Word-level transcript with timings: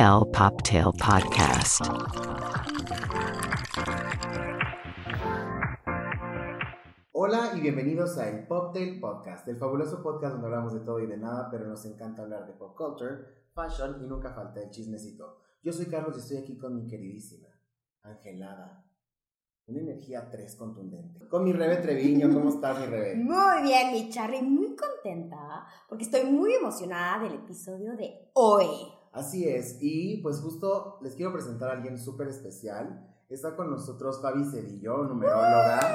El 0.00 0.30
Poptail 0.30 0.84
Podcast. 0.96 1.82
Hola 7.10 7.50
y 7.56 7.60
bienvenidos 7.60 8.16
a 8.18 8.28
El 8.28 8.46
Poptail 8.46 9.00
Podcast, 9.00 9.48
el 9.48 9.56
fabuloso 9.56 10.00
podcast 10.00 10.34
donde 10.34 10.46
hablamos 10.46 10.72
de 10.74 10.80
todo 10.80 11.00
y 11.00 11.06
de 11.06 11.16
nada, 11.16 11.48
pero 11.50 11.66
nos 11.66 11.84
encanta 11.84 12.22
hablar 12.22 12.46
de 12.46 12.52
pop 12.52 12.76
culture, 12.76 13.24
fashion 13.52 14.00
y 14.00 14.06
nunca 14.06 14.32
falta 14.32 14.60
el 14.60 14.70
chismecito. 14.70 15.38
Yo 15.64 15.72
soy 15.72 15.86
Carlos 15.86 16.16
y 16.16 16.20
estoy 16.20 16.36
aquí 16.36 16.56
con 16.56 16.76
mi 16.76 16.86
queridísima, 16.86 17.48
Angelada. 18.02 18.84
Una 19.66 19.80
energía 19.80 20.30
3 20.30 20.54
contundente. 20.54 21.28
Con 21.28 21.42
mi 21.42 21.52
Rebe 21.52 21.76
Treviño, 21.78 22.32
¿cómo 22.32 22.50
estás, 22.50 22.78
mi 22.78 22.86
Rebe? 22.86 23.14
Muy 23.16 23.62
bien, 23.64 23.92
mi 23.92 24.10
Charlie, 24.10 24.42
muy 24.42 24.76
contenta 24.76 25.66
porque 25.88 26.04
estoy 26.04 26.24
muy 26.30 26.54
emocionada 26.54 27.24
del 27.24 27.34
episodio 27.34 27.96
de 27.96 28.30
hoy. 28.34 28.97
Así 29.12 29.48
es, 29.48 29.78
y 29.80 30.18
pues 30.22 30.40
justo 30.40 30.98
les 31.02 31.14
quiero 31.14 31.32
presentar 31.32 31.70
a 31.70 31.72
alguien 31.72 31.98
súper 31.98 32.28
especial. 32.28 33.04
Está 33.28 33.56
con 33.56 33.70
nosotros 33.70 34.20
Fabi 34.22 34.44
Cedillo, 34.44 35.04
numeróloga. 35.04 35.94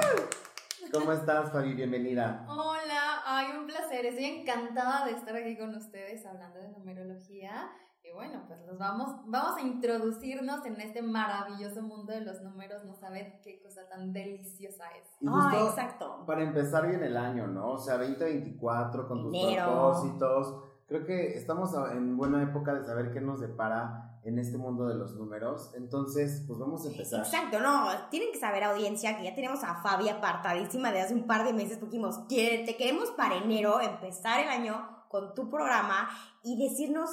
¿Cómo 0.92 1.12
estás, 1.12 1.50
Fabi? 1.52 1.74
Bienvenida. 1.74 2.44
Hola, 2.48 3.22
ay, 3.24 3.56
un 3.58 3.66
placer. 3.66 4.06
Estoy 4.06 4.24
encantada 4.26 5.06
de 5.06 5.12
estar 5.12 5.34
aquí 5.34 5.56
con 5.56 5.74
ustedes 5.74 6.24
hablando 6.26 6.58
de 6.60 6.68
numerología. 6.70 7.70
Y 8.02 8.12
bueno, 8.12 8.44
pues 8.46 8.60
los 8.66 8.78
vamos, 8.78 9.16
vamos 9.26 9.56
a 9.58 9.62
introducirnos 9.62 10.64
en 10.66 10.78
este 10.80 11.00
maravilloso 11.00 11.80
mundo 11.82 12.12
de 12.12 12.20
los 12.20 12.42
números. 12.42 12.84
No 12.84 12.94
saben 12.94 13.40
qué 13.42 13.60
cosa 13.62 13.88
tan 13.88 14.12
deliciosa 14.12 14.84
es. 15.00 15.08
Y 15.20 15.26
Ah, 15.28 15.48
justo 15.50 15.68
exacto. 15.70 16.24
para 16.26 16.42
empezar 16.42 16.86
bien 16.86 17.02
el 17.02 17.16
año, 17.16 17.46
¿no? 17.46 17.70
O 17.72 17.78
sea, 17.78 17.96
2024 17.96 19.08
con 19.08 19.22
tus 19.22 19.34
Enero. 19.34 19.64
propósitos. 19.66 20.54
Creo 20.86 21.04
que 21.06 21.36
estamos 21.36 21.74
a- 21.74 21.92
en 21.92 22.16
buena 22.16 22.42
época 22.42 22.74
de 22.74 22.84
saber 22.84 23.10
qué 23.12 23.20
nos 23.20 23.40
depara 23.40 24.18
en 24.22 24.38
este 24.38 24.56
mundo 24.58 24.86
de 24.86 24.94
los 24.94 25.14
números. 25.16 25.72
Entonces, 25.74 26.44
pues 26.46 26.58
vamos 26.58 26.84
a 26.84 26.88
empezar. 26.90 27.20
Exacto, 27.20 27.60
no, 27.60 27.88
tienen 28.10 28.32
que 28.32 28.38
saber 28.38 28.64
audiencia 28.64 29.16
que 29.16 29.24
ya 29.24 29.34
tenemos 29.34 29.62
a 29.64 29.82
Fabi 29.82 30.08
apartadísima 30.08 30.92
de 30.92 31.00
hace 31.00 31.14
un 31.14 31.26
par 31.26 31.44
de 31.44 31.52
meses 31.52 31.78
porque 31.78 31.96
dijimos, 31.96 32.20
"Quiere- 32.28 32.64
te 32.64 32.76
queremos 32.76 33.10
para 33.12 33.36
enero 33.36 33.80
empezar 33.80 34.40
el 34.40 34.48
año 34.48 35.04
con 35.08 35.34
tu 35.34 35.48
programa 35.50 36.08
y 36.42 36.56
decirnos 36.62 37.10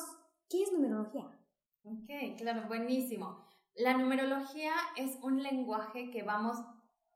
qué 0.49 0.63
es 0.63 0.71
numerología. 0.73 1.27
Ok, 1.83 2.37
claro, 2.37 2.67
buenísimo. 2.67 3.45
La 3.75 3.95
numerología 3.97 4.73
es 4.97 5.17
un 5.21 5.41
lenguaje 5.41 6.11
que 6.11 6.23
vamos, 6.23 6.57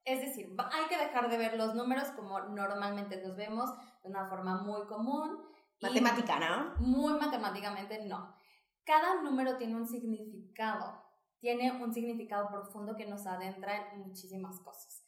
es 0.05 0.19
decir, 0.21 0.55
hay 0.57 0.85
que 0.87 0.97
dejar 0.97 1.29
de 1.29 1.37
ver 1.37 1.57
los 1.57 1.75
números 1.75 2.07
como 2.15 2.39
normalmente 2.39 3.21
los 3.25 3.35
vemos, 3.35 3.69
de 4.03 4.09
una 4.09 4.29
forma 4.29 4.61
muy 4.61 4.85
común. 4.87 5.37
Matemática, 5.81 6.39
¿no? 6.39 6.75
Muy 6.77 7.13
matemáticamente 7.13 8.05
no. 8.05 8.35
Cada 8.85 9.21
número 9.21 9.57
tiene 9.57 9.75
un 9.75 9.87
significado, 9.87 11.03
tiene 11.39 11.71
un 11.71 11.93
significado 11.93 12.49
profundo 12.49 12.95
que 12.95 13.05
nos 13.05 13.25
adentra 13.25 13.91
en 13.91 14.01
muchísimas 14.01 14.59
cosas. 14.59 15.03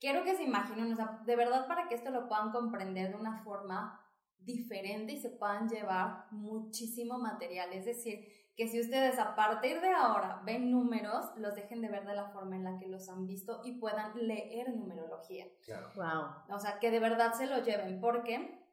Quiero 0.00 0.24
que 0.24 0.36
se 0.36 0.44
imaginen, 0.44 0.92
o 0.92 0.96
sea, 0.96 1.20
de 1.26 1.36
verdad 1.36 1.66
para 1.66 1.88
que 1.88 1.94
esto 1.94 2.10
lo 2.10 2.28
puedan 2.28 2.52
comprender 2.52 3.10
de 3.10 3.16
una 3.16 3.42
forma 3.42 4.00
diferente 4.38 5.12
y 5.12 5.20
se 5.20 5.30
puedan 5.30 5.68
llevar 5.68 6.26
muchísimo 6.30 7.18
material. 7.18 7.72
Es 7.72 7.84
decir, 7.84 8.26
que 8.56 8.66
si 8.66 8.80
ustedes 8.80 9.18
a 9.18 9.36
partir 9.36 9.80
de 9.80 9.90
ahora 9.90 10.40
ven 10.44 10.70
números, 10.70 11.26
los 11.36 11.54
dejen 11.54 11.80
de 11.80 11.88
ver 11.88 12.06
de 12.06 12.14
la 12.14 12.30
forma 12.30 12.56
en 12.56 12.64
la 12.64 12.76
que 12.76 12.88
los 12.88 13.08
han 13.08 13.26
visto 13.26 13.60
y 13.64 13.78
puedan 13.78 14.26
leer 14.26 14.74
numerología. 14.74 15.46
Claro. 15.64 15.90
Wow. 15.94 16.56
O 16.56 16.58
sea, 16.58 16.78
que 16.78 16.90
de 16.90 16.98
verdad 16.98 17.34
se 17.34 17.46
lo 17.46 17.62
lleven, 17.62 18.00
porque 18.00 18.67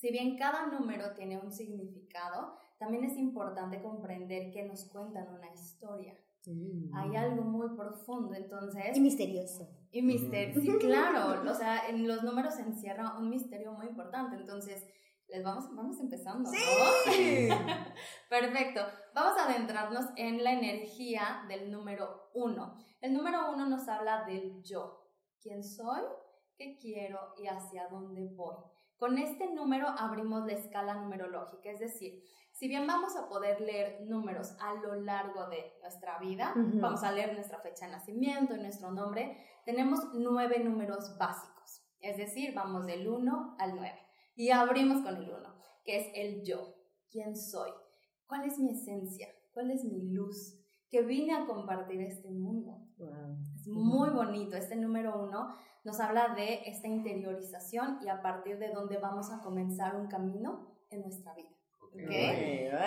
si 0.00 0.10
bien 0.10 0.38
cada 0.38 0.66
número 0.66 1.12
tiene 1.12 1.38
un 1.38 1.52
significado, 1.52 2.56
también 2.78 3.04
es 3.04 3.18
importante 3.18 3.82
comprender 3.82 4.50
que 4.50 4.64
nos 4.64 4.86
cuentan 4.86 5.28
una 5.28 5.52
historia. 5.52 6.16
Hay 6.94 7.16
algo 7.16 7.42
muy 7.42 7.76
profundo, 7.76 8.34
entonces... 8.34 8.96
Y 8.96 9.00
misterioso. 9.00 9.68
Y 9.92 10.00
misterio, 10.00 10.58
sí, 10.62 10.78
claro, 10.78 11.42
o 11.50 11.54
sea, 11.54 11.86
en 11.90 12.08
los 12.08 12.22
números 12.22 12.54
se 12.54 12.62
encierra 12.62 13.18
un 13.18 13.28
misterio 13.28 13.72
muy 13.72 13.88
importante, 13.88 14.36
entonces 14.36 14.86
les 15.28 15.44
vamos, 15.44 15.68
vamos 15.76 16.00
empezando, 16.00 16.50
¿no? 16.50 17.12
Sí. 17.12 17.48
Perfecto, 18.30 18.80
vamos 19.14 19.38
a 19.38 19.50
adentrarnos 19.50 20.06
en 20.16 20.42
la 20.42 20.52
energía 20.52 21.44
del 21.46 21.70
número 21.70 22.30
uno. 22.32 22.74
El 23.02 23.12
número 23.12 23.52
uno 23.52 23.68
nos 23.68 23.86
habla 23.86 24.24
del 24.24 24.62
yo, 24.62 25.12
quién 25.42 25.62
soy, 25.62 26.02
qué 26.56 26.78
quiero 26.78 27.34
y 27.36 27.48
hacia 27.48 27.88
dónde 27.88 28.24
voy. 28.34 28.56
Con 29.00 29.16
este 29.16 29.50
número 29.54 29.88
abrimos 29.88 30.44
la 30.44 30.52
escala 30.52 30.92
numerológica, 30.92 31.70
es 31.70 31.80
decir, 31.80 32.22
si 32.52 32.68
bien 32.68 32.86
vamos 32.86 33.16
a 33.16 33.30
poder 33.30 33.58
leer 33.62 34.02
números 34.06 34.54
a 34.60 34.74
lo 34.74 34.94
largo 34.94 35.48
de 35.48 35.72
nuestra 35.80 36.18
vida, 36.18 36.52
vamos 36.54 37.02
a 37.02 37.10
leer 37.10 37.32
nuestra 37.32 37.60
fecha 37.60 37.86
de 37.86 37.92
nacimiento 37.92 38.54
y 38.54 38.60
nuestro 38.60 38.90
nombre, 38.90 39.38
tenemos 39.64 40.00
nueve 40.12 40.62
números 40.62 41.16
básicos, 41.18 41.82
es 42.00 42.18
decir, 42.18 42.52
vamos 42.54 42.84
del 42.84 43.08
1 43.08 43.56
al 43.58 43.74
9 43.74 43.98
y 44.36 44.50
abrimos 44.50 45.00
con 45.02 45.16
el 45.16 45.30
1, 45.30 45.54
que 45.82 45.96
es 45.96 46.06
el 46.14 46.44
yo, 46.44 46.74
quién 47.10 47.34
soy, 47.34 47.70
cuál 48.26 48.44
es 48.44 48.58
mi 48.58 48.72
esencia, 48.72 49.28
cuál 49.54 49.70
es 49.70 49.82
mi 49.82 50.12
luz, 50.12 50.60
que 50.90 51.00
vine 51.00 51.32
a 51.32 51.46
compartir 51.46 52.02
este 52.02 52.30
mundo. 52.30 52.76
Es 53.54 53.66
muy 53.68 54.10
bonito. 54.10 54.56
Este 54.56 54.74
número 54.74 55.22
uno 55.22 55.54
nos 55.84 56.00
habla 56.00 56.34
de 56.34 56.62
esta 56.66 56.88
interiorización 56.88 57.98
y 58.02 58.08
a 58.08 58.22
partir 58.22 58.58
de 58.58 58.68
donde 58.68 58.98
vamos 58.98 59.30
a 59.32 59.40
comenzar 59.40 59.96
un 59.96 60.08
camino 60.08 60.76
en 60.90 61.02
nuestra 61.02 61.34
vida. 61.34 61.48
¿ok? 61.82 61.92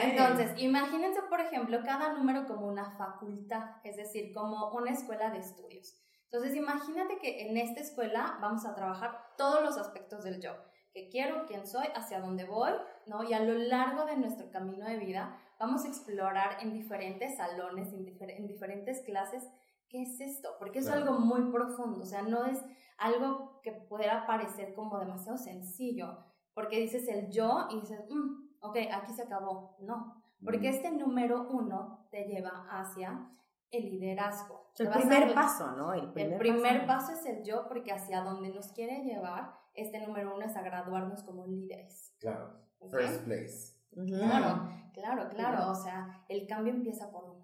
Entonces, 0.04 0.52
imagínense, 0.62 1.22
por 1.30 1.40
ejemplo, 1.42 1.80
cada 1.84 2.14
número 2.14 2.46
como 2.46 2.68
una 2.68 2.92
facultad, 2.98 3.78
es 3.84 3.98
decir, 3.98 4.34
como 4.34 4.72
una 4.72 4.92
escuela 4.92 5.30
de 5.31 5.40
estudios. 5.40 6.00
Entonces, 6.26 6.56
imagínate 6.56 7.18
que 7.20 7.48
en 7.48 7.58
esta 7.58 7.81
escuela 7.81 8.38
vamos 8.42 8.66
a 8.66 8.74
trabajar 8.76 9.20
todos 9.38 9.62
los 9.64 9.78
aspectos 9.78 10.24
del 10.24 10.42
yo, 10.42 10.54
qué 10.92 11.10
quiero, 11.10 11.46
quién 11.46 11.68
soy, 11.68 11.86
hacia 11.96 12.22
dónde 12.22 12.46
voy, 12.46 12.72
¿no? 13.08 13.24
Y 13.24 13.34
a 13.34 13.40
lo 13.40 13.54
largo 13.54 14.06
de 14.06 14.18
nuestro 14.18 14.50
camino 14.52 14.86
de 14.88 14.98
vida 14.98 15.38
vamos 15.60 15.86
a 15.86 15.88
explorar 15.90 16.58
en 16.62 16.74
diferentes 16.74 17.38
salones, 17.38 17.94
en, 17.94 18.06
difer- 18.06 18.36
en 18.36 18.48
diferentes 18.48 19.02
clases, 19.02 19.48
¿qué 19.94 20.02
es 20.02 20.20
esto? 20.20 20.50
Porque 20.58 20.80
es 20.80 20.88
Claro. 20.88 21.02
algo 21.04 21.20
muy 21.20 21.52
profundo, 21.52 22.02
o 22.02 22.06
sea, 22.06 22.24
no 22.24 22.46
es 22.46 22.59
algo 22.98 23.59
que 23.62 23.72
pudiera 23.74 24.26
parecer 24.26 24.74
como 24.74 24.98
demasiado 25.00 25.38
sencillo, 25.38 26.18
porque 26.56 26.80
dices 26.80 27.08
el 27.08 27.30
yo 27.30 27.68
y 27.70 27.80
dices, 27.80 28.00
"Mm, 28.09 28.56
ok, 28.62 28.78
aquí 28.92 29.14
se 29.14 29.22
acabó. 29.22 29.78
No, 29.81 30.16
porque 30.44 30.72
Mm. 30.72 30.74
este 30.74 30.92
número 30.92 31.48
uno 31.48 32.08
te 32.09 32.24
lleva 32.26 32.66
hacia 32.72 33.30
el 33.70 33.84
liderazgo. 33.92 34.72
El 34.80 34.88
a 34.88 34.92
primer 34.94 35.22
hablar- 35.24 35.36
paso, 35.36 35.72
¿no? 35.74 35.94
El 35.94 36.12
primer, 36.12 36.34
el 36.34 36.40
primer 36.40 36.88
paso 36.88 37.12
es 37.14 37.24
el 37.28 37.44
yo, 37.44 37.68
porque 37.68 37.92
hacia 37.92 38.22
donde 38.24 38.50
nos 38.50 38.72
quiere 38.72 39.04
llevar, 39.04 39.54
este 39.75 40.00
número 40.06 40.36
uno 40.36 40.46
es 40.46 40.56
a 40.58 40.64
graduarnos 40.64 41.22
como 41.24 41.46
líderes. 41.46 42.16
Claro. 42.20 42.52
¿ok? 42.80 42.90
First 42.92 43.24
place. 43.25 43.74
Claro, 44.08 44.68
claro, 44.94 45.30
claro. 45.30 45.70
O 45.72 45.75
sea, 45.75 46.25
el 46.28 46.48
cambio 46.48 46.74
empieza 46.74 47.12
por 47.12 47.24
uno. 47.25 47.43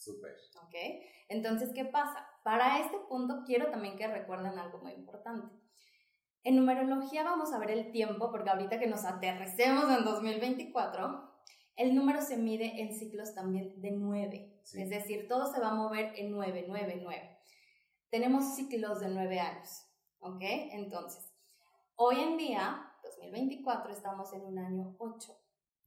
Súper. 0.00 0.34
¿Ok? 0.62 0.74
Entonces, 1.28 1.72
¿qué 1.74 1.84
pasa? 1.84 2.26
Para 2.42 2.78
este 2.80 2.96
punto 3.08 3.42
quiero 3.44 3.70
también 3.70 3.98
que 3.98 4.06
recuerden 4.06 4.58
algo 4.58 4.78
muy 4.78 4.92
importante. 4.92 5.54
En 6.42 6.56
numerología 6.56 7.22
vamos 7.22 7.52
a 7.52 7.58
ver 7.58 7.70
el 7.70 7.92
tiempo, 7.92 8.30
porque 8.30 8.48
ahorita 8.48 8.78
que 8.78 8.86
nos 8.86 9.04
aterricemos 9.04 9.84
en 9.94 10.04
2024, 10.04 11.30
el 11.76 11.94
número 11.94 12.22
se 12.22 12.38
mide 12.38 12.80
en 12.80 12.94
ciclos 12.94 13.34
también 13.34 13.78
de 13.78 13.90
9. 13.90 14.60
Sí. 14.64 14.80
Es 14.80 14.88
decir, 14.88 15.28
todo 15.28 15.52
se 15.52 15.60
va 15.60 15.68
a 15.68 15.74
mover 15.74 16.14
en 16.16 16.30
9, 16.30 16.64
9, 16.66 17.00
9. 17.02 17.38
Tenemos 18.08 18.56
ciclos 18.56 19.00
de 19.00 19.08
9 19.08 19.38
años. 19.38 19.86
¿Ok? 20.20 20.40
Entonces, 20.40 21.30
hoy 21.96 22.20
en 22.20 22.38
día, 22.38 22.90
2024, 23.04 23.92
estamos 23.92 24.32
en 24.32 24.46
un 24.46 24.58
año 24.58 24.94
8. 24.98 25.39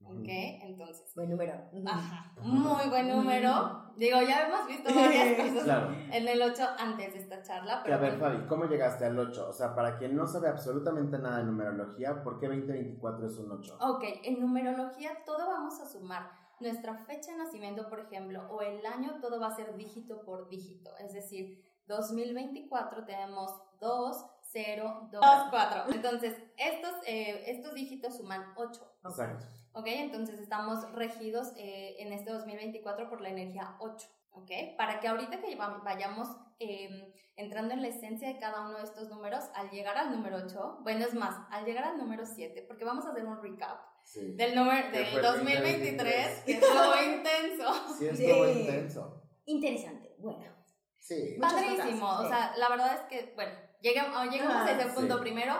¿Ok? 0.06 0.28
Entonces, 0.28 1.12
Buen 1.16 1.30
número. 1.30 1.54
Ajá, 1.88 2.34
muy 2.42 2.90
buen 2.90 3.10
número. 3.10 3.92
Digo, 3.96 4.22
ya 4.22 4.48
hemos 4.48 4.68
visto 4.68 4.94
varias 4.94 5.38
cosas 5.42 5.64
Claro. 5.64 5.92
en 6.12 6.28
el 6.28 6.42
8 6.42 6.64
antes 6.80 7.14
de 7.14 7.20
esta 7.20 7.42
charla, 7.42 7.84
Que 7.84 7.94
a 7.94 8.00
pero 8.00 8.12
ver, 8.12 8.20
Fabi, 8.20 8.48
¿cómo 8.48 8.66
llegaste 8.66 9.06
al 9.06 9.18
8? 9.18 9.50
O 9.50 9.54
sea, 9.54 9.74
para 9.76 9.98
quien 9.98 10.16
no 10.16 10.26
sabe 10.28 10.50
absolutamente 10.50 11.18
nada 11.20 11.38
de 11.38 11.44
numerología, 11.46 12.24
¿por 12.24 12.40
qué 12.40 12.48
2024 12.48 13.28
es 13.28 13.38
un 13.38 13.52
8? 13.52 13.78
ok, 13.80 14.04
en 14.24 14.40
numerología 14.40 15.24
todo 15.26 15.48
vamos 15.48 15.80
a 15.80 15.86
sumar. 15.88 16.30
Nuestra 16.60 16.96
fecha 17.06 17.32
de 17.32 17.38
nacimiento, 17.40 17.90
por 17.90 18.00
ejemplo, 18.00 18.48
o 18.50 18.62
el 18.62 18.86
año, 18.86 19.20
todo 19.22 19.40
va 19.40 19.48
a 19.48 19.56
ser 19.56 19.76
dígito 19.76 20.22
por 20.24 20.48
dígito. 20.50 20.92
Es 20.98 21.14
decir, 21.14 21.62
2024 21.88 23.06
tenemos 23.06 23.52
2, 23.80 24.26
0, 24.54 25.10
2, 25.12 25.22
4. 25.50 25.84
Entonces, 25.94 26.36
estos, 26.58 26.92
eh, 27.06 27.44
estos 27.48 27.74
dígitos 27.74 28.18
suman 28.18 28.54
8. 28.56 28.82
Exacto. 29.06 29.46
¿Ok? 29.74 29.88
Entonces 29.88 30.40
estamos 30.40 30.92
regidos 30.94 31.54
eh, 31.58 31.96
en 32.00 32.14
este 32.14 32.32
2024 32.32 33.10
por 33.10 33.22
la 33.22 33.30
energía 33.30 33.76
8, 33.80 34.08
¿ok? 34.32 34.52
Para 34.78 35.00
que 35.00 35.08
ahorita 35.08 35.42
que 35.42 35.56
va- 35.56 35.82
vayamos 35.84 36.28
eh, 36.60 37.14
entrando 37.36 37.74
en 37.74 37.82
la 37.82 37.88
esencia 37.90 38.28
de 38.28 38.40
cada 38.40 38.62
uno 38.68 38.78
de 38.78 38.84
estos 38.84 39.10
números, 39.10 39.44
al 39.56 39.70
llegar 39.72 39.98
al 39.98 40.12
número 40.12 40.38
8, 40.38 40.80
bueno, 40.82 41.06
es 41.06 41.14
más, 41.14 41.36
al 41.52 41.66
llegar 41.66 41.84
al 41.84 41.98
número 41.98 42.26
7, 42.26 42.64
porque 42.68 42.86
vamos 42.86 43.06
a 43.06 43.12
hacer 43.12 43.26
un 43.26 43.42
recap. 43.42 43.80
Sí. 44.06 44.34
del, 44.36 44.54
número, 44.54 44.92
del 44.92 45.06
fue 45.08 45.20
el 45.20 45.26
2023, 45.26 45.98
2023. 45.98 46.44
que 46.46 46.52
estuvo 46.54 47.16
intenso. 47.16 47.74
Sí, 47.98 48.06
estuvo 48.08 48.46
Sí. 48.46 48.60
intenso. 48.60 49.24
Interesante. 49.46 50.16
Bueno. 50.20 50.54
Sí. 51.00 51.38
Padrísimo, 51.40 52.06
cosas, 52.08 52.20
o 52.20 52.24
sí. 52.24 52.30
sea, 52.30 52.54
la 52.58 52.70
verdad 52.70 52.94
es 52.96 53.02
que, 53.04 53.34
bueno, 53.36 53.52
llegamos, 53.82 54.30
llegamos 54.30 54.56
Ah, 54.56 54.66
a 54.66 54.72
ese 54.72 54.90
punto 54.94 55.16
sí. 55.16 55.22
primero 55.22 55.54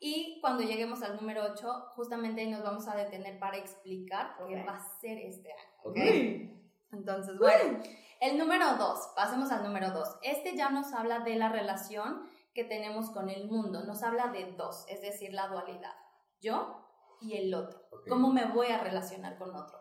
y 0.00 0.38
cuando 0.40 0.62
lleguemos 0.62 1.02
al 1.02 1.16
número 1.16 1.42
8, 1.52 1.66
justamente 1.96 2.40
ahí 2.42 2.50
nos 2.50 2.62
vamos 2.62 2.86
a 2.88 2.96
detener 2.96 3.38
para 3.38 3.56
explicar 3.56 4.36
qué 4.36 4.60
Ok. 4.60 4.68
va 4.68 4.76
a 4.76 5.00
ser 5.00 5.18
este 5.18 5.52
año, 5.52 5.70
¿ok? 5.84 5.96
Ok. 5.96 6.58
Entonces, 6.92 7.38
bueno, 7.38 7.80
el 8.20 8.38
número 8.38 8.76
2, 8.76 9.12
pasemos 9.14 9.50
al 9.52 9.62
número 9.62 9.90
2. 9.90 10.18
Este 10.22 10.56
ya 10.56 10.70
nos 10.70 10.92
habla 10.94 11.20
de 11.20 11.36
la 11.36 11.48
relación 11.50 12.22
que 12.54 12.64
tenemos 12.64 13.10
con 13.10 13.28
el 13.28 13.46
mundo, 13.46 13.84
nos 13.84 14.02
habla 14.02 14.28
de 14.28 14.52
dos, 14.52 14.84
es 14.88 15.00
decir, 15.02 15.32
la 15.32 15.48
dualidad, 15.48 15.94
yo 16.40 16.84
y 17.20 17.36
el 17.36 17.54
otro, 17.54 17.80
Ok. 17.92 18.08
cómo 18.08 18.32
me 18.32 18.46
voy 18.46 18.68
a 18.68 18.78
relacionar 18.78 19.36
con 19.38 19.54
otro. 19.54 19.78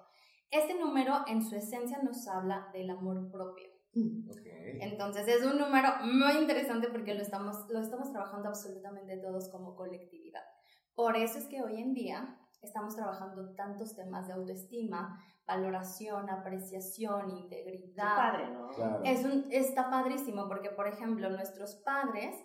Este 0.52 0.76
número 0.76 1.24
en 1.28 1.44
su 1.44 1.56
esencia 1.56 2.00
nos 2.04 2.28
habla 2.28 2.70
del 2.74 2.90
amor 2.90 3.32
propio. 3.32 3.68
Ok. 3.96 4.46
Entonces 4.82 5.28
es 5.28 5.44
un 5.46 5.58
número 5.58 5.90
muy 6.04 6.34
interesante 6.34 6.88
porque 6.90 7.14
lo 7.14 7.22
estamos, 7.22 7.68
lo 7.70 7.80
estamos 7.80 8.12
trabajando 8.12 8.50
absolutamente 8.50 9.18
todos 9.18 9.50
como 9.50 9.76
colectividad. 9.76 10.44
Por 10.94 11.16
eso 11.16 11.38
es 11.38 11.48
que 11.48 11.62
hoy 11.62 11.82
en 11.82 11.94
día 11.94 12.40
estamos 12.62 12.96
trabajando 12.96 13.54
tantos 13.56 13.96
temas 13.96 14.28
de 14.28 14.34
autoestima, 14.34 15.20
valoración, 15.46 16.30
apreciación, 16.30 17.30
integridad. 17.32 18.16
padre, 18.16 18.50
¿no? 18.50 18.68
Claro. 18.70 19.02
Es 19.04 19.24
un, 19.24 19.46
está 19.52 19.90
padrísimo 19.90 20.48
porque, 20.48 20.70
por 20.70 20.88
ejemplo, 20.88 21.30
nuestros 21.30 21.76
padres 21.76 22.36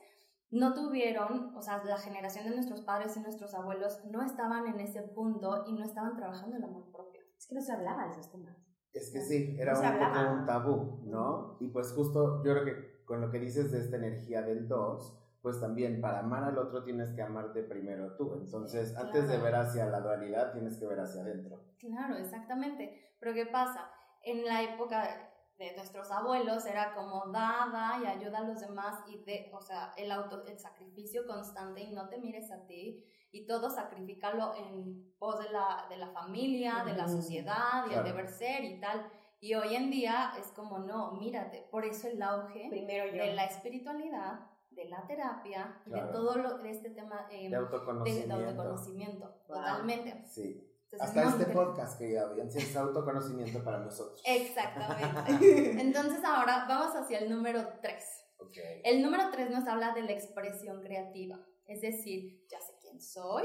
no 0.51 0.75
tuvieron, 0.75 1.57
o 1.57 1.63
sea, 1.63 1.83
la 1.83 1.97
generación 1.97 2.45
de 2.45 2.55
nuestros 2.55 2.83
padres 2.83 3.17
y 3.17 3.21
nuestros 3.21 3.55
abuelos 3.55 4.05
no 4.05 4.23
estaban 4.23 4.67
en 4.67 4.81
ese 4.81 5.03
punto 5.03 5.65
y 5.67 5.73
no 5.73 5.83
estaban 5.83 6.15
trabajando 6.15 6.57
el 6.57 6.65
amor 6.65 6.91
propio. 6.93 7.23
Es 7.37 7.47
que 7.47 7.55
no 7.55 7.63
se 7.63 7.73
hablaba 7.73 8.05
de 8.05 8.13
esos 8.13 8.31
temas. 8.31 8.62
Es 8.93 9.11
que 9.11 9.21
sí, 9.21 9.57
era 9.59 9.73
No 9.73 9.81
un 9.81 9.99
poco 9.99 10.33
un 10.33 10.45
tabú, 10.47 11.01
¿no? 11.05 11.57
Y 11.61 11.69
pues 11.69 11.93
justo 11.93 12.43
yo 12.45 12.53
creo 12.53 12.65
que 12.65 13.05
con 13.05 13.21
lo 13.21 13.31
que 13.31 13.39
dices 13.39 13.73
de 13.73 13.79
esta 13.79 13.97
energía 13.97 14.43
del 14.43 14.69
2, 14.69 15.19
pues 15.43 15.61
también 15.61 16.01
para 16.01 16.21
amar 16.21 16.45
al 16.45 16.59
otro 16.59 16.85
tienes 16.85 17.11
que 17.11 17.23
amarte 17.23 17.63
primero 17.63 18.17
tú. 18.17 18.35
Entonces, 18.35 18.97
antes 18.97 19.29
de 19.29 19.39
ver 19.39 19.55
hacia 19.57 19.87
la 19.87 20.01
dualidad, 20.01 20.53
tienes 20.53 20.79
que 20.79 20.87
ver 20.87 21.01
hacia 21.01 21.23
adentro. 21.23 21.61
Claro, 21.79 22.17
exactamente. 22.17 23.15
Pero 23.19 23.35
¿qué 23.35 23.47
pasa? 23.47 23.91
En 24.23 24.45
la 24.45 24.63
época 24.63 25.32
de 25.63 25.77
nuestros 25.77 26.11
abuelos 26.11 26.67
era 26.67 26.93
como 26.95 27.27
da, 27.27 27.69
da 27.73 28.01
y 28.03 28.07
ayuda 28.07 28.39
a 28.39 28.43
los 28.45 28.61
demás 28.61 28.99
y 29.07 29.19
de, 29.25 29.51
o 29.55 29.61
sea, 29.61 29.93
el 29.97 30.11
auto, 30.11 30.45
el 30.47 30.59
sacrificio 30.59 31.27
constante 31.27 31.81
y 31.83 31.93
no 31.93 32.09
te 32.09 32.19
mires 32.19 32.51
a 32.51 32.67
ti 32.67 33.05
y 33.31 33.47
todo 33.47 33.71
sacrificarlo 33.71 34.55
en 34.57 35.15
pos 35.19 35.39
de 35.39 35.51
la, 35.51 35.87
de 35.89 35.97
la 35.97 36.09
familia, 36.11 36.83
de 36.85 36.95
la 36.95 37.05
Ujú. 37.07 37.17
sociedad 37.17 37.85
y 37.87 37.91
Claro. 37.91 38.07
el 38.07 38.13
deber 38.13 38.29
ser 38.29 38.65
y 38.65 38.81
tal. 38.81 39.09
Y 39.41 39.55
hoy 39.55 39.75
en 39.75 39.91
día 39.91 40.33
es 40.39 40.49
como 40.49 40.79
no, 40.81 41.13
mírate, 41.13 41.67
por 41.71 41.85
eso 41.85 42.09
el 42.09 42.21
auge 42.23 42.67
Primero 42.69 43.07
yo. 43.13 43.23
de 43.23 43.33
la 43.35 43.45
espiritualidad, 43.45 44.41
de 44.71 44.85
la 44.87 45.07
terapia 45.07 45.81
y 45.87 45.91
Claro. 45.91 46.07
de 46.07 46.13
todo 46.13 46.39
lo, 46.39 46.59
de 46.59 46.71
este 46.71 46.91
tema 46.91 47.27
eh, 47.31 47.45
De 47.45 47.49
de, 47.51 47.57
autoconocimiento. 47.57 48.39
de 48.39 48.47
autoconocimiento, 48.47 49.27
Wow. 49.49 49.57
totalmente. 49.59 50.25
Sí. 50.27 50.69
Entonces, 50.93 51.09
Hasta 51.09 51.21
muy 51.23 51.31
este 51.31 51.43
interesante. 51.45 51.71
podcast, 51.71 51.99
querida 51.99 52.23
audiencia, 52.23 52.61
es 52.61 52.77
autoconocimiento 52.77 53.65
para 53.65 53.79
nosotros. 53.79 54.21
Exactamente. 54.27 55.81
Entonces 55.81 56.23
ahora 56.23 56.67
vamos 56.69 56.95
hacia 56.95 57.21
el 57.21 57.31
número 57.31 57.67
3. 57.81 58.05
Ok. 58.39 58.57
El 58.85 59.03
número 59.03 59.31
3 59.31 59.51
nos 59.51 59.67
habla 59.67 59.95
de 59.95 60.03
la 60.03 60.13
expresión 60.13 60.83
creativa. 60.83 61.39
Es 61.67 61.81
decir, 61.81 62.47
ya 62.51 62.61
sé 62.61 62.75
quién 62.83 63.01
soy, 63.01 63.45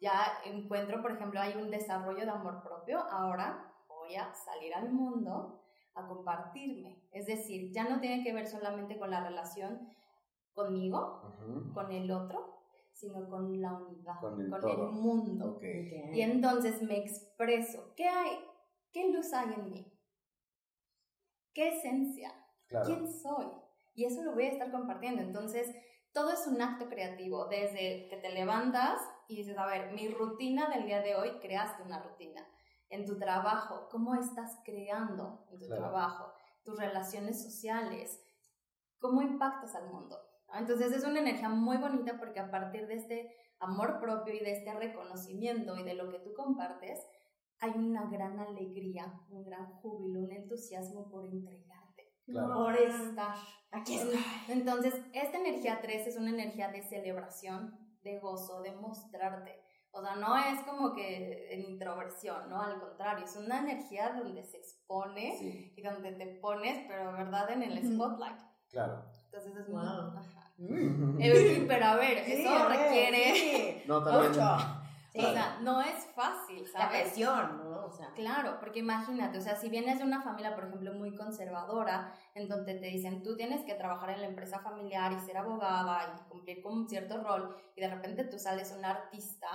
ya 0.00 0.40
encuentro, 0.44 1.00
por 1.00 1.12
ejemplo, 1.12 1.40
hay 1.40 1.54
un 1.54 1.70
desarrollo 1.70 2.24
de 2.24 2.30
amor 2.30 2.62
propio, 2.64 2.98
ahora 3.10 3.72
voy 3.86 4.16
a 4.16 4.34
salir 4.34 4.74
al 4.74 4.90
mundo 4.90 5.62
a 5.94 6.08
compartirme. 6.08 7.06
Es 7.12 7.26
decir, 7.26 7.70
ya 7.72 7.84
no 7.88 8.00
tiene 8.00 8.24
que 8.24 8.32
ver 8.32 8.48
solamente 8.48 8.98
con 8.98 9.10
la 9.10 9.22
relación 9.22 9.88
conmigo, 10.52 11.22
con 11.74 11.92
el 11.92 12.10
otro, 12.10 12.61
sino 13.02 13.28
con 13.28 13.60
la 13.60 13.72
unidad, 13.72 14.20
Con 14.20 14.40
el 14.40 14.48
con 14.48 14.60
todo. 14.60 14.86
el 14.90 14.92
mundo. 14.94 15.58
Y 16.12 16.20
entonces 16.20 16.80
me 16.82 16.98
expreso. 16.98 17.92
¿Qué 17.96 18.06
hay? 18.06 18.38
¿Qué 18.92 19.10
luz 19.10 19.32
hay 19.32 19.52
en 19.54 19.70
mí? 19.70 19.92
¿Qué 21.52 21.68
esencia? 21.76 22.32
Claro. 22.68 22.86
¿Quién 22.86 23.12
soy? 23.12 23.46
Y 23.94 24.04
eso 24.04 24.22
lo 24.22 24.34
voy 24.34 24.44
a 24.44 24.50
estar 24.50 24.70
compartiendo. 24.70 25.20
Entonces, 25.20 25.74
todo 26.12 26.30
es 26.32 26.46
un 26.46 26.62
acto 26.62 26.88
creativo. 26.88 27.46
Desde 27.48 28.06
que 28.08 28.20
te 28.22 28.30
levantas 28.30 29.00
y 29.26 29.38
dices, 29.38 29.58
a 29.58 29.66
ver, 29.66 29.92
mi 29.92 30.08
rutina 30.08 30.70
del 30.70 30.86
día 30.86 31.02
de 31.02 31.16
hoy, 31.16 31.40
creaste 31.40 31.82
una 31.82 32.00
rutina. 32.04 32.46
En 32.88 33.04
tu 33.04 33.18
trabajo, 33.18 33.88
¿cómo 33.90 34.14
estás 34.14 34.60
creando 34.64 35.44
en 35.50 35.58
tu 35.58 35.66
Claro. 35.66 35.82
trabajo? 35.82 36.32
Tus 36.62 36.78
relaciones 36.78 37.42
sociales, 37.42 38.22
¿cómo 39.00 39.22
impactas 39.22 39.74
al 39.74 39.90
mundo? 39.92 40.16
Entonces, 40.58 40.92
es 40.92 41.04
una 41.04 41.20
energía 41.20 41.48
muy 41.48 41.76
bonita 41.78 42.18
porque 42.18 42.40
a 42.40 42.50
partir 42.50 42.86
de 42.86 42.94
este 42.94 43.36
amor 43.58 44.00
propio 44.00 44.34
y 44.34 44.40
de 44.40 44.52
este 44.52 44.72
reconocimiento 44.74 45.76
y 45.76 45.82
de 45.84 45.94
lo 45.94 46.10
que 46.10 46.18
tú 46.18 46.32
compartes, 46.34 46.98
hay 47.60 47.70
una 47.76 48.10
gran 48.10 48.38
alegría, 48.40 49.12
un 49.30 49.44
gran 49.44 49.66
júbilo, 49.80 50.20
un 50.20 50.32
entusiasmo 50.32 51.08
por 51.10 51.24
entregarte, 51.26 52.12
Claro. 52.26 52.54
por 52.54 52.74
estar. 52.76 53.36
Aquí 53.70 53.96
está. 53.96 54.18
Entonces, 54.48 54.94
esta 55.12 55.38
energía 55.38 55.80
3 55.80 56.06
es 56.08 56.16
una 56.16 56.30
energía 56.30 56.68
de 56.72 56.82
celebración, 56.82 57.78
de 58.02 58.18
gozo, 58.18 58.62
de 58.62 58.72
mostrarte. 58.72 59.60
O 59.92 60.02
sea, 60.02 60.16
no 60.16 60.36
es 60.36 60.58
como 60.64 60.92
que 60.94 61.52
en 61.54 61.60
introversión, 61.70 62.48
¿no? 62.50 62.60
Al 62.60 62.80
contrario, 62.80 63.24
es 63.26 63.36
una 63.36 63.60
energía 63.60 64.12
donde 64.14 64.42
se 64.42 64.56
expone 64.56 65.36
Sí, 65.38 65.72
y 65.76 65.82
donde 65.82 66.12
te 66.12 66.26
pones, 66.40 66.84
pero 66.88 67.12
verdad, 67.12 67.50
en 67.50 67.62
el 67.62 67.78
spotlight. 67.94 68.40
claro. 68.70 69.04
Entonces 69.26 69.54
es 69.56 69.68
muy... 69.68 69.80
Wow. 69.82 70.16
ajá. 70.18 70.41
Mm. 70.68 71.66
Pero 71.68 71.84
a 71.86 71.96
ver, 71.96 72.24
Sí, 72.24 72.32
eso 72.32 72.50
a 72.50 72.68
ver, 72.68 72.78
requiere... 72.78 73.34
sí. 73.34 73.82
No. 73.86 74.00
Mucho. 74.00 74.56
Sí. 75.12 75.18
O 75.22 75.30
sea, 75.30 75.58
no 75.60 75.78
es 75.82 76.06
fácil, 76.14 76.62
la 76.72 76.80
¿sabes? 76.86 77.02
presión, 77.02 77.58
¿no? 77.58 77.84
O 77.84 77.90
sea, 77.90 78.10
Claro, 78.14 78.56
porque 78.60 78.78
imagínate, 78.78 79.36
o 79.36 79.40
sea, 79.42 79.56
si 79.56 79.68
vienes 79.68 79.98
de 79.98 80.04
una 80.04 80.22
familia, 80.22 80.54
por 80.54 80.64
ejemplo, 80.64 80.94
muy 80.94 81.14
conservadora, 81.14 82.14
en 82.34 82.48
donde 82.48 82.76
te 82.76 82.86
dicen, 82.86 83.22
tú 83.22 83.36
tienes 83.36 83.62
que 83.66 83.74
trabajar 83.74 84.08
en 84.08 84.22
la 84.22 84.26
empresa 84.28 84.60
familiar 84.60 85.12
y 85.12 85.18
ser 85.20 85.36
abogada 85.36 86.14
y 86.16 86.30
cumplir 86.30 86.62
con 86.62 86.72
un 86.78 86.88
cierto 86.88 87.22
rol, 87.22 87.54
y 87.76 87.82
de 87.82 87.88
repente 87.94 88.24
tú 88.24 88.38
sales 88.38 88.74
un 88.74 88.86
artista, 88.86 89.48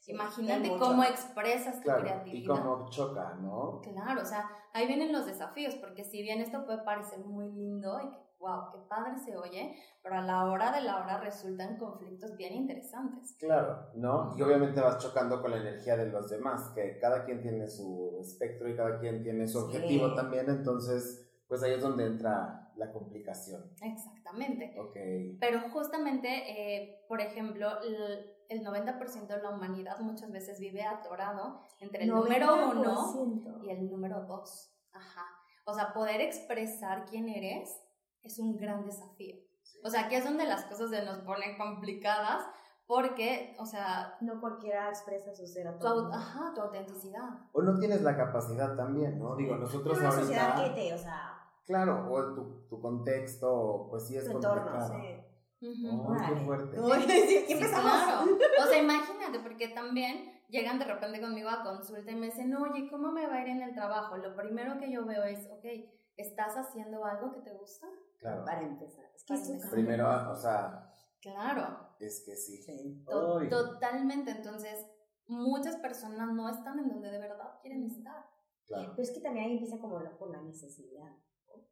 sí, 0.00 0.10
imagínate 0.10 0.76
cómo 0.76 1.04
expresas 1.04 1.76
tu 1.76 1.82
Claro. 1.84 2.00
Y 2.00 2.02
creatividad. 2.06 2.54
como 2.56 2.90
choca, 2.90 3.34
¿no? 3.40 3.80
Claro, 3.80 4.22
o 4.22 4.26
sea, 4.26 4.50
ahí 4.72 4.88
vienen 4.88 5.12
los 5.12 5.24
desafíos, 5.26 5.76
porque 5.76 6.02
si 6.02 6.20
bien 6.20 6.40
esto 6.40 6.64
puede 6.66 6.82
parecer 6.82 7.20
muy 7.20 7.48
lindo 7.52 7.96
y 8.00 8.10
que, 8.10 8.23
wow, 8.38 8.70
qué 8.72 8.78
padre 8.88 9.18
se 9.18 9.36
oye, 9.36 9.74
pero 10.02 10.16
a 10.16 10.22
la 10.22 10.44
hora 10.46 10.70
de 10.72 10.82
la 10.82 10.98
hora 10.98 11.18
resultan 11.18 11.76
conflictos 11.78 12.36
bien 12.36 12.52
interesantes. 12.54 13.36
Claro, 13.38 13.86
¿no? 13.94 14.34
Y 14.36 14.42
obviamente 14.42 14.80
vas 14.80 14.98
chocando 14.98 15.40
con 15.40 15.50
la 15.50 15.58
energía 15.58 15.96
de 15.96 16.06
los 16.06 16.28
demás, 16.28 16.70
que 16.74 16.98
cada 16.98 17.24
quien 17.24 17.40
tiene 17.40 17.66
su 17.68 18.18
espectro 18.20 18.68
y 18.68 18.76
cada 18.76 18.98
quien 18.98 19.22
tiene 19.22 19.46
su 19.48 19.60
Sí. 19.60 19.64
objetivo 19.76 20.14
también, 20.14 20.48
entonces, 20.50 21.26
pues 21.48 21.62
ahí 21.62 21.72
es 21.72 21.82
donde 21.82 22.06
entra 22.06 22.70
la 22.76 22.92
complicación. 22.92 23.70
Exactamente. 23.80 24.74
Ok. 24.78 25.38
Pero 25.40 25.60
justamente, 25.70 26.28
eh, 26.28 27.04
por 27.08 27.20
ejemplo, 27.20 27.80
el, 27.82 28.30
el 28.48 28.64
90% 28.64 29.26
de 29.36 29.42
la 29.42 29.50
humanidad 29.50 30.00
muchas 30.00 30.30
veces 30.32 30.58
vive 30.58 30.82
atorado 30.82 31.60
entre 31.80 32.04
el 32.04 32.10
número 32.10 32.54
uno 32.72 33.14
90%. 33.14 33.62
y 33.64 33.70
el 33.70 33.88
número 33.90 34.22
dos. 34.26 34.74
Ajá. 34.92 35.24
O 35.66 35.72
sea, 35.72 35.92
poder 35.94 36.20
expresar 36.20 37.04
quién 37.06 37.28
eres 37.28 37.80
es 38.24 38.38
un 38.38 38.56
gran 38.56 38.84
desafío. 38.84 39.36
O 39.82 39.90
sea, 39.90 40.06
aquí 40.06 40.14
es 40.16 40.24
donde 40.24 40.44
las 40.46 40.64
cosas 40.64 40.90
se 40.90 41.04
nos 41.04 41.18
ponen 41.18 41.56
complicadas 41.58 42.44
porque, 42.86 43.56
o 43.58 43.64
sea, 43.66 44.16
No 44.20 44.40
cualquiera 44.40 44.88
expresa 44.88 45.34
su 45.34 45.46
ser 45.46 45.68
a 45.68 45.78
tu, 45.78 45.86
ajá, 45.86 46.52
tu 46.54 46.60
autenticidad. 46.60 47.28
O 47.52 47.62
no 47.62 47.78
tienes 47.78 48.02
la 48.02 48.16
capacidad 48.16 48.76
también, 48.76 49.18
¿no? 49.18 49.36
Digo, 49.36 49.56
nosotros 49.56 49.98
sociedad 49.98 50.52
ahorita... 50.58 50.74
que 50.74 50.80
te, 50.80 50.94
o 50.94 50.98
sea, 50.98 51.40
Claro, 51.66 52.12
o 52.12 52.34
tu, 52.34 52.66
tu 52.68 52.80
contexto, 52.80 53.86
pues 53.88 54.06
sí 54.06 54.16
es 54.16 54.24
tu 54.24 54.32
entorno, 54.32 54.62
complicado. 54.62 55.00
sí. 55.00 55.24
Ujú. 55.66 56.02
Oh, 56.02 56.12
qué 56.12 56.32
Órale. 56.32 56.44
fuerte. 56.44 56.76
¿qué 56.76 57.54
Sí, 57.56 57.58
claro. 57.58 58.36
O 58.62 58.66
sea, 58.66 58.78
imagínate, 58.82 59.38
porque 59.40 59.68
también 59.68 60.42
llegan 60.48 60.78
de 60.78 60.84
repente 60.84 61.22
conmigo 61.22 61.48
a 61.48 61.62
consulta 61.62 62.10
y 62.10 62.16
me 62.16 62.26
dicen, 62.26 62.54
oye, 62.54 62.88
¿cómo 62.90 63.12
me 63.12 63.26
va 63.26 63.36
a 63.36 63.40
ir 63.40 63.48
en 63.48 63.62
el 63.62 63.74
trabajo? 63.74 64.16
Lo 64.18 64.36
primero 64.36 64.78
que 64.78 64.92
yo 64.92 65.06
veo 65.06 65.24
es, 65.24 65.48
ok, 65.50 65.64
¿estás 66.18 66.54
haciendo 66.56 67.02
algo 67.04 67.32
que 67.32 67.40
te 67.40 67.52
gusta? 67.52 67.86
Claro. 68.24 68.44
Para 68.46 68.62
empezar. 68.62 69.04
Es 69.14 69.24
que 69.24 69.34
Para 69.34 69.56
es. 69.56 69.66
Primero, 69.70 70.06
ah, 70.08 70.30
o 70.32 70.34
sea, 70.34 70.90
Claro, 71.20 71.90
es 72.00 72.22
que 72.24 72.34
sí. 72.36 72.62
Sí. 72.62 73.04
to- 73.06 73.38
Ay. 73.38 73.48
totalmente. 73.50 74.30
Entonces, 74.30 74.86
muchas 75.26 75.76
personas 75.76 76.32
no 76.32 76.48
están 76.48 76.78
en 76.78 76.88
donde 76.88 77.10
de 77.10 77.18
verdad 77.18 77.58
quieren 77.60 77.84
estar. 77.84 78.24
Claro. 78.66 78.92
Pero 78.96 79.02
es 79.02 79.10
que 79.12 79.20
también 79.20 79.44
ahí 79.44 79.52
empieza 79.52 79.78
como 79.78 80.00
la, 80.00 80.16
por 80.16 80.30
la 80.30 80.40
necesidad. 80.40 81.10
¿no? 81.48 81.62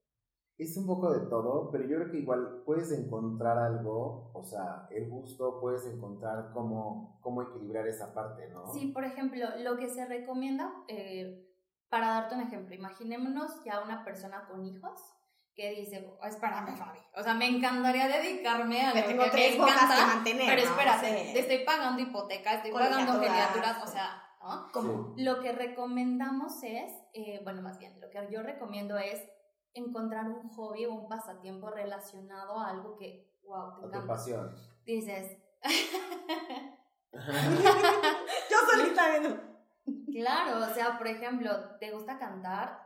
es 0.58 0.76
un 0.76 0.86
poco 0.86 1.10
de 1.10 1.26
todo, 1.28 1.70
pero 1.72 1.84
yo 1.84 1.96
creo 1.96 2.10
que 2.10 2.18
igual 2.18 2.62
puedes 2.66 2.92
encontrar 2.92 3.58
algo, 3.58 4.30
o 4.34 4.44
sea, 4.44 4.86
el 4.90 5.08
gusto, 5.10 5.58
puedes 5.60 5.86
encontrar 5.86 6.52
cómo, 6.52 7.18
cómo 7.22 7.42
equilibrar 7.42 7.88
esa 7.88 8.12
parte, 8.14 8.48
¿no? 8.50 8.72
Sí, 8.72 8.92
por 8.92 9.04
ejemplo, 9.04 9.44
lo 9.58 9.76
que 9.78 9.88
se 9.88 10.04
recomienda, 10.06 10.70
eh, 10.88 11.48
para 11.88 12.08
darte 12.08 12.34
un 12.36 12.42
ejemplo, 12.42 12.74
imaginémonos 12.74 13.64
ya 13.64 13.82
una 13.82 14.04
persona 14.04 14.46
con 14.48 14.64
hijos 14.64 15.00
que 15.54 15.70
dice, 15.72 16.06
oh, 16.20 16.26
espérame, 16.26 16.76
Fabi, 16.76 16.98
o 17.14 17.22
sea, 17.22 17.34
me 17.34 17.46
encantaría 17.46 18.08
dedicarme 18.08 18.86
a 18.86 18.94
Me 18.94 19.00
lo 19.02 19.06
tengo 19.06 19.24
que 19.24 19.30
tres 19.30 19.58
me 19.58 19.64
que 19.64 19.70
encanta, 19.70 20.06
mantener, 20.06 20.46
pero 20.48 20.62
¿no? 20.64 20.70
espérate, 20.70 21.24
Sí. 21.26 21.32
te 21.34 21.38
estoy 21.40 21.58
pagando 21.64 22.00
hipoteca, 22.02 22.54
estoy 22.54 22.72
pagando 22.72 23.20
geriaturas, 23.20 23.82
o 23.82 23.86
sea, 23.86 24.22
¿no? 24.42 24.68
¿Cómo? 24.72 25.14
Lo 25.18 25.40
que 25.40 25.52
recomendamos 25.52 26.62
es, 26.62 26.92
eh, 27.12 27.40
bueno, 27.44 27.60
más 27.62 27.78
bien, 27.78 28.00
lo 28.00 28.08
que 28.10 28.26
yo 28.30 28.42
recomiendo 28.42 28.96
es 28.98 29.20
encontrar 29.74 30.28
un 30.28 30.48
hobby 30.50 30.86
o 30.86 30.92
un 30.94 31.08
pasatiempo 31.08 31.70
relacionado 31.70 32.58
a 32.58 32.68
algo 32.70 32.96
que, 32.96 33.30
wow, 33.44 33.80
te 33.80 33.86
encanta. 33.86 34.06
pasión. 34.14 34.54
Dices, 34.84 35.38
Yo 37.12 38.56
solita 38.70 39.10
viendo. 39.10 39.40
claro, 40.12 40.64
o 40.70 40.74
sea, 40.74 40.98
por 40.98 41.06
ejemplo, 41.08 41.50
¿te 41.78 41.90
gusta 41.90 42.18
cantar? 42.18 42.81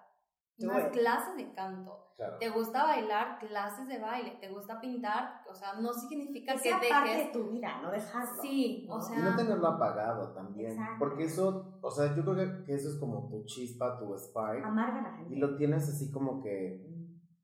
Do 0.59 0.69
Unas 0.71 0.87
it. 0.87 0.93
clases 0.93 1.37
de 1.37 1.53
canto. 1.53 2.03
Claro. 2.17 2.39
¿Te 2.39 2.49
gusta 2.49 2.83
bailar? 2.85 3.39
Clases 3.41 3.89
de 3.89 3.99
baile. 3.99 4.39
¿Te 4.41 4.49
gusta 4.49 4.81
pintar? 4.81 5.43
O 5.51 5.55
sea, 5.55 5.75
no 5.75 5.93
significa 5.93 6.53
Que 6.55 6.63
que 6.63 6.69
sea 6.71 6.81
parte 6.89 7.11
de 7.11 7.17
dejes... 7.17 7.33
tu 7.33 7.51
vida, 7.51 7.81
no 7.83 7.91
dejarlo. 7.91 8.41
Sí, 8.41 8.87
o 8.91 8.99
sea... 8.99 9.19
Y 9.19 9.23
no 9.23 9.37
tenerlo 9.37 9.67
apagado 9.69 10.33
también. 10.33 10.71
Exacto. 10.73 10.97
Porque 10.99 11.25
eso, 11.25 11.79
o 11.83 11.91
sea, 11.91 12.15
yo 12.17 12.23
creo 12.25 12.35
que- 12.65 12.75
eso 12.75 12.89
es 12.89 12.97
como 12.99 13.29
tu 13.29 13.45
chispa, 13.45 13.99
tu 13.99 14.17
spark. 14.17 14.65
Amarga 14.65 15.03
la 15.03 15.13
gente. 15.19 15.35
Y 15.35 15.39
lo 15.39 15.57
tienes 15.57 15.87
así 15.91 16.11
como 16.11 16.41
que, 16.43 16.87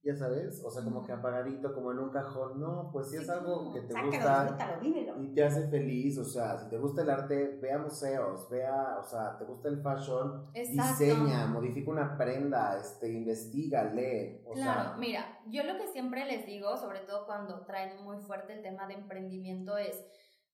ya 0.05 0.17
sabes, 0.17 0.63
o 0.65 0.71
sea, 0.71 0.83
como 0.83 1.05
que 1.05 1.13
apagadito, 1.13 1.73
como 1.75 1.93
en 1.93 1.99
un 2.01 2.11
cajón. 2.11 2.59
No, 2.61 2.91
pues 2.93 3.11
si 3.11 3.17
Sí, 3.19 3.23
es 3.23 3.31
algo 3.31 3.73
que 3.73 3.83
te 3.83 3.93
Sácalo, 3.93 4.11
gusta 4.11 4.43
disfrútalo, 4.79 5.23
y 5.23 5.35
te 5.35 5.45
hace 5.45 5.69
feliz, 5.69 6.19
o 6.19 6.25
sea, 6.25 6.59
si 6.59 6.69
te 6.69 6.79
gusta 6.79 7.03
el 7.03 7.11
arte, 7.11 7.59
ve 7.63 7.73
a 7.73 7.79
museos, 7.79 8.49
vea, 8.51 8.99
o 8.99 9.05
sea, 9.05 9.39
te 9.39 9.45
gusta 9.45 9.69
el 9.69 9.81
fashion, 9.83 10.47
Exacto. 10.55 11.05
diseña, 11.05 11.47
modifica 11.47 11.91
una 11.91 12.17
prenda, 12.17 12.79
este, 12.79 13.13
investiga, 13.13 13.85
lee, 13.85 14.43
o 14.45 14.53
Claro, 14.55 14.91
sea, 14.91 14.97
mira, 14.99 15.41
yo 15.47 15.63
lo 15.65 15.77
que 15.77 15.87
siempre 15.89 16.25
les 16.25 16.47
digo, 16.47 16.77
sobre 16.77 17.01
todo 17.01 17.27
cuando 17.27 17.65
traen 17.65 18.03
muy 18.03 18.19
fuerte 18.19 18.55
el 18.55 18.63
tema 18.63 18.87
de 18.87 18.95
emprendimiento, 18.95 19.77
es 19.77 20.05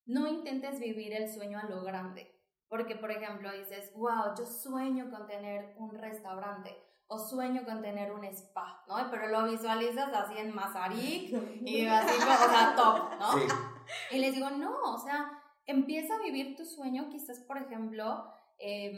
no 0.06 0.26
intentes 0.26 0.78
vivir 0.80 1.12
el 1.14 1.28
sueño 1.30 1.58
a 1.58 1.68
lo 1.68 1.82
grande. 1.82 2.34
Porque, 2.68 2.96
por 2.96 3.10
ejemplo, 3.10 3.50
dices, 3.52 3.90
wow, 3.94 4.34
yo 4.38 4.44
sueño 4.44 5.10
con 5.10 5.26
tener 5.26 5.74
un 5.78 5.90
restaurante 5.90 6.76
o 7.08 7.18
sueño 7.18 7.64
con 7.64 7.80
tener 7.82 8.12
un 8.12 8.24
spa, 8.26 8.84
¿no? 8.86 8.96
Pero 9.10 9.28
lo 9.28 9.44
visualizas 9.50 10.12
así 10.14 10.38
en 10.38 10.54
Mazarik 10.54 11.32
y 11.62 11.86
así, 11.86 12.18
como, 12.20 12.32
o 12.34 12.48
sea, 12.50 12.74
top, 12.76 13.18
¿no? 13.18 13.32
sí, 13.32 13.46
Y 14.12 14.18
les 14.18 14.34
digo, 14.34 14.50
no, 14.50 14.94
o 14.94 14.98
sea, 14.98 15.30
empieza 15.66 16.14
a 16.14 16.18
vivir 16.22 16.56
tu 16.56 16.64
sueño, 16.64 17.08
quizás, 17.10 17.40
por 17.40 17.56
ejemplo, 17.58 18.30
em, 18.58 18.96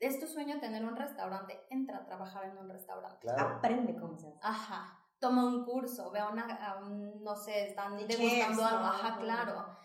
es 0.00 0.18
tu 0.20 0.26
sueño 0.26 0.58
tener 0.60 0.84
un 0.84 0.96
restaurante, 0.96 1.64
entra 1.70 1.98
a 1.98 2.04
trabajar 2.06 2.44
en 2.44 2.58
un 2.58 2.68
restaurante. 2.68 3.18
claro. 3.20 3.56
Aprende 3.56 3.94
cómo 3.96 4.16
se 4.16 4.28
hace. 4.28 4.38
Ajá. 4.42 4.98
Toma 5.20 5.44
un 5.44 5.64
curso, 5.64 6.10
ve 6.10 6.18
a 6.20 6.28
una, 6.28 6.44
a 6.56 6.78
un, 6.84 7.22
no 7.22 7.34
sé, 7.36 7.68
están 7.68 7.96
De 7.96 8.06
degustando 8.06 8.64
algo. 8.66 8.84
Ajá, 8.86 9.16
claro. 9.18 9.78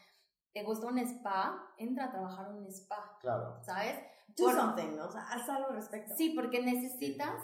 ¿Te 0.54 0.64
gusta 0.64 0.88
un 0.88 0.98
spa? 1.00 1.74
Entra 1.78 2.06
a 2.06 2.12
trabajar 2.12 2.48
en 2.50 2.56
un 2.58 2.66
spa, 2.68 3.18
Claro. 3.22 3.58
¿sabes? 3.62 3.98
Do 4.36 4.46
Por- 4.46 4.56
something, 4.56 4.96
¿no? 4.96 5.06
O 5.06 5.12
sea, 5.12 5.22
haz 5.30 5.48
algo 5.50 5.70
al 5.70 5.76
respecto. 5.76 6.14
Sí, 6.16 6.32
porque 6.36 6.62
necesitas... 6.64 7.36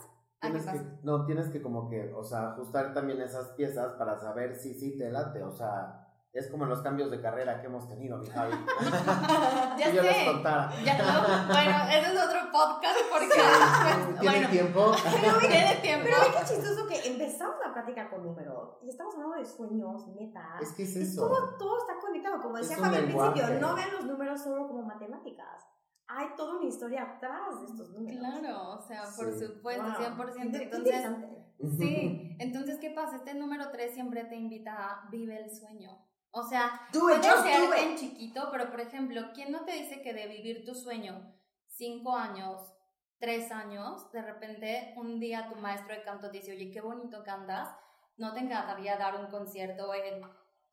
Ah, 0.41 0.51
¿qué 0.51 0.59
Tienes 0.59 0.65
que, 0.67 0.81
no, 1.03 1.25
tienes 1.25 1.49
que 1.49 1.61
como 1.61 1.89
que, 1.89 2.13
o 2.13 2.23
sea, 2.23 2.51
ajustar 2.51 2.93
también 2.93 3.21
esas 3.21 3.49
piezas 3.49 3.93
para 3.93 4.19
saber 4.19 4.55
si 4.55 4.73
sí 4.73 4.97
te 4.97 5.09
late, 5.09 5.41
o 5.41 5.51
sea, 5.51 6.01
es 6.33 6.49
como 6.51 6.65
los 6.65 6.81
cambios 6.81 7.09
de 7.09 7.21
carrera 7.21 7.61
que 7.61 7.67
hemos 7.67 7.87
tenido, 7.87 8.17
mi 8.17 8.27
Javi. 8.27 8.53
Ya 9.77 9.89
Si 9.89 9.95
yo 9.95 10.01
les 10.03 10.15
sé. 10.17 10.25
contara. 10.25 10.69
Ya, 10.83 10.97
no, 10.97 11.47
bueno, 11.53 11.77
ese 11.89 12.13
es 12.13 12.23
otro 12.23 12.39
podcast 12.51 12.99
porque... 13.11 13.27
¿Tienen 14.19 14.41
bueno, 14.41 14.49
tiempo? 14.49 14.91
tiene 15.39 15.75
tiempo. 15.81 16.05
Pero 16.05 16.17
ve 16.21 16.37
qué 16.39 16.45
chistoso 16.45 16.87
que 16.87 17.07
empezamos 17.07 17.55
la 17.65 17.73
plática 17.73 18.09
con 18.09 18.23
números 18.23 18.77
y 18.83 18.89
estamos 18.89 19.13
hablando 19.15 19.37
de 19.37 19.45
sueños, 19.45 20.07
metas. 20.15 20.61
Es 20.61 20.73
que 20.73 20.83
es 20.83 20.95
Y 20.95 21.01
eso. 21.03 21.27
todo, 21.27 21.57
todo 21.57 21.77
está 21.79 21.99
conectado. 21.99 22.41
Como 22.41 22.57
decía 22.57 22.75
Es 22.75 22.81
Fabi 22.81 22.95
al 22.97 23.03
principio, 23.05 23.59
no 23.59 23.75
vean 23.75 23.91
los 23.93 24.05
números 24.05 24.41
solo 24.41 24.67
como 24.67 24.83
matemáticas. 24.83 25.65
Hay 26.07 26.27
toda 26.37 26.57
una 26.59 26.65
historia 26.67 27.03
atrás 27.03 27.59
de 27.61 27.65
estos 27.65 27.89
números. 27.89 28.19
Claro, 28.19 28.69
o 28.73 28.81
sea, 28.81 29.03
por 29.15 29.33
Sí. 29.33 29.45
supuesto, 29.45 29.83
Wow. 29.83 29.95
100%. 29.97 30.51
Qué- 30.51 30.69
qué 30.69 30.75
Entonces, 30.75 30.93
interesante. 30.95 31.45
sí, 31.77 32.37
entonces, 32.39 32.77
¿qué 32.79 32.91
pasa? 32.91 33.15
Este 33.15 33.33
número 33.33 33.71
3 33.71 33.93
siempre 33.93 34.23
te 34.25 34.35
invita 34.35 34.73
a 34.75 35.09
vive 35.09 35.37
el 35.43 35.49
sueño. 35.55 35.97
O 36.31 36.43
sea, 36.43 36.81
Do 36.91 36.99
puede 37.01 37.17
it, 37.17 37.23
ser 37.23 37.59
do 37.69 37.73
it. 37.75 37.81
en 37.81 37.95
chiquito, 37.95 38.49
pero 38.51 38.69
por 38.69 38.81
ejemplo, 38.81 39.21
¿quién 39.33 39.51
no 39.51 39.63
te 39.65 39.71
dice 39.71 40.01
que 40.01 40.13
de 40.13 40.27
vivir 40.27 40.65
tu 40.65 40.75
sueño 40.75 41.33
cinco 41.67 42.15
años, 42.15 42.73
tres 43.19 43.51
años, 43.51 44.11
de 44.11 44.21
repente 44.21 44.93
un 44.97 45.19
día 45.19 45.49
tu 45.49 45.55
maestro 45.55 45.95
de 45.95 46.03
canto 46.03 46.29
te 46.29 46.37
dice, 46.37 46.51
oye, 46.51 46.71
qué 46.71 46.81
bonito 46.81 47.23
cantas, 47.23 47.75
¿no 48.17 48.33
te 48.33 48.41
encantaría 48.41 48.97
dar 48.97 49.15
un 49.19 49.27
concierto 49.31 49.93
en 49.93 50.21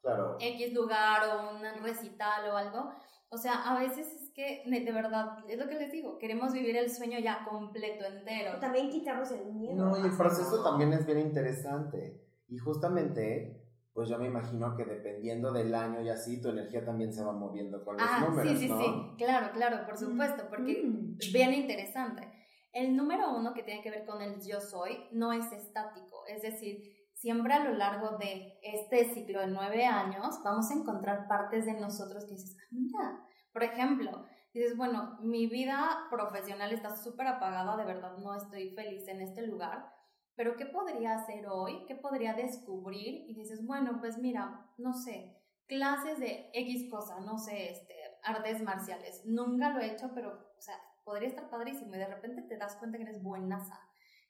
Claro. 0.02 0.36
X 0.40 0.74
lugar 0.74 1.22
o 1.28 1.50
un 1.56 1.62
recital 1.82 2.50
o 2.50 2.56
algo. 2.56 2.92
O 3.30 3.38
sea, 3.38 3.62
a 3.62 3.78
veces 3.78 4.08
es 4.12 4.21
que, 4.34 4.62
de 4.66 4.92
verdad, 4.92 5.38
es 5.48 5.58
lo 5.58 5.68
que 5.68 5.76
les 5.78 5.92
digo, 5.92 6.18
queremos 6.18 6.52
vivir 6.52 6.76
el 6.76 6.90
sueño 6.90 7.18
ya 7.18 7.44
completo, 7.48 8.04
entero. 8.04 8.58
También 8.60 8.90
quitarnos 8.90 9.30
el 9.32 9.52
miedo. 9.52 9.76
No, 9.90 9.96
y 9.98 10.06
el 10.06 10.16
proceso 10.16 10.62
también 10.62 10.92
es 10.92 11.04
bien 11.06 11.18
interesante. 11.20 12.20
Y 12.48 12.58
justamente, 12.58 13.62
pues 13.94 14.08
yo 14.08 14.18
me 14.18 14.26
imagino 14.26 14.74
que 14.76 14.84
dependiendo 14.84 15.52
del 15.52 15.74
año 15.74 16.00
y 16.02 16.08
así, 16.08 16.40
tu 16.40 16.48
energía 16.50 16.84
también 16.84 17.12
se 17.12 17.22
va 17.24 17.32
moviendo 17.32 17.84
con 17.84 17.96
los 17.96 18.06
Ah, 18.06 18.20
números, 18.28 18.58
sí, 18.58 18.66
sí, 18.66 18.68
¿no? 18.68 18.78
sí, 18.78 19.16
claro, 19.24 19.52
claro, 19.52 19.86
por 19.86 19.96
supuesto, 19.96 20.44
porque 20.48 20.82
Mm. 20.82 21.16
bien 21.32 21.52
interesante. 21.54 22.30
El 22.72 22.96
número 22.96 23.36
uno 23.36 23.52
que 23.52 23.62
tiene 23.62 23.82
que 23.82 23.90
ver 23.90 24.06
con 24.06 24.22
el 24.22 24.40
yo 24.42 24.60
soy 24.60 24.96
no 25.12 25.32
es 25.32 25.50
estático, 25.52 26.24
es 26.26 26.40
decir, 26.42 26.82
siempre 27.12 27.52
a 27.52 27.64
lo 27.64 27.74
largo 27.76 28.16
de 28.18 28.58
este 28.62 29.12
ciclo 29.14 29.40
de 29.40 29.46
nueve 29.48 29.84
años 29.84 30.40
vamos 30.42 30.70
a 30.70 30.74
encontrar 30.74 31.28
partes 31.28 31.66
de 31.66 31.74
nosotros 31.74 32.24
que 32.24 32.32
dices, 32.32 32.56
"Ah, 32.58 32.66
mira, 32.70 33.20
por 33.52 33.62
ejemplo, 33.62 34.24
dices, 34.52 34.76
bueno, 34.76 35.18
mi 35.20 35.46
vida 35.46 36.06
profesional 36.10 36.72
está 36.72 36.96
súper 36.96 37.26
apagada, 37.26 37.76
de 37.76 37.84
verdad 37.84 38.16
no 38.18 38.34
estoy 38.34 38.74
feliz 38.74 39.06
en 39.08 39.20
este 39.20 39.46
lugar, 39.46 39.92
pero 40.34 40.56
¿qué 40.56 40.66
podría 40.66 41.14
hacer 41.14 41.46
hoy? 41.46 41.84
¿Qué 41.86 41.94
podría 41.94 42.34
descubrir? 42.34 43.28
Y 43.28 43.34
dices, 43.34 43.64
bueno, 43.66 43.98
pues 44.00 44.18
mira, 44.18 44.66
no 44.78 44.92
sé, 44.94 45.36
clases 45.66 46.18
de 46.18 46.50
X 46.52 46.90
cosa, 46.90 47.20
no 47.20 47.38
sé, 47.38 47.70
este, 47.70 47.94
artes 48.22 48.62
marciales. 48.62 49.22
Nunca 49.26 49.70
lo 49.70 49.80
he 49.80 49.92
hecho, 49.92 50.10
pero, 50.14 50.30
o 50.56 50.60
sea, 50.60 50.76
podría 51.04 51.28
estar 51.28 51.50
padrísimo 51.50 51.94
y 51.94 51.98
de 51.98 52.06
repente 52.06 52.42
te 52.42 52.56
das 52.56 52.76
cuenta 52.76 52.96
que 52.98 53.04
eres 53.04 53.22
buenaza. 53.22 53.78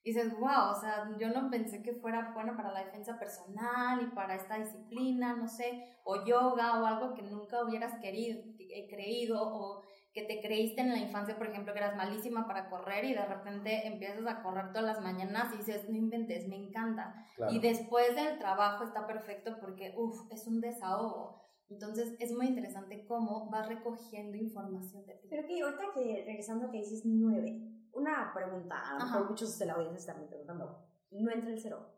Y 0.05 0.13
dices, 0.13 0.33
wow, 0.39 0.73
o 0.73 0.81
sea, 0.81 1.09
yo 1.19 1.29
no 1.29 1.49
pensé 1.49 1.83
que 1.83 1.95
fuera 1.95 2.33
bueno 2.35 2.57
para 2.57 2.73
la 2.73 2.85
defensa 2.85 3.19
personal 3.19 4.03
y 4.03 4.15
para 4.15 4.35
esta 4.35 4.59
disciplina, 4.59 5.37
no 5.37 5.47
sé, 5.47 5.85
o 6.05 6.25
yoga 6.25 6.83
o 6.83 6.87
algo 6.87 7.15
que 7.15 7.23
nunca 7.23 7.63
hubieras 7.65 8.01
querido, 8.01 8.41
eh, 8.59 8.89
creído 8.91 9.41
o 9.41 9.83
que 10.13 10.25
te 10.25 10.41
creíste 10.41 10.83
en 10.83 10.91
la 10.91 10.99
infancia, 10.99 11.39
por 11.39 11.47
ejemplo, 11.47 11.73
que 11.73 11.79
eras 11.79 11.97
malísima 11.97 12.47
para 12.47 12.69
correr 12.69 13.05
y 13.05 13.15
de 13.15 13.25
repente 13.25 13.87
empiezas 13.87 14.27
a 14.27 14.43
correr 14.43 14.73
todas 14.73 14.85
las 14.85 15.01
mañanas 15.01 15.55
y 15.55 15.59
dices, 15.59 15.89
no 15.89 15.97
inventes, 15.97 16.49
me 16.49 16.57
encanta. 16.57 17.15
Claro. 17.37 17.53
Y 17.53 17.61
después 17.61 18.15
del 18.15 18.39
trabajo 18.39 18.85
está 18.85 19.07
perfecto 19.07 19.57
porque, 19.61 19.95
uff, 19.97 20.31
es 20.31 20.47
un 20.47 20.61
desahogo. 20.61 21.41
Entonces 21.71 22.15
es 22.19 22.33
muy 22.33 22.49
interesante 22.49 23.07
cómo 23.07 23.49
vas 23.51 23.69
recogiendo 23.69 24.37
información 24.37 25.07
de 25.07 25.15
ti. 25.15 25.29
Pero 25.31 25.47
que 25.47 25.63
ahorita 25.63 25.85
que 25.95 26.25
regresando 26.27 26.71
que 26.71 26.79
dices 26.79 27.03
nueve, 27.07 27.63
una 27.95 28.33
pregunta, 28.35 28.77
a 28.91 28.99
lo 28.99 29.05
mejor 29.05 29.29
muchos 29.31 29.59
de 29.59 29.67
la 29.67 29.75
audiencia 29.75 29.99
están 30.13 30.27
preguntando, 30.29 30.87
¿no 31.11 31.31
entra 31.31 31.51
el 31.51 31.61
cero? 31.61 31.89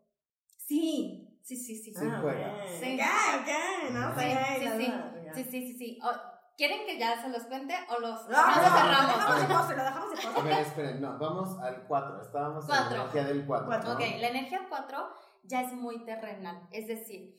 Sí, 0.57 1.39
sí, 1.43 1.55
sí, 1.55 1.75
sí. 1.75 1.93
Sí 1.93 1.99
Sí, 1.99 2.07
juega. 2.21 2.53
Sí. 2.79 2.99
Ok, 2.99 3.41
ok, 3.41 3.91
no 3.91 4.13
Sí, 4.13 4.19
sé, 4.21 4.59
sí, 4.59 4.65
la 4.65 4.77
sí. 4.77 4.85
duda, 4.85 5.23
ya. 5.25 5.33
sí, 5.33 5.43
sí, 5.43 5.67
sí. 5.67 5.77
sí. 5.77 5.99
O- 6.03 6.35
¿Quieren 6.57 6.85
que 6.85 6.97
ya 6.97 7.21
se 7.21 7.27
los 7.27 7.43
cuente 7.47 7.75
o 7.89 7.99
los, 7.99 8.29
No, 8.29 8.29
los 8.29 8.55
no, 8.55 8.63
cerramos? 8.63 9.29
Lo 9.29 9.35
dejamos 9.35 9.69
lo 9.69 9.83
dejamos 9.83 10.11
de 10.15 10.21
A 10.21 10.33
postre. 10.33 10.43
ver, 10.43 10.59
esperen, 10.61 11.01
no, 11.01 11.17
vamos 11.19 11.59
al 11.59 11.85
4. 11.85 12.21
Estábamos 12.21 12.63
en 12.63 12.69
la 12.75 12.95
energía 12.95 13.23
del 13.25 13.45
4. 13.45 13.67
Cuatro. 13.67 13.91
Ok, 13.93 13.99
la 13.99 14.27
energía 14.29 14.65
4 14.69 15.09
ya 15.43 15.61
es 15.63 15.73
muy 15.73 16.05
terrenal, 16.05 16.65
es 16.71 16.87
decir, 16.87 17.37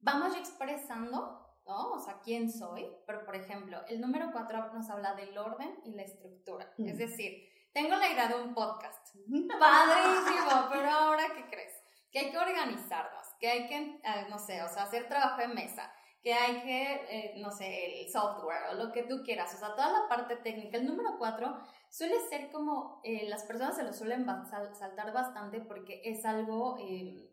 vamos 0.00 0.34
ya 0.34 0.40
expresando, 0.40 1.40
¿no? 1.66 1.92
O 1.92 1.98
sea, 1.98 2.20
quién 2.22 2.52
soy, 2.52 2.86
pero 3.06 3.24
por 3.24 3.34
ejemplo, 3.34 3.78
el 3.88 4.02
número 4.02 4.28
4 4.30 4.74
nos 4.74 4.90
habla 4.90 5.14
del 5.14 5.36
orden 5.38 5.78
y 5.86 5.94
la 5.94 6.02
estructura, 6.02 6.70
Mm. 6.76 6.88
es 6.88 6.98
decir, 6.98 7.48
tengo 7.74 7.96
la 7.96 8.08
idea 8.10 8.28
de 8.28 8.40
un 8.40 8.54
podcast, 8.54 9.14
padrísimo, 9.58 10.68
pero 10.70 10.88
ahora, 10.88 11.24
¿qué 11.34 11.44
crees? 11.50 11.72
Que 12.10 12.20
hay 12.20 12.30
que 12.30 12.38
organizarnos, 12.38 13.26
que 13.40 13.48
hay 13.48 13.66
que, 13.66 13.76
eh, 13.76 14.26
no 14.30 14.38
sé, 14.38 14.62
o 14.62 14.68
sea, 14.68 14.84
hacer 14.84 15.08
trabajo 15.08 15.40
de 15.40 15.48
mesa, 15.48 15.92
que 16.22 16.32
hay 16.32 16.62
que, 16.62 16.92
eh, 17.10 17.34
no 17.38 17.50
sé, 17.50 18.00
el 18.02 18.10
software 18.10 18.70
o 18.70 18.74
lo 18.74 18.92
que 18.92 19.02
tú 19.02 19.22
quieras, 19.24 19.52
o 19.54 19.58
sea, 19.58 19.74
toda 19.74 19.90
la 19.90 20.08
parte 20.08 20.36
técnica. 20.36 20.78
El 20.78 20.86
número 20.86 21.18
cuatro 21.18 21.58
suele 21.90 22.14
ser 22.30 22.52
como, 22.52 23.00
eh, 23.02 23.28
las 23.28 23.42
personas 23.42 23.76
se 23.76 23.82
lo 23.82 23.92
suelen 23.92 24.24
saltar 24.24 25.12
bastante 25.12 25.60
porque 25.60 26.00
es 26.04 26.24
algo 26.24 26.78
eh, 26.78 27.28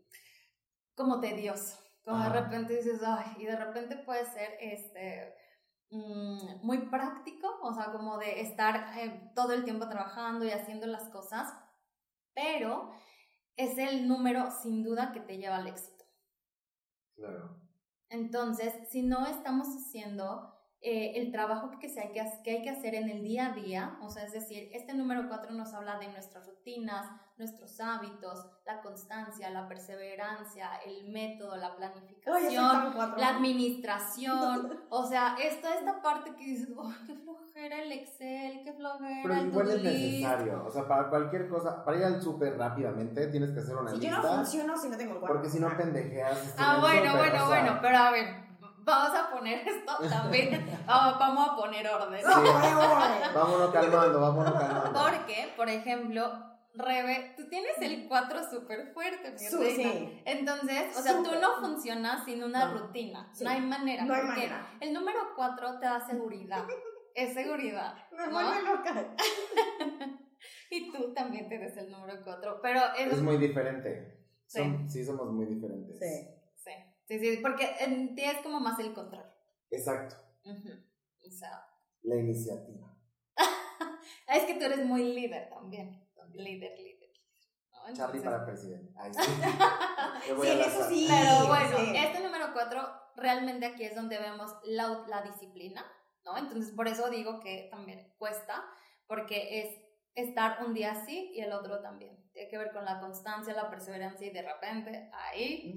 como 0.95 1.21
tedioso, 1.21 1.77
como 2.03 2.17
Ajá. 2.17 2.33
de 2.33 2.41
repente 2.41 2.75
dices, 2.77 2.99
ay, 3.05 3.35
y 3.37 3.45
de 3.45 3.55
repente 3.55 3.95
puede 3.97 4.25
ser, 4.25 4.57
este, 4.59 5.35
mm, 5.91 6.65
muy 6.65 6.89
práctico, 6.89 7.59
o 7.61 7.73
sea, 7.73 7.91
como 7.91 8.17
de 8.17 8.41
estar 8.41 8.97
eh, 8.97 9.31
todo 9.35 9.53
el 9.53 9.63
tiempo 9.63 9.87
trabajando 9.87 10.45
y 10.45 10.51
haciendo 10.51 10.87
las 10.87 11.09
cosas, 11.09 11.53
pero 12.33 12.91
es 13.55 13.77
el 13.77 14.07
número 14.07 14.49
sin 14.51 14.83
duda 14.83 15.11
que 15.11 15.19
te 15.19 15.37
lleva 15.37 15.57
al 15.57 15.67
éxito. 15.67 16.05
Claro. 17.15 17.61
Entonces, 18.09 18.73
si 18.89 19.03
no 19.03 19.25
estamos 19.25 19.67
haciendo 19.67 20.60
eh, 20.83 21.13
el 21.21 21.31
trabajo 21.31 21.69
que, 21.79 21.89
se 21.89 22.01
hay 22.01 22.11
que, 22.11 22.23
que 22.43 22.51
hay 22.51 22.61
que 22.63 22.69
hacer 22.71 22.95
en 22.95 23.09
el 23.09 23.21
día 23.23 23.47
a 23.51 23.53
día, 23.53 23.97
o 24.01 24.09
sea, 24.09 24.23
es 24.25 24.31
decir, 24.33 24.69
este 24.73 24.93
número 24.95 25.27
4 25.29 25.51
nos 25.53 25.73
habla 25.73 25.99
de 25.99 26.07
nuestras 26.07 26.47
rutinas, 26.47 27.05
nuestros 27.37 27.79
hábitos, 27.79 28.45
la 28.65 28.81
constancia, 28.81 29.49
la 29.51 29.67
perseverancia, 29.67 30.69
el 30.85 31.07
método, 31.11 31.55
la 31.55 31.75
planificación, 31.75 32.93
cuatro. 32.95 33.17
la 33.17 33.29
administración, 33.29 34.79
o 34.89 35.05
sea, 35.07 35.35
esta, 35.41 35.75
esta 35.75 36.01
parte 36.01 36.35
que 36.35 36.43
dices, 36.45 36.69
"Oh, 36.77 36.91
qué 37.07 37.15
flojera 37.15 37.81
el 37.81 37.91
Excel, 37.91 38.61
qué 38.63 38.73
flojera 38.73 39.19
Pero 39.23 39.33
el 39.35 39.47
igual 39.47 39.67
es 39.69 39.75
to-do 39.77 39.83
list". 39.89 40.03
necesario. 40.05 40.63
O 40.65 40.69
sea, 40.71 40.87
para 40.87 41.09
cualquier 41.09 41.47
cosa, 41.49 41.83
para 41.83 41.97
ir 41.97 42.03
al 42.05 42.21
súper 42.21 42.57
rápidamente, 42.57 43.27
tienes 43.27 43.51
que 43.51 43.59
hacer 43.59 43.75
una 43.75 43.91
Si 43.91 43.99
yo 43.99 44.09
lista. 44.09 44.21
no 44.21 44.35
funciono 44.37 44.77
si 44.77 44.89
no 44.89 44.97
tengo 44.97 45.13
el 45.13 45.19
cuatro. 45.19 45.35
porque 45.35 45.49
si 45.49 45.59
no 45.59 45.75
pendejeas. 45.77 46.37
este, 46.45 46.61
en 46.61 46.67
Ah, 46.67 46.77
bueno, 46.79 47.11
súper, 47.11 47.17
bueno, 47.31 47.45
o 47.45 47.49
sea, 47.49 47.61
bueno, 47.61 47.79
pero 47.81 47.97
a 47.97 48.11
ver, 48.11 48.27
vamos 48.91 49.17
a 49.19 49.31
poner 49.31 49.67
esto 49.67 49.97
también, 50.09 50.79
vamos, 50.85 51.19
vamos 51.19 51.49
a 51.49 51.55
poner 51.55 51.87
orden. 51.87 52.21
Güey. 52.21 52.23
Vámonos 53.33 53.71
calmando, 53.71 54.19
vámonos 54.21 54.53
calmando. 54.53 54.93
Porque, 54.93 55.53
por 55.55 55.69
ejemplo, 55.69 56.31
Rebe, 56.73 57.33
tú 57.35 57.49
tienes 57.49 57.77
el 57.81 58.07
4 58.07 58.49
súper 58.49 58.93
fuerte, 58.93 59.31
mi 59.31 59.37
Sí, 59.39 59.55
reina. 59.57 59.91
sí. 59.91 60.21
Entonces, 60.25 60.97
o 60.97 61.01
sea, 61.01 61.13
tú 61.23 61.31
no 61.41 61.59
funcionas 61.59 62.23
sin 62.23 62.43
una 62.43 62.65
No. 62.67 62.77
rutina. 62.77 63.29
Sí. 63.33 63.43
No 63.43 63.49
hay 63.49 63.59
manera. 63.61 64.05
No 64.05 64.13
hay 64.13 64.21
porque 64.21 64.35
manera. 64.47 64.77
El 64.79 64.93
número 64.93 65.19
4 65.35 65.79
te 65.79 65.85
da 65.85 65.99
seguridad. 66.05 66.65
es 67.15 67.33
seguridad. 67.33 67.93
Me 68.11 68.25
¿no? 68.27 68.31
vuelve 68.31 68.61
loca. 68.63 69.15
Y 70.69 70.91
tú 70.91 71.13
también 71.13 71.49
tienes 71.49 71.75
el 71.75 71.91
número 71.91 72.13
4. 72.23 72.59
Pero 72.61 72.79
es, 72.97 73.11
Es 73.13 73.21
muy 73.21 73.37
diferente. 73.37 74.17
Sí. 74.47 74.59
Som- 74.61 74.87
sí, 74.87 75.03
somos 75.05 75.27
muy 75.31 75.45
diferentes. 75.47 75.99
Sí. 75.99 76.27
Sí, 76.55 76.71
sí, 77.19 77.35
sí, 77.35 77.39
porque 77.41 77.69
en 77.79 78.15
ti 78.15 78.23
es 78.23 78.37
como 78.39 78.59
más 78.59 78.79
el 78.79 78.93
control. 78.93 79.25
Exacto. 79.69 80.15
O 80.45 81.29
sea, 81.29 81.65
La 82.03 82.15
iniciativa. 82.15 82.95
es 84.27 84.43
que 84.45 84.55
tú 84.55 84.65
eres 84.65 84.85
muy 84.85 85.13
líder 85.13 85.49
también. 85.49 86.07
Líder, 86.33 86.77
líder. 86.79 87.09
¿no? 87.71 87.93
Charlie 87.93 88.21
para 88.21 88.45
presidente. 88.45 88.93
Ahí 88.97 89.11
sí. 89.13 89.21
Voy 90.35 90.47
Sí, 90.47 90.53
a 90.53 90.65
eso 90.65 90.89
sí. 90.89 91.07
Pero 91.09 91.47
bueno, 91.47 91.77
sí. 91.77 91.93
este 91.95 92.19
número 92.23 92.53
4 92.53 92.81
realmente 93.17 93.65
aquí 93.65 93.83
es 93.83 93.95
donde 93.95 94.17
vemos 94.17 94.51
la, 94.63 95.03
la 95.07 95.21
disciplina, 95.23 95.85
¿no? 96.23 96.37
Entonces 96.37 96.73
por 96.73 96.87
eso 96.87 97.09
digo 97.09 97.39
que 97.39 97.67
también 97.71 98.13
cuesta, 98.17 98.63
porque 99.07 99.61
es 99.61 99.77
estar 100.15 100.65
un 100.65 100.73
día 100.73 100.91
así 100.91 101.31
y 101.33 101.41
el 101.41 101.51
otro 101.53 101.81
también. 101.81 102.17
Tiene 102.33 102.49
que 102.49 102.57
ver 102.57 102.71
con 102.71 102.85
la 102.85 102.99
constancia, 102.99 103.53
la 103.53 103.69
perseverancia 103.69 104.27
y 104.27 104.31
de 104.31 104.41
repente 104.41 105.09
ahí 105.13 105.73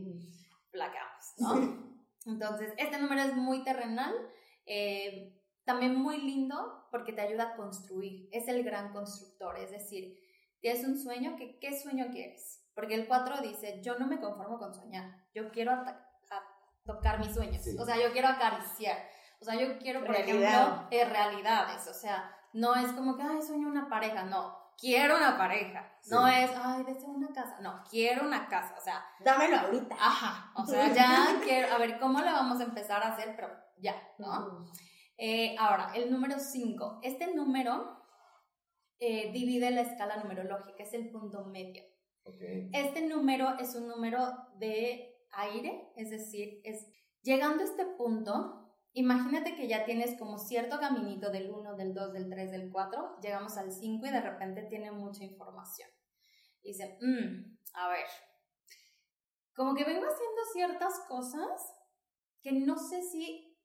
plaqueamos, 0.75 1.25
¿no? 1.39 1.95
Entonces, 2.27 2.73
este 2.77 2.99
número 2.99 3.23
es 3.23 3.35
muy 3.37 3.63
terrenal, 3.63 4.13
eh, 4.67 5.41
también 5.65 5.95
muy 5.95 6.19
lindo 6.21 6.87
porque 6.91 7.13
te 7.13 7.21
ayuda 7.23 7.45
a 7.53 7.57
construir, 7.57 8.29
es 8.33 8.49
el 8.49 8.65
gran 8.65 8.93
constructor, 8.93 9.57
es 9.59 9.71
decir, 9.71 10.19
tienes 10.61 10.85
un 10.85 10.99
sueño, 10.99 11.37
que, 11.37 11.59
¿qué 11.59 11.79
sueño 11.79 12.07
quieres? 12.11 12.67
Porque 12.75 12.95
el 12.95 13.07
4 13.07 13.41
dice, 13.43 13.81
yo 13.83 13.99
no 13.99 14.07
me 14.07 14.21
conformo 14.21 14.59
con 14.59 14.75
soñar, 14.75 15.25
yo 15.35 15.51
quiero 15.51 15.73
tocar 16.85 17.19
mis 17.19 17.33
sueños, 17.35 17.63
Sí. 17.63 17.77
o 17.79 17.85
sea, 17.85 17.97
yo 17.97 18.13
quiero 18.13 18.29
acariciar, 18.29 18.99
o 19.41 19.45
sea, 19.45 19.55
yo 19.55 19.79
quiero, 19.79 20.01
por 20.01 20.11
Realidad. 20.11 20.65
ejemplo, 20.65 20.89
eh, 20.91 21.05
realidades, 21.05 21.87
o 21.89 21.95
sea, 21.95 22.31
no 22.53 22.75
es 22.75 22.93
como 22.93 23.17
que, 23.17 23.23
ay, 23.23 23.41
sueño 23.43 23.69
una 23.69 23.89
pareja, 23.89 24.25
no, 24.25 24.57
quiero 24.79 25.17
una 25.17 25.37
pareja, 25.37 25.99
no 26.11 26.27
es, 26.27 26.51
ay, 26.57 26.85
deseo 26.85 27.11
una 27.11 27.33
casa, 27.33 27.59
no, 27.61 27.83
quiero 27.89 28.27
una 28.27 28.49
casa, 28.49 28.75
o 28.79 28.81
sea, 28.81 29.05
Dámelo 29.21 29.57
ahorita. 29.57 29.95
Ajá, 29.95 30.53
o 30.57 30.67
sea, 30.67 30.93
ya 30.93 31.41
quiero, 31.45 31.73
a 31.73 31.79
ver, 31.79 31.99
¿cómo 31.99 32.21
le 32.21 32.31
vamos 32.31 32.61
a 32.61 32.65
empezar 32.65 33.03
a 33.03 33.15
hacer? 33.15 33.35
Pero 33.37 33.49
ya, 33.79 33.95
¿no? 34.19 34.65
Eh, 35.17 35.55
ahora, 35.59 35.93
el 35.95 36.11
número 36.11 36.39
5. 36.39 37.01
Este 37.03 37.35
número 37.35 38.03
eh, 38.99 39.31
divide 39.33 39.71
la 39.71 39.83
escala 39.83 40.17
numerológica, 40.17 40.83
es 40.83 40.95
el 40.95 41.11
punto 41.11 41.45
medio. 41.45 41.83
Este 42.73 43.07
número 43.07 43.59
es 43.59 43.75
un 43.75 43.87
número 43.87 44.19
de 44.57 45.15
aire, 45.33 45.93
es 45.97 46.11
decir, 46.11 46.61
es 46.65 46.87
llegando 47.23 47.63
a 47.63 47.67
este 47.67 47.85
punto, 47.85 48.64
imagínate 48.95 49.55
que 49.55 49.69
ya 49.69 49.85
tienes 49.85 50.19
como 50.19 50.39
cierto 50.39 50.79
caminito 50.81 51.31
del 51.31 51.51
1, 51.51 51.77
del 51.77 51.95
2, 51.95 52.13
del 52.13 52.29
3, 52.31 52.51
del 52.51 52.71
4, 52.73 53.21
llegamos 53.23 53.57
al 53.57 53.73
5 53.73 54.07
y 54.07 54.11
de 54.11 54.21
repente 54.21 54.63
tiene 54.63 54.91
mucha 54.93 55.25
información. 55.25 55.89
Y 56.63 56.69
dice, 56.73 56.99
"Mm, 57.01 57.59
a 57.75 57.89
ver, 57.89 58.07
como 59.55 59.75
que 59.75 59.85
vengo 59.85 60.07
haciendo 60.07 60.43
ciertas 60.53 61.01
cosas 61.09 61.61
que 62.41 62.53
no 62.53 62.77
sé 62.79 63.03
si 63.03 63.57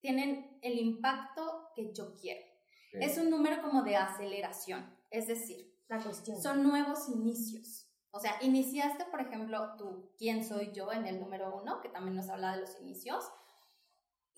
tienen 0.00 0.58
el 0.62 0.78
impacto 0.78 1.70
que 1.74 1.92
yo 1.92 2.14
quiero. 2.14 2.46
Es 2.92 3.18
un 3.18 3.30
número 3.30 3.60
como 3.62 3.82
de 3.82 3.96
aceleración, 3.96 4.96
es 5.10 5.26
decir, 5.26 5.74
La 5.88 6.02
cuestión. 6.02 6.40
son 6.40 6.62
nuevos 6.62 7.08
inicios. 7.08 7.84
O 8.10 8.20
sea, 8.20 8.38
iniciaste, 8.40 9.04
por 9.06 9.20
ejemplo, 9.20 9.74
tú, 9.76 10.14
¿quién 10.16 10.42
soy 10.44 10.72
yo? 10.72 10.90
En 10.92 11.06
el 11.06 11.20
número 11.20 11.54
uno, 11.54 11.80
que 11.80 11.90
también 11.90 12.16
nos 12.16 12.28
habla 12.30 12.54
de 12.54 12.62
los 12.62 12.80
inicios. 12.80 13.24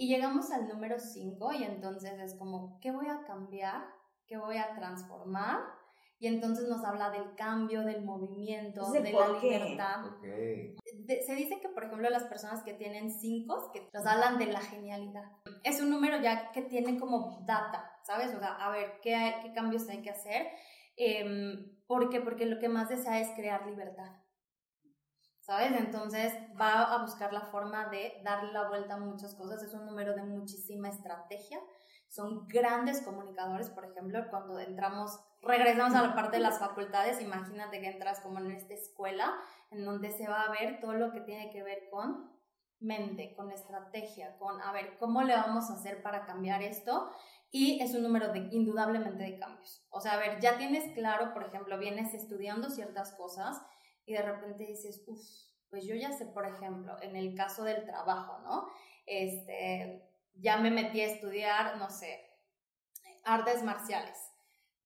Y 0.00 0.08
llegamos 0.08 0.50
al 0.50 0.66
número 0.66 0.98
cinco 0.98 1.52
y 1.52 1.62
entonces 1.62 2.18
es 2.20 2.34
como, 2.38 2.80
¿qué 2.80 2.90
voy 2.90 3.06
a 3.08 3.22
cambiar? 3.26 3.84
¿Qué 4.26 4.38
voy 4.38 4.56
a 4.56 4.74
transformar? 4.74 5.58
Y 6.18 6.26
entonces 6.26 6.66
nos 6.70 6.82
habla 6.86 7.10
del 7.10 7.34
cambio, 7.34 7.82
del 7.82 8.02
movimiento, 8.02 8.90
de 8.92 9.12
la 9.12 9.38
qué. 9.42 9.50
libertad. 9.58 10.06
Ok. 10.06 10.22
De- 10.22 11.22
se 11.22 11.34
dice 11.34 11.60
que, 11.60 11.68
por 11.68 11.84
ejemplo, 11.84 12.08
las 12.08 12.24
personas 12.24 12.62
que 12.62 12.72
tienen 12.72 13.10
cinco, 13.10 13.70
que 13.74 13.90
nos 13.92 14.06
hablan 14.06 14.38
de 14.38 14.46
la 14.46 14.62
genialidad. 14.62 15.32
Es 15.64 15.82
un 15.82 15.90
número 15.90 16.18
ya 16.22 16.50
que 16.50 16.62
tiene 16.62 16.98
como 16.98 17.44
data, 17.46 17.92
¿sabes? 18.02 18.34
O 18.34 18.38
sea, 18.38 18.54
a 18.54 18.70
ver, 18.70 19.00
¿qué, 19.02 19.14
hay- 19.14 19.42
qué 19.42 19.52
cambios 19.52 19.86
hay 19.90 20.00
que 20.00 20.10
hacer? 20.10 20.46
Em, 20.96 21.76
¿Por 21.86 22.08
qué? 22.08 22.22
Porque 22.22 22.46
lo 22.46 22.58
que 22.58 22.70
más 22.70 22.88
desea 22.88 23.20
es 23.20 23.28
crear 23.36 23.66
libertad. 23.66 24.10
¿Sabes? 25.40 25.72
Entonces 25.72 26.34
va 26.60 26.94
a 26.94 27.02
buscar 27.02 27.32
la 27.32 27.46
forma 27.46 27.88
de 27.88 28.20
darle 28.24 28.52
la 28.52 28.68
vuelta 28.68 28.94
a 28.94 28.98
muchas 28.98 29.34
cosas. 29.34 29.62
Es 29.62 29.74
un 29.74 29.86
número 29.86 30.14
de 30.14 30.22
muchísima 30.22 30.88
estrategia. 30.88 31.58
Son 32.08 32.48
grandes 32.48 33.02
comunicadores, 33.02 33.70
por 33.70 33.84
ejemplo, 33.84 34.28
cuando 34.30 34.58
entramos, 34.58 35.18
regresamos 35.42 35.94
a 35.94 36.02
la 36.02 36.14
parte 36.14 36.38
de 36.38 36.42
las 36.42 36.58
facultades, 36.58 37.22
imagínate 37.22 37.80
que 37.80 37.88
entras 37.88 38.18
como 38.18 38.40
en 38.40 38.50
esta 38.50 38.74
escuela 38.74 39.32
en 39.70 39.84
donde 39.84 40.10
se 40.10 40.26
va 40.26 40.42
a 40.42 40.50
ver 40.50 40.80
todo 40.80 40.94
lo 40.94 41.12
que 41.12 41.20
tiene 41.20 41.52
que 41.52 41.62
ver 41.62 41.88
con 41.88 42.32
mente, 42.80 43.34
con 43.36 43.52
estrategia, 43.52 44.36
con, 44.38 44.60
a 44.60 44.72
ver, 44.72 44.96
¿cómo 44.98 45.22
le 45.22 45.34
vamos 45.34 45.70
a 45.70 45.74
hacer 45.74 46.02
para 46.02 46.24
cambiar 46.24 46.62
esto? 46.62 47.12
Y 47.52 47.80
es 47.80 47.94
un 47.94 48.02
número 48.02 48.32
de, 48.32 48.48
indudablemente 48.50 49.22
de 49.22 49.38
cambios. 49.38 49.86
O 49.90 50.00
sea, 50.00 50.14
a 50.14 50.18
ver, 50.18 50.40
ya 50.40 50.56
tienes 50.56 50.92
claro, 50.94 51.32
por 51.32 51.44
ejemplo, 51.44 51.78
vienes 51.78 52.12
estudiando 52.14 52.70
ciertas 52.70 53.12
cosas 53.12 53.62
y 54.06 54.14
de 54.14 54.22
repente 54.22 54.64
dices, 54.66 55.02
uff, 55.06 55.20
pues 55.68 55.84
yo 55.84 55.94
ya 55.94 56.12
sé, 56.12 56.26
por 56.26 56.46
ejemplo, 56.46 56.96
en 57.00 57.16
el 57.16 57.34
caso 57.34 57.64
del 57.64 57.84
trabajo, 57.84 58.38
¿no? 58.42 58.66
Este, 59.06 60.08
ya 60.34 60.56
me 60.58 60.70
metí 60.70 61.00
a 61.00 61.06
estudiar, 61.06 61.76
no 61.78 61.90
sé, 61.90 62.20
artes 63.24 63.62
marciales. 63.62 64.16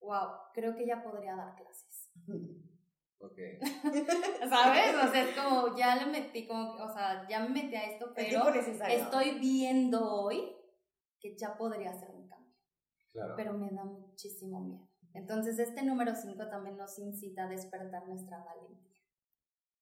Wow, 0.00 0.28
creo 0.52 0.74
que 0.76 0.86
ya 0.86 1.02
podría 1.02 1.36
dar 1.36 1.54
clases. 1.56 2.10
Ok. 3.18 3.38
¿Sabes? 4.50 4.94
O 5.02 5.10
sea, 5.10 5.22
es 5.22 5.34
como, 5.34 5.74
ya 5.76 5.96
le 5.96 6.06
metí, 6.06 6.46
como, 6.46 6.74
o 6.74 6.92
sea, 6.92 7.26
ya 7.26 7.40
me 7.40 7.48
metí 7.48 7.74
a 7.74 7.84
esto, 7.84 8.12
pero 8.14 8.48
estoy 8.50 9.38
viendo 9.38 10.12
hoy 10.20 10.54
que 11.18 11.34
ya 11.34 11.56
podría 11.56 11.90
hacer 11.90 12.10
un 12.10 12.28
cambio, 12.28 12.54
Claro. 13.12 13.34
pero 13.34 13.54
me 13.54 13.70
da 13.70 13.84
muchísimo 13.84 14.60
miedo. 14.60 14.86
Entonces, 15.14 15.58
este 15.58 15.82
número 15.82 16.14
5 16.14 16.48
también 16.50 16.76
nos 16.76 16.98
incita 16.98 17.44
a 17.44 17.48
despertar 17.48 18.06
nuestra 18.06 18.44
valentía. 18.44 18.93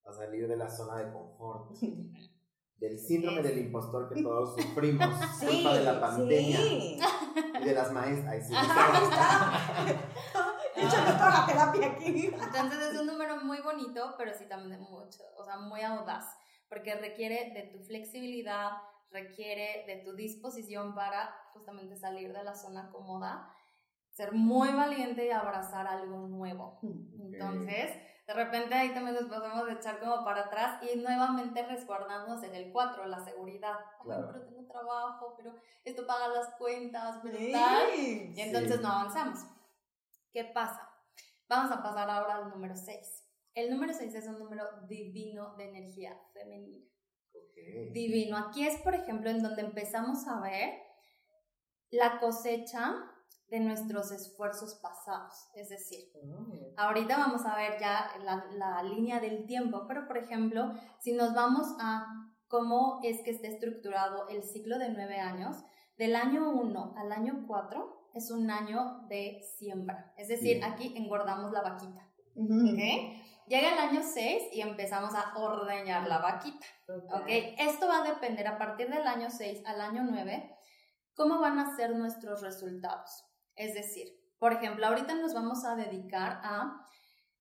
A 0.04 0.12
salir 0.12 0.48
de 0.48 0.56
la 0.56 0.68
zona 0.68 0.96
de 0.98 1.12
confort. 1.12 1.76
Del 2.76 2.98
síndrome 2.98 3.42
del 3.42 3.58
impostor 3.58 4.12
que 4.12 4.20
todos 4.20 4.60
sufrimos. 4.60 5.14
Sí, 5.38 5.46
culpa 5.46 5.74
de 5.74 5.84
la 5.84 6.00
pandemia. 6.00 6.56
sí. 6.56 6.98
Y 7.60 7.64
de 7.64 7.74
las 7.74 7.92
maestras. 7.92 8.32
Ay, 8.32 8.40
sí. 8.42 8.52
Ahí 8.56 9.04
está. 9.04 10.10
Échale 10.74 11.12
toda 11.12 11.30
la 11.30 11.46
terapia 11.46 11.86
aquí. 11.92 12.26
Entonces, 12.26 12.92
es 12.92 13.00
un 13.00 13.06
número 13.06 13.36
muy 13.44 13.60
bonito, 13.60 14.14
pero 14.18 14.34
sí 14.34 14.46
también 14.48 14.80
de 14.80 14.84
mucho, 14.84 15.22
o 15.36 15.44
sea, 15.44 15.58
muy 15.58 15.82
audaz, 15.82 16.24
porque 16.68 16.96
requiere 16.96 17.52
de 17.54 17.70
tu 17.70 17.78
flexibilidad, 17.84 18.72
requiere 19.12 19.84
de 19.86 20.02
tu 20.04 20.16
disposición 20.16 20.94
para 20.94 21.32
justamente 21.52 21.96
salir 21.96 22.32
de 22.32 22.42
la 22.42 22.56
zona 22.56 22.90
cómoda, 22.90 23.48
ser 24.10 24.32
muy 24.32 24.70
valiente 24.72 25.26
y 25.26 25.30
abrazar 25.30 25.86
algo 25.86 26.26
nuevo. 26.26 26.80
Entonces, 26.82 27.92
de 28.34 28.44
repente 28.44 28.74
ahí 28.74 28.94
también 28.94 29.14
nos 29.14 29.24
podemos 29.26 29.68
echar 29.70 29.98
como 30.00 30.24
para 30.24 30.42
atrás 30.42 30.82
y 30.82 30.96
nuevamente 30.98 31.62
resguardarnos 31.66 32.42
en 32.42 32.54
el 32.54 32.72
4, 32.72 33.06
la 33.06 33.22
seguridad. 33.24 33.74
Ay, 34.00 34.04
Claro. 34.04 34.28
pero 34.32 34.44
tengo 34.46 34.66
trabajo, 34.66 35.34
pero 35.36 35.54
esto 35.84 36.06
paga 36.06 36.28
las 36.28 36.54
cuentas, 36.54 37.18
pero 37.22 37.38
tal. 37.52 37.94
Y 37.94 38.40
entonces 38.40 38.76
Sí. 38.76 38.82
no 38.82 38.88
avanzamos. 38.88 39.40
¿Qué 40.32 40.44
pasa? 40.44 40.88
Vamos 41.48 41.70
a 41.72 41.82
pasar 41.82 42.08
ahora 42.08 42.36
al 42.36 42.48
número 42.50 42.74
6. 42.74 43.28
El 43.54 43.70
número 43.70 43.92
6 43.92 44.14
es 44.14 44.26
un 44.26 44.38
número 44.38 44.64
divino 44.88 45.54
de 45.56 45.68
energía 45.68 46.18
femenina. 46.32 46.86
Divino. 47.92 48.36
Aquí 48.38 48.66
es, 48.66 48.80
por 48.80 48.94
ejemplo, 48.94 49.28
en 49.30 49.42
donde 49.42 49.60
empezamos 49.62 50.26
a 50.26 50.40
ver 50.40 50.80
la 51.90 52.18
cosecha 52.18 52.94
de 53.52 53.60
nuestros 53.60 54.10
esfuerzos 54.12 54.76
pasados. 54.76 55.50
Es 55.54 55.68
decir, 55.68 56.10
ahorita 56.78 57.18
vamos 57.18 57.44
a 57.44 57.54
ver 57.54 57.78
ya 57.78 58.10
la, 58.24 58.46
la 58.56 58.82
línea 58.82 59.20
del 59.20 59.44
tiempo, 59.44 59.84
pero 59.86 60.06
por 60.06 60.16
ejemplo, 60.16 60.72
si 61.00 61.12
nos 61.12 61.34
vamos 61.34 61.66
a 61.78 62.06
cómo 62.48 63.00
es 63.02 63.20
que 63.22 63.30
está 63.30 63.48
estructurado 63.48 64.26
el 64.28 64.42
ciclo 64.42 64.78
de 64.78 64.88
nueve 64.88 65.20
años, 65.20 65.56
del 65.98 66.16
año 66.16 66.50
1 66.50 66.94
al 66.96 67.12
año 67.12 67.44
4 67.46 68.08
es 68.14 68.30
un 68.30 68.50
año 68.50 69.06
de 69.10 69.42
siembra. 69.58 70.14
Es 70.16 70.28
decir, 70.28 70.64
aquí 70.64 70.94
engordamos 70.96 71.52
la 71.52 71.60
vaquita. 71.60 72.08
Llega 73.48 73.72
el 73.74 73.78
año 73.78 74.00
6 74.02 74.44
y 74.54 74.62
empezamos 74.62 75.14
a 75.14 75.36
ordeñar 75.36 76.08
la 76.08 76.20
vaquita. 76.20 76.66
¿ok? 76.88 77.26
Esto 77.58 77.86
va 77.86 78.02
a 78.02 78.10
depender 78.14 78.46
a 78.46 78.56
partir 78.56 78.88
del 78.88 79.06
año 79.06 79.28
6 79.28 79.62
al 79.66 79.78
año 79.82 80.04
9, 80.08 80.56
cómo 81.14 81.38
van 81.38 81.58
a 81.58 81.76
ser 81.76 81.94
nuestros 81.94 82.40
resultados. 82.40 83.26
Es 83.62 83.74
decir, 83.74 84.08
por 84.40 84.52
ejemplo, 84.52 84.84
ahorita 84.86 85.14
nos 85.14 85.34
vamos 85.34 85.64
a 85.64 85.76
dedicar 85.76 86.40
a 86.42 86.84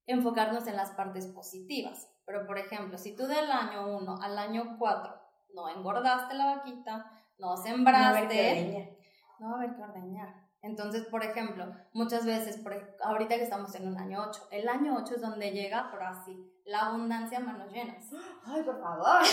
enfocarnos 0.06 0.68
en 0.68 0.76
las 0.76 0.92
partes 0.92 1.26
positivas. 1.26 2.08
Pero, 2.26 2.46
por 2.46 2.60
ejemplo, 2.60 3.00
si 3.00 3.16
tú 3.16 3.26
del 3.26 3.52
año 3.52 3.98
1 3.98 4.22
al 4.22 4.38
año 4.38 4.76
4 4.78 5.16
no 5.56 5.68
engordaste 5.70 6.36
la 6.36 6.58
vaquita, 6.58 7.12
no 7.40 7.56
No 7.56 7.56
va 7.56 8.02
a 8.04 8.10
haber 8.10 8.28
que 8.28 8.36
sembraste, 8.36 8.52
ordeñar. 8.52 8.90
no 9.40 9.50
va 9.50 9.54
a 9.54 9.58
haber 9.58 9.76
que 9.76 9.82
ordeñar. 9.82 10.51
Entonces, 10.63 11.06
por 11.08 11.24
ejemplo, 11.24 11.65
muchas 11.93 12.26
veces, 12.26 12.58
por, 12.58 12.74
ahorita 13.04 13.36
que 13.36 13.43
estamos 13.43 13.74
en 13.76 13.88
un 13.88 13.97
año 13.97 14.24
8, 14.30 14.47
el 14.52 14.69
año 14.69 14.95
8 14.97 15.15
es 15.15 15.21
donde 15.21 15.52
llega, 15.52 15.89
por 15.89 16.04
así, 16.04 16.47
la 16.65 16.88
abundancia 16.88 17.39
a 17.39 17.41
manos 17.41 17.71
llenas. 17.71 18.06
Ay, 18.45 18.62
por 18.63 18.80
favor. 18.80 19.21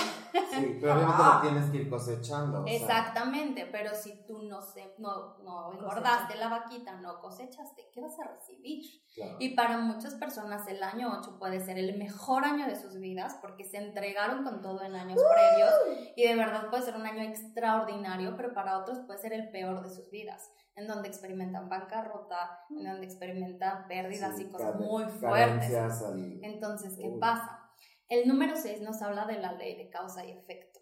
Sí, 0.51 0.79
pero 0.81 0.95
obviamente 0.95 1.23
Ah. 1.23 1.41
lo 1.43 1.49
tienes 1.51 1.71
que 1.71 1.77
ir 1.79 1.91
cosechando. 1.91 2.63
o 2.63 2.67
sea, 2.67 2.75
Exactamente, 2.77 3.67
pero 3.71 3.95
si 3.95 4.25
tú 4.27 4.43
no, 4.43 4.63
se, 4.63 4.95
no, 4.99 5.37
no 5.39 5.73
engordaste 5.73 6.37
la 6.37 6.49
vaquita, 6.49 6.95
no 7.01 7.21
cosechaste, 7.21 7.91
¿qué 7.93 8.01
vas 8.01 8.19
a 8.19 8.25
recibir? 8.25 8.83
claro. 9.15 9.37
Y 9.41 9.55
para 9.55 9.79
muchas 9.79 10.15
personas 10.15 10.67
el 10.69 10.83
año 10.83 11.13
8 11.21 11.39
puede 11.39 11.61
ser 11.61 11.79
el 11.79 11.99
mejor 11.99 12.45
año 12.45 12.67
de 12.67 12.77
sus 12.77 12.99
vidas 12.99 13.37
porque 13.43 13.65
se 13.65 13.77
entregaron 13.79 14.45
con 14.45 14.61
todo 14.63 14.83
en 14.83 14.95
años 14.95 15.19
previos 15.35 15.73
y 16.17 16.27
de 16.27 16.37
verdad 16.37 16.69
puede 16.71 16.83
ser 16.83 16.97
un 16.97 17.05
año 17.07 17.23
extraordinario, 17.23 18.35
pero 18.37 18.55
para 18.55 18.79
otros 18.79 18.99
puede 19.07 19.19
ser 19.19 19.33
el 19.33 19.51
peor 19.51 19.83
de 19.83 19.91
sus 19.91 20.11
vidas, 20.11 20.51
en 20.79 20.87
donde 20.87 21.09
experimentan 21.09 21.69
bancarrota, 21.69 22.61
en 22.71 22.85
donde 22.85 23.07
experimentan 23.07 23.87
pérdidas 23.89 24.37
Sí, 24.37 24.45
y 24.45 24.51
cosas 24.51 24.77
muy 24.77 25.05
fuertes. 25.05 25.75
al- 25.75 26.39
Entonces, 26.43 26.97
¿qué 26.97 27.09
Uy. 27.09 27.19
pasa? 27.21 27.71
El 28.09 28.27
número 28.29 28.55
6 28.57 28.81
nos 28.83 29.03
habla 29.03 29.27
de 29.27 29.39
la 29.39 29.53
ley 29.53 29.77
de 29.77 29.91
causa 29.91 30.25
y 30.25 30.31
efecto. 30.33 30.81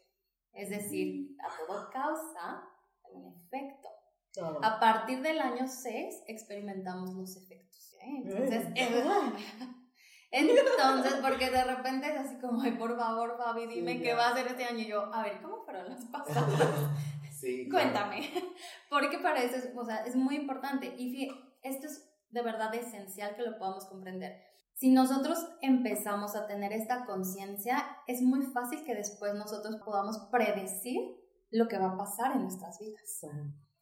Es 0.53 0.71
decir, 0.71 1.37
a 1.45 1.67
toda 1.67 1.91
causa 1.91 2.63
hay 3.05 3.15
un 3.15 3.35
efecto. 3.35 3.89
Todo. 4.33 4.63
A 4.63 4.79
partir 4.79 5.23
del 5.23 5.41
año 5.41 5.67
6 5.67 6.23
experimentamos 6.29 7.15
los 7.15 7.37
efectos. 7.37 7.95
¿eh? 8.03 8.23
Entonces, 8.25 8.67
entonces, 10.31 11.15
porque 11.23 11.51
de 11.51 11.65
repente 11.65 12.09
es 12.13 12.19
así 12.19 12.39
como, 12.39 12.61
ay, 12.61 12.73
por 12.73 12.97
favor, 12.97 13.37
Fabi, 13.39 13.67
dime 13.67 13.95
Sí, 13.95 14.03
qué 14.03 14.15
va 14.15 14.29
a 14.29 14.31
hacer 14.33 14.47
este 14.49 14.65
año. 14.65 14.79
Y 14.81 14.87
yo, 14.87 15.13
a 15.15 15.23
ver, 15.23 15.41
¿cómo 15.41 15.65
fueron 15.65 15.89
las 15.89 16.05
pasadas? 16.07 16.47
Sí, 17.39 17.69
claro. 17.69 18.11
Porque 18.91 19.19
para 19.19 19.43
eso 19.43 19.57
es, 19.57 19.71
o 19.77 19.85
sea, 19.85 20.05
es 20.05 20.15
muy 20.17 20.37
importante. 20.37 20.95
Y 20.97 21.13
fí- 21.15 21.55
esto 21.63 21.87
es 21.87 22.09
de 22.31 22.43
verdad 22.43 22.75
esencial 22.75 23.35
que 23.37 23.43
lo 23.43 23.59
podamos 23.59 23.87
comprender. 23.87 24.43
Si 24.75 24.91
nosotros 24.93 25.39
empezamos 25.63 26.37
a 26.37 26.47
tener 26.47 26.73
esta 26.73 27.07
conciencia, 27.07 27.83
es 28.07 28.21
muy 28.23 28.43
fácil 28.43 28.85
que 28.85 28.95
después 28.95 29.35
nosotros 29.35 29.77
podamos 29.85 30.19
predecir 30.31 31.01
lo 31.51 31.67
que 31.69 31.79
va 31.79 31.93
a 31.93 31.97
pasar 31.97 32.33
en 32.33 32.43
nuestras 32.43 32.79
vidas. 32.79 33.21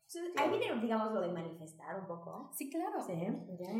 Entonces, 0.07 0.33
ahí 0.37 0.51
viene, 0.59 0.81
digamos, 0.81 1.13
lo 1.13 1.21
de 1.23 1.29
manifestar 1.33 1.99
un 1.99 2.07
poco. 2.07 2.53
Sí, 2.55 2.71
claro. 2.71 3.03
Sí. 3.05 3.27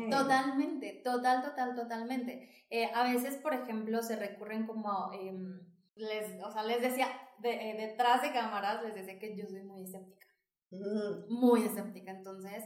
Totalmente, 0.09 1.01
total, 1.05 1.41
total, 1.43 1.75
totalmente. 1.75 2.49
Eh, 2.69 2.91
a 2.93 3.03
veces, 3.03 3.37
por 3.37 3.53
ejemplo, 3.53 4.01
se 4.03 4.17
recurren 4.17 4.65
como, 4.67 5.11
em, 5.13 5.61
les, 5.95 6.43
o 6.43 6.51
sea, 6.51 6.63
les 6.63 6.81
decía, 6.81 7.07
de- 7.39 7.71
eh, 7.71 7.87
detrás 7.87 8.21
de 8.23 8.33
cámaras, 8.33 8.83
les 8.83 8.95
decía 8.95 9.17
que 9.19 9.37
yo 9.37 9.47
soy 9.47 9.61
muy 9.63 9.83
escéptica. 9.83 10.27
Muy 11.29 11.63
escéptica. 11.63 12.11
Entonces, 12.11 12.63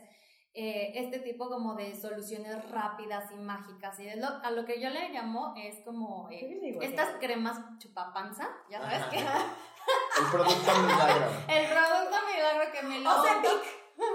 eh, 0.54 0.92
este 0.96 1.20
tipo 1.20 1.50
como 1.50 1.76
de 1.76 1.96
soluciones 1.96 2.70
rápidas 2.72 3.32
y 3.32 3.36
mágicas, 3.36 4.00
y 4.00 4.10
lo, 4.20 4.28
a 4.28 4.52
lo 4.52 4.66
que 4.66 4.82
yo 4.82 4.90
le 4.90 5.10
llamo 5.10 5.54
es 5.56 5.80
como 5.86 6.28
eh, 6.32 6.78
estas 6.82 7.10
cremas 7.20 7.60
chupapanza, 7.78 8.48
ya 8.70 8.82
sabes 8.82 9.02
Ajá. 9.02 9.10
que 9.12 9.20
El 9.20 10.32
producto 10.32 10.72
milagro. 10.82 11.26
el 11.48 11.66
producto 11.68 12.18
milagro 12.36 12.72
que 12.74 12.82
me 12.88 13.00
lo... 13.00 13.10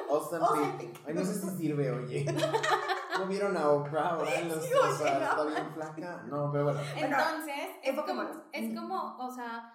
Ozempic. 0.09 1.01
Ay, 1.07 1.15
no 1.15 1.25
sé 1.25 1.35
si 1.35 1.57
sirve, 1.59 1.91
oye. 1.91 2.25
¿No 3.19 3.27
vieron 3.27 3.57
a 3.57 3.69
Oprah 3.71 4.11
ahora 4.11 4.35
en 4.35 4.49
los 4.49 4.65
Sí, 4.65 4.73
o 4.73 4.87
oye, 4.87 4.97
sea, 4.97 5.19
no. 5.19 5.25
está 5.31 5.45
bien 5.45 5.75
flaca? 5.75 6.23
No, 6.27 6.51
pero 6.51 6.65
bueno. 6.65 6.81
Entonces, 6.97 7.69
es 7.83 8.01
como, 8.01 8.23
es 8.53 8.75
como, 8.75 9.17
o 9.19 9.31
sea, 9.31 9.73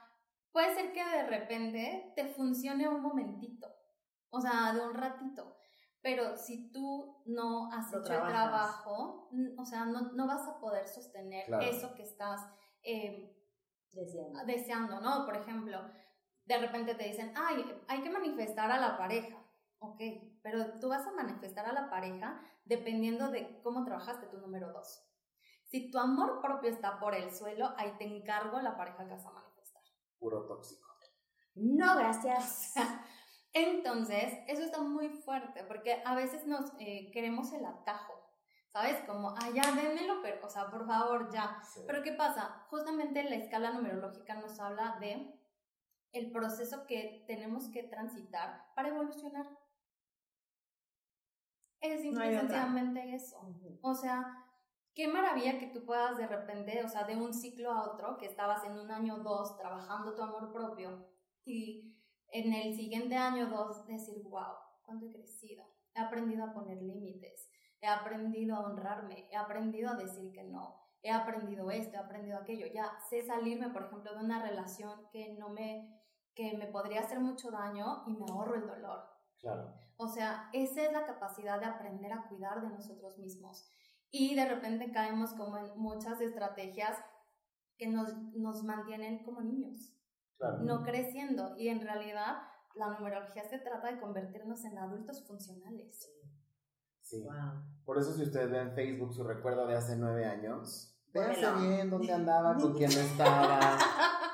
puede 0.51 0.73
ser 0.73 0.91
que 0.93 1.03
de 1.03 1.27
repente 1.27 2.13
te 2.15 2.25
funcione 2.33 2.87
un 2.87 3.01
momentito, 3.01 3.67
o 4.29 4.39
sea, 4.41 4.73
de 4.73 4.81
un 4.87 4.93
ratito, 4.93 5.55
pero 6.01 6.37
si 6.37 6.71
tú 6.71 7.21
no 7.25 7.71
has 7.71 7.91
Lo 7.91 7.99
hecho 8.01 8.13
el 8.13 8.27
trabajo, 8.27 9.29
o 9.57 9.65
sea, 9.65 9.85
no, 9.85 10.13
no 10.13 10.27
vas 10.27 10.47
a 10.47 10.59
poder 10.59 10.87
sostener 10.87 11.45
Claro. 11.47 11.65
eso 11.65 11.93
que 11.95 12.03
estás 12.03 12.41
eh, 12.83 13.35
Deseando. 13.91 14.45
deseando, 14.45 15.01
¿no? 15.01 15.25
Por 15.25 15.35
ejemplo, 15.35 15.79
de 16.45 16.57
repente 16.57 16.95
te 16.95 17.03
dicen, 17.05 17.33
ay, 17.35 17.63
hay 17.87 18.01
que 18.01 18.09
manifestar 18.09 18.71
a 18.71 18.79
la 18.79 18.97
pareja. 18.97 19.37
Ok, 19.81 19.99
pero 20.41 20.79
tú 20.79 20.89
vas 20.89 21.05
a 21.07 21.11
manifestar 21.11 21.65
a 21.65 21.73
la 21.73 21.89
pareja 21.89 22.41
dependiendo 22.65 23.29
de 23.31 23.61
cómo 23.61 23.83
trabajaste 23.85 24.27
tu 24.27 24.37
número 24.37 24.71
dos. 24.73 25.05
Si 25.65 25.89
tu 25.91 25.99
amor 25.99 26.41
propio 26.41 26.69
está 26.69 26.99
por 26.99 27.13
el 27.15 27.31
suelo, 27.31 27.73
ahí 27.77 27.95
te 27.97 28.05
encargo 28.05 28.59
la 28.61 28.75
pareja 28.75 29.05
que 29.05 29.11
vas 29.13 29.25
a 29.25 29.31
manifestar. 29.31 29.81
Puro 30.17 30.45
tóxico. 30.47 30.87
No, 31.55 31.95
gracias. 31.97 32.73
Entonces, 33.53 34.33
eso 34.47 34.61
está 34.61 34.81
muy 34.81 35.09
fuerte 35.09 35.63
porque 35.63 36.01
a 36.05 36.15
veces 36.15 36.45
nos 36.45 36.71
eh, 36.79 37.09
queremos 37.11 37.51
el 37.53 37.65
atajo, 37.65 38.13
¿sabes? 38.67 39.01
Como, 39.07 39.29
ah, 39.31 39.49
ya, 39.53 39.71
démelo, 39.71 40.21
pero, 40.21 40.45
o 40.45 40.49
sea, 40.49 40.69
por 40.69 40.85
favor, 40.85 41.31
ya. 41.33 41.59
Sí. 41.63 41.81
Pero 41.87 42.03
¿qué 42.03 42.13
pasa? 42.13 42.65
Justamente 42.69 43.23
la 43.23 43.35
escala 43.35 43.71
numerológica 43.71 44.35
nos 44.35 44.59
habla 44.59 44.97
de 44.99 45.35
el 46.11 46.31
proceso 46.31 46.85
que 46.85 47.23
tenemos 47.27 47.69
que 47.69 47.83
transitar 47.83 48.65
para 48.75 48.89
evolucionar. 48.89 49.47
Es 51.81 52.03
No 52.03 52.19
sencillamente 52.21 53.15
eso. 53.15 53.39
Ujú. 53.39 53.79
O 53.81 53.95
sea, 53.95 54.45
qué 54.93 55.07
maravilla 55.07 55.59
que 55.59 55.67
tú 55.67 55.85
puedas 55.85 56.17
de 56.17 56.27
repente, 56.27 56.83
o 56.83 56.89
sea, 56.89 57.05
de 57.05 57.15
un 57.15 57.33
ciclo 57.33 57.71
a 57.71 57.91
otro, 57.91 58.17
que 58.17 58.25
estabas 58.25 58.63
en 58.65 58.73
un 58.73 58.91
año 58.91 59.17
dos 59.19 59.57
trabajando 59.57 60.13
tu 60.13 60.21
amor 60.21 60.51
propio 60.51 61.07
y 61.45 61.98
en 62.31 62.53
el 62.53 62.75
siguiente 62.75 63.15
año 63.15 63.47
dos 63.47 63.85
decir, 63.87 64.21
wow, 64.23 64.53
cuánto 64.83 65.05
he 65.05 65.11
crecido. 65.11 65.65
He 65.93 65.99
aprendido 65.99 66.45
a 66.45 66.53
poner 66.53 66.81
límites, 66.81 67.49
he 67.81 67.87
aprendido 67.87 68.55
a 68.55 68.65
honrarme, 68.65 69.27
he 69.31 69.35
aprendido 69.35 69.89
a 69.89 69.95
decir 69.95 70.31
que 70.31 70.43
no, 70.43 70.79
he 71.01 71.11
aprendido 71.11 71.71
esto, 71.71 71.95
he 71.95 71.99
aprendido 71.99 72.37
aquello. 72.37 72.67
Ya 72.67 72.91
sé 73.09 73.23
salirme, 73.23 73.69
por 73.69 73.83
ejemplo, 73.83 74.13
de 74.13 74.23
una 74.23 74.41
relación 74.41 75.07
que 75.11 75.33
no 75.33 75.49
me 75.49 75.95
que 76.35 76.57
me 76.57 76.67
podría 76.67 77.01
hacer 77.01 77.19
mucho 77.19 77.51
daño 77.51 78.03
y 78.07 78.13
me 78.13 78.25
ahorro 78.31 78.55
el 78.55 78.65
dolor. 78.65 79.03
Claro. 79.39 79.73
O 79.97 80.07
sea, 80.07 80.49
esa 80.53 80.83
es 80.83 80.93
la 80.93 81.05
capacidad 81.05 81.59
de 81.59 81.65
aprender 81.65 82.13
a 82.13 82.29
cuidar 82.29 82.61
de 82.61 82.69
nosotros 82.69 83.17
mismos. 83.17 83.69
Y 84.09 84.35
de 84.35 84.47
repente 84.47 84.91
caemos 84.93 85.33
como 85.33 85.57
en 85.57 85.77
muchas 85.77 86.21
estrategias 86.21 86.97
que 87.77 87.87
nos, 87.87 88.15
nos 88.33 88.63
mantienen 88.63 89.23
como 89.25 89.41
niños, 89.41 89.93
Claro. 90.39 90.57
no 90.63 90.83
creciendo. 90.83 91.55
Y 91.57 91.67
en 91.67 91.81
realidad 91.81 92.37
la 92.75 92.87
numerología 92.89 93.43
se 93.43 93.59
trata 93.59 93.91
de 93.91 93.99
convertirnos 93.99 94.63
en 94.65 94.77
adultos 94.77 95.25
funcionales. 95.27 96.09
Sí. 97.01 97.21
Wow. 97.23 97.63
Por 97.85 97.97
eso 97.97 98.13
si 98.13 98.23
ustedes 98.23 98.49
ven 98.49 98.69
en 98.69 98.73
Facebook 98.75 99.13
su 99.13 99.23
recuerdo 99.23 99.67
de 99.67 99.75
hace 99.75 99.95
nueve 99.97 100.25
años, 100.25 100.95
Pónmelo. 101.11 101.55
bien 101.59 101.89
dónde 101.89 102.13
andaba, 102.13 102.55
con 102.55 102.73
quién 102.73 102.89
estaba. 102.91 103.59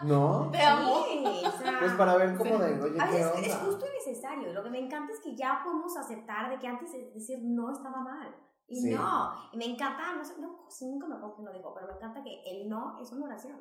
¿No? 0.03 0.49
Te 0.51 0.61
amo. 0.61 1.03
Sí, 1.05 1.23
o 1.47 1.51
sea, 1.51 1.79
Pues 1.79 1.93
para 1.93 2.17
ver 2.17 2.35
cómo 2.37 2.57
de, 2.57 2.81
oye, 2.81 2.99
a 3.01 3.09
¿qué 3.09 3.19
es 3.21 3.27
onda? 3.55 3.65
justo 3.65 3.85
y 3.85 4.09
necesario. 4.09 4.51
Lo 4.53 4.61
que 4.63 4.69
me 4.69 4.79
encanta 4.79 5.13
es 5.13 5.19
que 5.21 5.35
ya 5.35 5.61
podemos 5.63 5.95
aceptar 5.97 6.49
de 6.49 6.59
que 6.59 6.67
antes 6.67 6.91
de 6.91 7.11
decir 7.11 7.39
no 7.43 7.71
estaba 7.71 8.01
mal. 8.01 8.35
Y 8.67 8.81
Sí. 8.81 8.93
no, 8.93 9.31
y 9.53 9.57
me 9.57 9.65
encanta, 9.65 10.13
no 10.15 10.25
sé, 10.25 10.33
no, 10.41 10.65
sí, 10.69 10.85
nunca 10.91 11.07
me 11.07 11.15
acuerdo 11.15 11.35
quién 11.35 11.45
lo 11.47 11.53
dijo, 11.53 11.73
pero 11.73 11.87
me 11.87 11.93
encanta 11.93 12.21
que 12.23 12.41
el 12.45 12.67
no 12.67 12.97
es 12.99 13.11
una 13.13 13.25
oración. 13.27 13.57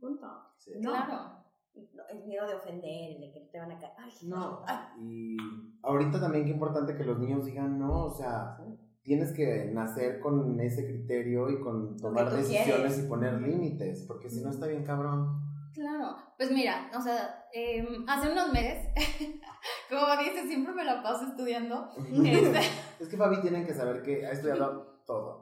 Punto. 0.00 0.26
Sí. 0.56 0.72
No. 0.80 0.90
Claro. 0.90 1.38
No, 1.74 2.02
El 2.10 2.24
miedo 2.26 2.46
de 2.46 2.54
ofender, 2.54 3.12
el 3.16 3.20
de 3.20 3.30
que 3.32 3.40
te 3.52 3.58
van 3.58 3.70
a 3.70 3.78
caer. 3.78 3.92
Ay, 3.98 4.10
No, 4.26 4.62
ay, 4.66 4.78
y 5.00 5.36
ahorita 5.82 6.20
también 6.20 6.44
qué 6.44 6.50
importante 6.50 6.96
que 6.96 7.04
los 7.04 7.18
niños 7.18 7.44
digan 7.44 7.78
no, 7.78 8.06
o 8.06 8.10
sea, 8.10 8.56
tienes 9.02 9.32
que 9.32 9.70
nacer 9.72 10.18
con 10.20 10.58
ese 10.60 10.84
criterio 10.86 11.48
y 11.50 11.60
con 11.60 11.96
tomar 11.96 12.30
decisiones 12.30 12.74
quieres. 12.94 12.98
y 13.04 13.08
poner 13.08 13.40
límites, 13.40 14.04
porque 14.08 14.28
si 14.28 14.42
no 14.42 14.50
está 14.50 14.66
bien 14.66 14.84
cabrón. 14.84 15.40
Claro, 15.72 16.16
pues 16.36 16.50
mira, 16.50 16.90
o 16.96 17.00
sea, 17.00 17.44
em, 17.52 18.04
hace 18.08 18.32
unos 18.32 18.52
meses, 18.52 18.88
como 19.88 20.20
dices, 20.20 20.48
siempre 20.48 20.72
me 20.74 20.84
la 20.84 21.00
paso 21.00 21.26
estudiando. 21.26 21.88
Este, 22.24 22.60
Es 22.98 23.08
que 23.08 23.16
Fabi 23.16 23.40
tienen 23.40 23.64
que 23.64 23.74
saber 23.74 24.02
que 24.02 24.26
ha 24.26 24.32
estudiado 24.32 24.98
todo, 25.06 25.40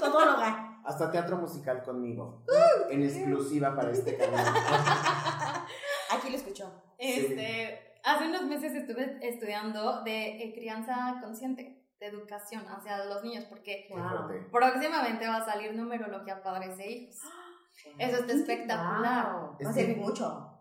Todóloga. 0.00 0.65
Hasta 0.86 1.10
teatro 1.10 1.36
musical 1.36 1.82
conmigo, 1.82 2.44
en 2.90 3.02
exclusiva 3.02 3.74
para 3.74 3.90
este 3.90 4.16
canal. 4.16 4.46
Aquí 6.12 6.30
lo 6.30 6.36
escuchó. 6.36 6.70
este, 6.96 7.98
hace 8.04 8.28
unos 8.28 8.42
meses 8.44 8.72
estuve 8.72 9.18
estudiando 9.20 10.02
de 10.04 10.44
eh, 10.44 10.54
crianza 10.54 11.18
consciente, 11.20 11.84
de 11.98 12.06
educación 12.06 12.64
hacia 12.68 13.04
los 13.04 13.24
niños, 13.24 13.44
porque 13.46 13.88
próximamente 14.52 15.26
va 15.26 15.38
a 15.38 15.44
salir 15.44 15.74
numerología 15.74 16.42
padres 16.42 16.78
e 16.78 16.90
hijos. 16.90 17.16
Eso 17.98 18.18
está 18.20 18.32
espectacular. 18.32 19.56
Va 19.64 19.70
a 19.70 19.72
servir 19.72 19.96
mucho. 19.96 20.52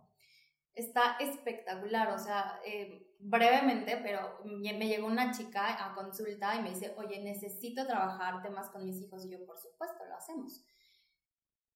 Está 0.74 1.18
espectacular, 1.20 2.10
o 2.10 2.18
sea, 2.18 2.60
eh, 2.66 3.05
brevemente, 3.20 3.98
pero 3.98 4.40
me 4.44 4.88
llegó 4.88 5.08
una 5.08 5.32
chica 5.32 5.84
a 5.84 5.94
consulta 5.94 6.56
y 6.56 6.62
me 6.62 6.70
dice, 6.70 6.94
oye, 6.98 7.22
necesito 7.24 7.86
trabajar 7.86 8.42
temas 8.42 8.70
con 8.70 8.86
mis 8.86 9.02
hijos. 9.02 9.26
Y 9.26 9.32
yo, 9.32 9.46
por 9.46 9.58
supuesto, 9.58 10.06
lo 10.06 10.16
hacemos. 10.16 10.64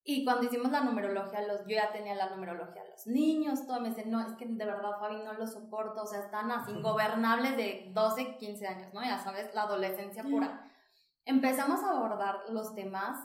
Y 0.02 0.24
cuando 0.24 0.44
hicimos 0.44 0.72
la 0.72 0.80
numerología, 0.80 1.42
los, 1.42 1.60
yo 1.66 1.76
ya 1.76 1.92
tenía 1.92 2.14
la 2.14 2.30
numerología 2.30 2.82
de 2.82 2.90
los 2.90 3.06
niños, 3.06 3.66
todo, 3.66 3.80
me 3.80 3.90
dice, 3.90 4.06
no, 4.06 4.20
es 4.20 4.32
que 4.34 4.46
de 4.46 4.64
verdad, 4.64 4.98
Fabi, 4.98 5.16
no 5.16 5.34
lo 5.34 5.46
soporto, 5.46 6.02
o 6.02 6.06
sea, 6.06 6.20
están 6.20 6.50
así 6.50 6.72
ingobernables 6.72 7.56
de 7.56 7.90
12, 7.92 8.36
15 8.38 8.66
años, 8.66 8.94
¿no? 8.94 9.02
Ya 9.02 9.18
sabes, 9.18 9.54
la 9.54 9.62
adolescencia 9.62 10.22
pura. 10.22 10.70
Empezamos 11.26 11.82
a 11.82 11.90
abordar 11.90 12.44
los 12.48 12.74
temas 12.74 13.18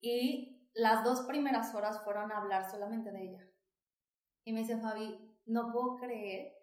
y 0.00 0.68
las 0.74 1.04
dos 1.04 1.20
primeras 1.22 1.74
horas 1.74 2.02
fueron 2.02 2.32
a 2.32 2.38
hablar 2.38 2.68
solamente 2.68 3.12
de 3.12 3.22
ella. 3.22 3.48
Y 4.44 4.52
me 4.52 4.60
dice, 4.60 4.76
Fabi, 4.78 5.36
no 5.46 5.72
puedo 5.72 5.96
creer 5.96 6.57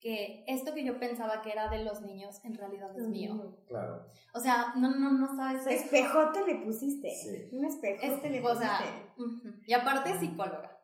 que 0.00 0.44
esto 0.46 0.74
que 0.74 0.84
yo 0.84 0.98
pensaba 0.98 1.40
que 1.42 1.50
era 1.50 1.68
de 1.68 1.82
los 1.82 2.02
niños, 2.02 2.44
en 2.44 2.54
realidad 2.54 2.96
es 2.96 3.06
mío. 3.08 3.56
Claro. 3.66 4.06
O 4.34 4.40
sea, 4.40 4.74
no, 4.76 4.90
no, 4.94 5.12
no 5.12 5.34
sabes. 5.34 5.66
Espejote 5.66 6.44
le 6.44 6.56
pusiste. 6.56 7.10
Sí. 7.10 7.48
Un 7.56 7.64
espejote 7.64 8.30
le 8.30 8.38
Es, 8.38 8.44
o 8.44 8.54
sea, 8.54 8.80
y 9.66 9.72
aparte 9.72 10.10
es 10.10 10.20
psicóloga. 10.20 10.78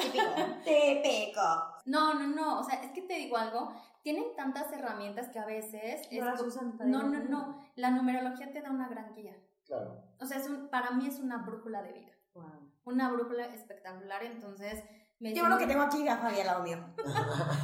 Típico. 0.00 0.24
Típico. 0.64 1.42
No, 1.86 2.14
no, 2.14 2.26
no, 2.26 2.60
o 2.60 2.64
sea, 2.64 2.82
es 2.82 2.92
que 2.92 3.02
te 3.02 3.14
digo 3.14 3.36
algo, 3.36 3.72
tienen 4.02 4.24
tantas 4.36 4.72
herramientas 4.72 5.28
que 5.28 5.38
a 5.38 5.46
veces... 5.46 6.06
es 6.10 6.18
No 6.18 6.26
las 6.26 6.40
usan 6.42 6.78
no, 6.84 7.02
no, 7.02 7.24
no, 7.24 7.58
la 7.76 7.90
numerología 7.90 8.50
te 8.52 8.60
da 8.60 8.70
una 8.70 8.88
gran 8.88 9.14
guía. 9.14 9.36
Claro. 9.64 10.02
O 10.20 10.26
sea, 10.26 10.38
es 10.38 10.48
un, 10.48 10.68
para 10.68 10.92
mí 10.92 11.06
es 11.06 11.18
una 11.18 11.38
brújula 11.38 11.82
de 11.82 11.92
vida, 11.92 12.12
Wow. 12.34 12.72
una 12.84 13.10
brújula 13.10 13.46
espectacular, 13.46 14.22
entonces... 14.24 14.82
Me 15.20 15.34
bueno 15.34 15.58
que 15.58 15.66
tengo 15.66 15.82
aquí 15.82 16.06
a 16.06 16.16
Fabi 16.16 16.40
al 16.40 16.46
lado 16.46 16.62
mío. 16.62 16.78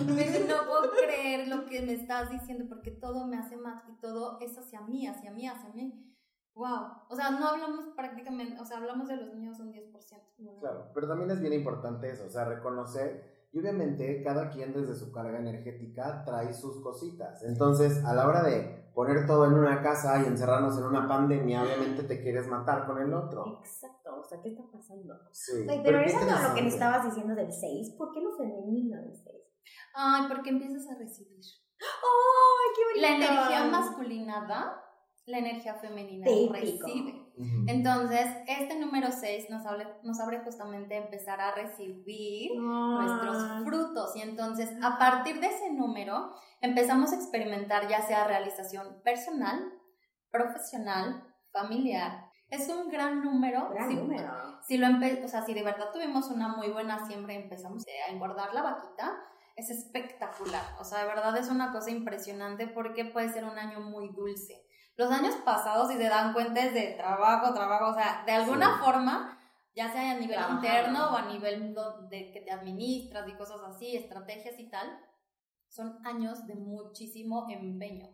Me 0.06 0.24
dice, 0.24 0.46
no 0.48 0.66
puedo 0.66 0.90
creer 0.90 1.46
lo 1.46 1.66
que 1.66 1.82
me 1.82 1.92
estás 1.92 2.30
diciendo 2.30 2.64
porque 2.68 2.90
todo 2.90 3.26
me 3.26 3.36
hace 3.36 3.56
más 3.56 3.82
y 3.88 3.92
todo 4.00 4.38
es 4.40 4.58
hacia 4.58 4.80
mí, 4.80 5.06
hacia 5.06 5.30
mí, 5.30 5.46
hacia 5.46 5.70
mí. 5.70 6.10
Wow. 6.54 6.86
O 7.08 7.16
sea, 7.16 7.30
no 7.30 7.46
hablamos 7.48 7.86
prácticamente, 7.96 8.60
o 8.60 8.64
sea, 8.64 8.78
hablamos 8.78 9.08
de 9.08 9.16
los 9.16 9.34
niños 9.34 9.58
un 9.60 9.72
10%. 9.72 10.60
Claro, 10.60 10.90
pero 10.94 11.08
también 11.08 11.30
es 11.30 11.40
bien 11.40 11.52
importante 11.52 12.10
eso, 12.10 12.26
o 12.26 12.30
sea, 12.30 12.44
reconocer 12.44 13.48
y 13.52 13.60
obviamente 13.60 14.22
cada 14.22 14.50
quien 14.50 14.72
desde 14.72 14.94
su 14.94 15.12
carga 15.12 15.38
energética 15.38 16.24
trae 16.24 16.52
sus 16.52 16.82
cositas. 16.82 17.42
Entonces, 17.44 18.04
a 18.04 18.14
la 18.14 18.26
hora 18.26 18.42
de 18.42 18.84
poner 18.94 19.26
todo 19.26 19.46
en 19.46 19.54
una 19.54 19.83
casa 19.83 20.22
y 20.22 20.26
encerrarnos 20.26 20.78
en 20.78 20.85
una 20.85 21.09
pandemia, 21.09 21.62
obviamente 21.62 22.04
te 22.04 22.22
quieres 22.22 22.46
matar 22.46 22.87
con 22.87 22.98
el 23.00 23.12
otro. 23.12 23.59
Exacto. 23.61 24.20
O 24.20 24.24
sea, 24.24 24.40
¿qué 24.40 24.50
está 24.50 24.62
pasando? 24.70 25.14
Sí. 25.33 25.66
Pero 25.66 25.98
regresando 25.98 26.33
a 26.35 26.48
lo 26.48 26.54
que 26.54 26.62
me 26.62 26.68
estabas 26.68 27.04
diciendo 27.04 27.35
del 27.35 27.52
6, 27.52 27.94
¿por 27.98 28.12
qué 28.12 28.20
lo 28.20 28.37
femenino 28.37 28.96
del 29.02 29.14
6? 29.14 29.35
Ay, 29.94 30.22
porque 30.28 30.50
empiezas 30.50 30.88
a 30.90 30.98
recibir. 30.98 31.40
¡Ay, 31.80 32.72
qué 32.94 33.00
La 33.00 33.16
energía 33.16 33.64
masculina 33.70 34.46
da, 34.46 34.80
la 35.26 35.38
energía 35.38 35.74
femenina 35.74 36.26
Típico. 36.26 36.52
recibe. 36.54 37.23
Entonces, 37.66 38.27
este 38.47 38.79
número 38.79 39.11
6 39.11 39.51
nos, 39.51 39.64
hable- 39.66 39.97
nos 40.03 40.20
abre 40.20 40.40
justamente 40.44 40.94
a 40.94 41.05
empezar 41.05 41.40
a 41.40 41.53
recibir 41.55 42.53
nuestros 42.57 43.64
frutos. 43.64 44.14
Y 44.16 44.23
entonces, 44.23 44.70
a 44.83 44.99
partir 44.99 45.40
de 45.40 45.49
ese 45.49 45.73
número, 45.73 46.33
empezamos 46.61 47.12
a 47.12 47.16
experimentar 47.16 47.88
ya 47.88 48.03
sea 48.03 48.27
realización 48.27 49.01
personal, 49.03 49.73
profesional, 50.31 51.25
familiar. 51.53 52.31
Es 52.51 52.68
un 52.68 52.88
gran 52.88 53.23
número. 53.23 53.70
Gran 53.70 53.88
si, 53.88 53.97
número. 53.97 54.33
Si, 54.62 54.77
lo 54.77 54.87
o 55.25 55.29
sea, 55.29 55.42
si 55.44 55.55
de 55.55 55.62
verdad 55.62 55.90
tuvimos 55.92 56.31
una 56.31 56.49
muy 56.49 56.68
buena 56.70 57.05
siembra 57.07 57.33
y 57.35 57.37
empezamos 57.37 57.85
a 58.09 58.12
engordar 58.12 58.55
la 58.55 58.62
vaquita, 58.62 59.16
es 59.57 59.70
espectacular. 59.70 60.62
O 60.79 60.85
sea, 60.85 61.01
de 61.01 61.07
verdad 61.07 61.37
es 61.37 61.49
una 61.49 61.73
cosa 61.73 61.90
impresionante 61.90 62.68
porque 62.68 63.05
puede 63.07 63.29
ser 63.31 63.44
un 63.44 63.59
año 63.59 63.81
muy 63.81 64.09
dulce. 64.12 64.66
Los 64.96 65.11
años 65.11 65.35
pasados, 65.44 65.88
si 65.90 65.96
se 65.96 66.09
dan 66.09 66.33
cuenta, 66.33 66.61
es 66.61 66.72
de 66.74 66.92
trabajo, 66.96 67.52
trabajo, 67.52 67.90
o 67.90 67.94
sea, 67.94 68.22
de 68.24 68.33
alguna 68.33 68.76
Sí. 68.78 68.85
forma, 68.85 69.38
ya 69.74 69.90
sea 69.92 70.12
a 70.12 70.14
nivel 70.14 70.37
Trabajando. 70.37 70.66
interno 70.66 71.11
o 71.12 71.16
a 71.16 71.22
nivel 71.22 71.74
de 72.09 72.30
que 72.33 72.40
te 72.42 72.52
administras 72.52 73.28
y 73.28 73.35
cosas 73.37 73.61
así, 73.62 73.96
estrategias 73.96 74.59
y 74.59 74.68
tal, 74.70 74.88
son 75.68 75.98
años 76.07 76.46
de 76.46 76.54
muchísimo 76.54 77.46
empeño. 77.50 78.09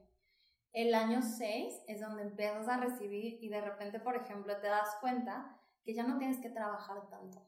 El 0.73 0.95
año 0.95 1.21
6 1.21 1.83
es 1.89 2.01
donde 2.01 2.23
empiezas 2.23 2.67
a 2.69 2.79
recibir 2.79 3.39
y 3.43 3.49
de 3.51 3.61
repente, 3.61 4.01
por 4.01 4.17
ejemplo, 4.17 4.57
te 4.61 4.69
das 4.69 4.97
cuenta 5.01 5.61
que 5.85 5.95
ya 5.95 6.05
no 6.05 6.17
tienes 6.17 6.41
que 6.41 6.49
trabajar 6.49 7.09
tanto. 7.11 7.47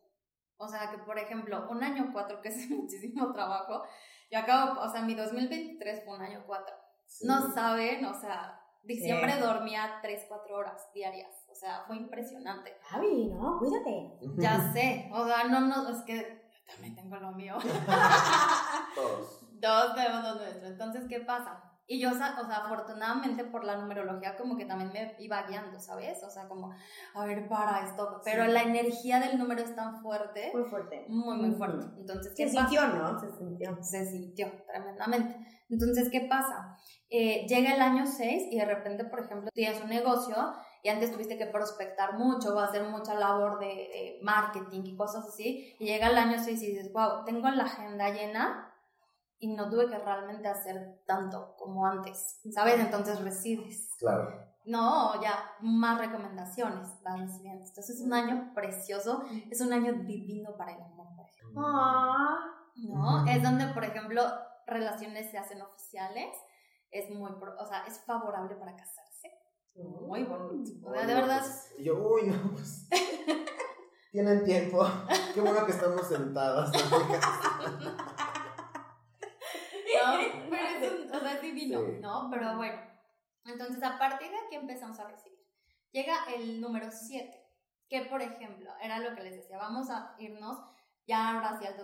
O 0.58 0.68
sea, 0.68 0.90
que 0.90 0.98
por 0.98 1.18
ejemplo, 1.18 1.66
un 1.70 1.82
año 1.82 2.10
4, 2.12 2.42
que 2.42 2.48
es 2.50 2.56
muchísimo 2.70 3.32
trabajo, 3.32 3.82
yo 4.30 4.38
acabo, 4.38 4.80
o 4.80 4.88
sea, 4.90 5.02
mi 5.02 5.14
2023 5.14 6.04
fue 6.04 6.16
un 6.16 6.22
año 6.22 6.44
4. 6.46 6.74
Sí. 7.06 7.26
No 7.26 7.52
saben, 7.52 8.04
o 8.04 8.14
sea, 8.14 8.58
diciembre 8.84 9.38
dormía 9.38 9.98
3, 10.02 10.24
4 10.28 10.56
horas 10.56 10.88
diarias. 10.94 11.30
O 11.50 11.54
sea, 11.54 11.84
fue 11.86 11.96
impresionante. 11.96 12.76
Javi, 12.82 13.26
no, 13.26 13.58
cuídate. 13.58 14.12
Ya 14.38 14.72
sé, 14.72 15.08
o 15.12 15.24
sea, 15.26 15.44
no, 15.44 15.60
no, 15.60 15.88
es 15.88 16.02
que 16.04 16.42
también 16.66 16.94
tengo 16.94 17.16
lo 17.16 17.32
mío. 17.32 17.56
Todos. 18.94 19.38
Dos 19.60 19.94
tenemos 19.94 20.22
lo 20.24 20.34
nuestro. 20.36 20.66
Entonces, 20.68 21.04
¿qué 21.08 21.20
pasa? 21.20 21.62
Y 21.86 22.00
yo, 22.00 22.10
o 22.10 22.14
sea, 22.14 22.28
afortunadamente 22.64 23.44
por 23.44 23.64
la 23.64 23.76
numerología 23.76 24.36
como 24.36 24.56
que 24.56 24.64
también 24.64 24.92
me 24.92 25.14
iba 25.18 25.42
guiando, 25.42 25.78
¿sabes? 25.78 26.22
O 26.24 26.30
sea, 26.30 26.48
como, 26.48 26.72
a 27.14 27.24
ver, 27.26 27.48
para 27.48 27.84
esto. 27.86 28.20
Pero 28.24 28.46
Sí. 28.46 28.52
la 28.52 28.62
energía 28.62 29.20
del 29.20 29.38
número 29.38 29.60
es 29.62 29.74
tan 29.76 30.00
fuerte, 30.00 30.50
Muy 30.54 30.64
fuerte. 30.64 31.04
muy, 31.08 31.36
muy 31.36 31.52
fuerte. 31.54 31.84
Entonces, 31.98 32.32
¿qué 32.36 32.48
Se 32.48 32.54
pasa? 32.56 32.68
sintió, 32.68 32.88
¿no? 32.88 33.20
Se 33.20 33.32
sintió. 33.36 33.78
se 33.82 34.06
sintió 34.06 34.52
tremendamente. 34.66 35.46
Entonces, 35.68 36.08
¿qué 36.10 36.22
pasa? 36.22 36.71
Eh, 37.12 37.46
llega 37.46 37.74
el 37.74 37.82
año 37.82 38.06
6 38.06 38.48
y 38.50 38.58
de 38.58 38.64
repente, 38.64 39.04
por 39.04 39.20
ejemplo, 39.20 39.50
tienes 39.52 39.82
un 39.82 39.90
negocio 39.90 40.34
y 40.82 40.88
antes 40.88 41.12
tuviste 41.12 41.36
que 41.36 41.46
prospectar 41.46 42.18
mucho 42.18 42.54
o 42.54 42.58
hacer 42.58 42.84
mucha 42.84 43.14
labor 43.14 43.58
de, 43.58 43.66
de 43.66 44.18
marketing 44.22 44.82
y 44.84 44.96
cosas 44.96 45.26
así, 45.28 45.76
y 45.78 45.84
llega 45.84 46.08
el 46.08 46.16
año 46.16 46.38
6 46.42 46.62
y 46.62 46.66
dices, 46.68 46.92
wow, 46.92 47.24
tengo 47.24 47.48
la 47.50 47.64
agenda 47.64 48.08
llena 48.08 48.74
y 49.38 49.48
no 49.48 49.68
tuve 49.68 49.88
que 49.88 49.98
realmente 49.98 50.48
hacer 50.48 51.02
tanto 51.06 51.54
como 51.58 51.86
antes, 51.86 52.40
¿sabes? 52.52 52.80
Entonces 52.80 53.20
recides. 53.20 53.94
Claro. 53.98 54.52
No, 54.64 55.20
ya 55.20 55.50
más 55.60 55.98
recomendaciones 55.98 56.88
vas 57.02 57.20
recibiendo. 57.20 57.64
Entonces 57.64 57.96
es 57.96 58.02
un 58.02 58.14
año 58.14 58.52
precioso, 58.54 59.24
es 59.50 59.60
un 59.60 59.72
año 59.72 59.92
divino 60.04 60.56
para 60.56 60.72
el 60.72 60.80
amor. 60.80 61.08
Ah. 61.56 62.38
¿no? 62.76 63.26
Es 63.26 63.42
donde, 63.42 63.66
por 63.68 63.84
ejemplo, 63.84 64.22
relaciones 64.66 65.30
se 65.30 65.38
hacen 65.38 65.60
oficiales, 65.60 66.28
es 66.92 67.10
muy, 67.10 67.32
pro- 67.40 67.56
o 67.58 67.66
sea, 67.66 67.84
es 67.86 67.98
favorable 68.04 68.54
para 68.56 68.76
casarse. 68.76 69.30
Muy 69.74 70.22
bonito. 70.24 70.90
De 70.90 71.06
verdad, 71.14 71.40
pues, 71.40 71.74
y 71.78 71.84
yo, 71.84 71.96
uy, 71.98 72.22
no, 72.28 72.52
pues. 72.52 72.88
Tienen 74.12 74.44
tiempo. 74.44 74.86
Qué 75.34 75.40
bueno 75.40 75.64
que 75.64 75.72
estamos 75.72 76.06
sentadas. 76.06 76.70
¿no? 80.04 80.48
Pero 80.50 80.68
es, 80.68 80.92
un- 80.92 81.14
o 81.14 81.20
sea, 81.20 81.34
es 81.34 81.42
divino, 81.42 81.80
Sí. 81.86 81.98
¿no? 82.00 82.28
Pero 82.30 82.56
bueno, 82.56 82.80
Entonces, 83.44 83.82
a 83.82 83.98
partir 83.98 84.30
de 84.30 84.36
aquí 84.38 84.54
empezamos 84.54 84.98
a 85.00 85.08
recibir. 85.08 85.38
Llega 85.90 86.14
el 86.34 86.60
número 86.60 86.90
7, 86.92 87.44
que 87.88 88.02
por 88.02 88.22
ejemplo, 88.22 88.70
era 88.80 88.98
lo 89.00 89.14
que 89.16 89.22
les 89.24 89.34
decía, 89.36 89.58
vamos 89.58 89.90
a 89.90 90.14
irnos 90.18 90.58
ya 91.06 91.34
ahora 91.34 91.50
hacia 91.50 91.70
el 91.70 91.76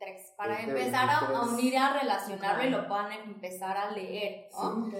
2023, 0.00 0.34
para 0.36 0.54
2023. 0.54 0.86
empezar 0.86 1.10
a, 1.10 1.18
a 1.18 1.42
unir, 1.48 1.78
a 1.78 2.00
relacionarlo 2.00 2.64
y 2.64 2.70
lo 2.70 2.88
puedan 2.88 3.12
empezar 3.12 3.76
a 3.76 3.90
leer, 3.92 4.48
¿no? 4.52 4.90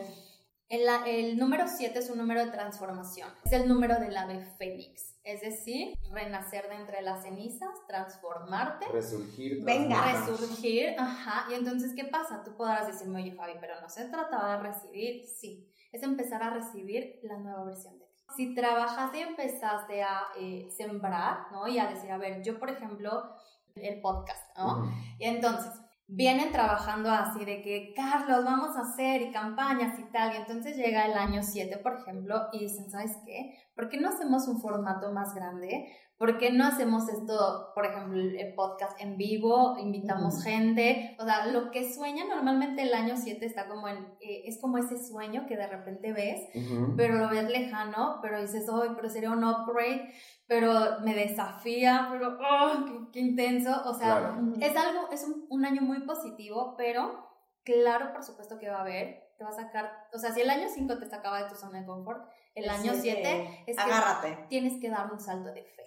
El, 0.69 0.87
el 1.07 1.37
número 1.37 1.67
7 1.67 1.99
es 1.99 2.11
un 2.11 2.19
número 2.19 2.45
de 2.45 2.53
transformación. 2.53 3.29
Es 3.45 3.53
el 3.53 3.67
número 3.67 3.99
del 3.99 4.17
ave 4.17 4.45
fénix. 4.57 5.17
Es 5.25 5.41
decir, 5.41 5.99
renacer 6.13 6.69
de 6.69 6.77
entre 6.77 7.03
las 7.03 7.25
cenizas, 7.25 7.71
transformarte, 7.89 8.87
Resurgir. 8.87 9.65
Venga. 9.65 10.13
resurgir. 10.13 10.95
Ajá. 10.97 11.51
Y 11.51 11.55
entonces, 11.55 11.93
¿qué 11.97 12.05
pasa? 12.05 12.43
Tú 12.45 12.57
podrás 12.57 12.87
decirme, 12.87 13.21
oye, 13.21 13.33
Fabi, 13.33 13.55
pero 13.61 13.81
no 13.81 13.89
se 13.89 14.05
trataba 14.09 14.57
de 14.57 14.63
recibir. 14.63 15.27
Sí, 15.27 15.69
es 15.91 16.05
empezar 16.05 16.43
a 16.43 16.51
recibir 16.51 17.19
la 17.25 17.37
nueva 17.39 17.65
versión 17.65 17.99
de 17.99 18.07
ti. 18.07 18.25
Si 18.37 18.55
trabajaste 18.55 19.19
y 19.19 19.23
empezaste 19.23 20.03
a 20.05 20.29
eh, 20.39 20.69
sembrar, 20.71 21.51
¿no? 21.51 21.67
Y 21.67 21.81
a 21.81 21.89
decir, 21.89 22.13
a 22.13 22.17
ver, 22.19 22.43
yo, 22.43 22.61
por 22.61 22.71
ejemplo, 22.71 23.35
el 23.77 24.01
podcast, 24.01 24.57
¿no? 24.57 24.93
Y 25.19 25.25
entonces, 25.25 25.73
vienen 26.13 26.51
trabajando 26.51 27.11
así 27.11 27.45
de 27.45 27.63
que, 27.63 27.93
Carlos, 27.95 28.45
vamos 28.45 28.77
a 28.77 28.81
hacer 28.81 29.23
y 29.23 29.31
campañas 29.31 29.99
y 29.99 30.05
tal. 30.11 30.35
Y 30.35 30.37
entonces 30.39 30.77
llega 30.77 31.07
el 31.07 31.15
año 31.15 31.43
7, 31.43 31.79
por 31.79 32.01
ejemplo, 32.01 32.49
y 32.53 32.61
dicen, 32.61 32.91
¿sabes 32.91 33.17
qué? 33.25 33.57
¿Por 33.81 33.89
qué 33.89 33.99
no 33.99 34.11
hacemos 34.11 34.47
un 34.47 34.61
formato 34.61 35.11
más 35.11 35.35
grande? 35.35 35.91
¿Por 36.19 36.37
qué 36.37 36.53
no 36.53 36.67
hacemos 36.67 37.09
esto, 37.09 37.73
por 37.75 37.87
ejemplo, 37.87 38.21
el 38.21 38.55
podcast 38.55 39.01
en 39.01 39.17
vivo? 39.17 39.79
Invitamos 39.79 40.45
gente. 40.45 41.17
O 41.19 41.25
sea, 41.25 41.47
lo 41.47 41.71
que 41.71 41.91
sueña 41.91 42.27
normalmente 42.27 42.83
el 42.83 42.93
año 42.93 43.15
7 43.17 43.47
está 43.47 43.69
como 43.69 43.89
en, 43.89 43.97
eh, 44.21 44.43
es 44.45 44.61
como 44.61 44.77
ese 44.77 45.03
sueño 45.03 45.47
que 45.49 45.57
de 45.57 45.67
repente 45.67 46.13
ves 46.13 46.43
Ujú. 46.55 46.93
pero 46.95 47.15
lo 47.17 47.31
ves 47.31 47.49
lejano, 47.49 48.19
pero 48.21 48.39
dices, 48.43 48.67
¡ay, 48.71 48.91
pero 48.95 49.09
sería 49.09 49.31
un 49.31 49.43
upgrade! 49.45 50.13
Pero 50.47 51.01
me 51.03 51.15
desafía, 51.15 52.09
pero 52.13 52.37
¡oh, 52.39 52.85
qué, 52.85 52.93
qué 53.15 53.21
intenso! 53.21 53.71
O 53.87 53.95
sea, 53.95 54.19
Claro. 54.19 54.53
es 54.61 54.77
algo, 54.77 55.09
es 55.11 55.25
un, 55.25 55.47
un 55.49 55.65
año 55.65 55.81
muy 55.81 56.03
positivo, 56.05 56.75
pero 56.77 57.31
claro, 57.65 58.13
por 58.13 58.23
supuesto 58.25 58.59
que 58.59 58.69
va 58.69 58.77
a 58.77 58.83
haber, 58.83 59.23
te 59.39 59.45
va 59.45 59.49
a 59.51 59.55
sacar, 59.55 59.91
o 60.13 60.19
sea, 60.19 60.33
si 60.35 60.43
el 60.43 60.51
año 60.51 60.67
5 60.69 60.99
te 60.99 61.07
sacaba 61.09 61.43
de 61.43 61.49
tu 61.49 61.55
zona 61.55 61.81
de 61.81 61.87
confort, 61.87 62.29
el 62.55 62.69
año 62.69 62.93
7 62.95 63.65
es 63.67 63.77
que 63.77 63.83
Agárrate. 63.83 64.47
tienes 64.49 64.81
que 64.81 64.91
dar 64.91 65.13
un 65.13 65.21
salto 65.21 65.53
de 65.53 65.65
fe. 65.65 65.85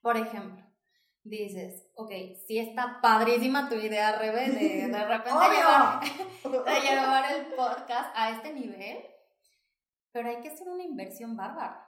Por 0.00 0.16
ejemplo, 0.16 0.64
dices, 1.22 1.90
ok, 1.94 2.10
sí 2.46 2.58
está 2.58 3.00
padrísima 3.00 3.68
tu 3.68 3.74
idea, 3.74 4.18
Rebe, 4.18 4.50
de 4.50 4.88
de 4.88 5.04
repente 5.06 5.48
llevar, 5.50 6.00
de 6.44 6.80
llevar 6.80 7.32
el 7.32 7.46
podcast 7.54 8.10
a 8.14 8.30
este 8.30 8.52
nivel, 8.52 8.98
pero 10.12 10.28
hay 10.28 10.40
que 10.40 10.48
hacer 10.48 10.68
una 10.68 10.82
inversión 10.84 11.36
bárbara. 11.36 11.82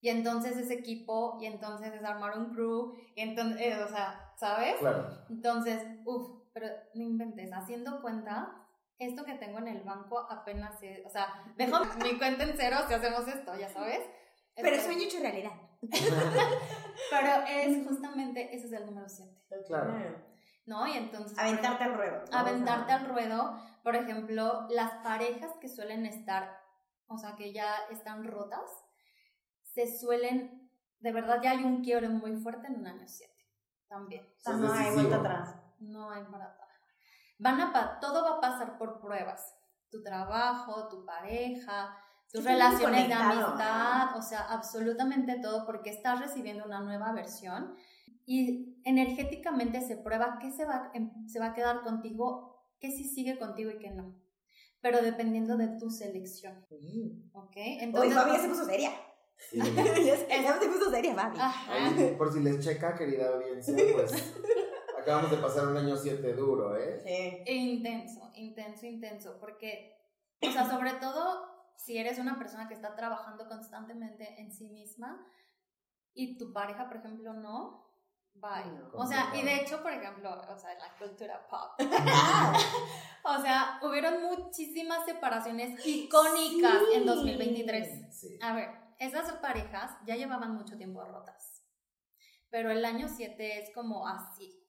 Y 0.00 0.10
entonces 0.10 0.56
es 0.56 0.70
equipo, 0.70 1.38
y 1.40 1.46
entonces 1.46 1.92
es 1.92 2.04
armar 2.04 2.38
un 2.38 2.54
crew, 2.54 2.94
y 3.14 3.22
entonces, 3.22 3.60
eh, 3.60 3.82
o 3.82 3.88
sea, 3.88 4.34
¿sabes? 4.36 4.76
Claro. 4.76 5.08
Entonces, 5.30 5.82
uff, 6.04 6.42
pero 6.52 6.68
no 6.94 7.02
inventes, 7.02 7.50
haciendo 7.52 8.00
cuenta, 8.02 8.65
esto 8.98 9.24
que 9.24 9.34
tengo 9.34 9.58
en 9.58 9.68
el 9.68 9.82
banco 9.82 10.26
apenas 10.30 10.82
es, 10.82 11.04
o 11.04 11.10
sea, 11.10 11.44
dejo 11.56 11.78
mi 12.02 12.18
cuenta 12.18 12.44
en 12.44 12.54
cero 12.56 12.78
si 12.88 12.94
hacemos 12.94 13.26
esto, 13.28 13.54
ya 13.56 13.68
sabes. 13.68 14.00
Pero 14.54 14.80
sueño 14.80 15.02
hecho 15.02 15.20
realidad. 15.20 15.52
Pero 15.82 17.44
es 17.46 17.86
justamente, 17.86 18.54
ese 18.54 18.66
es 18.66 18.72
el 18.72 18.86
número 18.86 19.08
7, 19.08 19.30
Claro. 19.66 19.92
¿no? 20.64 20.86
Y 20.86 20.92
entonces... 20.96 21.38
Aventarte 21.38 21.84
al 21.84 21.94
ruedo. 21.94 22.24
aventarte 22.32 22.92
al 22.92 23.06
ruedo, 23.06 23.60
por 23.82 23.94
ejemplo, 23.94 24.66
las 24.70 24.92
parejas 25.02 25.52
que 25.60 25.68
suelen 25.68 26.06
estar, 26.06 26.58
o 27.06 27.18
sea, 27.18 27.36
que 27.36 27.52
ya 27.52 27.70
están 27.90 28.24
rotas, 28.24 28.68
se 29.62 29.86
suelen, 29.98 30.70
de 31.00 31.12
verdad 31.12 31.40
ya 31.42 31.50
hay 31.50 31.62
un 31.62 31.84
quiebre 31.84 32.08
muy 32.08 32.34
fuerte 32.36 32.66
en 32.68 32.76
un 32.80 32.86
año 32.86 33.06
7, 33.06 33.32
también. 33.88 34.24
o 34.24 34.40
sea, 34.40 34.54
no 34.54 34.72
hay 34.72 34.94
vuelta 34.94 35.16
atrás. 35.16 35.56
No 35.78 36.10
hay 36.10 36.24
para 36.24 36.46
atrás. 36.46 36.65
Van 37.38 37.60
a 37.60 37.72
pa- 37.72 37.98
todo 38.00 38.22
va 38.24 38.36
a 38.36 38.40
pasar 38.40 38.78
por 38.78 39.00
pruebas. 39.00 39.54
Tu 39.90 40.02
trabajo, 40.02 40.88
tu 40.88 41.04
pareja, 41.04 41.96
tus 42.30 42.42
relaciones 42.44 43.08
de 43.08 43.14
amistad, 43.14 44.16
o 44.16 44.22
sea, 44.22 44.40
absolutamente 44.50 45.38
todo 45.40 45.64
porque 45.66 45.90
estás 45.90 46.18
recibiendo 46.20 46.64
una 46.64 46.80
nueva 46.80 47.12
versión 47.12 47.74
y 48.26 48.80
energéticamente 48.84 49.80
se 49.80 49.96
prueba 49.96 50.38
qué 50.40 50.50
se 50.50 50.64
va, 50.64 50.90
em- 50.94 51.26
se 51.28 51.38
va 51.38 51.46
a 51.46 51.54
quedar 51.54 51.82
contigo, 51.82 52.64
qué 52.80 52.90
sí 52.90 53.04
sigue 53.04 53.38
contigo 53.38 53.70
y 53.70 53.78
qué 53.78 53.90
no. 53.90 54.16
Pero 54.80 55.00
dependiendo 55.02 55.56
de 55.56 55.68
tu 55.78 55.90
selección, 55.90 56.64
¿ok? 57.32 57.56
Oye, 57.56 57.78
Entonces, 57.84 58.14
Fabi 58.14 58.36
se 58.38 58.48
puso 58.48 58.64
seria. 58.64 58.90
Sí. 59.38 59.58
ya 60.44 60.58
se 60.58 60.68
puso 60.68 60.90
seria, 60.90 61.14
Fabi. 61.14 61.38
Por 62.18 62.32
si 62.32 62.40
les 62.40 62.58
checa, 62.60 62.94
querida 62.94 63.28
audiencia, 63.28 63.74
pues 63.94 64.12
acabamos 65.06 65.30
de 65.30 65.36
pasar 65.36 65.68
un 65.68 65.76
año 65.76 65.96
7 65.96 66.34
duro, 66.34 66.76
¿eh? 66.76 67.00
Sí. 67.46 67.52
Intenso, 67.52 68.32
intenso, 68.34 68.86
intenso, 68.86 69.36
porque, 69.38 69.96
o 70.42 70.50
sea, 70.50 70.68
sobre 70.68 70.94
todo 70.94 71.46
si 71.76 71.96
eres 71.96 72.18
una 72.18 72.36
persona 72.36 72.66
que 72.66 72.74
está 72.74 72.96
trabajando 72.96 73.46
constantemente 73.46 74.40
en 74.40 74.50
sí 74.50 74.68
misma 74.68 75.24
y 76.12 76.36
tu 76.38 76.52
pareja, 76.52 76.88
por 76.88 76.96
ejemplo, 76.96 77.32
no, 77.34 77.88
bye. 78.34 78.66
No. 78.66 78.90
O 78.94 79.06
sea, 79.06 79.30
y 79.32 79.42
de 79.44 79.60
hecho, 79.60 79.80
por 79.80 79.92
ejemplo, 79.92 80.28
o 80.52 80.58
sea, 80.58 80.72
en 80.72 80.80
la 80.80 80.96
cultura 80.98 81.46
pop, 81.48 81.78
o 83.24 83.40
sea, 83.42 83.78
hubieron 83.84 84.24
muchísimas 84.24 85.04
separaciones 85.04 85.86
icónicas 85.86 86.80
Sí. 86.90 86.96
en 86.96 87.06
2023. 87.06 88.12
Sí. 88.12 88.38
A 88.42 88.54
ver, 88.56 88.70
esas 88.98 89.32
parejas 89.34 89.92
ya 90.04 90.16
llevaban 90.16 90.56
mucho 90.56 90.76
tiempo 90.76 91.04
rotas, 91.04 91.64
pero 92.50 92.72
el 92.72 92.84
año 92.84 93.06
7 93.08 93.60
es 93.62 93.72
como 93.72 94.08
así. 94.08 94.65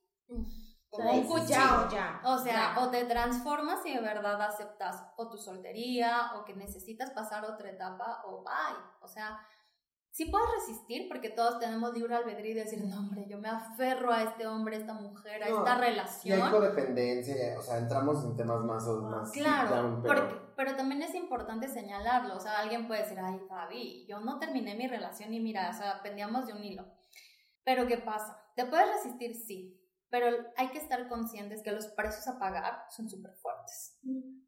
Como 0.90 1.12
un 1.12 1.26
cuchillo. 1.26 1.48
Ya, 1.50 1.88
ya. 1.92 2.22
O 2.24 2.38
sea, 2.38 2.74
ya. 2.76 2.80
o 2.82 2.90
te 2.90 3.04
transformas 3.06 3.86
y 3.86 3.94
de 3.94 4.02
verdad 4.02 4.42
aceptas 4.42 5.04
o 5.18 5.30
tu 5.30 5.38
soltería 5.38 6.32
o 6.36 6.46
que 6.46 6.56
necesitas 6.56 7.12
pasar 7.12 7.44
otra 7.46 7.70
etapa 7.70 8.24
o 8.26 8.44
bye. 8.44 8.84
O 9.02 9.08
sea, 9.08 9.40
sí 10.12 10.26
puedes 10.26 10.48
resistir 10.60 11.08
porque 11.10 11.30
todos 11.30 11.60
tenemos 11.60 11.94
libre 11.94 12.16
albedrío 12.16 12.52
y 12.52 12.56
decir, 12.56 12.84
no, 12.84 13.00
hombre, 13.00 13.26
yo 13.30 13.38
me 13.38 13.50
aferro 13.50 14.12
a 14.12 14.24
este 14.24 14.48
hombre, 14.48 14.78
a 14.78 14.80
esta 14.80 14.94
mujer, 14.94 15.44
a 15.44 15.50
No, 15.50 15.58
esta 15.60 15.72
Y 15.72 15.82
hay 15.82 15.90
relación. 15.90 16.52
codependencia, 16.52 17.60
o 17.60 17.62
sea, 17.62 17.78
entramos 17.78 18.24
en 18.24 18.36
temas 18.36 18.62
más 18.62 18.88
o 18.88 19.02
más 19.02 19.32
Claro, 19.32 19.76
down, 19.76 20.02
pero 20.02 20.28
porque, 20.28 20.46
pero 20.56 20.76
también 20.76 21.02
es 21.04 21.14
importante 21.14 21.68
señalarlo. 21.68 22.36
O 22.38 22.40
sea, 22.40 22.60
alguien 22.60 22.88
puede 22.88 23.02
decir, 23.04 23.20
ay, 23.20 23.40
Fabi, 23.48 24.08
yo 24.08 24.20
no 24.22 24.40
terminé 24.40 24.74
mi 24.74 24.88
relación 24.88 25.34
y 25.34 25.40
mira, 25.40 25.70
o 25.70 25.74
sea, 25.78 26.02
pendíamos 26.02 26.48
de 26.48 26.54
un 26.54 26.64
hilo. 26.64 26.86
Pero 27.64 27.86
¿qué 27.86 27.98
pasa? 27.98 28.42
¿Te 28.56 28.66
puedes 28.66 28.88
resistir? 28.88 29.36
Sí. 29.36 29.84
Pero 30.10 30.28
hay 30.56 30.70
que 30.70 30.78
estar 30.78 31.08
conscientes 31.10 31.62
que 31.64 31.72
los 31.72 31.88
precios 31.88 32.28
a 32.28 32.40
pagar 32.40 32.86
son 32.90 33.10
súper 33.10 33.34
fuertes. 33.36 34.00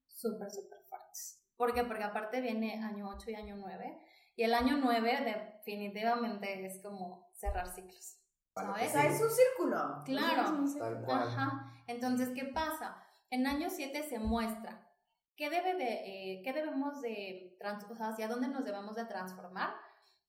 Súper, 0.08 0.50
súper 0.52 0.80
fuertes. 0.88 1.42
¿Por 1.58 1.74
qué? 1.74 1.84
Porque 1.84 2.04
aparte 2.04 2.40
viene 2.42 2.82
año 2.84 3.10
8 3.10 3.32
y 3.32 3.36
año 3.36 3.56
9. 3.58 4.00
Y 4.36 4.44
el 4.44 4.54
año 4.54 4.78
9 4.78 5.60
definitivamente 5.66 6.66
es 6.66 6.82
como 6.82 7.30
cerrar 7.34 7.68
ciclos. 7.68 8.18
O 8.56 8.62
¿Sabes? 8.62 8.92
sea, 8.92 9.06
es 9.06 9.22
un 9.22 9.30
círculo. 9.30 10.02
Claro. 10.06 10.44
Es 10.44 10.50
un 10.52 10.68
círculo. 10.68 10.96
Tal 10.96 11.06
cual. 11.06 11.28
Ajá. 11.28 11.74
Entonces, 11.88 12.30
¿qué 12.34 12.46
pasa? 12.46 13.02
En 13.30 13.46
año 13.48 13.70
7 13.70 14.04
se 14.04 14.20
muestra 14.20 14.88
qué, 15.36 15.50
debe 15.50 15.76
de, 15.76 15.94
eh, 16.38 16.42
qué 16.44 16.54
debemos 16.54 17.02
de, 17.02 17.58
o 17.90 17.96
sea, 17.96 18.10
hacia 18.10 18.28
dónde 18.28 18.48
nos 18.48 18.66
debemos 18.66 18.96
de 18.96 19.06
transformar 19.06 19.74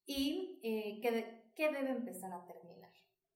y 0.07 0.61
eh, 0.63 1.01
qué, 1.03 1.11
de- 1.13 1.53
qué 1.55 1.71
debe 1.73 1.91
empezar 1.91 2.33
a 2.33 2.45
terminar. 2.47 2.91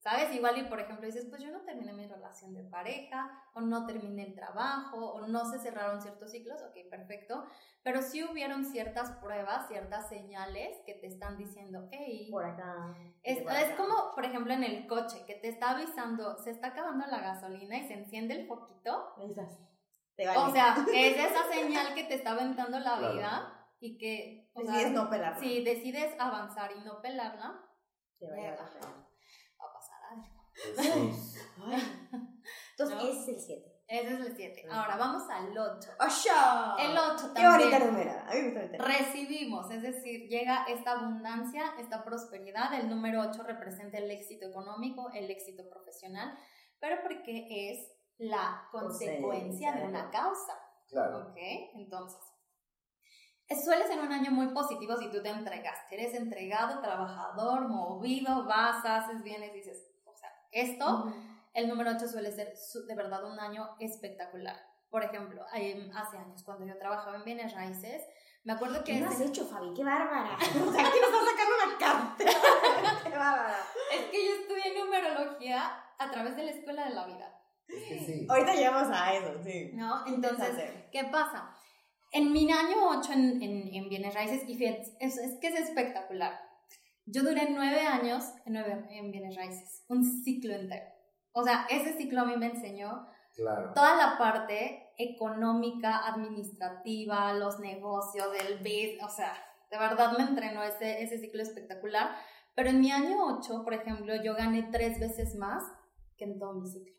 ¿Sabes? 0.05 0.35
Igual 0.35 0.59
y 0.59 0.65
por 0.65 0.79
ejemplo 0.81 1.07
dices, 1.07 1.25
pues 1.31 1.43
yo 1.43 1.51
no 1.51 1.63
terminé 1.63 1.95
mi 1.95 2.07
relación 2.07 2.53
de 2.53 2.63
pareja, 2.65 3.43
o 3.55 3.63
no 3.63 3.87
terminé 3.87 4.23
el 4.25 4.35
trabajo, 4.35 4.99
o 5.15 5.27
no 5.27 5.47
se 5.47 5.59
cerraron 5.59 6.03
ciertos 6.03 6.31
ciclos, 6.31 6.61
ok, 6.63 6.77
perfecto, 6.91 7.47
pero 7.83 8.03
sí 8.03 8.23
hubieron 8.23 8.67
ciertas 8.67 9.13
pruebas, 9.13 9.67
ciertas 9.67 10.07
señales 10.11 10.77
que 10.85 10.93
te 10.93 11.07
están 11.07 11.39
diciendo, 11.39 11.89
hey, 11.91 12.29
Por 12.31 12.45
acá. 12.45 12.95
es, 13.23 13.43
por 13.43 13.53
es 13.53 13.65
acá. 13.65 13.77
como, 13.79 14.15
por 14.15 14.27
ejemplo, 14.27 14.53
en 14.53 14.65
el 14.65 14.87
coche, 14.87 15.25
que 15.27 15.37
te 15.37 15.49
está 15.49 15.71
avisando, 15.71 16.37
se 16.37 16.51
está 16.51 16.67
acabando 16.69 17.07
la 17.07 17.21
gasolina 17.21 17.79
y 17.79 17.87
se 17.89 17.95
enciende 17.95 18.35
el 18.35 18.47
foquito. 18.47 19.15
Te 20.17 20.27
vale. 20.27 20.39
O 20.39 20.51
sea, 20.53 20.77
es 20.95 21.17
esa 21.17 21.45
señal 21.51 21.95
que 21.95 22.05
te 22.05 22.15
está 22.17 22.33
aventando 22.33 22.79
la 22.79 22.99
Claro. 22.99 23.15
vida 23.15 23.67
y 23.81 23.97
que, 23.97 24.51
o 24.55 24.61
sea, 24.61 24.71
decides 24.75 24.93
no 24.93 25.09
pelarla. 25.09 25.41
si 25.41 25.65
decides 25.65 26.15
avanzar 26.21 26.73
y 26.77 26.85
no 26.85 27.01
pelarla, 27.01 27.59
Te 28.19 28.29
vale 28.29 28.43
la 28.49 28.53
Ajá. 28.55 28.71
pena. 28.81 29.07
va 29.61 29.71
a 29.71 29.73
pasar 29.73 29.99
algo. 30.11 30.44
Jesús. 30.55 31.35
Entonces, 32.71 32.97
¿No? 32.97 33.09
ese 33.09 33.21
es 33.21 33.29
el 33.29 33.41
7. 33.41 33.75
Ese 33.87 34.15
es 34.15 34.21
el 34.21 34.37
7. 34.37 34.67
Ahora 34.71 34.97
vamos 34.97 35.29
al 35.31 35.57
8. 35.57 35.91
¡Osho! 36.01 36.79
El 36.79 36.97
8 36.97 37.33
Qué 37.35 37.47
bonita 37.47 37.79
también. 37.79 37.87
número. 37.87 38.11
A 38.27 38.35
mí 38.35 38.43
me 38.43 38.67
gusta. 38.67 38.85
Recibimos, 38.85 39.71
es 39.71 39.83
decir, 39.83 40.29
llega 40.29 40.65
esta 40.65 40.93
abundancia, 40.93 41.75
esta 41.79 42.03
prosperidad. 42.05 42.73
El 42.75 42.89
número 42.89 43.21
8 43.21 43.43
representa 43.43 43.99
el 43.99 44.11
éxito 44.11 44.47
económico, 44.47 45.11
el 45.13 45.31
éxito 45.31 45.69
profesional, 45.69 46.37
pero 46.81 46.97
porque 47.03 47.47
es 47.71 47.93
la 48.19 48.69
consecuencia 48.73 49.73
de 49.73 49.85
una 49.85 50.11
causa. 50.11 50.55
Claro. 50.89 51.29
¿Ok? 51.29 51.37
Entonces, 51.75 52.21
suele 53.65 53.87
ser 53.87 54.01
un 54.01 54.13
año 54.13 54.31
muy 54.31 54.49
positivo 54.49 54.97
si 54.97 55.11
tú 55.11 55.23
te 55.23 55.29
entregaste. 55.29 55.95
Eres 55.95 56.15
entregado, 56.15 56.81
trabajador, 56.81 57.69
movido, 57.69 58.47
vas, 58.47 58.85
haces, 58.85 59.23
vienes, 59.23 59.53
dices, 59.53 59.94
esto, 60.55 61.13
el 61.53 61.69
número 61.69 61.91
8 61.91 62.09
suele 62.09 62.33
ser 62.33 62.55
de 62.87 62.95
verdad 62.95 63.25
un 63.25 63.39
año 63.39 63.77
espectacular. 63.81 64.57
Por 64.89 65.03
ejemplo, 65.03 65.45
em, 65.53 65.91
hace 65.97 66.17
años, 66.17 66.43
cuando 66.45 66.65
yo 66.65 66.79
trabajaba 66.79 67.17
en 67.17 67.25
bienes 67.25 67.53
raíces, 67.53 68.03
me 68.45 68.53
acuerdo 68.53 68.85
que... 68.85 68.93
¿Qué 68.93 69.01
no 69.01 69.09
has 69.09 69.21
hecho, 69.21 69.45
Fabi? 69.47 69.75
¡Qué 69.75 69.83
bárbara! 69.83 70.37
O 70.69 70.73
sea, 70.73 70.87
aquí 70.87 70.99
nos 71.01 71.11
está 71.11 71.25
sacando 71.31 71.55
una 71.65 71.79
carta. 71.79 72.25
¡Qué 73.05 73.11
bárbara! 73.11 73.59
Es 73.93 74.05
que 74.11 74.27
yo 74.27 74.33
estudié 74.35 74.79
numerología 74.79 75.83
a 75.99 76.11
través 76.11 76.37
de 76.37 76.45
la 76.45 76.51
escuela 76.53 76.89
de 76.89 76.95
la 76.95 77.07
vida. 77.07 77.41
Es 77.67 77.89
que 77.89 77.99
sí. 77.99 78.27
Ahorita 78.29 78.55
llegamos 78.55 78.89
a 78.93 79.15
eso, 79.15 79.43
sí. 79.43 79.71
¿No? 79.75 80.07
Entonces. 80.07 80.73
¿qué 80.93 81.05
pasa? 81.05 81.51
En 82.13 82.33
mi 82.33 82.49
año 82.53 82.77
8 82.91 83.13
en, 83.13 83.43
en, 83.43 83.75
en 83.75 83.89
bienes 83.89 84.15
raíces, 84.15 84.49
y 84.49 84.55
fíjate, 84.55 84.83
es, 85.01 85.19
es 85.19 85.39
que 85.41 85.49
es 85.49 85.59
espectacular. 85.59 86.39
Yo 87.07 87.23
duré 87.23 87.49
nueve 87.51 87.81
años 87.81 88.25
en, 88.47 88.55
nueve- 88.55 88.87
en 88.91 89.11
bienes 89.11 89.37
raíces, 89.37 89.85
un 89.89 90.05
ciclo 90.23 90.55
entero. 90.55 90.87
O 91.33 91.43
sea, 91.45 91.67
ese 91.69 91.93
ciclo 91.97 92.23
a 92.23 92.25
mí 92.25 92.37
me 92.37 92.47
enseñó 92.47 93.07
Claro. 93.35 93.73
toda 93.75 93.97
la 93.97 94.17
parte 94.17 94.93
económica, 94.97 96.07
administrativa, 96.07 97.33
los 97.35 97.59
negocios, 97.59 98.31
del 98.33 98.59
biz, 98.61 99.03
o 99.03 99.09
sea, 99.09 99.33
de 99.71 99.77
verdad 99.79 100.17
me 100.17 100.23
entrenó 100.25 100.63
ese, 100.63 101.03
ese 101.03 101.19
ciclo 101.19 101.43
espectacular. 101.43 102.15
Pero 102.55 102.71
en 102.71 102.81
mi 102.81 102.93
año 102.93 103.17
8, 103.39 103.63
por 103.65 103.75
ejemplo, 103.75 104.15
yo 104.23 104.35
gané 104.37 104.69
tres 104.71 105.01
veces 105.01 105.35
más 105.35 105.65
que 106.17 106.25
en 106.25 106.39
todo 106.39 106.55
mi 106.55 106.69
ciclo. 106.71 106.95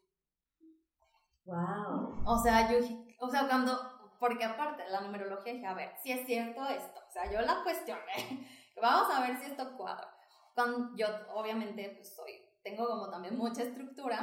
Wow. 1.46 2.24
O 2.26 2.38
sea, 2.44 2.70
yo, 2.72 2.80
o 3.20 3.30
sea, 3.30 3.48
cuando, 3.48 3.78
porque 4.20 4.44
aparte 4.44 4.84
de 4.84 4.90
la 4.90 5.02
numerología 5.02 5.54
dije, 5.54 5.66
a 5.68 5.74
ver, 5.74 5.92
si 6.04 6.12
es 6.12 6.26
cierto 6.26 6.66
esto, 6.68 7.00
o 7.08 7.12
sea, 7.12 7.32
yo 7.32 7.40
la 7.42 7.64
cuestioné, 7.64 8.48
vamos 8.82 9.14
a 9.14 9.22
ver 9.22 9.38
si 9.38 9.46
esto 9.52 9.76
cuadra. 9.78 10.10
Cuando 10.54 10.96
yo, 10.96 11.08
obviamente, 11.34 11.94
pues 11.96 12.16
soy, 12.16 12.34
tengo 12.64 12.88
como 12.88 13.10
también 13.10 13.38
mucha 13.38 13.64
estructura, 13.64 14.20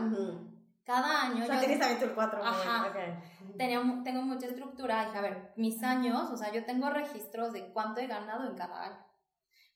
cada 0.84 1.26
año 1.26 1.44
O 1.44 1.46
sea, 1.46 1.54
yo 1.56 1.60
tienes 1.60 1.78
también 1.78 2.08
tu 2.08 2.14
4. 2.14 2.44
Ajá. 2.44 2.88
Ok. 2.88 3.56
tenía, 3.56 3.80
tengo 4.02 4.22
mucha 4.22 4.46
estructura, 4.46 5.04
dije, 5.04 5.18
a 5.18 5.20
ver, 5.20 5.52
mis 5.56 5.82
años, 5.82 6.30
o 6.30 6.36
sea, 6.36 6.50
yo 6.52 6.64
tengo 6.64 6.90
registros 6.90 7.52
de 7.52 7.72
cuánto 7.72 8.00
he 8.00 8.06
ganado 8.06 8.48
en 8.48 8.56
cada 8.56 8.82
año. 8.84 9.06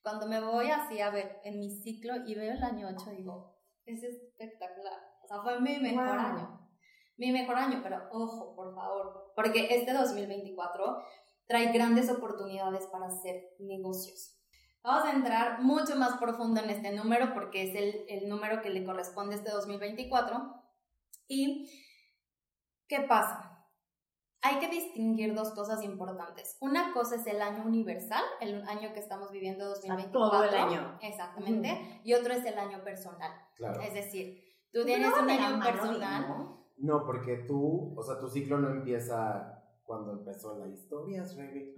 Cuando 0.03 0.27
me 0.27 0.41
voy 0.41 0.71
así 0.71 1.01
a 1.01 1.11
ver 1.11 1.41
en 1.45 1.61
mi 1.61 1.71
ciclo 1.71 2.15
y 2.27 2.35
veo 2.35 2.53
el 2.53 2.63
año 2.63 2.89
8, 2.89 3.11
digo, 3.11 3.57
es 3.85 4.03
espectacular. 4.03 5.01
O 5.23 5.29
sea, 5.29 5.43
fue 5.43 5.61
mi 5.61 5.79
mejor 5.79 6.07
Wow. 6.07 6.19
año. 6.19 6.69
Mi 7.19 7.33
mejor 7.33 7.57
año, 7.57 7.81
pero 7.83 8.09
ojo, 8.13 8.55
por 8.55 8.75
favor, 8.75 9.33
porque 9.35 9.69
este 9.71 9.93
2024 9.93 11.03
trae 11.47 11.73
grandes 11.73 12.11
oportunidades 12.11 12.87
para 12.89 13.07
hacer 13.07 13.55
negocios. 13.59 14.37
Vamos 14.87 15.05
a 15.05 15.13
entrar 15.17 15.63
mucho 15.63 15.97
más 15.97 16.17
profundo 16.17 16.61
en 16.61 16.71
este 16.71 16.93
número 16.93 17.35
porque 17.35 17.65
es 17.65 17.75
el, 17.75 18.07
el 18.09 18.29
número 18.29 18.63
que 18.63 18.71
le 18.71 18.85
corresponde 18.85 19.35
a 19.35 19.39
este 19.39 19.51
2024. 19.51 20.63
¿Y 21.27 21.69
qué 22.87 23.01
pasa? 23.01 23.67
Hay 24.43 24.61
que 24.61 24.69
distinguir 24.69 25.35
dos 25.35 25.51
cosas 25.55 25.83
importantes. 25.83 26.57
Una 26.61 26.93
cosa 26.93 27.17
es 27.17 27.27
el 27.27 27.43
año 27.43 27.65
universal, 27.65 28.23
el 28.41 28.63
año 28.69 28.93
que 28.93 29.01
estamos 29.01 29.33
viviendo 29.33 29.69
2024. 29.71 30.13
todo 30.13 30.45
el 30.45 30.55
año. 30.55 30.99
Exactamente. 31.03 32.01
Y 32.05 32.15
otro 32.15 32.33
es 32.33 32.45
el 32.45 32.57
año 32.57 32.85
personal. 32.85 33.33
Claro. 33.57 33.81
Es 33.81 33.93
decir, 33.93 34.41
tú 34.73 34.85
tienes 34.85 35.13
un 35.21 35.29
año 35.29 35.65
personal. 35.65 36.29
¿no? 36.29 36.71
No, 36.77 37.05
porque 37.05 37.39
tú, 37.39 37.93
o 37.97 38.03
sea, 38.05 38.21
tu 38.21 38.29
ciclo 38.29 38.61
no 38.61 38.71
empieza 38.71 39.65
cuando 39.83 40.13
empezó 40.13 40.57
la 40.59 40.69
historia, 40.69 41.25
Rebe. 41.25 41.75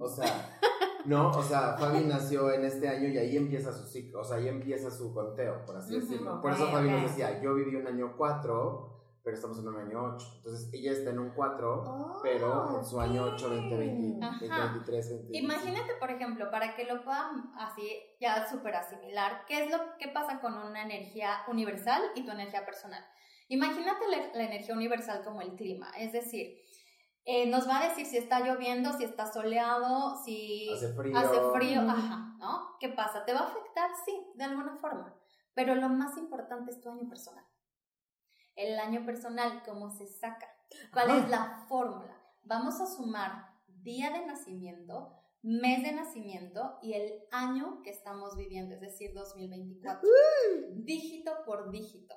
O 0.00 0.08
sea, 0.08 0.58
no, 1.06 1.30
o 1.30 1.42
sea, 1.42 1.76
Fabi 1.78 2.04
nació 2.04 2.52
en 2.52 2.64
este 2.64 2.88
año 2.88 3.08
y 3.08 3.18
ahí 3.18 3.36
empieza 3.36 3.72
su 3.72 3.86
ciclo, 3.86 4.20
o 4.20 4.24
sea, 4.24 4.36
ahí 4.38 4.48
empieza 4.48 4.90
su 4.90 5.12
conteo, 5.14 5.64
por 5.64 5.76
así 5.76 5.98
decirlo. 5.98 6.40
Por 6.40 6.52
eso 6.52 6.66
Fabi 6.68 6.88
ok. 6.88 6.94
nos 6.94 7.02
decía, 7.02 7.40
yo 7.40 7.54
viví 7.54 7.74
un 7.76 7.86
año 7.86 8.14
4, 8.16 8.86
pero 9.22 9.36
estamos 9.36 9.58
en 9.58 9.68
un 9.68 9.76
año 9.76 10.14
8. 10.16 10.26
Entonces, 10.38 10.70
ella 10.72 10.92
está 10.92 11.10
en 11.10 11.18
un 11.18 11.30
4, 11.30 11.84
Oh, 11.86 12.20
pero 12.22 12.78
en 12.78 12.84
su 12.84 12.98
año 13.00 13.22
8, 13.34 13.48
2020, 13.48 14.24
Ajá. 14.24 14.36
2023, 14.38 15.10
2025. 15.10 15.44
Imagínate, 15.44 15.94
por 16.00 16.10
ejemplo, 16.10 16.50
para 16.50 16.74
que 16.74 16.84
lo 16.84 17.02
puedan 17.04 17.52
así 17.58 17.82
ya 18.20 18.48
súper 18.48 18.76
asimilar, 18.76 19.44
¿qué 19.46 19.64
es 19.64 19.70
lo 19.70 19.78
que 19.98 20.08
pasa 20.08 20.40
con 20.40 20.54
una 20.54 20.82
energía 20.82 21.38
universal 21.48 22.02
y 22.14 22.24
tu 22.24 22.30
energía 22.30 22.64
personal? 22.64 23.04
Imagínate 23.48 24.06
la, 24.08 24.32
la 24.32 24.44
energía 24.44 24.74
universal 24.74 25.22
como 25.24 25.42
el 25.42 25.54
clima, 25.56 25.90
es 25.98 26.12
decir, 26.12 26.56
eh, 27.32 27.46
nos 27.46 27.68
va 27.68 27.78
a 27.78 27.88
decir 27.88 28.06
si 28.06 28.16
está 28.16 28.40
lloviendo, 28.40 28.92
si 28.92 29.04
está 29.04 29.32
soleado, 29.32 30.16
si 30.24 30.68
Hace 30.74 30.92
frío. 30.94 31.16
hace 31.16 31.40
frío, 31.52 31.80
ajá, 31.82 32.36
¿no? 32.40 32.76
¿Qué 32.80 32.88
pasa? 32.88 33.24
¿Te 33.24 33.32
va 33.32 33.40
a 33.40 33.48
afectar? 33.48 33.88
Sí, 34.04 34.20
de 34.34 34.44
alguna 34.44 34.76
forma, 34.78 35.14
pero 35.54 35.76
lo 35.76 35.88
más 35.88 36.16
importante 36.18 36.72
es 36.72 36.80
tu 36.80 36.90
año 36.90 37.08
personal. 37.08 37.44
El 38.56 38.78
año 38.80 39.06
personal, 39.06 39.62
¿cómo 39.64 39.90
se 39.90 40.08
saca? 40.08 40.48
¿Cuál 40.92 41.10
Ajá. 41.10 41.18
es 41.18 41.28
la 41.30 41.66
fórmula? 41.68 42.20
Vamos 42.42 42.80
a 42.80 42.86
sumar 42.86 43.46
día 43.68 44.10
de 44.10 44.26
nacimiento, 44.26 45.14
mes 45.42 45.84
de 45.84 45.92
nacimiento 45.92 46.78
y 46.82 46.94
el 46.94 47.12
año 47.30 47.80
que 47.82 47.90
estamos 47.90 48.36
viviendo, 48.36 48.74
es 48.74 48.80
decir, 48.80 49.14
2024. 49.14 50.00
Dígito 50.72 51.30
por 51.46 51.70
dígito. 51.70 52.14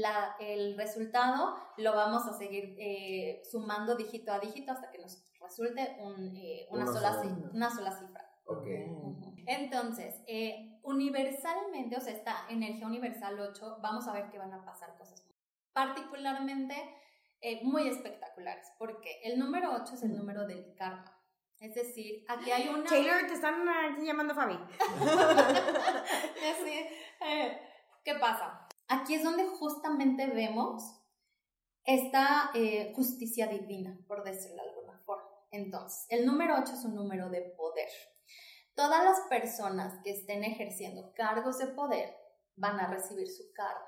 La- 0.00 0.36
el 0.40 0.76
resultado 0.76 1.56
lo 1.76 1.94
vamos 1.94 2.26
a 2.26 2.32
seguir 2.32 2.76
eh, 2.78 3.42
sumando 3.50 3.94
dígito 3.96 4.32
a 4.32 4.38
dígito 4.38 4.72
hasta 4.72 4.90
que 4.90 4.98
nos 4.98 5.24
resulte 5.40 5.96
un, 6.00 6.34
eh, 6.36 6.66
una, 6.70 6.84
Una 6.84 6.92
sola, 6.92 7.12
sola. 7.14 7.50
una 7.52 7.70
sola 7.70 7.92
cifra. 7.92 8.24
Ok. 8.46 8.66
Ujú. 8.88 9.34
Entonces, 9.46 10.22
eh, 10.26 10.78
universalmente, 10.82 11.96
o 11.96 12.00
sea, 12.00 12.12
esta 12.12 12.46
energía 12.48 12.86
universal 12.86 13.38
8, 13.40 13.78
vamos 13.80 14.06
a 14.08 14.12
ver 14.12 14.30
que 14.30 14.38
van 14.38 14.52
a 14.52 14.64
pasar 14.64 14.96
cosas 14.96 15.24
particularmente 15.72 16.74
eh, 17.40 17.60
muy 17.62 17.86
espectaculares, 17.88 18.66
porque 18.78 19.20
el 19.22 19.38
número 19.38 19.72
8 19.74 19.94
es 19.94 20.02
el 20.02 20.16
número 20.16 20.44
del 20.46 20.74
karma. 20.74 21.14
Es 21.60 21.74
decir, 21.74 22.24
aquí 22.28 22.50
hay 22.50 22.68
una... 22.68 22.84
Taylor, 22.84 23.26
te 23.26 23.34
están 23.34 23.68
aquí 23.68 24.04
llamando 24.04 24.34
Fabi. 24.34 24.54
Así, 26.52 26.86
eh, 27.20 27.60
¿Qué 28.04 28.14
pasa? 28.14 28.57
Aquí 28.88 29.14
es 29.14 29.22
donde 29.22 29.46
justamente 29.46 30.26
vemos 30.26 30.82
esta 31.84 32.50
eh, 32.54 32.92
justicia 32.94 33.46
divina, 33.46 33.98
por 34.06 34.24
decirlo 34.24 34.62
de 34.62 34.68
alguna 34.70 34.98
forma. 35.04 35.28
Entonces, 35.50 36.06
el 36.10 36.26
número 36.26 36.56
8 36.60 36.72
es 36.72 36.84
un 36.84 36.94
número 36.94 37.30
de 37.30 37.42
poder. 37.56 37.88
Todas 38.74 39.04
las 39.04 39.20
personas 39.28 39.94
que 40.04 40.10
estén 40.10 40.44
ejerciendo 40.44 41.12
cargos 41.14 41.58
de 41.58 41.68
poder 41.68 42.14
van 42.56 42.78
a 42.80 42.86
recibir 42.88 43.28
su 43.28 43.52
karma. 43.52 43.86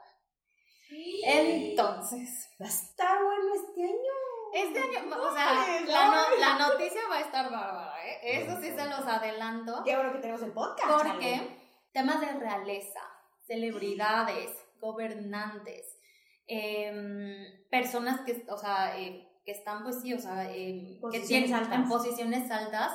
Entonces, 1.25 2.49
Va 2.61 2.67
a 2.67 2.69
estar 2.69 3.23
bueno 3.23 3.55
este 3.55 3.85
año. 3.85 4.15
este 4.53 4.99
año, 4.99 5.17
o 5.17 5.33
sea, 5.33 5.81
la, 5.87 6.07
no. 6.07 6.37
la 6.39 6.59
noticia 6.69 7.01
va 7.09 7.17
a 7.17 7.21
estar 7.21 7.51
bárbara, 7.51 8.07
¿eh? 8.07 8.43
Eso 8.43 8.61
sí 8.61 8.73
se 8.73 8.85
los 8.87 9.07
adelanto. 9.07 9.83
Qué 9.85 9.95
bueno 9.95 10.13
que 10.13 10.19
tenemos 10.19 10.43
el 10.43 10.53
podcast. 10.53 10.89
chale. 10.89 11.11
Porque 11.11 11.59
temas 11.93 12.21
de 12.21 12.33
realeza, 12.33 13.01
celebridades, 13.47 14.51
gobernantes, 14.81 15.99
em, 16.47 17.69
personas 17.71 18.21
que, 18.23 18.45
o 18.51 18.57
sea, 18.57 18.99
eh, 18.99 19.27
que 19.45 19.53
están, 19.53 19.83
pues 19.83 20.01
sí, 20.01 20.13
o 20.15 20.19
sea, 20.19 20.51
em, 20.55 20.99
que 21.11 21.21
tienen 21.21 21.55
altas. 21.55 21.73
en 21.79 21.89
posiciones 21.89 22.51
altas, 22.51 22.93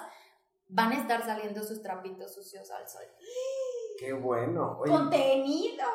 van 0.67 0.91
a 0.91 0.99
estar 1.01 1.23
saliendo 1.23 1.63
sus 1.63 1.81
trapitos 1.81 2.33
sucios 2.33 2.69
al 2.71 2.87
sol. 2.89 3.03
Qué 3.97 4.11
bueno. 4.11 4.77
Oye, 4.81 4.91
Contenido. 4.91 5.85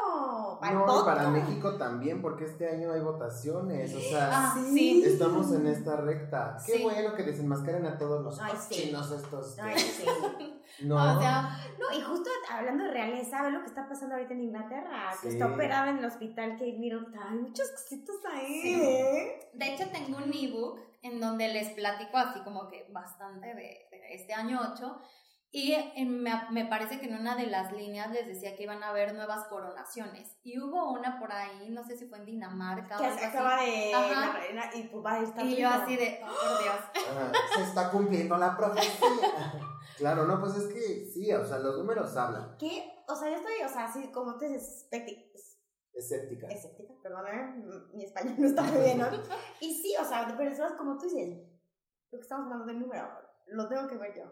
Para 0.59 0.73
no, 0.73 1.05
para 1.05 1.29
México 1.29 1.77
también, 1.77 2.23
porque 2.23 2.45
este 2.45 2.67
año 2.69 2.93
hay 2.93 3.01
votaciones. 3.01 3.95
O 3.95 4.01
sea, 4.01 4.31
Ah, 4.33 4.55
sí. 4.73 5.03
estamos 5.05 5.53
en 5.53 5.67
esta 5.67 5.97
recta. 5.97 6.57
Qué 6.65 6.79
Sí. 6.79 6.83
bueno 6.83 7.15
que 7.15 7.25
desenmascaren 7.25 7.85
a 7.87 7.99
todos 7.99 8.25
los 8.25 8.41
Ay, 8.41 8.55
sí. 8.69 8.75
chinos 8.87 9.11
estos. 9.11 9.59
Ay, 9.59 9.79
sí. 9.79 10.05
No. 10.83 10.95
O 10.95 11.21
sea, 11.21 11.59
No, 11.79 11.95
y 11.99 12.01
justo 12.01 12.31
hablando 12.59 12.85
de 12.85 12.91
realeza, 12.91 13.43
ve 13.43 13.51
lo 13.51 13.61
que 13.61 13.67
está 13.67 13.89
pasando 13.89 14.15
ahorita 14.15 14.35
en 14.35 14.43
Inglaterra, 14.43 15.11
que 15.21 15.29
Sí. 15.29 15.35
está 15.35 15.47
operada 15.47 15.91
en 15.91 15.99
el 15.99 16.05
hospital 16.05 16.53
Kate 16.53 16.77
Middleton. 16.79 17.19
Hay 17.19 17.39
muchos 17.39 17.71
cositos 17.71 18.17
ahí. 18.33 18.61
Sí. 18.63 18.81
¿eh? 18.83 19.51
de 19.53 19.75
hecho 19.75 19.89
tengo 19.91 20.17
un 20.19 20.33
ebook 20.33 20.79
en 21.03 21.21
donde 21.21 21.49
les 21.49 21.71
platico 21.71 22.17
así 22.19 22.41
como 22.41 22.69
que 22.69 22.87
bastante 22.91 23.49
de, 23.49 23.87
de 23.91 24.15
este 24.15 24.33
año 24.35 24.61
8 24.73 25.01
y 25.53 25.73
en- 25.73 26.23
me, 26.23 26.31
me 26.53 26.65
parece 26.67 27.01
que 27.01 27.07
en 27.07 27.17
una 27.19 27.35
de 27.35 27.47
las 27.47 27.73
líneas 27.73 28.11
les 28.13 28.27
decía 28.27 28.55
que 28.55 28.63
iban 28.63 28.83
a 28.85 28.91
haber 28.91 29.15
nuevas 29.15 29.49
coronaciones 29.49 30.37
y 30.45 30.61
hubo 30.61 30.93
una 30.93 31.19
por 31.19 31.33
ahí, 31.33 31.71
no 31.71 31.83
sé 31.83 31.97
si 31.97 32.07
fue 32.07 32.19
en 32.19 32.27
Dinamarca 32.27 32.97
o 32.97 32.99
Que 33.01 33.07
algo 33.07 33.19
se 33.19 33.25
así. 33.27 33.37
acaba 33.37 33.63
de. 33.63 33.93
Ajá. 33.95 34.21
la 34.27 34.33
reina 34.33 34.63
y 34.75 34.83
pues 34.85 35.05
va 35.05 35.13
a 35.15 35.23
estar. 35.23 35.45
Y 35.45 35.57
yo 35.57 35.69
así 35.69 35.97
de, 35.97 36.21
oh, 36.23 36.27
por 36.27 36.63
Dios. 36.63 36.77
Ah, 37.19 37.33
se 37.57 37.63
está 37.65 37.91
cumpliendo 37.91 38.37
la 38.37 38.57
profecía. 38.57 39.01
claro, 40.01 40.25
no, 40.27 40.41
pues 40.41 40.57
es 40.57 40.67
que 40.73 41.05
sí, 41.13 41.33
o 41.33 41.45
sea, 41.47 41.59
los 41.59 41.77
números 41.79 42.17
hablan. 42.17 42.57
¿Qué? 42.59 42.91
O 43.07 43.15
sea, 43.15 43.29
yo 43.29 43.37
estoy, 43.37 43.63
o 43.65 43.69
sea, 43.69 43.85
así 43.85 44.11
como 44.11 44.37
te 44.39 44.55
escéptica. 44.55 45.21
Escéptica. 45.93 46.49
Escéptica, 46.49 46.95
perdóname, 47.03 47.63
mi 47.93 48.05
español 48.05 48.35
no 48.39 48.47
está 48.47 48.63
muy 48.63 48.81
bien, 48.81 48.99
¿no? 48.99 49.07
Y 49.61 49.75
sí, 49.83 49.95
o 50.01 50.05
sea, 50.05 50.25
de 50.25 50.35
personas 50.35 50.73
como 50.73 50.97
tú 50.97 51.05
dices, 51.05 51.39
lo 52.11 52.19
que 52.19 52.23
estamos 52.23 52.45
hablando 52.47 52.67
del 52.67 52.81
número, 52.81 53.09
lo 53.49 53.69
tengo 53.69 53.87
que 53.87 53.99
ver 53.99 54.17
yo. 54.17 54.25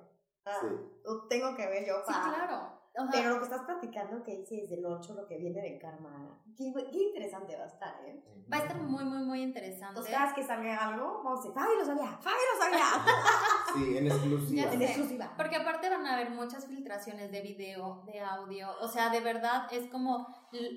Ah, 0.46 0.58
Sí. 0.62 0.66
Lo 1.04 1.28
tengo 1.28 1.54
que 1.54 1.66
ver 1.66 1.86
yo 1.86 1.96
Sí, 2.06 2.12
para... 2.12 2.34
claro. 2.34 2.78
O 2.99 3.03
sea, 3.03 3.11
Pero 3.12 3.30
lo 3.30 3.38
que 3.38 3.44
estás 3.44 3.62
platicando 3.62 4.22
que 4.24 4.36
dices 4.38 4.68
del 4.68 4.84
8, 4.84 5.14
lo 5.14 5.26
que 5.26 5.38
viene 5.38 5.61
de 5.62 5.78
karma, 5.78 6.40
qué, 6.57 6.72
qué 6.90 6.99
interesante 6.99 7.57
va 7.57 7.62
a 7.64 7.68
estar, 7.68 7.94
¿eh? 8.05 8.22
va 8.53 8.57
a 8.57 8.61
estar 8.61 8.76
muy, 8.76 9.05
muy, 9.05 9.18
muy 9.24 9.42
interesante. 9.42 9.86
Entonces, 9.90 10.12
cada 10.12 10.26
vez 10.26 10.34
que 10.34 10.42
salga 10.42 10.88
algo, 10.88 11.22
vamos 11.22 11.38
a 11.40 11.42
decir, 11.42 11.53
Fabi 11.53 11.76
lo 11.78 11.84
sabía, 11.84 12.18
Fabi 12.18 12.36
lo 12.55 12.62
sabía. 12.64 12.84
Sí, 13.76 13.96
en 13.99 14.07
exclusiva. 14.07 14.72
En 14.72 14.82
exclusiva. 14.82 15.34
Porque 15.36 15.57
aparte 15.57 15.88
van 15.90 16.07
a 16.07 16.14
haber 16.14 16.30
muchas 16.30 16.66
filtraciones 16.66 17.30
de 17.30 17.42
video, 17.42 18.03
de 18.07 18.18
audio, 18.20 18.70
o 18.80 18.88
sea, 18.88 19.11
de 19.11 19.20
verdad 19.20 19.68
es 19.70 19.88
como 19.90 20.26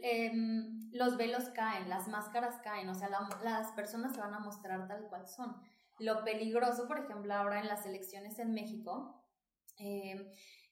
em, 0.03 0.89
los 0.91 1.17
velos 1.17 1.49
caen, 1.55 1.89
las 1.89 2.07
máscaras 2.07 2.57
caen, 2.63 2.89
o 2.89 2.93
sea, 2.95 3.09
la- 3.09 3.27
las 3.43 3.71
personas 3.71 4.13
se 4.13 4.21
van 4.21 4.33
a 4.33 4.39
mostrar 4.39 4.87
tal 4.87 5.07
cual 5.07 5.27
son. 5.27 5.55
Lo 5.99 6.23
peligroso, 6.23 6.87
por 6.87 6.99
ejemplo, 6.99 7.33
ahora 7.33 7.59
en 7.61 7.67
las 7.67 7.85
elecciones 7.85 8.37
en 8.39 8.53
México, 8.53 9.23
em, 9.77 10.27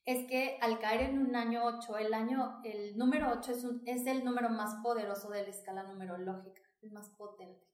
es 0.06 0.28
que 0.28 0.58
al 0.62 0.80
caer 0.80 1.10
en 1.10 1.20
un 1.20 1.36
año 1.36 1.64
8, 1.66 1.98
el 1.98 2.14
año, 2.14 2.62
el 2.64 2.98
número 2.98 3.32
8 3.32 3.52
es, 3.52 3.64
un- 3.64 3.84
es 3.86 4.06
el 4.08 4.24
número 4.26 4.50
más 4.50 4.76
poderoso 4.84 5.30
de 5.30 5.44
la 5.44 5.50
escala 5.50 5.84
numerológica, 5.84 6.62
el 6.82 6.92
más 6.92 7.10
potente. 7.12 7.68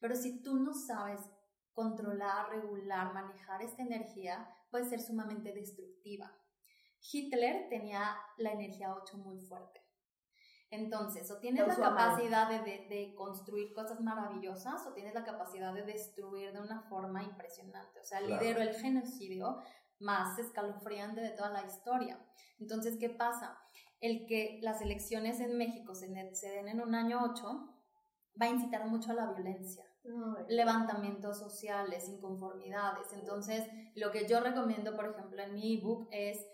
Pero 0.00 0.14
si 0.14 0.42
tú 0.42 0.58
no 0.58 0.72
sabes 0.74 1.20
controlar, 1.72 2.50
regular, 2.50 3.12
manejar 3.14 3.62
esta 3.62 3.82
energía, 3.82 4.48
puede 4.70 4.84
ser 4.84 5.00
sumamente 5.00 5.52
destructiva. 5.54 6.30
Hitler 7.12 7.68
tenía 7.68 8.16
la 8.36 8.52
energía 8.52 8.94
8 8.94 9.16
muy 9.18 9.40
fuerte. 9.40 9.80
Entonces, 10.70 11.30
o 11.30 11.38
tienes 11.38 11.66
la 11.66 11.76
capacidad 11.76 12.48
de, 12.48 12.60
de- 12.60 12.86
de 12.88 13.14
construir 13.14 13.74
cosas 13.74 14.00
maravillosas 14.00 14.86
o 14.86 14.94
tienes 14.94 15.12
la 15.14 15.24
capacidad 15.24 15.74
de 15.74 15.82
destruir 15.82 16.52
de 16.52 16.60
una 16.60 16.80
forma 16.88 17.22
impresionante. 17.22 18.00
O 18.00 18.04
sea, 18.04 18.20
Claro. 18.20 18.40
lideró 18.42 18.62
el 18.62 18.74
genocidio 18.74 19.58
más 20.02 20.38
escalofriante 20.38 21.20
de 21.20 21.30
toda 21.30 21.50
la 21.50 21.64
historia. 21.64 22.18
Entonces, 22.58 22.96
¿qué 22.98 23.08
pasa? 23.08 23.58
El 24.00 24.26
que 24.26 24.58
las 24.62 24.82
elecciones 24.82 25.40
en 25.40 25.56
México 25.56 25.94
se, 25.94 26.34
se 26.34 26.50
den 26.50 26.68
en 26.68 26.80
un 26.80 26.94
año 26.94 27.20
8 27.22 27.44
va 28.40 28.46
a 28.46 28.50
incitar 28.50 28.86
mucho 28.86 29.12
a 29.12 29.14
la 29.14 29.32
violencia 29.32 29.84
levantamientos 30.48 31.38
sociales, 31.38 32.08
inconformidades. 32.08 33.12
Entonces, 33.12 33.64
lo 33.94 34.10
que 34.10 34.26
yo 34.26 34.40
recomiendo, 34.40 34.94
por 34.96 35.06
ejemplo, 35.06 35.42
en 35.42 35.54
mi 35.54 35.78
ebook 35.78 36.08
es 36.10 36.44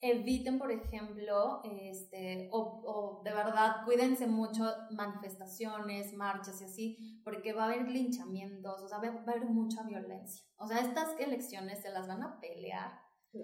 eviten, 0.00 0.58
por 0.58 0.70
ejemplo, 0.70 1.60
este, 1.64 2.48
o, 2.52 2.82
o 2.84 3.22
de 3.24 3.32
verdad 3.32 3.84
cuídense 3.84 4.26
mucho 4.26 4.64
manifestaciones, 4.90 6.12
marchas 6.14 6.60
y 6.60 6.64
así, 6.64 7.20
porque 7.24 7.52
va 7.52 7.64
a 7.64 7.66
haber 7.66 7.88
linchamientos, 7.88 8.82
o 8.82 8.88
sea, 8.88 8.98
va 8.98 9.10
va 9.10 9.18
a 9.18 9.36
haber 9.36 9.46
mucha 9.46 9.82
violencia. 9.84 10.46
O 10.56 10.66
sea, 10.66 10.80
estas 10.80 11.18
elecciones 11.18 11.82
se 11.82 11.90
las 11.90 12.06
van 12.06 12.22
a 12.22 12.38
pelear 12.40 13.00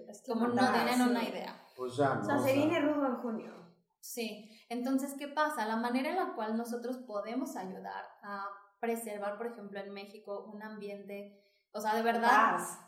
Es 0.07 0.21
que 0.21 0.31
como 0.31 0.47
no 0.47 0.71
tienen 0.71 0.95
sí. 0.95 1.01
una 1.01 1.23
idea. 1.23 1.61
Pues 1.75 1.95
ya, 1.95 2.15
¿no? 2.15 2.21
O 2.21 2.23
sea, 2.23 2.39
se 2.39 2.53
viene 2.53 2.79
rudo 2.79 3.07
en 3.07 3.15
junio. 3.17 3.53
Sí, 3.99 4.51
entonces, 4.69 5.15
¿qué 5.17 5.29
pasa? 5.29 5.65
La 5.65 5.77
manera 5.77 6.09
en 6.09 6.17
la 6.17 6.33
cual 6.35 6.57
nosotros 6.57 6.97
podemos 7.07 7.55
ayudar 7.55 8.05
a 8.21 8.47
preservar, 8.79 9.37
por 9.37 9.47
ejemplo, 9.47 9.79
en 9.79 9.93
México 9.93 10.51
un 10.53 10.61
ambiente, 10.61 11.41
o 11.71 11.79
sea, 11.79 11.95
de 11.95 12.03
verdad, 12.03 12.57
Paz. 12.57 12.79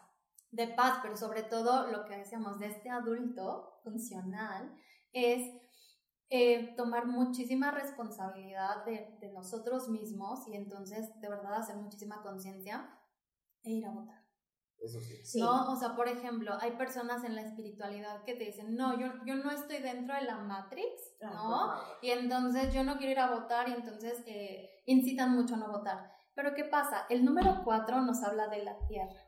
De 0.56 0.68
paz, 0.68 1.00
pero 1.02 1.18
sobre 1.18 1.44
todo 1.44 1.92
lo 1.92 2.06
que 2.06 2.18
decíamos 2.18 2.60
de 2.60 2.68
este 2.68 2.90
adulto 2.90 3.80
funcional, 3.84 4.76
es 5.12 5.42
eh, 6.30 6.74
tomar 6.76 7.06
muchísima 7.08 7.72
responsabilidad 7.72 8.86
de, 8.86 9.18
de 9.20 9.32
nosotros 9.32 9.90
mismos 9.90 10.48
y 10.48 10.56
entonces, 10.56 11.10
de 11.22 11.30
verdad, 11.30 11.56
hacer 11.56 11.76
muchísima 11.76 12.22
conciencia 12.22 12.90
e 13.64 13.72
ir 13.72 13.86
a 13.86 13.92
votar. 13.92 14.26
Eso 14.80 15.00
sí. 15.00 15.16
Sí. 15.24 15.40
¿no? 15.40 15.72
O 15.72 15.76
sea, 15.76 15.96
por 15.96 16.08
ejemplo, 16.08 16.54
hay 16.60 16.72
personas 16.72 17.24
en 17.24 17.36
la 17.36 17.42
espiritualidad 17.42 18.24
que 18.24 18.36
te 18.36 18.46
dicen, 18.46 18.76
no, 18.76 19.00
yo, 19.00 19.08
yo 19.26 19.36
no 19.36 19.52
estoy 19.52 19.80
dentro 19.80 20.16
de 20.16 20.22
la 20.22 20.38
Matrix, 20.38 21.16
Ah, 21.22 21.32
¿no? 21.34 21.98
Y 22.02 22.12
entonces 22.12 22.74
yo 22.74 22.84
no 22.84 22.98
quiero 22.98 23.14
ir 23.14 23.20
a 23.20 23.32
votar 23.32 23.70
y 23.70 23.74
entonces 23.74 24.24
eh, 24.28 24.70
incitan 24.86 25.32
mucho 25.32 25.56
a 25.56 25.58
no 25.58 25.72
votar. 25.72 26.12
Pero 26.36 26.54
¿qué 26.54 26.66
pasa? 26.66 27.06
El 27.10 27.24
número 27.24 27.62
4 27.64 28.02
nos 28.02 28.22
habla 28.24 28.48
de 28.48 28.64
la 28.64 28.78
tierra. 28.88 29.25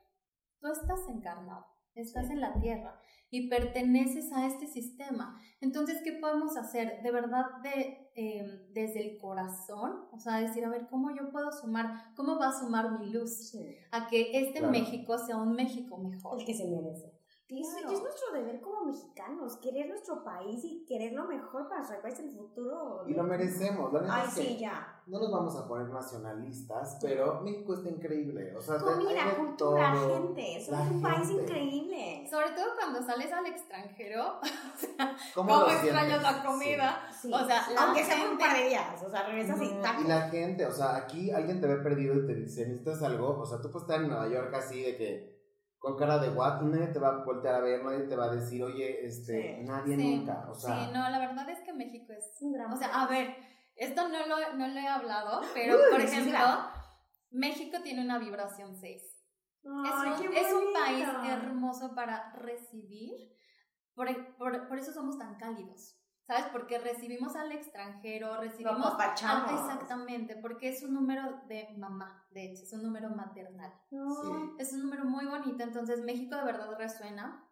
Tú 0.60 0.68
estás 0.72 1.08
encarnado, 1.10 1.66
estás 1.96 2.30
en 2.30 2.42
la 2.42 2.60
tierra 2.60 3.00
y 3.30 3.50
perteneces 3.50 4.32
a 4.32 4.48
este 4.48 4.68
sistema. 4.68 5.38
Entonces, 5.62 6.02
¿qué 6.04 6.14
podemos 6.14 6.56
hacer? 6.58 7.02
De 7.04 7.12
verdad, 7.12 7.46
de, 7.62 8.10
eh, 8.16 8.70
desde 8.74 9.02
el 9.02 9.18
corazón, 9.18 10.08
o 10.12 10.20
sea, 10.20 10.38
decir, 10.38 10.64
a 10.66 10.70
ver, 10.70 10.88
¿cómo 10.90 11.14
yo 11.16 11.30
puedo 11.30 11.52
sumar? 11.52 12.14
¿Cómo 12.16 12.40
va 12.40 12.50
a 12.50 12.60
sumar 12.60 13.00
mi 13.00 13.12
luz? 13.12 13.50
Sí. 13.52 13.76
A 13.92 14.08
que 14.08 14.32
este 14.40 14.60
Claro. 14.60 14.72
México 14.72 15.18
sea 15.18 15.38
un 15.38 15.54
México 15.54 15.98
mejor. 15.98 16.40
El 16.40 16.46
que 16.46 16.54
se 16.54 16.68
merece. 16.68 17.17
Es, 17.50 17.66
Claro. 17.70 17.92
y 17.92 17.96
es 17.96 18.02
nuestro 18.02 18.32
deber 18.34 18.60
como 18.60 18.84
mexicanos, 18.86 19.56
querer 19.58 19.88
nuestro 19.88 20.22
país 20.22 20.62
y 20.66 20.84
querer 20.86 21.14
lo 21.14 21.24
mejor 21.26 21.70
para 21.70 21.78
nuestro 21.80 22.02
país 22.02 22.20
en 22.20 22.28
el 22.30 22.36
futuro. 22.36 23.04
Y 23.08 23.14
lo 23.14 23.24
merecemos. 23.24 23.94
La 23.94 24.02
Ay, 24.16 24.28
es 24.28 24.36
que 24.36 24.42
sí, 24.42 24.58
ya. 24.60 25.02
no 25.08 25.18
nos 25.20 25.32
vamos 25.32 25.56
a 25.56 25.66
poner 25.66 25.88
nacionalistas, 25.88 26.98
pero 27.02 27.40
México 27.42 27.74
está 27.76 27.90
increíble. 27.90 28.54
O 28.54 28.62
sea, 28.62 28.78
Comida, 28.78 29.26
de 29.26 29.36
cultura, 29.38 29.94
todo. 29.94 30.14
gente. 30.36 30.62
Somos 30.66 30.80
La 30.88 30.92
un 30.92 31.02
país 31.02 31.28
gente. 31.30 31.44
increíble. 31.44 32.28
Sobre 32.30 32.50
todo 32.52 32.66
cuando 32.78 33.02
sales 33.04 33.32
al 33.32 33.46
extranjero, 33.46 34.42
¿Cómo, 35.34 35.50
¿cómo 35.50 35.62
lo 35.62 35.72
extrañas 35.72 36.22
la 36.22 36.44
comida? 36.44 37.02
Sí. 37.22 37.32
O 37.34 37.46
sea, 37.46 37.70
la 37.72 37.82
aunque 37.82 38.04
sea 38.04 38.16
por 38.18 38.24
un 38.26 38.30
gente- 38.38 38.46
par 38.46 38.58
de 38.58 38.68
días. 38.70 39.04
O 39.04 39.10
sea, 39.10 39.24
regresas 39.26 39.62
y 39.62 39.70
tacos. 39.82 40.04
y 40.04 40.08
la 40.10 40.22
gente, 40.30 40.66
o 40.66 40.72
sea, 40.72 40.96
aquí 40.98 41.32
alguien 41.32 41.62
te 41.62 41.68
ve 41.68 41.78
perdido 41.78 42.14
y 42.16 42.28
te 42.28 42.34
dice, 42.36 42.68
necesitas 42.68 43.02
algo, 43.04 43.40
o 43.40 43.46
sea, 43.46 43.62
tú 43.62 43.72
puedes 43.72 43.88
estar 43.88 44.02
en 44.02 44.10
Nueva 44.10 44.28
York 44.28 44.54
así 44.54 44.82
de 44.82 44.98
que 44.98 45.37
con 45.88 45.96
cara 45.96 46.20
de 46.20 46.30
what 46.30 46.62
nadie 46.62 46.88
te 46.88 47.00
va 47.00 47.10
a 47.10 47.24
voltear 47.24 47.56
a 47.56 47.60
ver, 47.62 47.82
nadie 47.84 48.08
te 48.08 48.16
va 48.16 48.26
a 48.26 48.36
decir, 48.36 48.62
oye, 48.62 49.06
este, 49.06 49.58
Sí. 49.58 49.64
nadie 49.64 49.96
Sí, 49.96 50.18
nunca, 50.18 50.46
o 50.50 50.54
sea, 50.54 50.86
sí, 50.86 50.92
no, 50.92 51.10
la 51.10 51.20
verdad 51.20 51.50
es 51.50 51.62
que 51.62 51.72
México 51.72 52.12
es... 52.12 52.26
Un 52.42 52.52
gran 52.52 52.74
O 52.74 52.76
sea, 52.76 52.90
a 52.90 53.08
ver, 53.08 53.36
esto 53.76 54.10
no 54.10 54.26
lo, 54.28 54.54
no 54.56 54.68
lo 54.68 54.80
he 54.80 54.88
hablado, 54.88 55.42
pero 55.54 55.76
Uy, 55.76 55.82
por 55.92 56.02
ejemplo. 56.02 56.38
México 57.30 57.78
tiene 57.84 58.02
una 58.02 58.20
vibración 58.20 58.76
6. 58.76 59.02
Es 59.02 60.22
un, 60.22 60.34
es 60.34 60.54
un 60.54 60.74
país 60.74 61.08
hermoso 61.30 61.94
para 61.94 62.34
recibir, 62.34 63.14
por, 63.94 64.08
por, 64.38 64.68
por 64.68 64.78
eso 64.80 64.92
somos 64.94 65.18
tan 65.18 65.36
cálidos, 65.36 65.97
¿sabes? 66.28 66.46
Porque 66.52 66.78
recibimos 66.78 67.36
al 67.38 67.52
extranjero, 67.54 68.38
recibimos... 68.42 68.78
Lo. 68.78 68.98
Ah, 69.00 69.16
exactamente, 69.50 70.36
porque 70.36 70.70
es 70.70 70.84
un 70.84 70.94
número 70.94 71.42
de 71.48 71.70
mamá, 71.78 72.28
de 72.32 72.52
hecho, 72.52 72.64
es 72.64 72.74
un 72.74 72.84
número 72.84 73.10
maternal. 73.10 73.74
Ay, 73.92 74.50
Es 74.60 74.74
un 74.74 74.84
número 74.84 75.06
muy 75.06 75.26
bonito, 75.26 75.64
entonces 75.64 76.02
México 76.04 76.36
de 76.36 76.44
verdad 76.44 76.78
resuena 76.78 77.44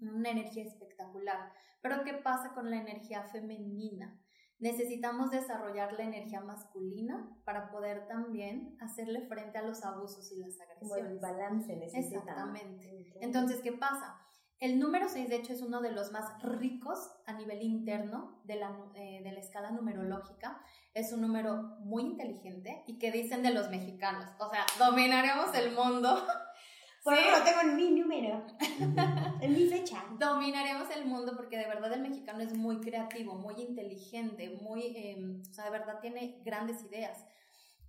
una 0.00 0.30
energía 0.30 0.64
espectacular. 0.64 1.52
Pero 1.82 2.04
¿qué 2.04 2.14
pasa 2.14 2.54
con 2.54 2.70
la 2.70 2.76
energía 2.76 3.24
femenina? 3.24 4.18
Necesitamos 4.60 5.30
desarrollar 5.30 5.94
la 5.94 6.04
energía 6.04 6.40
masculina 6.42 7.34
para 7.44 7.70
poder 7.70 8.06
también 8.06 8.76
hacerle 8.80 9.26
frente 9.26 9.56
a 9.58 9.62
los 9.62 9.82
abusos 9.82 10.30
y 10.32 10.36
las 10.38 10.56
Como 10.78 10.96
el 10.96 11.06
agresiones. 11.06 11.20
balance 11.22 11.76
necesita. 11.76 12.18
Exactamente. 12.18 13.10
Entonces, 13.22 13.60
¿qué 13.62 13.72
pasa? 13.72 14.20
El 14.60 14.78
número 14.78 15.08
6, 15.08 15.30
de 15.30 15.36
hecho, 15.36 15.54
es 15.54 15.62
uno 15.62 15.80
de 15.80 15.90
los 15.90 16.12
más 16.12 16.40
ricos 16.42 17.10
a 17.26 17.32
nivel 17.32 17.62
interno 17.62 18.40
de 18.44 18.56
la, 18.56 18.76
eh, 18.94 19.22
de 19.24 19.32
la 19.32 19.40
escala 19.40 19.70
numerológica. 19.70 20.62
Es 20.92 21.12
un 21.12 21.22
número 21.22 21.62
muy 21.80 22.02
inteligente 22.02 22.84
y 22.86 22.98
que 22.98 23.10
dicen 23.10 23.42
de 23.42 23.54
los 23.54 23.70
mexicanos. 23.70 24.26
O 24.38 24.50
sea, 24.50 24.66
dominaremos 24.78 25.54
el 25.54 25.74
mundo. 25.74 26.22
Por 27.02 27.16
Sí. 27.16 27.22
tengo 27.42 27.60
en 27.62 27.76
mi 27.76 27.90
número, 27.92 28.44
en 29.40 29.52
mi 29.54 29.66
fecha. 29.66 30.04
Dominaremos 30.18 30.90
el 30.94 31.06
mundo 31.06 31.32
porque 31.34 31.56
de 31.56 31.66
verdad 31.66 31.94
el 31.94 32.02
mexicano 32.02 32.40
es 32.40 32.54
muy 32.54 32.78
creativo, 32.80 33.36
muy 33.36 33.54
inteligente, 33.54 34.58
muy, 34.60 34.82
eh, 34.94 35.40
o 35.40 35.54
sea, 35.54 35.64
de 35.64 35.70
verdad 35.70 36.00
tiene 36.02 36.42
grandes 36.44 36.84
ideas. 36.84 37.24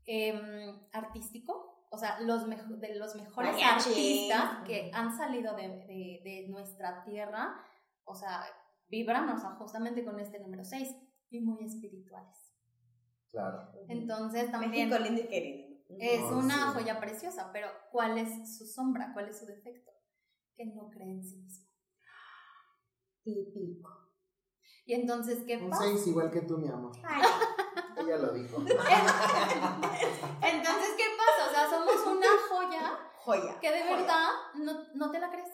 Eh, 0.06 0.74
artístico, 0.94 1.81
o 1.94 1.98
sea, 1.98 2.20
los, 2.22 2.48
de 2.50 2.96
los 2.96 3.16
mejores 3.16 3.52
Mariachi. 3.52 3.89
artistas 3.89 4.66
que 4.66 4.89
han 4.94 5.16
salido 5.16 5.56
de, 5.56 5.68
de- 5.68 6.22
de 6.24 6.48
nuestra 6.50 7.04
tierra, 7.04 7.54
o 8.06 8.16
sea, 8.16 8.44
vibran, 8.88 9.30
o 9.30 9.38
sea, 9.38 9.52
justamente 9.52 10.04
con 10.06 10.20
este 10.20 10.39
número 10.39 10.64
6 10.64 10.89
y 11.30 11.42
muy 11.42 11.64
espirituales. 11.66 12.56
claro. 13.30 13.72
Entonces 13.89 14.52
también 14.52 14.89
México 14.89 14.98
lindo 15.04 15.22
y 15.22 15.28
querido. 15.28 15.78
es 16.00 16.22
Oh, 16.24 16.38
una 16.39 16.72
sí. 16.72 16.80
joya 16.80 17.00
preciosa, 17.00 17.50
pero 17.52 17.68
¿cuál 17.92 18.18
es 18.18 18.58
su 18.58 18.66
sombra? 18.66 19.12
¿Cuál 19.14 19.28
es 19.30 19.39
su 19.39 19.46
defecto? 19.46 19.92
Que 20.56 20.66
no 20.68 20.89
cree 20.89 21.12
en 21.12 21.24
sí 21.24 21.38
mismo. 21.38 21.68
Típico. 23.24 23.89
Y 24.86 24.94
entonces, 24.94 25.44
¿qué 25.46 25.58
Un 25.58 25.70
pasa? 25.70 25.84
6 25.84 26.08
igual 26.08 26.32
que 26.32 26.42
tú, 26.42 26.58
mi 26.58 26.68
amor. 26.70 26.92
Ay, 27.04 27.22
Ella 27.98 28.18
lo 28.18 28.34
dijo. 28.34 28.58
Entonces, 30.42 30.89
¿qué 30.98 31.06
pasa? 31.18 31.48
O 31.48 31.52
sea, 31.54 31.70
somos 31.70 32.06
una 32.08 32.28
joya 32.50 33.12
joya. 33.24 33.60
que 33.60 33.72
de 33.72 33.84
joya. 33.84 33.96
verdad 33.98 34.30
no, 34.56 34.74
no 34.96 35.12
te 35.12 35.20
la 35.20 35.30
crees. 35.30 35.50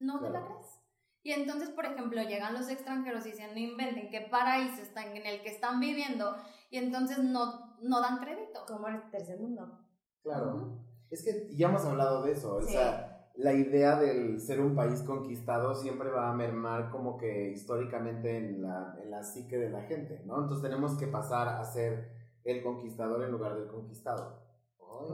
No 0.00 0.20
te 0.20 0.30
la 0.30 0.44
crees. 0.44 0.80
Y 1.24 1.30
entonces, 1.30 1.70
por 1.70 1.86
ejemplo, 1.86 2.20
llegan 2.22 2.54
los 2.54 2.68
extranjeros 2.68 3.24
y 3.26 3.30
dicen, 3.30 3.52
no 3.52 3.60
inventen 3.60 4.10
qué 4.10 4.22
paraíso 4.22 4.82
están 4.82 5.16
en 5.16 5.24
el 5.24 5.40
que 5.42 5.50
están 5.50 5.78
viviendo, 5.78 6.34
y 6.68 6.78
entonces 6.78 7.18
no, 7.18 7.76
no 7.80 8.00
dan 8.00 8.18
crédito. 8.18 8.64
Como 8.66 8.88
el 8.88 9.08
tercer 9.10 9.38
mundo. 9.38 9.78
Claro. 10.22 10.80
Es 11.10 11.22
que 11.22 11.54
ya 11.54 11.68
hemos 11.68 11.84
hablado 11.84 12.22
de 12.22 12.32
eso, 12.32 12.56
o 12.56 12.62
sea, 12.62 13.11
la 13.34 13.52
idea 13.54 13.96
del 13.96 14.40
ser 14.40 14.60
un 14.60 14.74
país 14.74 15.02
conquistado 15.02 15.74
siempre 15.74 16.10
va 16.10 16.30
a 16.30 16.34
mermar 16.34 16.90
como 16.90 17.16
que 17.16 17.50
históricamente 17.50 18.36
en 18.36 18.62
la, 18.62 18.94
en 19.02 19.10
la 19.10 19.22
psique 19.22 19.56
de 19.58 19.70
la 19.70 19.82
gente, 19.82 20.22
¿no? 20.26 20.42
Entonces 20.42 20.62
tenemos 20.62 20.98
que 20.98 21.06
pasar 21.06 21.48
a 21.48 21.64
ser 21.64 22.12
el 22.44 22.62
conquistador 22.62 23.22
en 23.22 23.30
lugar 23.30 23.54
del 23.54 23.68
conquistado. 23.68 24.42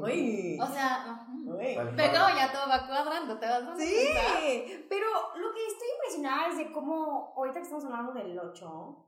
Uy. 0.02 0.58
O 0.60 0.66
sea. 0.66 1.26
Uy. 1.46 1.74
Pero 1.96 2.10
cual. 2.18 2.36
ya 2.36 2.52
todo 2.52 2.68
va 2.68 2.86
cuadrando, 2.86 3.38
te 3.38 3.46
vas 3.46 3.64
dando 3.64 3.78
Sí, 3.80 3.94
cuenta? 4.12 4.86
pero 4.88 5.06
lo 5.36 5.54
que 5.54 5.66
estoy 5.66 5.88
impresionada 5.96 6.48
es 6.48 6.58
de 6.58 6.72
cómo, 6.72 7.32
ahorita 7.36 7.60
que 7.60 7.64
estamos 7.64 7.84
hablando 7.84 8.12
del 8.12 8.38
8, 8.38 9.06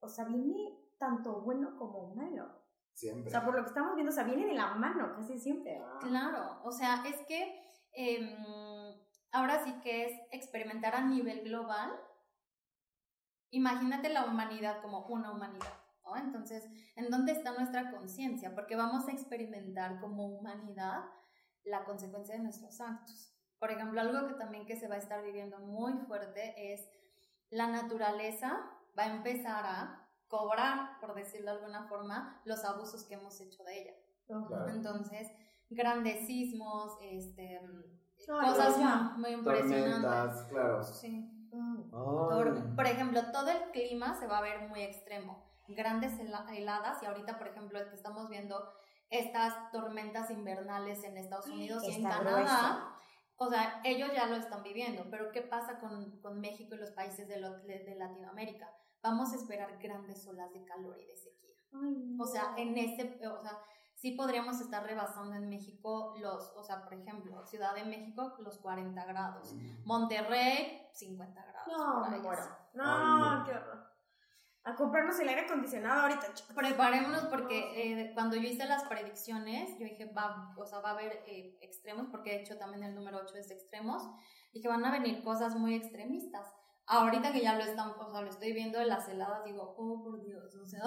o 0.00 0.08
sea, 0.08 0.24
viene 0.24 0.78
tanto 0.98 1.40
bueno 1.42 1.76
como 1.78 2.14
malo. 2.14 2.44
O 2.44 2.96
Siempre. 3.00 3.30
sea, 3.30 3.44
por 3.44 3.54
lo 3.54 3.62
que 3.62 3.68
estamos 3.68 3.94
viendo, 3.94 4.10
o 4.10 4.14
sea, 4.14 4.24
viene 4.24 4.46
de 4.46 4.54
la 4.54 4.74
mano 4.74 5.12
casi 5.14 5.38
siempre. 5.38 5.80
Claro, 6.00 6.58
o 6.64 6.72
sea, 6.72 7.04
es 7.06 7.16
que 7.28 7.67
em, 7.98 8.94
ahora 9.32 9.64
sí 9.64 9.74
que 9.82 10.06
es 10.06 10.12
experimentar 10.30 10.94
a 10.94 11.04
nivel 11.04 11.42
global. 11.42 11.90
Imagínate 13.50 14.08
la 14.08 14.24
humanidad 14.24 14.80
como 14.82 15.06
una 15.06 15.32
humanidad, 15.32 15.74
¿no? 16.04 16.16
Entonces, 16.16 16.64
¿en 16.94 17.10
dónde 17.10 17.32
está 17.32 17.52
nuestra 17.52 17.90
conciencia? 17.90 18.54
Porque 18.54 18.76
vamos 18.76 19.08
a 19.08 19.12
experimentar 19.12 20.00
como 20.00 20.26
humanidad 20.26 21.06
la 21.64 21.84
consecuencia 21.84 22.36
de 22.36 22.42
nuestros 22.42 22.80
actos. 22.80 23.34
Por 23.58 23.72
ejemplo, 23.72 24.00
algo 24.00 24.28
que 24.28 24.34
también 24.34 24.64
que 24.64 24.76
se 24.76 24.86
va 24.86 24.94
a 24.94 24.98
estar 24.98 25.24
viviendo 25.24 25.58
muy 25.58 25.94
fuerte 26.06 26.72
es 26.72 26.88
la 27.50 27.66
naturaleza 27.66 28.70
va 28.96 29.04
a 29.04 29.16
empezar 29.16 29.64
a 29.66 30.08
cobrar, 30.28 31.00
por 31.00 31.14
decirlo 31.14 31.50
de 31.50 31.58
alguna 31.58 31.88
forma, 31.88 32.40
los 32.44 32.64
abusos 32.64 33.04
que 33.04 33.14
hemos 33.14 33.40
hecho 33.40 33.64
de 33.64 33.82
ella. 33.82 33.94
Claro. 34.26 34.68
Entonces, 34.68 35.32
grandes 35.70 36.26
sismos, 36.26 36.96
este, 37.02 37.60
Ay, 37.60 38.50
cosas 38.50 38.78
ya. 38.78 39.14
muy 39.16 39.30
impresionantes. 39.30 40.00
Tormentas, 40.02 40.44
claro. 40.48 40.82
Sí. 40.82 41.30
Ay. 41.52 41.84
Por, 41.90 42.74
por 42.76 42.86
ejemplo, 42.86 43.20
todo 43.32 43.50
el 43.50 43.70
clima 43.72 44.14
se 44.14 44.26
va 44.26 44.38
a 44.38 44.42
ver 44.42 44.68
muy 44.68 44.82
extremo. 44.82 45.46
Grandes 45.68 46.18
hela- 46.18 46.46
heladas 46.54 47.02
y 47.02 47.06
ahorita, 47.06 47.38
por 47.38 47.48
ejemplo, 47.48 47.78
es 47.78 47.88
que 47.88 47.94
estamos 47.96 48.28
viendo 48.28 48.62
estas 49.10 49.70
tormentas 49.72 50.30
invernales 50.30 51.02
en 51.04 51.16
Estados 51.16 51.46
Unidos 51.46 51.82
y 51.84 51.92
en 51.92 52.02
Canadá. 52.02 52.30
grueso. 52.30 52.94
O 53.40 53.48
sea, 53.50 53.80
ellos 53.84 54.10
ya 54.14 54.26
lo 54.26 54.36
están 54.36 54.62
viviendo, 54.62 55.04
pero 55.10 55.30
¿qué 55.30 55.42
pasa 55.42 55.78
con, 55.78 56.20
con 56.20 56.40
México 56.40 56.74
y 56.74 56.78
los 56.78 56.90
países 56.90 57.28
de, 57.28 57.38
lo- 57.40 57.58
de- 57.60 57.84
de 57.84 57.94
Latinoamérica? 57.94 58.68
Vamos 59.02 59.32
a 59.32 59.36
esperar 59.36 59.78
grandes 59.78 60.26
olas 60.26 60.52
de 60.52 60.64
calor 60.64 60.98
y 61.00 61.06
de 61.06 61.16
sequía. 61.16 61.54
Ay, 61.72 62.16
O 62.18 62.24
sea, 62.26 62.50
no. 62.50 62.58
en 62.58 62.76
ese, 62.76 63.26
o 63.28 63.40
sea, 63.42 63.58
sí 63.98 64.12
podríamos 64.12 64.60
estar 64.60 64.84
rebasando 64.84 65.34
en 65.34 65.48
México 65.48 66.14
los, 66.20 66.52
o 66.56 66.62
sea, 66.62 66.82
por 66.84 66.94
ejemplo, 66.94 67.44
Ciudad 67.46 67.74
de 67.74 67.84
México, 67.84 68.36
los 68.38 68.58
40 68.58 69.04
grados. 69.06 69.54
Monterrey, 69.84 70.88
50 70.92 71.44
grados. 71.44 71.72
No, 71.76 72.00
por 72.02 72.10
me 72.10 72.18
muero. 72.20 72.42
No, 72.74 72.84
Ay, 72.84 73.38
no. 73.40 73.44
qué 73.44 73.50
horror. 73.52 73.88
A 74.62 74.74
comprarnos 74.76 75.18
el 75.18 75.28
aire 75.28 75.46
acondicionado 75.46 76.02
ahorita, 76.02 76.32
chicos. 76.34 76.54
Preparémonos 76.54 77.24
porque 77.24 77.72
eh, 77.74 78.12
cuando 78.14 78.36
yo 78.36 78.42
hice 78.42 78.66
las 78.66 78.84
predicciones, 78.84 79.76
yo 79.78 79.84
dije, 79.84 80.12
va, 80.12 80.54
o 80.56 80.64
sea, 80.64 80.78
va 80.78 80.90
a 80.90 80.92
haber 80.92 81.24
eh, 81.26 81.58
extremos, 81.60 82.06
porque 82.10 82.30
de 82.30 82.40
hecho 82.42 82.56
también 82.56 82.84
el 82.84 82.94
número 82.94 83.18
8 83.18 83.34
es 83.36 83.48
de 83.48 83.54
extremos, 83.54 84.02
y 84.52 84.60
que 84.60 84.68
van 84.68 84.84
a 84.84 84.92
venir 84.92 85.24
cosas 85.24 85.56
muy 85.56 85.74
extremistas. 85.74 86.46
Ahorita 86.86 87.32
que 87.32 87.40
ya 87.40 87.54
lo 87.54 87.64
están, 87.64 87.90
o 87.90 88.10
sea, 88.10 88.20
lo 88.20 88.30
estoy 88.30 88.52
viendo 88.52 88.78
de 88.78 88.86
las 88.86 89.08
heladas, 89.08 89.44
digo, 89.44 89.74
oh, 89.76 90.04
por 90.04 90.22
Dios, 90.22 90.54
o 90.54 90.66
sea, 90.66 90.82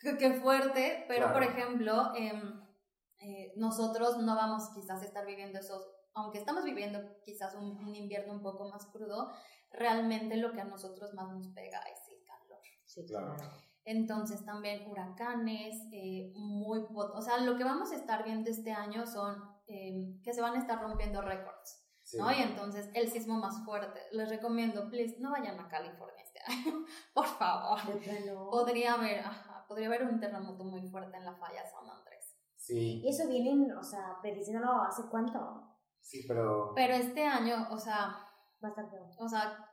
qué, 0.00 0.16
qué 0.18 0.32
fuerte, 0.34 1.04
pero 1.08 1.26
Claro. 1.26 1.32
por 1.34 1.42
ejemplo, 1.42 2.12
em, 2.14 2.62
eh, 3.18 3.52
nosotros 3.56 4.18
no 4.18 4.34
vamos 4.36 4.68
quizás 4.74 5.02
a 5.02 5.04
estar 5.04 5.24
viviendo 5.26 5.58
esos, 5.58 5.86
aunque 6.14 6.38
estamos 6.38 6.64
viviendo 6.64 7.00
quizás 7.24 7.54
un, 7.54 7.76
un 7.78 7.94
invierno 7.94 8.32
un 8.34 8.42
poco 8.42 8.68
más 8.68 8.86
crudo, 8.86 9.30
realmente 9.70 10.36
lo 10.36 10.52
que 10.52 10.60
a 10.60 10.64
nosotros 10.64 11.12
más 11.14 11.28
nos 11.32 11.48
pega 11.48 11.80
es 11.82 11.98
el 12.08 12.24
calor. 12.24 12.60
Sí, 12.84 13.04
Claro. 13.06 13.36
Entonces 13.88 14.44
también 14.44 14.90
huracanes, 14.90 15.76
eh, 15.92 16.32
muy, 16.34 16.80
pot- 16.88 17.12
o 17.14 17.22
sea, 17.22 17.38
lo 17.38 17.56
que 17.56 17.62
vamos 17.62 17.92
a 17.92 17.94
estar 17.94 18.24
viendo 18.24 18.50
este 18.50 18.72
año 18.72 19.06
son 19.06 19.36
eh, 19.68 20.18
que 20.24 20.32
se 20.32 20.40
van 20.40 20.54
a 20.54 20.58
estar 20.58 20.80
rompiendo 20.82 21.22
récords, 21.22 21.84
Sí. 22.02 22.18
¿no? 22.18 22.30
Y 22.32 22.40
entonces 22.42 22.88
el 22.94 23.08
sismo 23.10 23.38
más 23.38 23.64
fuerte, 23.64 24.00
les 24.12 24.28
recomiendo, 24.28 24.88
please, 24.90 25.16
no 25.20 25.30
vayan 25.30 25.58
a 25.60 25.68
California 25.68 26.20
este 26.22 26.40
año, 26.46 26.84
por 27.14 27.26
favor. 27.26 27.78
Podría 28.50 28.94
haber, 28.94 29.20
ajá, 29.20 29.45
podría 29.66 29.88
haber 29.88 30.04
un 30.04 30.20
terremoto 30.20 30.64
muy 30.64 30.82
fuerte 30.88 31.16
en 31.16 31.24
la 31.24 31.34
falla 31.34 31.66
San 31.66 31.88
Andrés. 31.88 32.36
Sí, 32.56 33.02
Y 33.04 33.08
eso 33.08 33.28
vienen, 33.28 33.70
o 33.72 33.82
sea, 33.82 34.16
prediciéndolo 34.20 34.82
hace 34.82 35.02
cuánto. 35.10 35.76
sí, 36.00 36.24
pero... 36.26 36.72
Pero 36.74 36.94
este 36.94 37.24
año, 37.24 37.68
o 37.70 37.78
sea, 37.78 38.26
Va 38.62 38.68
a 38.68 38.70
estar 38.70 38.90
feo. 38.90 39.08
O 39.18 39.28
sea, 39.28 39.68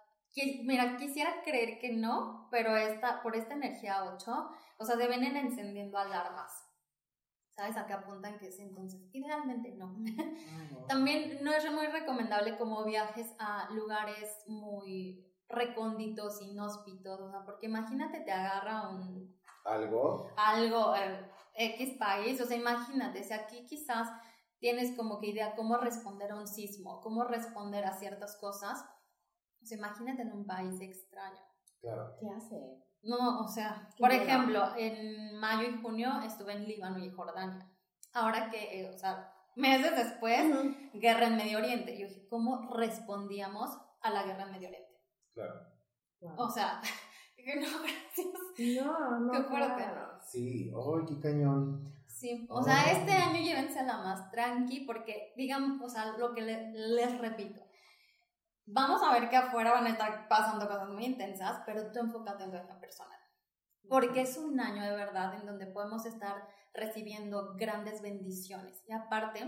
mira, 0.63 0.97
quisiera 0.97 1.41
creer 1.43 1.79
que 1.79 1.93
no, 1.93 2.47
pero 2.51 2.75
esta, 2.75 3.21
por 3.21 3.35
esta 3.35 3.53
energía 3.53 4.03
8, 4.03 4.51
o 4.77 4.85
sea, 4.85 4.97
se 4.97 5.07
vienen 5.07 5.37
encendiendo 5.37 5.97
alarmas. 5.97 6.51
¿Sabes? 7.55 7.77
A 7.77 7.85
qué 7.85 7.93
apuntan 7.93 8.39
que 8.39 8.47
es 8.47 8.59
entonces. 8.59 8.99
Idealmente 9.13 9.71
no. 9.77 9.95
También 10.87 11.43
no 11.43 11.53
es 11.53 11.71
muy 11.71 11.85
recomendable 11.87 12.57
como 12.57 12.83
viajes 12.83 13.31
a 13.39 13.69
lugares 13.71 14.43
muy 14.47 15.23
recónditos, 15.47 16.41
inhóspitos, 16.41 17.19
o 17.19 17.29
sea, 17.29 17.45
porque 17.45 17.67
imagínate 17.67 18.21
te 18.21 18.31
agarra 18.31 18.89
un 18.89 19.39
¿Algo? 19.63 20.29
algo, 20.35 20.95
eh, 20.95 21.29
X 21.55 21.97
país, 21.97 22.39
o 22.41 22.45
sea, 22.45 22.57
imagínate, 22.57 23.23
si 23.23 23.33
aquí 23.33 23.65
quizás 23.65 24.09
tienes 24.59 24.95
como 24.97 25.19
que 25.19 25.27
idea 25.27 25.55
cómo 25.55 25.77
responder 25.77 26.31
a 26.31 26.35
un 26.35 26.47
sismo, 26.47 27.01
cómo 27.01 27.23
responder 27.23 27.85
a 27.85 27.93
ciertas 27.93 28.37
cosas, 28.37 28.83
o 29.61 29.65
sea, 29.65 29.77
imagínate 29.77 30.23
en 30.23 30.33
un 30.33 30.45
país 30.45 30.79
extraño. 30.81 31.39
Claro. 31.79 32.15
¿Qué 32.19 32.29
hace? 32.29 32.83
No, 33.03 33.41
o 33.41 33.47
sea, 33.47 33.89
por 33.99 34.11
ejemplo, 34.11 34.75
en 34.77 35.37
mayo 35.37 35.67
y 35.67 35.81
junio 35.81 36.21
estuve 36.25 36.53
en 36.53 36.65
Líbano 36.65 36.99
y 36.99 37.11
Jordania. 37.11 37.69
Ahora 38.13 38.49
que, 38.49 38.81
eh, 38.81 38.89
o 38.89 38.97
sea, 38.97 39.33
meses 39.55 39.95
después, 39.95 40.41
guerra 40.93 41.27
en 41.27 41.35
Medio 41.37 41.57
Oriente. 41.57 41.97
Yo 41.97 42.07
dije, 42.07 42.27
¿cómo 42.29 42.73
respondíamos 42.73 43.77
a 44.01 44.09
la 44.09 44.23
guerra 44.23 44.43
en 44.43 44.51
Medio 44.51 44.69
Oriente? 44.69 45.01
Claro. 45.33 45.53
O 46.37 46.49
sea, 46.49 46.81
que 47.43 47.55
no, 47.61 47.67
gracias. 47.81 48.85
no, 48.85 49.19
no. 49.19 49.31
Qué 49.31 49.43
fuerte. 49.43 49.75
claro. 49.75 50.19
Sí, 50.25 50.71
¡ay, 50.75 51.05
qué 51.07 51.19
cañón! 51.19 51.93
Sí, 52.07 52.45
o 52.49 52.63
sea, 52.63 52.83
Oh. 52.85 52.89
este 52.91 53.11
año 53.11 53.41
llévensela 53.41 53.97
más 53.97 54.31
tranqui 54.31 54.81
porque, 54.85 55.33
digan, 55.35 55.79
o 55.81 55.89
sea, 55.89 56.17
lo 56.17 56.33
que 56.33 56.41
le- 56.41 56.71
les 56.71 57.17
repito, 57.19 57.61
vamos 58.65 59.01
a 59.03 59.11
ver 59.13 59.29
que 59.29 59.35
afuera 59.35 59.71
van 59.73 59.87
a 59.87 59.89
estar 59.89 60.27
pasando 60.29 60.67
cosas 60.67 60.89
muy 60.89 61.05
intensas, 61.05 61.61
pero 61.65 61.91
tú 61.91 61.99
enfócate 61.99 62.43
en 62.45 62.51
tu 62.51 62.57
vida 62.57 62.79
personal. 62.79 63.19
Porque 63.89 64.21
es 64.21 64.37
un 64.37 64.59
año 64.59 64.81
de 64.83 64.95
verdad 64.95 65.33
en 65.35 65.45
donde 65.45 65.67
podemos 65.67 66.05
estar 66.05 66.47
recibiendo 66.73 67.55
grandes 67.55 68.01
bendiciones. 68.01 68.81
Y 68.87 68.93
aparte, 68.93 69.39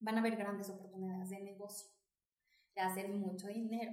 van 0.00 0.16
a 0.16 0.20
haber 0.20 0.36
grandes 0.36 0.68
oportunidades 0.70 1.30
de 1.30 1.40
negocio, 1.40 1.88
de 2.74 2.82
hacer 2.82 3.08
mucho 3.10 3.46
dinero. 3.46 3.92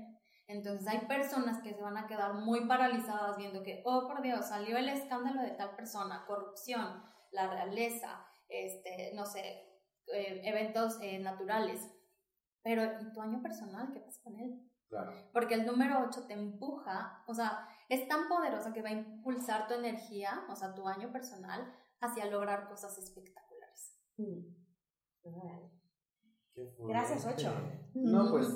Entonces 0.52 0.86
hay 0.88 1.08
personas 1.08 1.62
que 1.64 1.74
se 1.74 1.82
van 1.82 1.98
a 1.98 2.08
quedar 2.08 2.34
muy 2.34 2.68
paralizadas 2.68 3.38
viendo 3.38 3.64
que, 3.64 3.82
oh 3.86 4.06
por 4.08 4.22
Dios, 4.22 4.48
salió 4.48 4.78
el 4.78 4.90
escándalo 4.90 5.42
de 5.42 5.52
tal 5.52 5.76
persona, 5.76 6.26
corrupción, 6.28 7.04
la 7.32 7.50
realeza, 7.50 8.26
este, 8.50 9.14
no 9.16 9.26
sé, 9.26 9.40
eh, 10.14 10.42
eventos 10.44 11.00
eh, 11.02 11.20
naturales. 11.20 11.90
Pero, 12.64 12.84
¿y 12.84 13.14
tu 13.14 13.22
año 13.22 13.42
personal? 13.42 13.92
¿Qué 13.94 14.02
pasa 14.02 14.22
con 14.24 14.38
él? 14.40 14.62
Claro. 14.90 15.14
Porque 15.32 15.54
el 15.54 15.66
número 15.66 16.04
8 16.06 16.28
te 16.28 16.34
empuja, 16.34 17.24
o 17.28 17.34
sea, 17.34 17.66
es 17.88 18.08
tan 18.10 18.28
poderosa 18.28 18.74
que 18.74 18.82
va 18.82 18.90
a 18.90 18.94
impulsar 18.94 19.68
tu 19.68 19.74
energía, 19.74 20.46
o 20.50 20.56
sea, 20.56 20.74
tu 20.74 20.86
año 20.86 21.14
personal, 21.14 21.74
hacia 22.02 22.26
lograr 22.26 22.68
cosas 22.68 22.98
espectaculares. 22.98 23.98
Mm. 24.18 24.62
Qué 26.54 26.76
Gracias, 26.80 27.24
fuerte. 27.24 27.48
ocho. 27.48 27.56
No, 27.94 28.32
pues, 28.32 28.50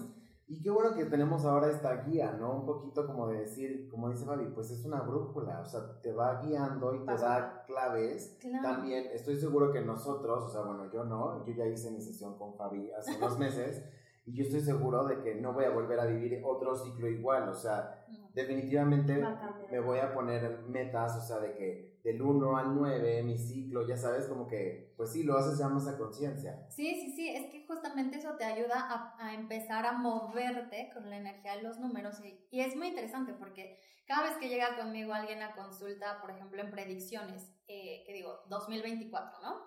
y 0.48 0.62
qué 0.62 0.70
bueno 0.70 0.96
que 0.96 1.06
tenemos 1.06 1.44
ahora 1.44 1.72
esta 1.72 2.04
guía, 2.04 2.34
¿no? 2.34 2.54
Un 2.54 2.66
poquito 2.66 3.08
como 3.08 3.28
de 3.28 3.40
decir, 3.40 3.88
como 3.90 4.10
dice 4.10 4.26
Fabi, 4.26 4.46
pues 4.54 4.70
es 4.70 4.86
una 4.86 5.02
brújula, 5.02 5.60
o 5.62 5.66
sea, 5.66 6.00
te 6.02 6.14
va 6.14 6.40
guiando 6.42 6.94
y 6.94 7.00
te 7.00 7.18
da 7.18 7.64
claves. 7.66 8.38
Claro. 8.40 8.62
También 8.62 9.08
estoy 9.12 9.38
seguro 9.38 9.72
que 9.72 9.82
nosotros, 9.82 10.44
o 10.44 10.50
sea, 10.50 10.62
bueno, 10.62 10.92
yo 10.92 11.04
no, 11.04 11.44
yo 11.46 11.54
ya 11.54 11.66
hice 11.66 11.90
mi 11.90 12.00
sesión 12.00 12.38
con 12.38 12.56
Fabi 12.56 12.92
hace 12.92 13.16
unos 13.18 13.40
meses 13.40 13.84
y 14.26 14.36
yo 14.36 14.44
estoy 14.44 14.62
seguro 14.62 15.06
de 15.06 15.22
que 15.22 15.34
no 15.36 15.54
voy 15.54 15.66
a 15.66 15.72
volver 15.72 16.00
a 16.00 16.06
vivir 16.06 16.42
otro 16.46 16.76
ciclo 16.76 17.08
igual, 17.08 17.50
o 17.50 17.56
sea, 17.56 18.06
definitivamente 18.36 19.24
me 19.72 19.80
voy 19.80 19.98
a 20.00 20.14
poner 20.14 20.64
metas, 20.68 21.18
o 21.18 21.22
sea, 21.22 21.40
de 21.40 21.56
que 21.56 21.95
del 22.06 22.22
1 22.22 22.56
al 22.56 22.76
9, 22.76 23.24
mi 23.24 23.36
ciclo, 23.36 23.88
ya 23.88 23.98
sabes, 23.98 24.28
como 24.28 24.48
que, 24.48 24.94
pues 24.96 25.12
sí, 25.12 25.24
lo 25.24 25.38
haces 25.38 25.58
ya 25.58 25.68
más 25.68 25.88
a 25.88 25.98
conciencia. 25.98 26.68
Sí, 26.70 26.94
sí, 27.02 27.14
sí, 27.16 27.30
es 27.30 27.52
que 27.52 27.66
justamente 27.66 28.20
eso 28.20 28.36
te 28.38 28.46
ayuda 28.46 29.16
a, 29.20 29.34
empezar 29.34 29.88
a 29.88 29.94
moverte 29.94 30.92
con 30.94 31.10
la 31.10 31.18
energía 31.18 31.56
de 31.58 31.64
los 31.64 31.80
números 31.80 32.22
y, 32.24 32.48
y 32.52 32.62
es 32.62 32.76
muy 32.76 32.90
interesante 32.90 33.34
porque 33.34 33.80
cada 34.06 34.30
vez 34.30 34.38
que 34.38 34.50
llega 34.50 34.78
conmigo 34.78 35.14
alguien 35.14 35.42
a 35.42 35.56
consulta, 35.56 36.22
por 36.22 36.30
ejemplo, 36.30 36.62
en 36.62 36.70
predicciones, 36.70 37.52
eh, 37.68 38.04
que 38.06 38.14
digo, 38.14 38.44
2024, 38.50 39.42
¿no? 39.42 39.64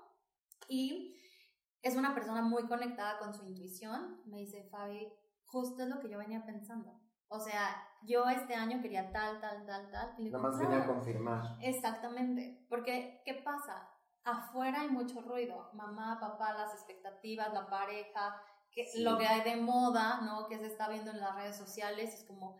Y 0.68 1.16
es 1.82 1.96
una 1.96 2.14
persona 2.14 2.42
muy 2.42 2.68
conectada 2.68 3.18
con 3.18 3.34
su 3.34 3.44
intuición. 3.44 4.22
Me 4.26 4.38
dice, 4.38 4.68
Fabi, 4.70 5.12
justo 5.44 5.82
es 5.82 5.88
lo 5.88 5.98
que 5.98 6.08
yo 6.08 6.18
venía 6.18 6.46
pensando. 6.46 7.00
O 7.28 7.38
sea, 7.38 7.76
yo 8.02 8.24
este 8.28 8.54
año 8.54 8.80
quería 8.80 9.12
tal, 9.12 9.40
tal, 9.40 9.66
tal, 9.66 9.90
tal. 9.90 10.14
Y 10.18 10.30
Nada 10.30 10.42
más 10.42 10.58
venía 10.58 10.82
a 10.82 10.86
confirmar. 10.86 11.42
Exactamente, 11.60 12.64
porque 12.68 13.22
¿qué 13.24 13.34
pasa? 13.34 13.88
Afuera 14.24 14.80
hay 14.80 14.90
mucho 14.90 15.20
ruido, 15.22 15.70
mamá, 15.74 16.18
papá, 16.20 16.52
las 16.54 16.72
expectativas, 16.74 17.52
la 17.52 17.68
pareja, 17.68 18.40
que, 18.70 18.84
Sí. 18.84 19.02
lo 19.02 19.16
que 19.18 19.26
hay 19.26 19.42
de 19.42 19.56
moda, 19.60 20.20
¿no? 20.22 20.48
Que 20.48 20.58
se 20.58 20.66
está 20.66 20.88
viendo 20.88 21.10
en 21.10 21.20
las 21.20 21.34
redes 21.34 21.56
sociales, 21.56 22.14
es 22.14 22.24
como 22.26 22.56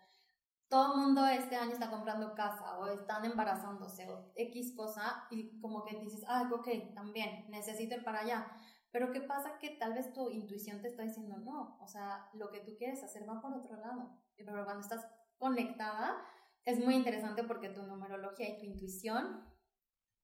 todo 0.69 0.93
el 0.95 1.01
mundo 1.01 1.27
este 1.27 1.57
año 1.57 1.73
está 1.73 1.91
comprando 1.91 2.35
casa 2.35 2.79
o 2.79 2.87
están 2.89 3.25
embarazándose 3.25 4.07
o 4.11 4.33
X 4.35 4.75
cosa 4.77 5.27
y 5.31 5.59
como 5.61 5.83
que 5.85 5.99
dices, 5.99 6.25
ah, 6.29 6.49
ok, 6.53 6.69
también 6.95 7.47
necesito 7.51 7.95
ir 7.95 8.05
para 8.05 8.21
allá. 8.21 8.47
Pero 8.91 9.13
¿qué 9.13 9.21
pasa? 9.23 9.59
Que 9.59 9.77
tal 9.79 9.95
vez 9.95 10.13
tu 10.13 10.31
intuición 10.31 10.81
te 10.83 10.89
está 10.89 11.03
diciendo, 11.03 11.37
no, 11.39 11.79
o 11.81 11.87
sea, 11.87 12.29
lo 12.35 12.51
que 12.51 12.61
tú 12.61 12.73
quieres 12.79 13.03
hacer 13.03 13.29
va 13.29 13.41
por 13.41 13.55
otro 13.55 13.77
lado. 13.77 14.19
Pero 14.45 14.65
cuando 14.65 14.83
estás 14.83 15.07
conectada, 15.39 16.17
es 16.65 16.79
muy 16.85 16.95
interesante 16.95 17.45
porque 17.45 17.71
tu 17.71 17.83
numerología 17.83 18.49
y 18.49 18.59
tu 18.59 18.67
intuición, 18.67 19.45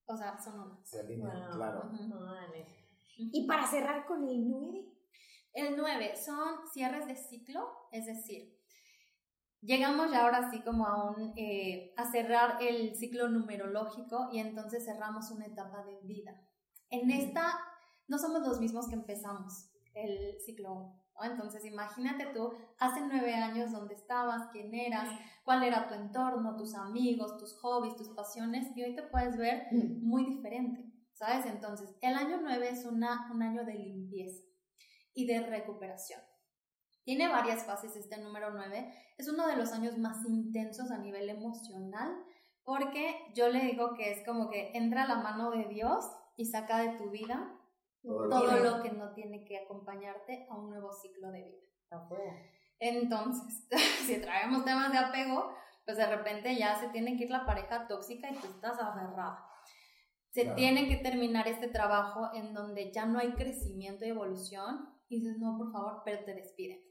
o 0.05 0.17
sea, 0.17 0.37
son 0.37 0.59
una. 0.59 0.85
Se 0.85 0.99
alinean, 0.99 1.41
Wow. 1.49 1.55
claro. 1.55 1.91
Órale. 2.19 2.65
Y 3.17 3.47
para 3.47 3.65
cerrar 3.65 4.05
con 4.05 4.27
el 4.27 4.47
9. 4.49 4.91
El 5.53 5.77
9 5.77 6.15
son 6.17 6.67
cierres 6.73 7.07
de 7.07 7.15
ciclo, 7.15 7.87
es 7.91 8.05
decir, 8.05 8.59
llegamos 9.61 10.11
ya 10.11 10.23
ahora 10.25 10.51
sí 10.51 10.61
como 10.63 10.85
a, 10.85 11.11
un, 11.11 11.33
eh, 11.37 11.93
a 11.95 12.11
cerrar 12.11 12.61
el 12.61 12.93
ciclo 12.95 13.29
numerológico 13.29 14.27
y 14.33 14.39
entonces 14.39 14.83
cerramos 14.83 15.31
una 15.31 15.45
etapa 15.45 15.83
de 15.85 15.97
vida. 16.01 16.39
En 16.89 17.09
esta 17.09 17.57
no 18.07 18.17
somos 18.17 18.41
los 18.45 18.59
mismos 18.59 18.89
que 18.89 18.95
empezamos 18.95 19.71
el 19.93 20.39
ciclo 20.41 21.01
1. 21.19 21.31
Entonces 21.31 21.65
imagínate 21.65 22.27
tú, 22.27 22.53
hace 22.79 23.01
nueve 23.01 23.33
años, 23.33 23.71
dónde 23.71 23.93
estabas, 23.93 24.49
quién 24.51 24.73
eras, 24.73 25.09
cuál 25.43 25.63
era 25.63 25.87
tu 25.87 25.93
entorno, 25.93 26.55
tus 26.55 26.75
amigos, 26.75 27.37
tus 27.37 27.59
hobbies, 27.59 27.95
tus 27.95 28.09
pasiones, 28.09 28.67
y 28.75 28.83
hoy 28.83 28.95
te 28.95 29.03
puedes 29.03 29.37
ver 29.37 29.67
muy 29.71 30.25
diferente, 30.25 30.85
¿sabes? 31.13 31.45
Entonces, 31.45 31.95
el 32.01 32.15
año 32.15 32.39
9 32.41 32.69
es 32.69 32.85
una, 32.85 33.29
un 33.31 33.41
año 33.41 33.65
de 33.65 33.75
limpieza 33.75 34.43
y 35.13 35.25
de 35.27 35.41
recuperación. 35.45 36.21
Tiene 37.03 37.27
varias 37.27 37.65
fases 37.65 37.95
este 37.95 38.17
número 38.17 38.49
9. 38.51 38.91
Es 39.17 39.29
uno 39.29 39.47
de 39.47 39.55
los 39.55 39.71
años 39.71 39.97
más 39.97 40.25
intensos 40.25 40.89
a 40.89 40.97
nivel 40.97 41.29
emocional 41.29 42.15
porque 42.65 43.15
yo 43.35 43.47
le 43.47 43.63
digo 43.63 43.93
que 43.93 44.11
es 44.11 44.25
como 44.25 44.49
que 44.49 44.71
entra 44.73 45.07
la 45.07 45.17
mano 45.17 45.51
de 45.51 45.65
Dios 45.65 46.03
y 46.35 46.45
saca 46.45 46.79
de 46.79 46.97
tu 46.97 47.11
vida 47.11 47.54
Todo 48.05 48.25
lo 48.25 48.29
todo 48.29 48.55
que- 48.55 48.63
lo 48.63 48.81
que 48.83 48.91
no 48.91 49.13
tiene 49.13 49.43
que 49.45 49.57
acompañarte 49.57 50.47
a 50.49 50.55
un 50.55 50.69
nuevo 50.69 50.91
ciclo 50.93 51.31
de 51.31 51.43
vida. 51.43 51.61
Entonces, 52.79 53.67
si 54.05 54.21
traemos 54.21 54.65
temas 54.65 54.91
de 54.91 54.97
apego, 54.97 55.51
pues 55.85 55.97
de 55.97 56.05
repente 56.05 56.55
ya 56.55 56.75
se 56.75 56.89
tiene 56.89 57.15
que 57.17 57.23
ir 57.25 57.29
la 57.31 57.45
pareja 57.45 57.87
tóxica 57.87 58.29
y 58.29 58.35
tú 58.35 58.47
estás 58.47 58.79
aferrada. 58.79 59.45
Se 60.31 60.41
Claro. 60.43 60.57
tiene 60.57 60.87
que 60.89 60.97
terminar 60.97 61.47
este 61.47 61.69
trabajo 61.69 62.29
en 62.33 62.53
donde 62.53 62.91
ya 62.91 63.05
no 63.05 63.19
hay 63.19 63.31
crecimiento 63.33 64.03
y 64.05 64.09
evolución 64.09 64.89
y 65.07 65.19
dices, 65.21 65.37
no, 65.39 65.57
por 65.57 65.71
favor, 65.71 66.01
pero 66.03 66.25
te 66.25 66.33
despiden, 66.33 66.81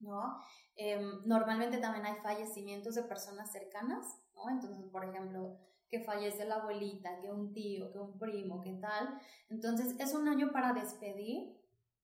¿no? 0.00 0.38
Em, 0.74 1.20
normalmente 1.24 1.78
también 1.78 2.04
hay 2.06 2.16
fallecimientos 2.16 2.96
de 2.96 3.04
personas 3.04 3.52
cercanas, 3.52 4.04
¿no? 4.34 4.50
Entonces, 4.50 4.90
por 4.90 5.04
ejemplo, 5.04 5.56
que 5.94 6.04
fallece 6.04 6.44
la 6.44 6.56
abuelita, 6.56 7.20
que 7.20 7.30
un 7.30 7.52
tío, 7.52 7.92
que 7.92 7.98
un 7.98 8.18
primo, 8.18 8.60
que 8.60 8.72
tal. 8.72 9.16
Entonces, 9.48 9.94
es 10.00 10.12
un 10.12 10.26
año 10.28 10.50
para 10.50 10.72
despedir 10.72 11.56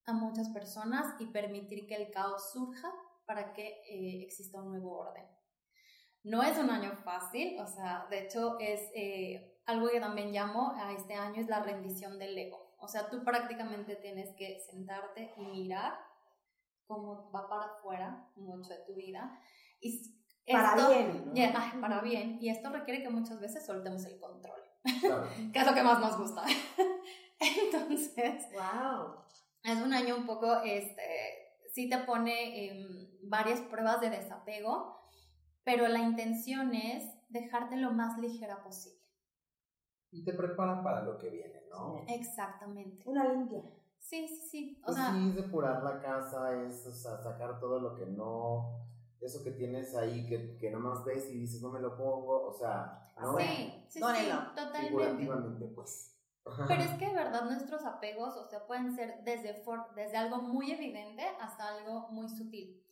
a 0.07 0.13
muchas 0.13 0.49
personas 0.51 1.21
y 1.21 1.27
permitir 1.27 1.89
que 1.89 1.97
el 1.97 2.13
caos 2.13 2.53
surja 2.53 2.93
para 3.27 3.53
que 3.53 3.67
eh, 3.67 4.23
exista 4.23 4.63
un 4.63 4.71
nuevo 4.71 4.97
orden. 4.97 5.25
No 6.23 6.45
es 6.45 6.57
un 6.57 6.71
año 6.71 6.93
fácil, 7.05 7.59
o 7.59 7.67
sea, 7.67 8.07
de 8.11 8.25
hecho 8.25 8.59
es 8.61 8.81
eh, 8.95 9.59
algo 9.67 9.89
que 9.89 9.99
también 9.99 10.31
llamo 10.33 10.73
a 10.77 10.93
este 10.93 11.15
año 11.15 11.41
es 11.41 11.49
la 11.49 11.63
rendición 11.63 12.19
del 12.19 12.39
ego. 12.39 12.77
O 12.79 12.87
sea, 12.87 13.11
tú 13.11 13.25
prácticamente 13.25 13.97
tienes 13.97 14.35
que 14.37 14.61
sentarte 14.71 15.33
y 15.37 15.47
mirar 15.47 15.95
cómo 16.87 17.31
va 17.33 17.49
para 17.49 17.73
afuera 17.73 18.31
mucho 18.37 18.71
de 18.71 18.85
tu 18.85 18.95
vida. 18.95 19.37
Y 19.81 20.20
Para 20.53 20.75
esto- 20.77 21.31
bien, 21.33 21.53
ay, 21.57 21.81
para 21.81 22.01
bien. 22.01 22.39
Y 22.41 22.49
esto 22.49 22.71
requiere 22.71 23.03
que 23.03 23.11
muchas 23.11 23.41
veces 23.41 23.65
soltemos 23.65 24.05
el 24.05 24.19
control, 24.19 24.61
Claro. 25.01 25.27
que 25.53 25.59
es 25.59 25.67
lo 25.67 25.75
que 25.75 25.83
más 25.83 26.01
nos 26.01 26.19
gusta. 26.19 26.45
Entonces, 27.39 28.47
Wow. 28.53 29.15
es 29.63 29.81
un 29.83 29.93
año 29.93 30.17
un 30.17 30.27
poco, 30.27 30.61
este, 30.65 31.03
sí 31.73 31.89
te 31.89 31.99
pone 31.99 32.67
em, 32.69 33.09
varias 33.23 33.61
pruebas 33.61 34.01
de 34.01 34.11
desapego, 34.11 35.01
pero 35.65 35.89
la 35.89 36.01
intención 36.01 36.75
es 36.75 37.05
dejarte 37.29 37.77
lo 37.77 37.93
más 37.93 38.19
ligera 38.19 38.63
posible. 38.63 38.99
Y 40.13 40.25
te 40.25 40.33
preparan 40.35 40.83
para 40.83 41.03
lo 41.03 41.19
que 41.19 41.31
viene, 41.31 41.63
¿no? 41.71 42.05
Exactamente. 42.09 43.03
Una 43.07 43.33
limpia. 43.33 43.63
Sí, 43.99 44.27
sí, 44.27 44.49
sí. 44.51 44.79
O 44.83 44.87
Pues 44.87 44.97
sea, 44.97 45.13
sí, 45.13 45.33
depurar 45.33 45.83
la 45.85 46.01
casa, 46.01 46.53
es 46.65 46.85
o 46.87 46.93
sea, 46.93 47.17
sacar 47.23 47.61
todo 47.61 47.79
lo 47.79 47.95
que 47.95 48.07
no, 48.07 48.90
eso 49.21 49.43
que 49.45 49.51
tienes 49.53 49.95
ahí 49.95 50.27
que, 50.27 50.57
que 50.59 50.71
nomás 50.71 51.05
ves 51.05 51.29
y 51.31 51.39
dices, 51.39 51.61
no 51.63 51.71
me 51.71 51.81
lo 51.81 51.97
pongo, 51.97 52.47
o 52.47 52.53
sea, 52.53 53.07
¿no? 53.21 53.37
sí, 53.39 53.85
sí, 53.89 54.01
sí, 54.01 54.05
totalmente. 54.55 54.89
Figurativamente, 54.89 55.67
pues. 55.75 56.17
Pero 56.69 56.83
es 56.83 56.91
que 56.99 57.07
de 57.09 57.15
verdad 57.15 57.45
nuestros 57.45 57.85
apegos, 57.85 58.37
o 58.37 58.49
sea, 58.49 58.67
pueden 58.67 58.95
ser 58.95 59.23
desde, 59.25 59.55
for- 59.63 59.95
desde 59.95 60.17
algo 60.17 60.39
muy 60.39 60.71
evidente 60.73 61.23
hasta 61.41 61.69
algo 61.77 62.09
muy 62.11 62.29
sutil. 62.29 62.83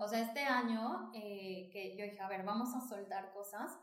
O 0.00 0.08
sea, 0.08 0.20
este 0.20 0.40
año 0.40 1.10
eh, 1.14 1.68
que 1.72 1.96
yo 1.96 2.04
dije, 2.04 2.20
a 2.20 2.28
ver, 2.28 2.44
vamos 2.44 2.74
a 2.74 2.80
soltar 2.88 3.32
cosas. 3.32 3.78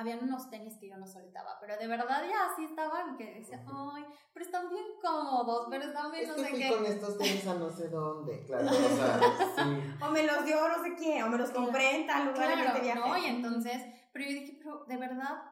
Habían 0.00 0.22
unos 0.24 0.48
tenis 0.50 0.76
que 0.78 0.88
yo 0.88 0.96
no 0.96 1.06
soltaba, 1.06 1.58
pero 1.60 1.76
de 1.76 1.86
verdad 1.86 2.22
ya 2.28 2.50
así 2.52 2.64
estaban, 2.64 3.16
que 3.18 3.34
decía, 3.34 3.62
ay, 3.68 4.04
pero 4.32 4.46
están 4.46 4.68
bien 4.70 4.84
cómodos, 5.02 5.66
pero 5.68 5.84
están 5.84 6.10
bien 6.10 6.24
Es 6.24 6.28
no 6.30 6.34
que 6.36 6.42
sé 6.44 6.48
fui 6.50 6.58
qué. 6.58 6.68
con 6.74 6.86
estos 6.86 7.18
tenis 7.18 7.46
a 7.46 7.54
no 7.54 7.70
sé 7.70 7.88
dónde, 7.88 8.42
claro, 8.46 8.66
o 8.66 8.72
sea, 8.72 9.20
sí. 9.56 9.94
O 10.02 10.10
me 10.10 10.22
los 10.26 10.44
dio 10.46 10.68
no 10.68 10.82
sé 10.82 10.94
quién, 10.96 11.22
o 11.24 11.28
me 11.28 11.36
los 11.38 11.50
compré 11.50 11.96
en 12.00 12.06
tal 12.06 12.26
lugar 12.26 12.50
en 12.52 12.58
este 12.60 12.80
Claro, 12.80 12.82
viaje. 12.82 13.00
¿no? 13.10 13.18
Y 13.18 13.26
entonces, 13.26 13.82
pero 14.12 14.24
yo 14.24 14.30
dije, 14.32 14.56
pero 14.62 14.84
de 14.86 14.96
verdad, 14.96 15.42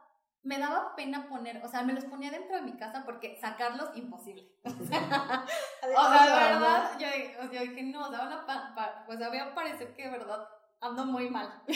me 0.44 0.59
daba 0.59 0.94
pena 0.96 1.28
poner, 1.28 1.62
o 1.64 1.68
sea, 1.68 1.82
me 1.82 1.92
los 1.92 2.05
ponía 2.07 2.30
dentro 2.30 2.57
de 2.57 2.62
mi 2.62 2.76
casa 2.78 3.03
porque 3.05 3.36
sacarlos, 3.40 3.90
imposible. 3.96 4.51
O 4.64 4.84
sea, 4.84 6.24
de 6.26 6.32
verdad, 6.49 6.99
yo, 6.99 7.07
dije- 7.07 7.36
o 7.38 7.49
sea, 7.49 7.53
yo 7.53 7.70
dije, 7.70 7.82
no, 7.84 8.07
o 8.07 8.11
sea, 8.11 8.18
van 8.20 8.32
a 8.32 8.46
pa- 8.46 8.72
pa- 8.74 9.03
pues 9.07 9.20
a 9.22 9.30
mí 9.30 9.38
me 9.38 9.53
parece 9.53 9.92
que 9.94 10.05
de 10.05 10.11
verdad 10.11 10.46
ando 10.80 11.05
muy 11.07 11.28
mal. 11.30 11.62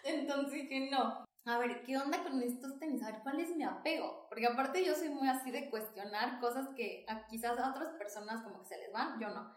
Entonces 0.04 0.52
dije, 0.52 0.88
no. 0.90 1.24
A 1.44 1.58
ver, 1.58 1.82
¿qué 1.82 1.96
onda 1.96 2.22
con 2.22 2.42
estos 2.42 2.78
tenis? 2.78 3.02
A 3.02 3.12
ver, 3.12 3.22
¿cuál 3.22 3.40
es 3.40 3.56
mi 3.56 3.64
apego? 3.64 4.26
Porque 4.28 4.46
aparte 4.46 4.84
yo 4.84 4.94
soy 4.94 5.08
muy 5.08 5.28
así 5.28 5.50
de 5.50 5.70
cuestionar 5.70 6.40
cosas 6.40 6.68
que 6.76 7.06
a, 7.08 7.26
quizás 7.26 7.58
a 7.58 7.70
otras 7.70 7.94
personas 7.94 8.42
como 8.42 8.60
que 8.60 8.68
se 8.68 8.76
les 8.76 8.92
van, 8.92 9.18
yo 9.18 9.30
no. 9.30 9.54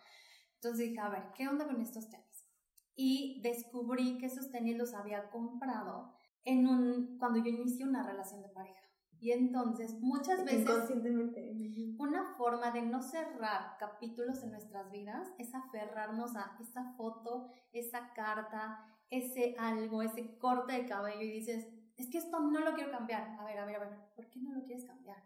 Entonces 0.56 0.90
dije, 0.90 1.00
a 1.00 1.10
ver, 1.10 1.24
¿qué 1.36 1.48
onda 1.48 1.66
con 1.66 1.82
estos 1.82 2.10
tenis? 2.10 2.48
Y 2.96 3.42
descubrí 3.42 4.18
que 4.20 4.28
esos 4.28 4.52
tenis 4.52 4.78
los 4.78 4.94
había 4.94 5.30
comprado 5.30 6.14
en 6.44 6.68
un, 6.68 7.18
cuando 7.18 7.40
yo 7.40 7.50
inicié 7.50 7.86
una 7.86 8.04
relación 8.04 8.42
de 8.42 8.50
pareja. 8.50 8.82
Y 9.20 9.32
entonces 9.34 10.00
muchas 10.00 10.44
veces 10.44 10.62
Inconscientemente. 10.62 11.54
una 12.00 12.34
forma 12.38 12.72
de 12.72 12.82
no 12.82 13.04
cerrar 13.04 13.78
capítulos 13.78 14.42
en 14.42 14.52
nuestras 14.52 14.90
vidas 14.92 15.28
es 15.38 15.54
aferrarnos 15.54 16.36
a 16.36 16.58
esa 16.60 16.94
foto, 16.94 17.52
esa 17.72 18.14
carta, 18.14 18.84
ese 19.12 19.56
algo, 19.60 20.02
ese 20.02 20.38
corte 20.40 20.74
de 20.74 20.88
cabello 20.88 21.22
y 21.22 21.32
dices, 21.32 21.68
es 21.98 22.10
que 22.10 22.18
esto 22.18 22.40
no 22.40 22.62
lo 22.62 22.74
quiero 22.74 22.90
cambiar. 22.90 23.38
A 23.40 23.44
ver, 23.44 23.60
a 23.60 23.66
ver, 23.66 23.76
a 23.76 23.80
ver, 23.80 23.90
¿por 24.16 24.28
qué 24.30 24.40
no 24.40 24.54
lo 24.54 24.64
quieres 24.64 24.86
cambiar? 24.86 25.22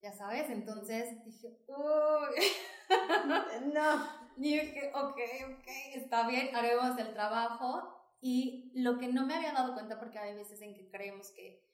Ya 0.00 0.12
sabes, 0.12 0.48
entonces 0.48 1.22
dije, 1.24 1.58
uy. 1.68 2.42
No. 3.74 4.26
Y 4.36 4.60
dije, 4.60 4.92
ok, 4.94 5.18
ok, 5.50 5.66
está 5.94 6.28
bien, 6.28 6.54
haremos 6.54 6.96
el 6.98 7.12
trabajo. 7.12 7.92
Y 8.20 8.70
lo 8.74 8.98
que 8.98 9.08
no 9.08 9.26
me 9.26 9.34
había 9.34 9.52
dado 9.52 9.74
cuenta, 9.74 9.98
porque 9.98 10.18
hay 10.18 10.34
veces 10.34 10.60
en 10.62 10.74
que 10.74 10.88
creemos 10.88 11.30
que, 11.32 11.66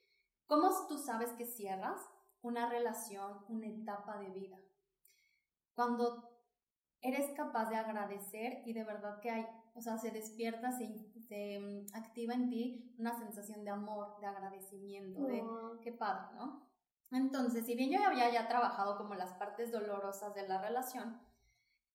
¿cómo 0.47 0.69
tú 0.87 0.97
sabes 0.97 1.31
que 1.33 1.45
cierras 1.45 2.01
una 2.41 2.69
relación, 2.69 3.45
una 3.49 3.67
etapa 3.67 4.17
de 4.17 4.29
vida? 4.31 4.57
Cuando 5.75 6.31
eres 7.01 7.31
capaz 7.35 7.69
de 7.69 7.75
agradecer 7.75 8.63
y 8.65 8.73
de 8.73 8.83
verdad 8.83 9.19
que 9.19 9.29
hay, 9.29 9.45
o 9.73 9.81
sea, 9.81 9.97
se 9.97 10.11
despierta, 10.11 10.71
se, 10.71 10.87
se 11.27 11.59
mm, 11.59 11.95
activa 11.95 12.33
en 12.33 12.49
ti 12.49 12.95
una 12.97 13.17
sensación 13.17 13.63
de 13.63 13.71
amor, 13.71 14.19
de 14.19 14.27
agradecimiento, 14.27 15.25
de 15.25 15.43
qué 15.81 15.91
padre, 15.91 16.35
¿no? 16.35 16.69
Entonces, 17.11 17.65
si 17.65 17.75
bien 17.75 17.91
yo 17.91 18.03
había 18.03 18.31
ya 18.31 18.47
trabajado 18.47 18.97
como 18.97 19.13
las 19.13 19.33
partes 19.33 19.71
dolorosas 19.71 20.33
de 20.33 20.47
la 20.47 20.61
relación, 20.61 21.19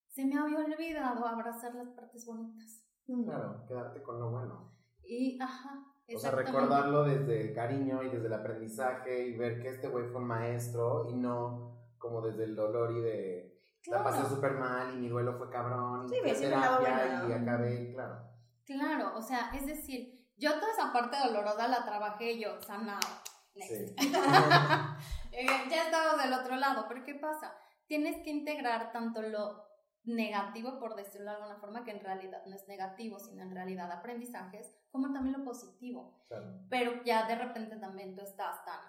se 0.07 0.25
me 0.25 0.39
había 0.39 0.59
olvidado 0.59 1.27
abrazar 1.27 1.75
las 1.75 1.89
partes 1.91 2.25
bonitas. 2.27 2.85
Claro, 3.07 3.65
quedarte 3.67 4.03
con 4.03 4.21
lo 4.21 4.31
bueno. 4.31 4.73
Y, 5.03 5.41
ajá, 5.41 5.87
O 6.15 6.19
sea, 6.19 6.31
recordarlo 6.33 7.05
desde 7.05 7.41
el 7.41 7.55
cariño 7.55 8.03
y 8.03 8.11
desde 8.11 8.27
el 8.27 8.33
aprendizaje 8.33 9.29
y 9.29 9.37
ver 9.37 9.61
que 9.61 9.71
este 9.71 9.89
güey 9.89 10.07
fue 10.07 10.21
un 10.21 10.27
maestro 10.27 11.09
y 11.09 11.15
no 11.15 11.79
como 11.99 12.21
desde 12.21 12.45
el 12.45 12.55
dolor 12.55 12.93
y 12.97 13.01
de 13.01 13.58
la 13.87 14.05
pasé 14.05 14.29
súper 14.29 14.53
mal 14.53 14.95
y 14.95 14.99
mi 14.99 15.09
duelo 15.09 15.37
fue 15.39 15.51
cabrón 15.51 16.07
y 16.07 16.09
Sí, 16.09 16.41
terapia 16.41 17.25
y 17.29 17.33
acabé, 17.33 17.93
claro. 17.93 18.29
Claro, 18.65 19.17
o 19.17 19.23
sea, 19.23 19.51
es 19.55 19.67
decir, 19.67 20.27
yo 20.37 20.59
toda 20.61 20.73
esa 20.73 20.93
parte 20.93 21.17
dolorosa 21.25 21.69
la 21.69 21.85
trabajé 21.85 22.39
yo, 22.39 22.61
sanado. 22.61 23.09
Next. 23.55 23.99
Sí. 23.99 24.13
Eh, 25.31 25.47
ya 25.71 25.85
estamos 25.85 26.21
del 26.21 26.33
otro 26.33 26.57
lado, 26.57 26.87
pero 26.89 27.05
¿qué 27.05 27.15
pasa? 27.15 27.55
Tienes 27.87 28.17
que 28.25 28.31
integrar 28.31 28.91
tanto 28.93 29.23
lo 29.23 29.69
negativo, 30.05 30.79
por 30.81 30.97
decirlo 30.97 31.31
de 31.31 31.37
alguna 31.37 31.57
forma, 31.57 31.85
que 31.85 31.93
en 31.93 32.01
realidad 32.01 32.43
no 32.47 32.57
es 32.57 32.67
negativo, 32.67 33.21
sino 33.21 33.43
en 33.43 33.55
realidad 33.55 33.93
aprendizajes, 33.93 34.75
como 34.91 35.13
también 35.13 35.39
lo 35.39 35.45
positivo. 35.45 36.25
claro. 36.29 36.61
Pero 36.71 37.05
ya 37.05 37.29
de 37.29 37.37
repente 37.37 37.77
también 37.77 38.17
tú 38.17 38.23
estás 38.23 38.65
tan, 38.65 38.81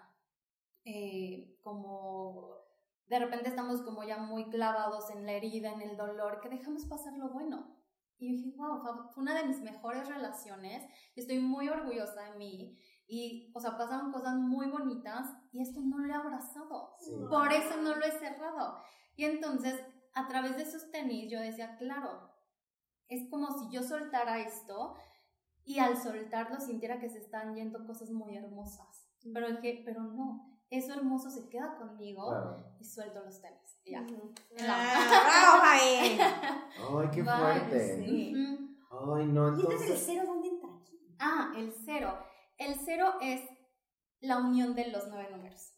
eh, 0.85 1.59
como, 1.61 2.68
de 3.09 3.19
repente 3.19 3.49
estamos 3.49 3.81
como 3.81 4.03
ya 4.03 4.17
muy 4.17 4.49
clavados 4.49 5.09
en 5.09 5.25
la 5.25 5.33
herida, 5.33 5.71
en 5.71 5.81
el 5.81 5.97
dolor, 5.97 6.39
que 6.41 6.49
dejamos 6.49 6.85
pasar 6.85 7.13
lo 7.17 7.29
bueno. 7.29 7.75
Y 8.19 8.35
dije, 8.35 8.53
wow, 8.57 8.81
fue 9.13 9.23
una 9.23 9.33
de 9.33 9.47
mis 9.47 9.61
mejores 9.61 10.07
relaciones, 10.07 10.85
estoy 11.15 11.39
muy 11.39 11.69
orgullosa 11.69 12.21
de 12.23 12.37
mí, 12.37 12.77
y, 13.07 13.51
o 13.55 13.59
sea, 13.59 13.77
pasaron 13.77 14.11
cosas 14.11 14.35
muy 14.35 14.69
bonitas, 14.69 15.27
y 15.51 15.61
esto 15.61 15.81
no 15.81 15.97
lo 15.97 16.07
he 16.07 16.13
abrazado. 16.13 16.93
Sí. 16.99 17.15
Por 17.29 17.51
eso 17.51 17.81
no 17.81 17.95
lo 17.95 18.05
he 18.05 18.11
cerrado. 18.11 18.77
Y 19.15 19.25
entonces, 19.25 19.81
a 20.13 20.27
través 20.27 20.57
de 20.57 20.63
esos 20.63 20.91
tenis, 20.91 21.31
yo 21.31 21.39
decía, 21.39 21.77
claro, 21.77 22.29
es 23.07 23.27
como 23.29 23.47
si 23.57 23.71
yo 23.71 23.81
soltara 23.81 24.39
esto 24.39 24.95
y 25.63 25.79
al 25.79 25.97
soltarlo 25.97 26.59
sintiera 26.59 26.99
que 26.99 27.09
se 27.09 27.19
están 27.19 27.55
yendo 27.55 27.85
cosas 27.85 28.11
muy 28.11 28.37
hermosas. 28.37 29.09
Pero 29.33 29.49
dije, 29.49 29.81
pero 29.83 30.03
no, 30.03 30.58
eso 30.69 30.93
hermoso 30.93 31.29
se 31.29 31.49
queda 31.49 31.75
conmigo 31.77 32.27
Claro. 32.29 32.75
y 32.79 32.85
suelto 32.85 33.23
los 33.23 33.41
tenis. 33.41 33.79
Y 33.83 33.91
ya. 33.91 34.05
Ah, 34.61 35.57
¡Bravo, 35.57 35.63
Javi! 35.63 36.19
Ay, 36.19 37.09
qué 37.13 37.21
Bye, 37.23 37.37
fuerte. 37.37 37.95
sí. 38.05 38.33
Ujú. 38.35 39.15
Ay, 39.15 39.25
no, 39.27 39.47
¿Y 39.47 39.61
entonces 39.61 39.81
el 39.81 39.87
entonces. 39.87 40.03
cero 40.05 40.23
dónde 40.27 40.47
entra 40.49 40.69
aquí? 40.81 41.15
Ah, 41.19 41.53
el 41.57 41.73
cero. 41.85 42.17
El 42.57 42.75
cero 42.85 43.13
es 43.21 43.41
la 44.19 44.37
unión 44.37 44.75
de 44.75 44.87
los 44.87 45.07
nueve 45.07 45.29
números. 45.31 45.73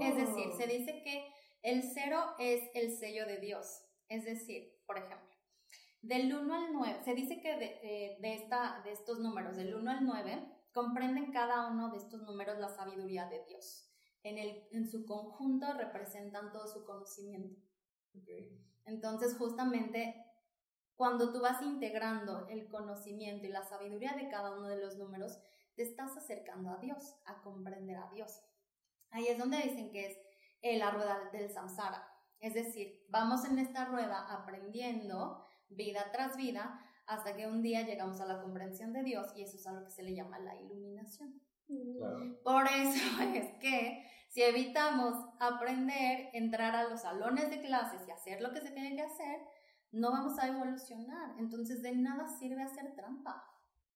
Es 0.00 0.14
decir, 0.16 0.48
Oh. 0.52 0.56
se 0.56 0.66
dice 0.66 1.02
que 1.02 1.26
el 1.62 1.82
cero 1.82 2.20
es 2.38 2.62
el 2.74 2.96
sello 2.96 3.26
de 3.26 3.38
Dios. 3.38 3.82
Es 4.08 4.24
decir, 4.24 4.78
por 4.86 4.98
ejemplo, 4.98 5.26
del 6.02 6.34
1 6.34 6.54
al 6.54 6.72
9, 6.74 7.00
se 7.02 7.14
dice 7.14 7.40
que 7.40 7.56
de, 7.56 7.80
eh, 7.82 8.18
de, 8.20 8.34
esta, 8.34 8.82
de 8.84 8.92
estos 8.92 9.20
números, 9.20 9.56
del 9.56 9.74
1 9.74 9.90
al 9.90 10.04
9, 10.04 10.46
comprenden 10.74 11.32
cada 11.32 11.68
uno 11.70 11.90
de 11.90 11.96
estos 11.96 12.20
números 12.22 12.58
la 12.58 12.68
sabiduría 12.68 13.26
de 13.30 13.42
Dios. 13.48 13.90
En, 14.24 14.38
el, 14.38 14.66
en 14.72 14.90
su 14.90 15.06
conjunto 15.06 15.72
representan 15.74 16.50
todo 16.50 16.66
su 16.66 16.84
conocimiento. 16.84 17.62
Entonces, 18.84 19.36
justamente, 19.36 20.14
cuando 20.96 21.32
tú 21.32 21.40
vas 21.40 21.62
integrando 21.62 22.48
el 22.48 22.68
conocimiento 22.68 23.46
y 23.46 23.50
la 23.50 23.62
sabiduría 23.62 24.14
de 24.14 24.28
cada 24.28 24.56
uno 24.56 24.68
de 24.68 24.80
los 24.80 24.96
números, 24.96 25.38
te 25.74 25.82
estás 25.82 26.16
acercando 26.16 26.70
a 26.70 26.78
Dios, 26.78 27.16
a 27.26 27.42
comprender 27.42 27.96
a 27.96 28.10
Dios. 28.10 28.42
Ahí 29.10 29.26
es 29.28 29.38
donde 29.38 29.58
dicen 29.58 29.90
que 29.90 30.06
es 30.06 30.18
eh, 30.62 30.78
la 30.78 30.90
rueda 30.90 31.30
del 31.32 31.50
samsara. 31.50 32.04
Es 32.40 32.54
decir, 32.54 33.04
vamos 33.08 33.44
en 33.44 33.58
esta 33.58 33.84
rueda 33.84 34.26
aprendiendo 34.32 35.44
vida 35.68 36.10
tras 36.12 36.36
vida 36.36 36.80
hasta 37.06 37.36
que 37.36 37.46
un 37.46 37.62
día 37.62 37.82
llegamos 37.82 38.20
a 38.20 38.26
la 38.26 38.40
comprensión 38.40 38.92
de 38.92 39.02
Dios 39.02 39.32
y 39.36 39.42
eso 39.42 39.56
es 39.56 39.66
a 39.66 39.72
lo 39.72 39.84
que 39.84 39.90
se 39.90 40.02
le 40.02 40.14
llama 40.14 40.38
la 40.38 40.56
iluminación. 40.56 41.40
Claro. 41.66 42.38
Por 42.42 42.66
eso 42.66 43.20
es 43.34 43.58
que 43.60 44.04
si 44.28 44.42
evitamos 44.42 45.14
aprender, 45.40 46.28
entrar 46.32 46.74
a 46.74 46.88
los 46.88 47.02
salones 47.02 47.50
de 47.50 47.60
clases 47.60 48.06
y 48.06 48.10
hacer 48.10 48.40
lo 48.42 48.52
que 48.52 48.60
se 48.60 48.70
tiene 48.72 48.96
que 48.96 49.02
hacer, 49.02 49.40
no 49.92 50.10
vamos 50.10 50.38
a 50.38 50.48
evolucionar. 50.48 51.36
Entonces 51.38 51.82
de 51.82 51.94
nada 51.96 52.26
sirve 52.28 52.62
hacer 52.62 52.94
trampa. 52.96 53.44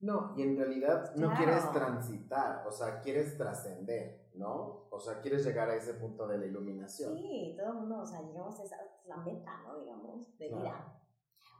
No, 0.01 0.33
y 0.37 0.43
en 0.43 0.55
realidad 0.57 1.13
no 1.15 1.27
Claro. 1.27 1.35
quieres 1.43 1.71
transitar, 1.73 2.65
o 2.65 2.71
sea, 2.71 3.01
quieres 3.01 3.37
trascender, 3.37 4.29
¿no? 4.33 4.87
O 4.91 4.97
sea, 4.97 5.19
quieres 5.19 5.43
llegar 5.45 5.69
a 5.69 5.75
ese 5.75 5.95
punto 5.95 6.25
de 6.25 6.37
la 6.37 6.45
iluminación. 6.45 7.17
Sí, 7.17 7.53
todo 7.57 7.67
el 7.73 7.79
mundo, 7.79 7.99
o 7.99 8.05
sea, 8.05 8.21
llegamos 8.21 8.57
a 8.61 8.63
esa, 8.63 8.77
la 9.05 9.17
meta, 9.17 9.61
¿no? 9.63 9.77
Digamos, 9.77 10.37
de 10.37 10.47
Claro. 10.47 10.63
vida. 10.63 11.01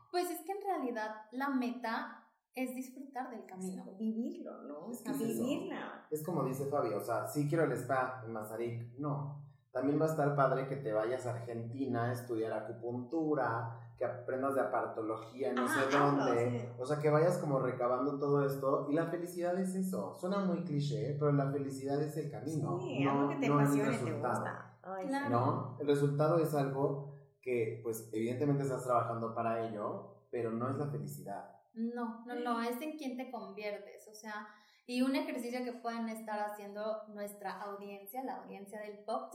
Pues 0.10 0.32
es 0.32 0.40
que 0.46 0.54
en 0.54 0.62
realidad 0.62 1.16
la 1.32 1.50
meta 1.50 2.24
es 2.64 2.76
disfrutar 2.76 3.30
del 3.32 3.46
camino. 3.46 3.86
Vivirlo, 3.98 4.64
¿no? 4.64 4.92
Es 4.92 5.02
O 5.02 5.04
que 5.04 5.14
sea, 5.14 5.28
es 5.28 5.34
eso. 5.36 5.44
vivirla. 5.44 6.06
Es 6.12 6.24
como 6.24 6.44
dice 6.44 6.66
Fabi, 6.66 6.90
o 6.94 7.02
sea, 7.02 7.28
sí 7.28 7.48
quiero 7.48 7.64
el 7.66 7.72
spa 7.74 8.22
en 8.26 8.34
Mazarik, 8.34 8.98
no. 8.98 9.42
También 9.72 10.00
va 10.02 10.06
a 10.06 10.10
estar 10.10 10.36
padre 10.36 10.68
que 10.68 10.78
te 10.78 10.92
vayas 10.92 11.26
a 11.28 11.32
Argentina 11.36 12.06
a 12.06 12.12
estudiar 12.14 12.52
acupuntura, 12.54 13.80
que 13.98 14.06
aprendas 14.06 14.56
de 14.56 14.62
apartología, 14.62 15.54
no 15.54 15.66
Ah, 15.66 15.68
sé 15.68 15.98
dónde. 15.98 16.50
sí. 16.62 16.68
O 16.80 16.86
sea, 16.86 17.00
que 17.00 17.10
vayas 17.10 17.38
como 17.38 17.60
recabando 17.60 18.18
todo 18.18 18.46
esto. 18.46 18.88
Y 18.90 18.94
la 18.94 19.06
felicidad 19.08 19.58
es 19.60 19.76
eso. 19.76 20.16
Suena 20.18 20.40
muy 20.40 20.64
cliché, 20.64 21.16
pero 21.20 21.32
la 21.34 21.52
felicidad 21.52 22.02
es 22.02 22.16
el 22.18 22.32
camino. 22.32 22.80
Sí, 22.80 23.04
no, 23.04 23.12
algo 23.12 23.30
que 23.30 23.36
te 23.36 23.48
no 23.50 23.60
el 23.60 23.66
apasione, 23.66 23.84
te 23.92 23.98
resultado. 23.98 24.34
gusta. 24.42 24.80
Ay. 24.84 25.08
Claro. 25.08 25.30
¿no? 25.30 25.78
El 25.80 25.88
resultado 25.88 26.40
es 26.40 26.54
algo 26.56 27.14
que, 27.42 27.80
pues, 27.84 28.10
evidentemente 28.14 28.64
estás 28.64 28.84
trabajando 28.84 29.36
para 29.36 29.68
ello, 29.68 30.16
pero 30.32 30.52
no 30.52 30.70
es 30.70 30.78
la 30.78 30.88
felicidad. 30.88 31.59
No, 31.74 32.26
no, 32.26 32.36
no, 32.36 32.62
es 32.62 32.82
en 32.82 32.98
quién 32.98 33.18
te 33.18 33.32
conviertes. 33.32 34.08
O 34.08 34.14
sea, 34.14 34.48
y 34.86 35.02
un 35.02 35.16
ejercicio 35.16 35.64
que 35.64 35.74
pueden 35.74 36.10
estar 36.10 36.40
haciendo 36.40 37.04
nuestra 37.10 37.62
audiencia, 37.62 38.24
la 38.24 38.38
audiencia 38.38 38.80
del 38.80 38.98
pop, 39.06 39.34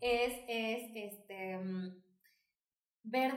es, 0.00 0.32
es 0.48 0.90
este, 0.94 1.56
mm, 1.58 2.02
ver 3.04 3.32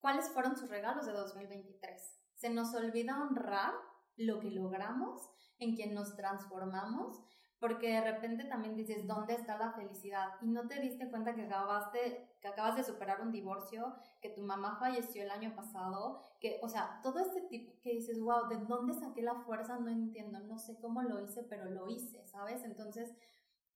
cuáles 0.00 0.28
fueron 0.30 0.56
sus 0.56 0.70
regalos 0.70 1.06
de 1.06 1.12
2023. 1.12 2.18
Se 2.34 2.48
nos 2.48 2.74
olvida 2.74 3.20
honrar 3.20 3.74
lo 4.16 4.40
que 4.40 4.50
logramos, 4.50 5.30
en 5.58 5.76
quien 5.76 5.94
nos 5.94 6.16
transformamos, 6.16 7.22
porque 7.58 7.88
de 7.88 8.12
repente 8.12 8.44
también 8.44 8.74
dices, 8.74 9.06
¿dónde 9.06 9.34
está 9.34 9.58
la 9.58 9.72
felicidad? 9.72 10.30
Y 10.40 10.48
no 10.48 10.66
te 10.66 10.80
diste 10.80 11.10
cuenta 11.10 11.34
que 11.34 11.42
acabaste, 11.42 12.29
que 12.40 12.48
acabas 12.48 12.76
de 12.76 12.84
superar 12.84 13.20
un 13.20 13.32
divorcio, 13.32 13.94
que 14.20 14.30
tu 14.30 14.42
mamá 14.42 14.76
falleció 14.78 15.22
el 15.22 15.30
año 15.30 15.54
pasado, 15.54 16.20
que, 16.40 16.58
o 16.62 16.68
sea, 16.68 17.00
todo 17.02 17.18
este 17.18 17.42
tipo 17.42 17.72
que 17.82 17.92
dices, 17.92 18.18
wow, 18.20 18.48
¿de 18.48 18.56
dónde 18.66 18.94
saqué 18.94 19.22
la 19.22 19.34
fuerza? 19.34 19.78
No 19.78 19.90
entiendo, 19.90 20.40
no 20.40 20.58
sé 20.58 20.78
cómo 20.80 21.02
lo 21.02 21.20
hice, 21.20 21.42
pero 21.42 21.66
lo 21.66 21.88
hice, 21.88 22.26
¿sabes? 22.26 22.64
Entonces, 22.64 23.12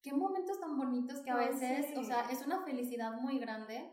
qué 0.02 0.12
momentos 0.12 0.58
tan 0.60 0.76
bonitos 0.76 1.20
que 1.20 1.30
a 1.30 1.36
veces, 1.36 1.86
sí. 1.88 1.94
o 1.96 2.04
sea, 2.04 2.30
es 2.30 2.46
una 2.46 2.62
felicidad 2.64 3.12
muy 3.12 3.38
grande. 3.38 3.92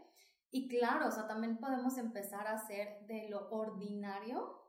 Y 0.50 0.68
claro, 0.68 1.08
o 1.08 1.12
sea, 1.12 1.28
también 1.28 1.58
podemos 1.58 1.98
empezar 1.98 2.48
a 2.48 2.54
hacer 2.54 3.06
de 3.08 3.30
lo 3.30 3.50
ordinario 3.50 4.61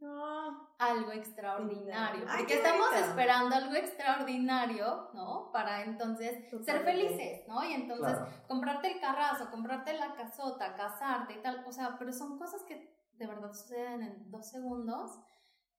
No. 0.00 0.68
algo 0.78 1.12
extraordinario. 1.12 2.24
Ay, 2.28 2.38
porque 2.38 2.54
estamos 2.54 2.88
bonito. 2.90 3.06
esperando 3.08 3.54
algo 3.54 3.74
extraordinario, 3.74 5.10
¿no? 5.12 5.50
Para 5.52 5.84
entonces 5.84 6.48
ser 6.64 6.80
felices, 6.80 7.46
¿no? 7.48 7.62
Y 7.64 7.72
entonces 7.74 8.16
Claro. 8.16 8.26
comprarte 8.48 8.92
el 8.94 9.00
carrazo, 9.00 9.50
comprarte 9.50 9.92
la 9.94 10.14
casota, 10.14 10.74
casarte 10.74 11.34
y 11.34 11.42
tal, 11.42 11.64
o 11.66 11.72
sea, 11.72 11.96
pero 11.98 12.12
son 12.12 12.38
cosas 12.38 12.62
que 12.64 12.96
de 13.12 13.26
verdad 13.26 13.52
suceden 13.52 14.02
en 14.02 14.30
dos 14.30 14.48
segundos 14.50 15.20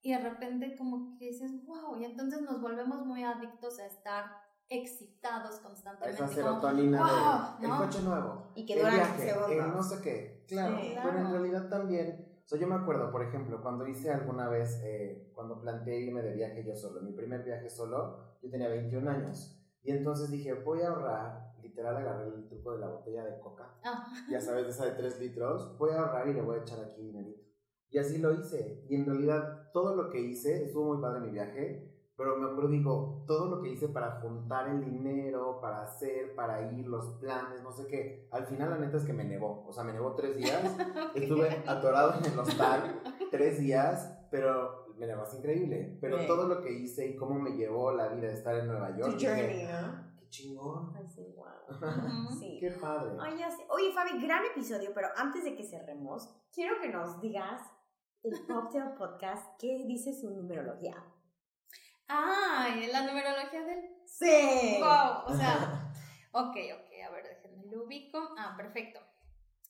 y 0.00 0.12
de 0.12 0.18
repente 0.20 0.76
como 0.76 1.16
que 1.18 1.26
dices, 1.26 1.50
wow, 1.66 1.96
y 1.96 2.04
entonces 2.04 2.40
nos 2.42 2.60
volvemos 2.60 3.04
muy 3.04 3.24
adictos 3.24 3.78
a 3.80 3.86
estar 3.86 4.26
excitados 4.68 5.58
constantemente. 5.60 6.14
esa 6.14 6.24
como, 6.24 6.34
serotonina 6.34 6.98
"Wow", 7.02 7.60
de 7.60 7.66
el 7.66 7.72
coche 7.76 8.00
nuevo. 8.02 8.52
Y 8.54 8.64
que 8.66 8.74
el 8.74 8.90
viaje, 8.90 9.30
el 9.58 9.68
no 9.72 9.82
sé 9.82 10.00
qué. 10.00 10.44
Claro, 10.48 10.76
Sí. 10.80 10.96
pero 11.02 11.18
en 11.18 11.30
realidad 11.30 11.68
también, 11.68 12.31
yo 12.56 12.66
me 12.66 12.74
acuerdo, 12.74 13.10
por 13.10 13.22
ejemplo, 13.22 13.62
cuando 13.62 13.86
hice 13.86 14.10
alguna 14.10 14.48
vez, 14.48 14.80
eh, 14.84 15.30
cuando 15.34 15.60
planteé 15.60 16.00
irme 16.00 16.22
de 16.22 16.32
viaje 16.32 16.64
yo 16.64 16.74
solo, 16.74 17.00
mi 17.00 17.12
primer 17.12 17.42
viaje 17.42 17.70
solo, 17.70 18.36
yo 18.42 18.50
tenía 18.50 18.68
21 18.68 19.08
años. 19.10 19.58
Y 19.82 19.90
entonces 19.90 20.30
dije, 20.30 20.52
voy 20.54 20.82
a 20.82 20.88
ahorrar, 20.88 21.54
literal 21.62 21.96
agarré 21.96 22.26
el 22.28 22.48
truco 22.48 22.72
de 22.72 22.80
la 22.80 22.88
botella 22.88 23.24
de 23.24 23.38
coca, 23.40 23.74
Ah, 23.84 24.06
ya 24.30 24.40
sabes, 24.40 24.66
esa 24.68 24.86
de 24.86 24.92
3 24.92 25.20
litros, 25.20 25.76
voy 25.78 25.90
a 25.90 26.00
ahorrar 26.00 26.28
y 26.28 26.34
le 26.34 26.42
voy 26.42 26.58
a 26.58 26.62
echar 26.62 26.80
aquí 26.80 27.02
dinerito. 27.02 27.42
Y 27.90 27.98
así 27.98 28.18
lo 28.18 28.32
hice. 28.32 28.84
Y 28.88 28.94
en 28.94 29.06
realidad 29.06 29.70
todo 29.72 29.94
lo 29.94 30.10
que 30.10 30.20
hice, 30.20 30.64
estuvo 30.64 30.94
muy 30.94 31.02
padre 31.02 31.20
mi 31.20 31.30
viaje, 31.30 31.91
pero 32.22 32.36
me 32.36 32.46
acuerdo, 32.46 32.70
digo, 32.70 33.24
todo 33.26 33.48
lo 33.48 33.60
que 33.60 33.70
hice 33.70 33.88
para 33.88 34.20
juntar 34.20 34.68
el 34.68 34.84
dinero, 34.84 35.58
para 35.60 35.82
hacer, 35.82 36.36
para 36.36 36.70
ir, 36.72 36.86
los 36.86 37.04
planes, 37.18 37.60
no 37.64 37.72
sé 37.72 37.88
qué, 37.88 38.28
al 38.30 38.46
final 38.46 38.70
la 38.70 38.78
neta 38.78 38.96
es 38.96 39.04
que 39.04 39.12
me 39.12 39.24
nevó. 39.24 39.64
O 39.66 39.72
sea, 39.72 39.82
me 39.82 39.92
nevó 39.92 40.14
tres 40.14 40.36
días, 40.36 40.62
estuve 41.16 41.64
atorado 41.66 42.14
en 42.20 42.32
el 42.32 42.38
hostal 42.38 43.00
tres 43.32 43.58
días, 43.58 44.16
pero 44.30 44.86
me 44.96 45.06
nevó, 45.08 45.24
es 45.24 45.34
increíble. 45.34 45.98
Pero 46.00 46.18
Sí. 46.20 46.26
todo 46.28 46.46
lo 46.46 46.60
que 46.62 46.72
hice 46.72 47.08
y 47.08 47.16
cómo 47.16 47.34
me 47.40 47.56
llevó 47.56 47.90
la 47.92 48.06
vida 48.08 48.28
de 48.28 48.34
estar 48.34 48.54
en 48.56 48.68
Nueva 48.68 48.96
York, 48.96 49.16
Tu 49.18 49.26
journey, 49.26 49.64
¿no? 49.64 50.12
qué 50.20 50.28
chingón. 50.28 50.92
Ay, 50.94 51.06
sí, 51.08 51.26
wow. 51.36 51.46
Sí. 52.38 52.58
Qué 52.60 52.70
padre. 52.70 53.16
Ay, 53.20 53.36
ya 53.38 53.50
sé. 53.50 53.66
Oye, 53.68 53.92
Fabi, 53.92 54.22
gran 54.24 54.44
episodio, 54.44 54.90
pero 54.94 55.08
antes 55.16 55.42
de 55.42 55.56
que 55.56 55.64
cerremos, 55.64 56.28
quiero 56.54 56.76
que 56.80 56.88
nos 56.88 57.20
digas 57.20 57.60
el 58.22 58.46
Poptail 58.46 58.92
Podcast, 58.96 59.44
¿qué 59.58 59.84
dice 59.88 60.12
su 60.14 60.30
numerología? 60.30 60.94
Ay, 62.14 62.86
la 62.88 63.02
numerología 63.02 63.62
del 63.62 63.90
Sí. 64.06 64.76
Wow, 64.78 65.24
o 65.26 65.34
sea, 65.36 65.90
ok, 66.32 66.56
ok, 66.74 66.90
a 67.06 67.10
ver, 67.10 67.24
déjenme 67.28 67.64
lo 67.70 67.84
ubico. 67.84 68.34
Ah, 68.38 68.54
perfecto. 68.56 69.00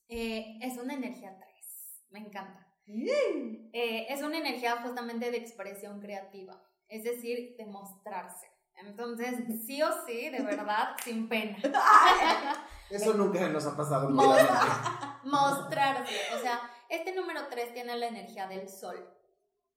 Eh, 0.09 0.59
es 0.61 0.77
una 0.79 0.95
energía 0.95 1.37
3. 1.39 2.07
Me 2.11 2.19
encanta. 2.19 2.67
Eh, 2.87 4.07
es 4.09 4.23
una 4.23 4.39
energía 4.39 4.83
justamente 4.83 5.31
de 5.31 5.37
expresión 5.39 6.01
creativa, 6.01 6.61
es 6.89 7.05
decir, 7.05 7.55
de 7.57 7.67
mostrarse. 7.67 8.51
Entonces, 8.75 9.35
sí 9.67 9.81
o 9.83 9.91
sí, 10.05 10.29
de 10.31 10.43
verdad, 10.43 10.97
sin 11.05 11.29
pena. 11.29 11.57
Eso 12.91 13.15
nunca 13.15 13.49
nos 13.49 13.65
ha 13.67 13.77
pasado. 13.77 14.11
Mostra- 14.11 15.21
mostrarse. 15.25 16.15
O 16.37 16.41
sea, 16.41 16.61
este 16.91 17.15
número 17.15 17.47
3 17.49 17.73
tiene 17.73 17.97
la 17.97 18.09
energía 18.09 18.47
del 18.49 18.69
sol. 18.69 19.09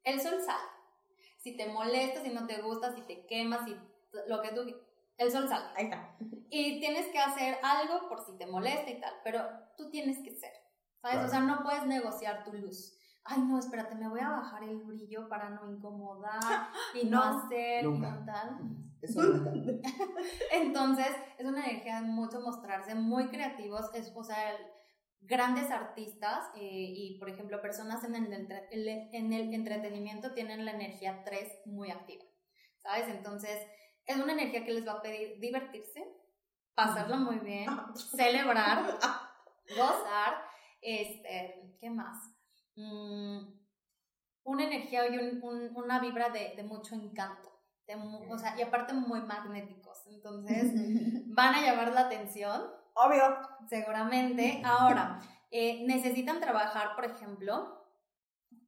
El 0.03 0.19
sol 0.19 0.41
sale. 0.45 0.74
Si 1.45 1.55
te 1.55 1.67
molesta, 1.67 2.23
si 2.23 2.29
no 2.31 2.47
te 2.47 2.59
gusta, 2.63 2.91
si 2.95 3.01
te 3.01 3.27
quemas, 3.27 3.65
si 3.65 3.75
lo 4.27 4.41
que 4.41 4.49
tú... 4.49 4.61
El 5.15 5.31
sol 5.31 5.47
sale. 5.47 5.65
Ahí 5.75 5.83
está. 5.85 6.17
Y 6.49 6.79
tienes 6.79 7.05
que 7.09 7.19
hacer 7.19 7.59
algo 7.61 8.09
por 8.09 8.19
si 8.25 8.35
te 8.35 8.47
molesta 8.47 8.89
y 8.89 8.99
tal, 8.99 9.13
pero 9.23 9.43
tú 9.77 9.91
tienes 9.91 10.17
que 10.23 10.31
ser, 10.31 10.51
¿sabes? 11.03 11.17
Claro. 11.17 11.27
O 11.27 11.29
sea, 11.29 11.39
no 11.41 11.61
puedes 11.61 11.85
negociar 11.85 12.43
tu 12.43 12.51
luz. 12.53 12.97
Ay, 13.23 13.43
no, 13.43 13.59
espérate, 13.59 13.93
me 13.93 14.09
voy 14.09 14.21
a 14.21 14.29
bajar 14.29 14.63
el 14.63 14.77
brillo 14.79 15.29
para 15.29 15.51
no 15.51 15.71
incomodar 15.71 16.69
y 16.95 17.05
no, 17.05 17.23
No, 17.31 17.45
hacer 17.45 17.85
y 17.85 17.87
no 17.89 18.25
tal. 18.25 18.57
Eso 19.03 19.21
nunca. 19.21 19.87
Entonces, 20.51 21.15
es 21.37 21.45
una 21.45 21.63
energía 21.63 22.01
de 22.01 22.07
mucho 22.07 22.41
mostrarse, 22.41 22.95
muy 22.95 23.27
creativos, 23.27 23.93
es, 23.93 24.11
o 24.15 24.23
sea, 24.23 24.51
el- 24.51 24.65
grandes 25.27 25.71
artistas 25.71 26.47
eh, 26.55 26.59
y, 26.61 27.17
por 27.19 27.29
ejemplo, 27.29 27.61
personas 27.61 28.03
en 28.03 28.15
el, 28.15 28.31
entre- 28.33 28.67
el- 28.71 28.87
en 28.87 29.33
el 29.33 29.53
entretenimiento 29.53 30.33
tienen 30.33 30.65
la 30.65 30.71
energía 30.71 31.23
3 31.23 31.51
muy 31.65 31.91
activa, 31.91 32.23
¿sabes? 32.81 33.07
Entonces, 33.09 33.59
es 34.05 34.17
una 34.17 34.33
energía 34.33 34.63
que 34.65 34.73
les 34.73 34.87
va 34.87 34.93
a 34.93 35.01
pedir 35.01 35.39
divertirse, 35.39 36.03
pasarlo 36.75 37.17
muy 37.17 37.37
bien, 37.39 37.65
celebrar, 37.95 38.85
gozar, 39.75 40.35
este, 40.81 41.75
¿qué 41.79 41.89
más? 41.89 42.17
Mm, 42.75 43.39
una 44.43 44.63
energía 44.63 45.07
y 45.07 45.17
un- 45.17 45.41
un- 45.43 45.75
una 45.75 45.99
vibra 45.99 46.29
de, 46.29 46.53
de 46.55 46.63
mucho 46.63 46.93
encanto, 46.95 47.51
de 47.87 47.95
o 47.95 48.37
sea, 48.37 48.55
y 48.57 48.61
aparte 48.61 48.93
muy 48.93 49.21
magnéticos, 49.21 50.05
entonces 50.07 50.71
van 51.35 51.55
a 51.55 51.61
llamar 51.61 51.93
la 51.93 52.01
atención, 52.01 52.61
Obvio. 52.95 53.37
seguramente. 53.69 54.61
Ahora, 54.65 55.19
eh, 55.51 55.83
necesitan 55.85 56.39
trabajar, 56.39 56.95
por 56.95 57.05
ejemplo, 57.05 57.85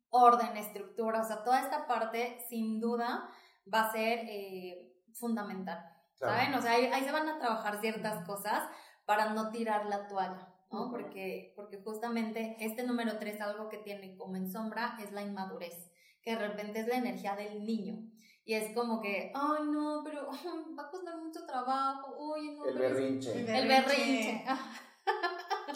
orden, 0.10 0.56
estructura, 0.58 1.22
o 1.22 1.24
sea, 1.24 1.44
toda 1.44 1.62
esta 1.62 1.88
parte 1.88 2.40
sin 2.50 2.80
duda 2.80 3.30
va 3.74 3.82
a 3.82 3.92
ser 3.92 4.20
eh, 4.28 4.94
fundamental. 5.14 5.84
Claro. 6.18 6.34
¿Saben? 6.34 6.54
O 6.56 6.62
sea, 6.62 6.72
ahí, 6.74 6.86
ahí 6.86 7.04
se 7.04 7.12
van 7.12 7.30
a 7.30 7.40
trabajar 7.40 7.80
ciertas 7.80 8.26
cosas 8.26 8.64
para 9.06 9.34
no 9.34 9.52
tirar 9.52 9.86
la 9.86 10.08
toalla, 10.08 10.54
¿no? 10.72 10.90
Porque, 10.92 11.54
porque 11.56 11.82
justamente 11.82 12.58
este 12.60 12.84
número 12.84 13.18
3, 13.18 13.40
algo 13.42 13.70
que 13.70 13.78
tiene 13.78 14.16
como 14.18 14.36
en 14.36 14.52
sombra, 14.52 14.98
es 15.02 15.12
la 15.12 15.22
inmadurez, 15.22 15.92
que 16.22 16.36
de 16.36 16.48
repente 16.48 16.80
es 16.82 16.88
la 16.88 16.98
energía 16.98 17.36
del 17.36 17.64
niño. 17.64 18.00
Y 18.48 18.54
es 18.54 18.74
como 18.74 19.02
que, 19.02 19.32
ay, 19.36 19.64
no, 19.66 20.02
pero 20.06 20.28
va 20.80 20.84
a 20.84 20.90
costar 20.90 21.18
mucho 21.18 21.46
trabajo, 21.46 22.16
oye, 22.18 22.54
no, 22.56 22.66
El 22.66 22.74
pero 22.74 22.86
es- 22.88 22.94
berrinche. 22.94 23.40
El 23.60 23.68
berrinche. 23.68 24.44
Ah, 24.48 24.58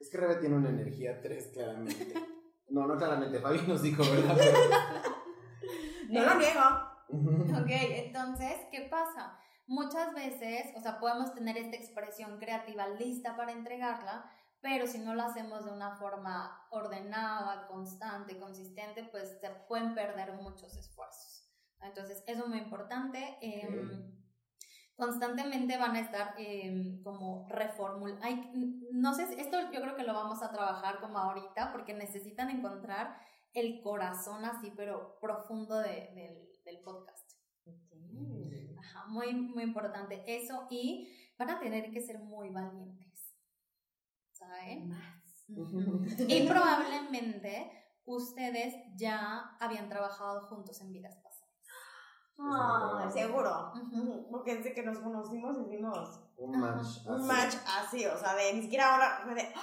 Es 0.00 0.10
que 0.10 0.18
Rebe 0.18 0.36
tiene 0.36 0.56
una 0.56 0.68
energía 0.70 1.20
3, 1.20 1.50
claramente. 1.52 2.14
No, 2.68 2.86
no 2.86 2.96
claramente. 2.96 3.38
Fabi 3.40 3.60
nos 3.66 3.82
dijo, 3.82 4.02
¿verdad? 4.02 4.36
No 6.08 6.22
lo 6.24 6.34
niego. 6.34 7.62
Ok, 7.62 7.70
entonces, 7.70 8.54
¿qué 8.70 8.82
pasa? 8.90 9.38
Muchas 9.66 10.12
veces, 10.14 10.72
o 10.76 10.80
sea, 10.80 10.98
podemos 10.98 11.32
tener 11.34 11.56
esta 11.56 11.76
expresión 11.76 12.38
creativa 12.38 12.88
lista 12.88 13.36
para 13.36 13.52
entregarla, 13.52 14.30
pero 14.64 14.86
si 14.86 14.98
no 14.98 15.14
lo 15.14 15.22
hacemos 15.24 15.62
de 15.66 15.72
una 15.72 15.94
forma 15.96 16.66
ordenada, 16.70 17.66
constante, 17.68 18.38
consistente, 18.38 19.04
pues 19.04 19.38
se 19.38 19.50
pueden 19.68 19.94
perder 19.94 20.32
muchos 20.32 20.74
esfuerzos. 20.76 21.50
Entonces, 21.82 22.24
eso 22.26 22.44
es 22.44 22.48
muy 22.48 22.58
importante. 22.58 23.36
em, 23.42 24.24
constantemente 24.96 25.76
van 25.76 25.96
a 25.96 26.00
estar 26.00 26.34
em, 26.38 27.02
como 27.02 27.46
reformul... 27.50 28.18
No 28.92 29.12
sé, 29.12 29.26
si- 29.26 29.38
esto 29.40 29.58
yo 29.72 29.80
creo 29.82 29.96
que 29.96 30.04
lo 30.04 30.14
vamos 30.14 30.42
a 30.42 30.50
trabajar 30.50 31.00
como 31.00 31.18
ahorita, 31.18 31.70
porque 31.72 31.92
necesitan 31.94 32.48
encontrar 32.48 33.18
el 33.52 33.82
corazón 33.82 34.44
así, 34.46 34.72
pero 34.76 35.18
profundo 35.20 35.78
de- 35.78 36.08
del, 36.14 36.48
del 36.64 36.80
podcast. 36.82 37.32
Ajá, 38.78 39.06
muy, 39.08 39.34
muy 39.34 39.62
importante 39.64 40.22
eso 40.26 40.66
y 40.70 41.08
van 41.38 41.50
a 41.50 41.58
tener 41.60 41.90
que 41.90 42.00
ser 42.00 42.18
muy 42.20 42.50
valientes, 42.50 43.13
¿saben? 44.48 44.92
Ujú. 45.48 46.04
Y 46.28 46.46
probablemente 46.48 47.70
ustedes 48.06 48.74
ya 48.96 49.56
habían 49.60 49.88
trabajado 49.88 50.42
juntos 50.48 50.80
en 50.80 50.92
vidas 50.92 51.16
pasadas. 51.16 51.44
Ah, 52.38 53.08
seguro. 53.12 53.72
Porque 54.30 54.56
desde 54.56 54.74
que 54.74 54.82
nos 54.82 54.98
conocimos 54.98 55.56
hicimos 55.66 56.20
Un 56.36 56.58
match. 56.58 57.06
un 57.06 57.14
así. 57.14 57.26
match 57.26 57.54
así, 57.78 58.06
o 58.06 58.18
sea, 58.18 58.34
de 58.34 58.54
ni 58.54 58.62
siquiera 58.62 58.94
ahora 58.94 59.34
de, 59.34 59.42
"Ah, 59.54 59.60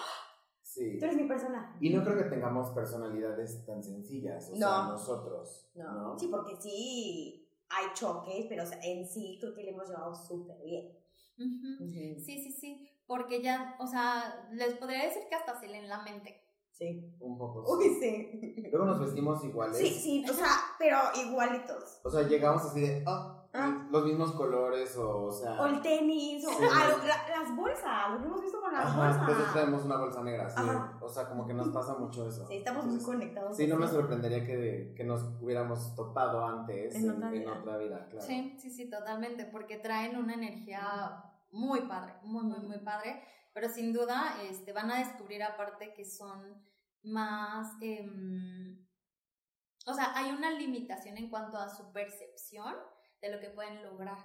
Sí. 0.62 0.98
tú 0.98 1.04
eres 1.06 1.18
mi 1.18 1.28
persona. 1.28 1.76
Y 1.82 1.90
no 1.94 2.02
creo 2.02 2.16
que 2.18 2.30
tengamos 2.30 2.70
personalidades 2.72 3.66
tan 3.66 3.84
sencillas, 3.84 4.50
o 4.52 4.56
sea, 4.56 4.68
No. 4.70 4.88
nosotros. 4.94 5.70
No, 5.76 5.92
No. 6.14 6.18
sí, 6.20 6.28
porque 6.30 6.56
sí 6.62 7.50
hay 7.68 7.88
choques, 7.94 8.46
pero 8.48 8.64
o 8.64 8.66
sea, 8.66 8.80
en 8.82 9.06
sí 9.06 9.38
creo 9.42 9.54
que 9.54 9.64
le 9.64 9.72
hemos 9.72 9.90
llevado 9.90 10.16
súper 10.16 10.56
bien. 10.64 10.98
Sí, 11.38 12.42
sí, 12.42 12.52
sí, 12.54 12.91
porque 13.12 13.41
ya, 13.41 13.76
o 13.78 13.86
sea, 13.86 14.47
les 14.53 14.76
podría 14.76 15.03
decir 15.03 15.24
que 15.28 15.36
hasta 15.36 15.59
se 15.59 15.68
leen 15.68 15.89
la 15.89 16.01
mente. 16.01 16.38
Sí. 16.72 17.14
Un 17.20 17.38
poco. 17.38 17.66
Uy, 17.78 17.89
sí. 17.99 18.55
Luego 18.72 18.86
nos 18.86 19.01
vestimos 19.01 19.43
iguales. 19.43 19.78
Sí, 19.78 19.89
sí, 19.89 20.26
o 20.30 20.34
sea, 20.34 20.47
pero 20.80 20.97
igualitos. 21.28 21.99
O 22.05 22.09
sea, 22.09 22.22
llegamos 22.24 22.64
así 22.64 22.80
de, 22.80 23.03
Ah. 23.53 23.86
los 23.91 24.05
mismos 24.05 24.32
colores, 24.32 24.95
o, 24.95 25.26
o 25.26 25.32
sea. 25.32 25.62
O 25.62 25.66
el 25.66 25.82
tenis, 25.82 26.47
o 26.47 26.49
Sí. 26.51 26.64
ah, 26.72 26.88
lo- 26.89 27.05
la- 27.05 27.28
las 27.38 27.53
bolsas, 27.55 28.12
lo 28.14 28.20
que 28.22 28.26
hemos 28.28 28.41
visto 28.41 28.62
con 28.62 28.72
las 28.74 28.86
Ajá, 28.86 29.09
entonces 29.12 29.36
bolsas. 29.36 29.53
traemos 29.53 29.84
una 29.84 29.97
bolsa 29.97 30.24
negra, 30.24 30.49
sí. 30.49 30.55
Ajá. 30.57 30.97
O 31.01 31.09
sea, 31.09 31.28
como 31.28 31.45
que 31.45 31.53
nos 31.53 31.68
pasa 31.68 31.93
mucho 31.95 32.26
eso. 32.30 32.47
Sí, 32.47 32.55
estamos 32.55 32.86
muy 32.86 33.03
conectados. 33.03 33.57
Sí, 33.57 33.68
no 33.68 33.76
me 33.76 33.88
sorprendería 33.89 34.45
que, 34.45 34.93
que 34.95 35.03
nos 35.03 35.22
hubiéramos 35.41 35.93
topado 35.95 36.45
antes 36.45 36.95
En 36.95 37.03
en, 37.03 37.12
otra 37.12 37.28
en 37.28 37.34
vida. 37.34 37.59
otra 37.59 37.78
vida, 37.78 38.07
claro. 38.09 38.26
Sí, 38.26 38.55
sí, 38.57 38.70
sí, 38.72 38.89
totalmente, 38.89 39.45
porque 39.45 39.78
traen 39.80 40.16
una 40.16 40.34
energía 40.36 41.26
muy 41.52 41.82
padre, 41.82 42.16
muy, 42.24 42.43
muy, 42.43 42.60
muy 42.60 42.80
padre, 42.80 43.24
pero 43.54 43.70
sin 43.70 43.93
duda 43.93 44.38
este, 44.43 44.72
van 44.72 44.91
a 44.91 44.99
descubrir 44.99 45.43
aparte 45.43 45.93
que 45.93 46.06
son 46.06 46.66
más, 47.04 47.74
em, 47.82 48.88
o 49.86 49.93
sea, 49.93 50.16
hay 50.16 50.32
una 50.32 50.52
limitación 50.52 51.18
en 51.18 51.30
cuanto 51.30 51.58
a 51.58 51.70
su 51.70 51.91
percepción 51.91 52.76
de 53.22 53.32
lo 53.32 53.39
que 53.39 53.49
pueden 53.49 53.84
lograr. 53.84 54.18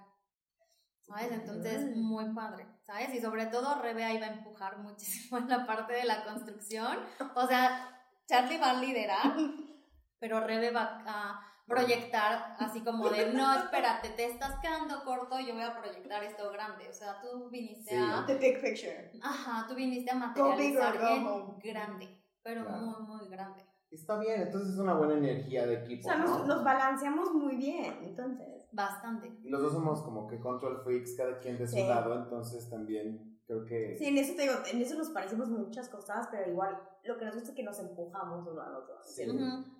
¿Sabes? 1.01 1.31
Entonces, 1.31 1.97
muy 1.97 2.35
padre, 2.35 2.67
¿sabes? 2.83 3.15
Y 3.15 3.21
sobre 3.21 3.47
todo, 3.47 3.81
Rebe 3.81 4.05
ahí 4.05 4.19
va 4.19 4.27
a 4.27 4.33
empujar 4.33 4.79
muchísimo 4.83 5.39
en 5.39 5.49
la 5.49 5.65
parte 5.65 5.93
de 5.93 6.05
la 6.05 6.25
construcción. 6.25 6.99
O 7.35 7.47
sea, 7.47 8.03
Charlie 8.27 8.59
va 8.59 8.71
a 8.71 8.81
liderar, 8.81 9.37
pero 10.19 10.41
Rebe 10.41 10.73
va 10.73 11.03
a 11.07 11.46
proyectar 11.67 12.55
así 12.59 12.81
como 12.83 13.09
de, 13.11 13.33
no, 13.33 13.53
espérate, 13.59 14.11
te 14.11 14.27
estás 14.27 14.59
quedando 14.61 15.03
corto, 15.05 15.39
yo 15.41 15.55
voy 15.55 15.63
a 15.65 15.77
proyectar 15.79 16.23
esto 16.25 16.51
grande. 16.53 16.89
O 16.89 16.93
sea, 16.93 17.21
tú 17.21 17.49
viniste 17.51 17.91
Sí. 17.91 17.97
a... 17.97 18.25
The 18.27 18.35
big 18.39 18.61
picture. 18.61 19.11
Ajá, 19.23 19.67
tú 19.69 19.75
viniste 19.75 20.11
a 20.11 20.15
Go 20.15 20.21
big 20.21 20.37
or 20.43 20.49
materializar 20.49 20.99
go 20.99 21.09
en 21.09 21.27
home. 21.27 21.55
grande, 21.63 22.23
pero 22.43 22.65
Claro. 22.65 22.79
muy, 22.83 23.03
muy 23.19 23.29
grande. 23.29 23.65
Está 23.91 24.19
bien, 24.19 24.43
entonces 24.43 24.75
es 24.75 24.79
una 24.81 24.95
buena 24.95 25.15
energía 25.15 25.67
de 25.67 25.77
O 25.77 25.81
equipo. 25.81 26.03
sea, 26.09 26.17
¿no? 26.19 26.27
nos, 26.27 26.47
nos 26.47 26.65
balanceamos 26.65 27.33
muy 27.35 27.57
bien, 27.57 27.99
entonces. 28.03 28.67
Bastante. 28.73 29.33
Y 29.43 29.49
los 29.49 29.63
dos 29.63 29.73
somos 29.73 30.03
como 30.03 30.27
que 30.27 30.39
control 30.41 30.83
freaks, 30.83 31.15
cada 31.17 31.39
quien 31.39 31.57
de 31.57 31.67
su 31.67 31.77
Sí. 31.77 31.87
lado, 31.87 32.15
entonces 32.15 32.69
también 32.69 33.36
creo 33.47 33.65
que... 33.65 33.97
Sí, 33.99 34.07
en 34.07 34.19
eso 34.19 34.35
te 34.35 34.43
digo, 34.43 34.55
en 34.71 34.83
eso 34.83 34.97
nos 34.97 35.11
parecemos 35.11 35.49
muchas 35.49 35.89
cosas, 35.89 36.29
pero 36.31 36.51
igual 36.51 36.79
lo 37.05 37.17
que 37.17 37.25
nos 37.25 37.35
gusta 37.35 37.51
es 37.51 37.57
que 37.57 37.63
nos 37.63 37.79
empujamos 37.79 38.47
uno 38.47 38.61
al 38.61 38.75
otro. 38.75 38.97
Sí. 39.05 39.25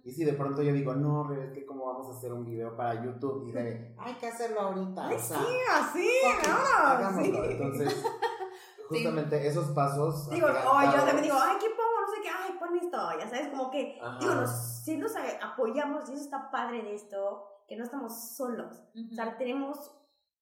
Y 0.05 0.13
si 0.13 0.25
de 0.25 0.35
pronto 0.35 0.63
yo 0.63 0.73
digo, 0.73 0.95
no, 0.95 1.33
es 1.35 1.53
que 1.53 1.67
cómo 1.67 1.87
vamos 1.87 2.09
a 2.09 2.17
hacer 2.19 2.33
un 2.33 2.45
video 2.45 2.77
para 2.77 3.05
YouTube, 3.05 3.49
y 3.49 3.53
Rebe, 3.53 3.95
hay 3.99 4.15
que 4.15 4.29
hacerlo 4.29 4.61
ahorita. 4.61 5.09
Ay, 5.09 5.17
o 5.17 5.19
sea, 5.19 5.39
sí, 5.39 5.57
así, 5.73 6.09
no, 6.49 6.87
hagámoslo. 6.87 7.45
sí. 7.45 7.53
Entonces, 7.53 8.05
justamente 8.89 9.47
esos 9.47 9.69
pasos. 9.71 10.31
Digo, 10.31 10.47
o 10.47 10.83
yo 10.83 10.93
también 10.93 11.23
digo, 11.23 11.37
ay, 11.41 11.57
¿qué 11.61 11.67
pongo? 11.71 12.01
No 12.01 12.15
sé 12.15 12.23
qué, 12.23 12.29
ay, 12.29 12.57
pon 12.59 12.77
esto, 12.77 13.19
ya 13.19 13.29
sabes, 13.29 13.49
como 13.49 13.71
que, 13.71 13.99
Ajá. 14.01 14.19
digo, 14.21 14.35
nos, 14.35 14.51
si 14.85 14.97
nos 14.97 15.13
apoyamos 15.43 16.09
y 16.09 16.13
eso 16.13 16.23
está 16.23 16.51
padre 16.51 16.83
de 16.83 16.95
esto, 16.95 17.47
que 17.69 17.77
no 17.77 17.83
estamos 17.83 18.37
solos. 18.37 18.81
O 19.11 19.15
sea, 19.15 19.37
tenemos 19.37 19.91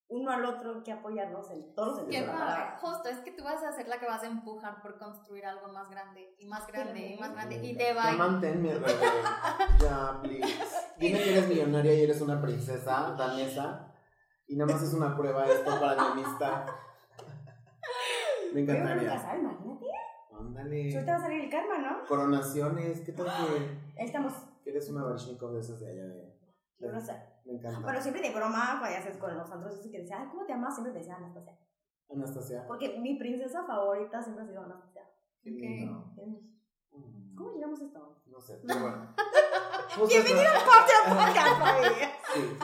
uno 0.08 0.30
al 0.30 0.44
otro 0.44 0.82
que 0.84 0.92
apoyarnos 0.92 1.50
en 1.50 1.74
todos 1.74 1.98
los 1.98 2.08
Qué 2.08 2.18
sentidos. 2.18 2.40
Justo, 2.80 3.08
es 3.08 3.18
que 3.20 3.32
tú 3.32 3.42
vas 3.42 3.62
a 3.62 3.72
ser 3.72 3.88
la 3.88 3.98
que 3.98 4.06
vas 4.06 4.22
a 4.22 4.26
empujar 4.26 4.80
por 4.82 4.98
construir 4.98 5.44
algo 5.46 5.68
más 5.72 5.88
grande 5.90 6.34
y 6.38 6.46
más 6.46 6.66
grande 6.66 7.14
y 7.14 7.18
más 7.18 7.32
grande. 7.32 7.56
Y 7.62 7.72
Ya 7.72 7.78
te 7.78 7.94
va 7.94 8.08
a... 8.10 8.12
manténme, 8.12 8.74
Rebe. 8.74 8.86
ya, 9.80 10.20
please. 10.22 10.64
Dime 10.98 11.18
que 11.18 11.30
eres 11.30 11.48
millonaria 11.48 11.94
y 11.94 12.02
eres 12.02 12.20
una 12.20 12.40
princesa 12.40 13.14
danesa. 13.18 13.90
Y 14.46 14.56
nada 14.56 14.72
más 14.74 14.82
es 14.82 14.92
una 14.92 15.16
prueba 15.16 15.46
esto 15.46 15.70
para 15.80 15.94
mi 16.14 16.22
amistad. 16.22 16.66
Me 18.52 18.62
Pero 18.64 18.78
encantaría. 18.78 19.18
sabe, 19.18 19.38
imagínate. 19.40 19.86
Ándale. 20.38 20.94
Ahorita 20.94 21.12
va 21.12 21.18
a 21.18 21.20
salir 21.22 21.44
el 21.44 21.50
karma, 21.50 21.78
¿no? 21.78 22.06
Coronaciones, 22.06 23.00
¿qué 23.00 23.12
tal 23.12 23.26
que 23.26 23.30
Ahí 24.00 24.06
estamos. 24.06 24.32
que 24.62 24.70
eres 24.70 24.88
una 24.90 25.04
Baryshnikov 25.04 25.52
de 25.54 25.60
esas 25.60 25.80
de 25.80 25.90
allá 25.90 26.04
de... 26.04 26.38
Yo 26.78 26.92
no 26.92 27.00
sé. 27.00 27.14
Me 27.44 27.52
encanta. 27.54 27.80
Pero 27.86 28.00
siempre 28.00 28.22
de 28.22 28.34
broma, 28.34 28.76
cuando 28.78 28.90
ya 28.96 28.98
haces 28.98 29.16
con 29.18 29.36
los 29.36 29.50
antros, 29.50 29.78
eso 29.78 29.90
que 29.90 29.98
decía, 30.00 30.18
ay, 30.20 30.28
¿cómo 30.30 30.44
te 30.46 30.52
llamas? 30.52 30.74
Siempre 30.74 30.92
me 30.92 30.98
decía 31.00 31.16
Anastasia. 31.16 31.58
Anastasia. 32.10 32.64
Porque 32.66 32.98
mi 32.98 33.18
princesa 33.18 33.64
favorita 33.64 34.22
siempre 34.22 34.44
ha 34.44 34.46
sido 34.46 34.62
Anastasia. 34.62 35.02
Qué 35.42 35.50
Ok. 35.50 35.56
lindo. 35.60 36.12
Mm. 36.16 37.34
¿Cómo 37.36 37.52
llegamos 37.52 37.80
a 37.82 37.84
esto? 37.84 38.22
No 38.26 38.40
sé, 38.40 38.60
pero 38.66 38.80
bueno. 38.80 39.14
Bienvenido 40.08 40.50
al 40.50 40.64
podcast, 40.64 41.08
podcast. 41.08 42.24
Sí. 42.34 42.56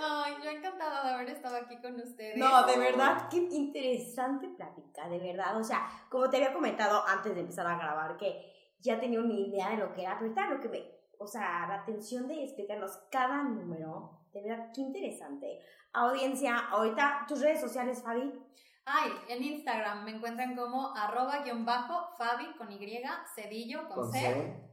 Ay, 0.00 0.34
yo 0.44 0.50
encantada 0.50 1.04
de 1.06 1.14
haber 1.14 1.28
estado 1.30 1.56
aquí 1.56 1.80
con 1.80 1.94
ustedes. 2.00 2.36
No, 2.36 2.66
de 2.66 2.78
verdad, 2.78 3.28
qué 3.30 3.38
interesante 3.38 4.48
plática, 4.48 5.08
de 5.08 5.18
verdad. 5.18 5.56
O 5.58 5.64
sea, 5.64 5.88
como 6.10 6.28
te 6.28 6.36
había 6.36 6.52
comentado 6.52 7.02
antes 7.06 7.34
de 7.34 7.40
empezar 7.40 7.66
a 7.66 7.76
grabar, 7.78 8.16
que 8.16 8.52
ya 8.80 9.00
tenía 9.00 9.20
una 9.20 9.34
idea 9.34 9.70
de 9.70 9.76
lo 9.78 9.92
que 9.92 10.02
era, 10.02 10.18
pero 10.18 10.30
ahorita 10.30 10.50
lo 10.54 10.60
que 10.60 10.68
ve, 10.68 11.00
o 11.18 11.26
sea, 11.26 11.66
la 11.66 11.74
atención 11.82 12.28
de 12.28 12.44
explicarnos 12.44 12.96
cada 13.10 13.42
número, 13.42 14.17
de 14.32 14.42
verdad, 14.42 14.70
qué 14.74 14.80
interesante. 14.80 15.60
Audiencia, 15.92 16.58
ahorita 16.70 17.24
tus 17.26 17.40
redes 17.40 17.60
sociales, 17.60 18.02
Fabi. 18.02 18.32
Ay, 18.84 19.10
en 19.28 19.42
Instagram 19.42 20.04
me 20.04 20.12
encuentran 20.12 20.56
como 20.56 20.94
arroba 20.96 21.42
guion 21.42 21.64
bajo 21.64 22.14
Fabi 22.16 22.56
con 22.56 22.70
Y, 22.72 22.78
Cedillo 23.34 23.86
con, 23.86 23.96
Con 23.96 24.12
C. 24.12 24.20
C. 24.20 24.68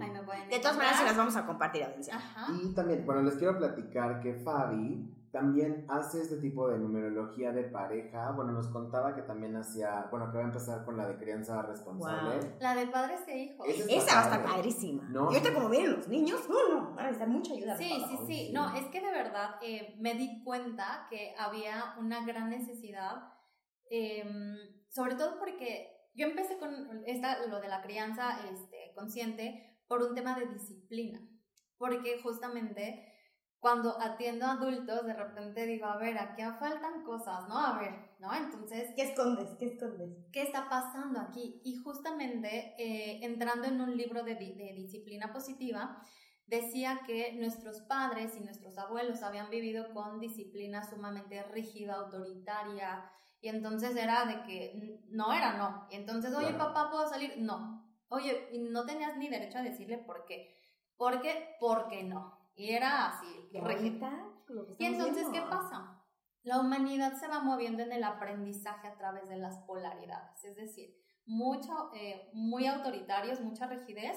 Ahí 0.00 0.10
me 0.10 0.22
pueden 0.22 0.48
De 0.48 0.58
todas 0.58 0.76
maneras, 0.76 0.98
se 0.98 1.04
las 1.04 1.16
vamos 1.16 1.36
a 1.36 1.46
compartir, 1.46 1.84
audiencia. 1.84 2.16
Ajá. 2.16 2.52
Y 2.52 2.74
también, 2.74 3.04
bueno, 3.06 3.22
les 3.22 3.36
quiero 3.36 3.56
platicar 3.56 4.20
que 4.20 4.34
Fabi 4.34 5.19
también 5.32 5.86
hace 5.88 6.22
este 6.22 6.38
tipo 6.38 6.68
de 6.68 6.78
numerología 6.78 7.52
de 7.52 7.62
pareja. 7.64 8.32
Bueno, 8.32 8.52
nos 8.52 8.66
contaba 8.68 9.14
que 9.14 9.22
también 9.22 9.54
hacía, 9.56 10.08
bueno, 10.10 10.30
que 10.30 10.38
va 10.38 10.42
a 10.42 10.46
empezar 10.46 10.84
con 10.84 10.96
la 10.96 11.06
de 11.06 11.16
crianza 11.18 11.62
responsable. 11.62 12.56
La 12.58 12.74
de 12.74 12.86
padres 12.88 13.20
e 13.28 13.38
hijos. 13.38 13.66
Ese 13.68 13.82
es- 13.82 14.04
Esa 14.04 14.14
va 14.16 14.20
a 14.20 14.24
estar 14.24 14.44
padrísima. 14.44 15.04
No. 15.08 15.30
Y 15.30 15.36
ahorita, 15.36 15.54
como 15.54 15.68
vienen 15.68 15.92
los 15.92 16.08
niños, 16.08 16.48
no, 16.48 16.68
no, 16.68 16.90
van 16.94 16.98
a 16.98 17.02
necesitar 17.04 17.28
mucha 17.28 17.52
ayuda. 17.54 17.76
Sí, 17.76 17.88
sí, 18.08 18.16
sí. 18.18 18.26
sí. 18.26 18.52
No, 18.52 18.74
es 18.74 18.86
que 18.86 19.00
de 19.00 19.10
verdad 19.12 19.50
eh, 19.62 19.94
me 20.00 20.14
di 20.14 20.42
cuenta 20.42 21.06
que 21.08 21.34
había 21.38 21.94
una 21.98 22.24
gran 22.26 22.50
necesidad, 22.50 23.22
eh, 23.90 24.24
sobre 24.88 25.14
todo 25.14 25.38
porque 25.38 26.08
yo 26.14 26.26
empecé 26.26 26.58
con 26.58 26.72
esta, 27.06 27.46
lo 27.46 27.60
de 27.60 27.68
la 27.68 27.82
crianza 27.82 28.40
este, 28.50 28.92
consciente 28.96 29.78
por 29.86 30.02
un 30.02 30.14
tema 30.14 30.38
de 30.38 30.46
disciplina. 30.46 31.20
Porque 31.78 32.20
justamente 32.22 33.09
cuando 33.60 34.00
atiendo 34.00 34.46
a 34.46 34.52
adultos, 34.52 35.04
de 35.04 35.12
repente 35.12 35.66
digo, 35.66 35.86
a 35.86 35.98
ver, 35.98 36.16
aquí 36.18 36.42
faltan 36.58 37.04
cosas, 37.04 37.46
¿no? 37.48 37.58
A 37.58 37.78
ver, 37.78 37.92
¿no? 38.18 38.34
Entonces, 38.34 38.90
¿Qué 38.96 39.02
escondes? 39.02 39.50
¿Qué 39.58 39.66
escondes? 39.66 40.16
¿qué 40.32 40.42
está 40.42 40.68
pasando 40.68 41.20
aquí? 41.20 41.60
Y 41.62 41.76
justamente 41.76 42.74
eh, 42.78 43.20
entrando 43.22 43.66
en 43.68 43.80
un 43.80 43.96
libro 43.96 44.22
de, 44.24 44.34
de 44.34 44.72
disciplina 44.74 45.30
positiva, 45.32 46.02
decía 46.46 47.02
que 47.06 47.34
nuestros 47.34 47.82
padres 47.82 48.34
y 48.36 48.40
nuestros 48.40 48.78
abuelos 48.78 49.22
habían 49.22 49.50
vivido 49.50 49.92
con 49.92 50.18
disciplina 50.20 50.82
sumamente 50.82 51.42
rígida, 51.44 51.94
autoritaria, 51.96 53.10
y 53.42 53.48
entonces 53.48 53.94
era 53.96 54.24
de 54.24 54.42
que 54.42 55.00
no 55.10 55.32
era 55.32 55.56
no. 55.58 55.86
Y 55.90 55.96
entonces, 55.96 56.34
oye, 56.34 56.48
Claro. 56.54 56.72
papá, 56.72 56.90
¿puedo 56.90 57.08
salir? 57.08 57.34
No. 57.38 57.86
Oye, 58.08 58.48
y 58.52 58.58
no 58.58 58.84
tenías 58.84 59.16
ni 59.16 59.28
derecho 59.28 59.58
a 59.58 59.62
decirle 59.62 59.98
por 59.98 60.24
qué. 60.24 60.56
¿Por 60.96 61.20
qué? 61.20 61.56
Porque 61.60 62.02
no. 62.02 62.39
Y 62.54 62.70
era 62.70 63.08
así, 63.08 63.26
¿Qué 63.50 63.60
rígido. 63.60 63.76
bonita 63.76 64.28
lo 64.48 64.66
que 64.66 64.76
Y 64.78 64.86
entonces, 64.86 65.26
¿qué 65.32 65.40
pasa? 65.42 66.02
La 66.42 66.58
humanidad 66.58 67.14
se 67.14 67.28
va 67.28 67.40
moviendo 67.40 67.82
en 67.82 67.92
el 67.92 68.04
aprendizaje 68.04 68.88
a 68.88 68.96
través 68.96 69.28
de 69.28 69.36
las 69.36 69.58
polaridades, 69.58 70.44
es 70.44 70.56
decir, 70.56 70.94
mucho, 71.26 71.90
eh, 71.94 72.30
muy 72.32 72.66
autoritarios, 72.66 73.40
mucha 73.40 73.66
rigidez, 73.66 74.16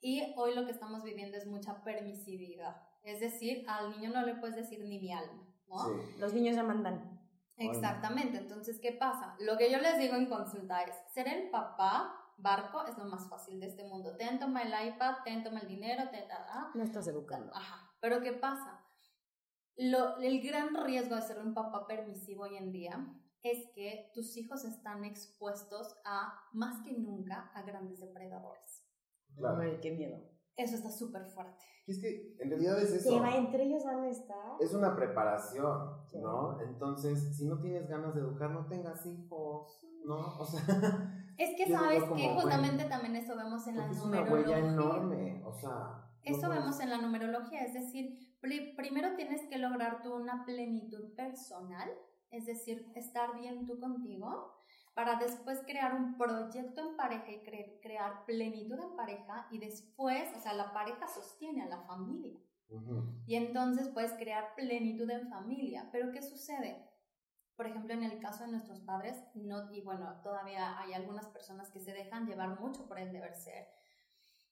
y 0.00 0.34
hoy 0.36 0.54
lo 0.54 0.64
que 0.64 0.72
estamos 0.72 1.02
viviendo 1.02 1.36
es 1.36 1.46
mucha 1.46 1.82
permisividad. 1.82 2.76
Es 3.02 3.20
decir, 3.20 3.64
al 3.68 3.90
niño 3.90 4.10
no 4.10 4.24
le 4.24 4.36
puedes 4.36 4.56
decir 4.56 4.80
ni 4.80 4.98
mi 4.98 5.12
alma, 5.12 5.46
¿no? 5.66 5.78
Sí. 5.78 6.18
Los 6.18 6.32
niños 6.32 6.56
ya 6.56 6.62
mandan. 6.62 7.20
Exactamente, 7.56 8.38
entonces, 8.38 8.80
¿qué 8.80 8.92
pasa? 8.92 9.36
Lo 9.38 9.56
que 9.56 9.70
yo 9.70 9.78
les 9.78 9.98
digo 9.98 10.14
en 10.16 10.26
consulta 10.26 10.82
es, 10.82 10.94
ser 11.12 11.28
el 11.28 11.50
papá 11.50 12.23
barco 12.38 12.84
es 12.86 12.96
lo 12.98 13.04
más 13.04 13.28
fácil 13.28 13.60
de 13.60 13.66
este 13.66 13.84
mundo. 13.84 14.16
Ten, 14.16 14.38
toma 14.38 14.62
el 14.62 14.88
iPad, 14.88 15.16
ten, 15.24 15.42
toma 15.42 15.60
el 15.60 15.68
dinero, 15.68 16.10
ten, 16.10 16.24
ah, 16.30 16.46
ah. 16.48 16.70
No 16.74 16.82
estás 16.82 17.06
educando. 17.08 17.54
Ajá, 17.54 17.90
pero 18.00 18.20
¿qué 18.20 18.32
pasa? 18.32 18.80
Lo, 19.76 20.18
el 20.18 20.40
gran 20.40 20.74
riesgo 20.84 21.16
de 21.16 21.22
ser 21.22 21.38
un 21.38 21.54
papá 21.54 21.86
permisivo 21.86 22.44
hoy 22.44 22.56
en 22.56 22.70
día 22.70 23.06
es 23.42 23.66
que 23.74 24.10
tus 24.14 24.36
hijos 24.36 24.64
están 24.64 25.04
expuestos 25.04 26.00
a, 26.04 26.48
más 26.52 26.82
que 26.82 26.92
nunca, 26.92 27.50
a 27.54 27.62
grandes 27.62 28.00
depredadores. 28.00 28.88
Claro. 29.36 29.60
Ay, 29.60 29.78
qué 29.82 29.90
miedo. 29.90 30.33
Eso 30.56 30.76
está 30.76 30.90
súper 30.90 31.26
fuerte. 31.26 31.64
Y 31.86 31.92
es 31.92 32.00
que 32.00 32.36
en 32.40 32.48
realidad 32.48 32.78
es 32.80 32.92
eso. 32.92 33.20
va, 33.20 33.36
entre 33.36 33.64
ellos 33.64 33.84
van 33.84 34.04
a 34.04 34.08
estar. 34.08 34.52
Es 34.60 34.72
una 34.72 34.94
preparación, 34.96 35.90
Sí. 36.10 36.18
¿no? 36.20 36.60
Entonces, 36.60 37.36
si 37.36 37.46
no 37.46 37.60
tienes 37.60 37.88
ganas 37.88 38.14
de 38.14 38.20
educar, 38.20 38.50
no 38.50 38.66
tengas 38.66 39.04
hijos, 39.06 39.84
¿no? 40.04 40.38
O 40.38 40.44
sea, 40.44 40.60
Es 41.36 41.56
que 41.56 41.70
sabes 41.72 42.04
que 42.16 42.28
justamente 42.34 42.84
también 42.84 43.16
eso 43.16 43.36
vemos 43.36 43.66
en 43.66 43.76
la 43.76 43.82
porque 43.82 43.96
es 43.98 44.04
una 44.04 44.20
numerología. 44.20 44.56
huella 44.56 44.72
enorme, 44.72 45.42
o 45.44 45.52
sea. 45.52 46.00
Eso 46.22 46.48
vemos 46.48 46.78
en 46.80 46.90
la 46.90 46.98
numerología, 47.02 47.64
es 47.64 47.74
decir, 47.74 48.18
pri- 48.40 48.74
primero 48.76 49.14
tienes 49.16 49.42
que 49.48 49.58
lograr 49.58 50.00
tú 50.02 50.14
una 50.14 50.44
plenitud 50.46 51.12
personal, 51.16 51.90
es 52.30 52.46
decir, 52.46 52.86
estar 52.94 53.38
bien 53.38 53.66
tú 53.66 53.78
contigo, 53.78 54.52
para 54.94 55.16
después 55.16 55.60
crear 55.66 55.94
un 55.94 56.16
proyecto 56.16 56.80
en 56.80 56.96
pareja 56.96 57.30
y 57.30 57.42
cre- 57.42 57.80
crear 57.82 58.24
plenitud 58.24 58.78
en 58.78 58.96
pareja 58.96 59.48
y 59.50 59.58
después, 59.58 60.32
o 60.36 60.40
sea, 60.40 60.54
la 60.54 60.72
pareja 60.72 61.08
sostiene 61.08 61.62
a 61.62 61.68
la 61.68 61.82
familia. 61.82 62.38
Ujú. 62.68 63.04
Y 63.26 63.34
entonces 63.34 63.88
puedes 63.88 64.12
crear 64.12 64.54
plenitud 64.54 65.10
en 65.10 65.28
familia. 65.28 65.88
Pero 65.92 66.12
¿qué 66.12 66.22
sucede? 66.22 66.88
Por 67.56 67.66
ejemplo, 67.66 67.92
en 67.92 68.02
el 68.04 68.18
caso 68.20 68.44
de 68.44 68.50
nuestros 68.50 68.80
padres, 68.80 69.22
no, 69.34 69.70
y 69.72 69.80
bueno, 69.80 70.20
todavía 70.22 70.78
hay 70.78 70.92
algunas 70.92 71.26
personas 71.28 71.70
que 71.70 71.80
se 71.80 71.92
dejan 71.92 72.26
llevar 72.26 72.58
mucho 72.60 72.86
por 72.88 72.98
el 72.98 73.12
deber 73.12 73.34
ser. 73.34 73.68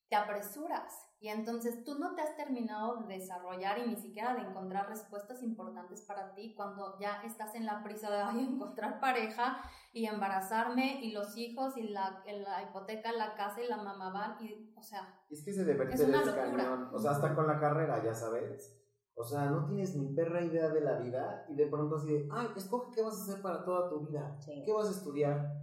Te 0.08 0.16
apresuras 0.16 1.08
y 1.20 1.28
entonces 1.28 1.84
tú 1.84 1.98
no 1.98 2.14
te 2.14 2.20
has 2.20 2.36
terminado 2.36 2.96
de 2.96 3.14
desarrollar 3.14 3.78
y 3.78 3.88
ni 3.88 3.96
siquiera 3.96 4.34
de 4.34 4.42
encontrar 4.42 4.88
respuestas 4.88 5.42
importantes 5.42 6.02
para 6.02 6.34
ti 6.34 6.54
cuando 6.54 6.98
ya 7.00 7.22
estás 7.22 7.54
en 7.54 7.64
la 7.64 7.82
prisa 7.82 8.10
de 8.10 8.20
ay, 8.22 8.40
encontrar 8.40 9.00
pareja 9.00 9.62
y 9.92 10.06
embarazarme 10.06 11.00
y 11.02 11.12
los 11.12 11.36
hijos 11.36 11.76
y 11.76 11.88
la, 11.88 12.22
la 12.26 12.62
hipoteca, 12.62 13.12
la 13.12 13.34
casa 13.34 13.62
y 13.62 13.68
la 13.68 13.76
mamá 13.76 14.10
van 14.10 14.42
y, 14.44 14.72
o 14.76 14.82
sea, 14.82 15.22
Es 15.30 15.44
que 15.44 15.50
ese 15.50 15.64
deber 15.64 15.90
Es 15.90 16.00
una 16.00 16.22
cañón. 16.22 16.88
O 16.92 16.98
sea, 16.98 17.12
hasta 17.12 17.34
con 17.34 17.46
la 17.46 17.60
carrera, 17.60 18.02
ya 18.02 18.14
sabes. 18.14 18.78
O 19.14 19.22
sea, 19.22 19.46
no 19.50 19.66
tienes 19.66 19.94
ni 19.94 20.14
perra 20.14 20.42
idea 20.42 20.70
de 20.70 20.80
la 20.80 20.98
vida 20.98 21.44
y 21.48 21.54
de 21.54 21.66
pronto 21.66 21.96
así 21.96 22.10
de, 22.10 22.28
ay, 22.32 22.48
escoge 22.56 22.94
qué 22.94 23.02
vas 23.02 23.18
a 23.18 23.22
hacer 23.22 23.42
para 23.42 23.62
toda 23.64 23.90
tu 23.90 24.06
vida. 24.06 24.34
Sí. 24.40 24.62
¿Qué 24.64 24.72
vas 24.72 24.88
a 24.88 24.92
estudiar? 24.92 25.62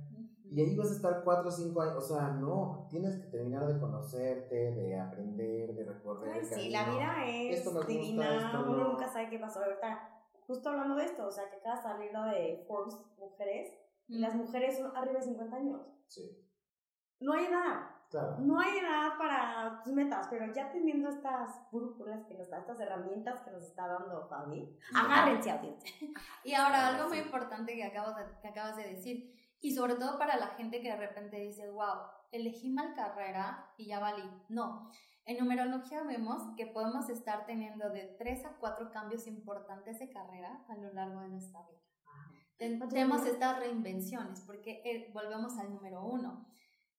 Y 0.51 0.61
ahí 0.61 0.75
vas 0.75 0.91
a 0.91 0.95
estar 0.95 1.23
cuatro 1.23 1.49
o 1.49 1.51
cinco 1.51 1.82
años. 1.82 1.95
O 1.97 2.01
sea, 2.01 2.27
no, 2.30 2.88
tienes 2.89 3.17
que 3.17 3.27
terminar 3.27 3.67
de 3.67 3.80
conocerte, 3.80 4.55
de 4.55 4.99
aprender, 4.99 5.73
de 5.73 5.84
recorrer. 5.86 6.34
Ay, 6.34 6.39
el 6.39 6.45
sí, 6.45 6.71
camino. 6.71 6.71
la 6.71 6.89
vida 6.91 7.25
es 7.25 7.57
Esto 7.59 7.71
me 7.71 7.77
gusta, 7.77 7.91
divina, 7.91 8.63
uno 8.65 8.78
no. 8.78 8.89
nunca 8.89 9.08
sabe 9.08 9.29
qué 9.29 9.39
pasó. 9.39 9.63
Ahorita, 9.63 10.09
justo 10.45 10.70
hablando 10.70 10.95
de 10.95 11.05
esto, 11.05 11.28
o 11.28 11.32
sea, 11.32 11.49
que 11.49 11.58
acaba 11.58 11.75
de 11.75 11.82
salir 11.82 12.12
lo 12.13 12.24
de 12.25 12.63
Forbes 12.67 12.97
Mujeres, 13.17 13.74
y 14.09 14.19
las 14.19 14.36
mujeres 14.36 14.77
son 14.77 14.95
arriba 14.97 15.19
de 15.19 15.25
50 15.25 15.55
años. 15.55 15.81
Sí, 16.07 16.45
No 17.21 17.33
hay 17.33 17.45
edad, 17.45 17.91
claro. 18.09 18.37
no 18.39 18.59
hay 18.59 18.77
edad 18.79 19.17
para 19.17 19.81
tus 19.83 19.93
metas, 19.93 20.27
pero 20.29 20.51
ya 20.53 20.71
teniendo 20.71 21.09
estas 21.09 21.69
brújulas 21.71 22.25
que 22.25 22.33
nos 22.36 22.49
da, 22.49 22.59
estas 22.59 22.79
herramientas 22.79 23.41
que 23.41 23.51
nos 23.51 23.63
está 23.63 23.87
dando 23.87 24.27
Fabi, 24.27 24.77
agárrense 24.95 25.51
audiencia. 25.51 25.91
Y 26.43 26.53
ahora 26.53 26.87
algo 26.87 27.03
Sí. 27.03 27.09
muy 27.09 27.19
importante 27.19 27.75
que 27.75 27.83
acabas, 27.83 28.15
de, 28.17 28.39
que 28.41 28.47
acabas 28.47 28.75
de 28.77 28.87
decir, 28.95 29.33
y 29.61 29.75
sobre 29.75 29.95
todo 29.95 30.17
para 30.17 30.37
la 30.37 30.47
gente 30.57 30.81
que 30.81 30.89
de 30.89 30.97
repente 30.97 31.37
dice, 31.37 31.69
wow, 31.69 31.97
elegí 32.31 32.69
mal 32.69 32.93
carrera 32.95 33.73
y 33.77 33.87
ya 33.87 33.99
valí. 33.99 34.23
No, 34.49 34.89
en 35.25 35.37
numerología 35.37 36.01
vemos 36.03 36.41
que 36.57 36.65
podemos 36.67 37.09
estar 37.09 37.45
teniendo 37.45 37.89
de 37.89 38.15
tres 38.17 38.45
a 38.45 38.55
cuatro 38.57 38.89
cambios 38.91 39.27
importantes 39.27 39.99
de 39.99 40.09
carrera 40.09 40.63
a 40.69 40.75
lo 40.77 40.91
largo 40.93 41.19
de 41.21 41.29
nuestra 41.29 41.61
vida. 41.67 41.79
Ten- 42.59 42.77
¿Cuántos 42.77 42.93
Tenemos 42.93 43.25
estas 43.25 43.57
reinvenciones, 43.57 44.41
porque 44.41 44.81
eh, 44.86 45.09
volvemos 45.13 45.57
al 45.57 45.73
número 45.73 46.05
uno. 46.05 46.45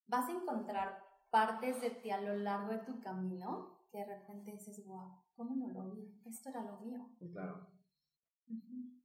Vas 0.07 0.27
a 0.27 0.33
encontrar 0.33 1.01
partes 1.29 1.79
de 1.79 1.91
ti 1.91 2.09
a 2.11 2.19
lo 2.19 2.35
largo 2.35 2.71
de 2.73 2.79
tu 2.79 2.99
camino 2.99 3.77
que 3.91 3.99
de 3.99 4.05
repente 4.05 4.51
dices, 4.51 4.83
wow, 4.85 5.21
¿cómo 5.35 5.55
no 5.55 5.67
lo 5.67 5.91
vi? 5.91 6.19
Esto 6.25 6.49
era 6.49 6.63
lo 6.63 6.79
mío. 6.79 7.07
Claro. 7.31 7.67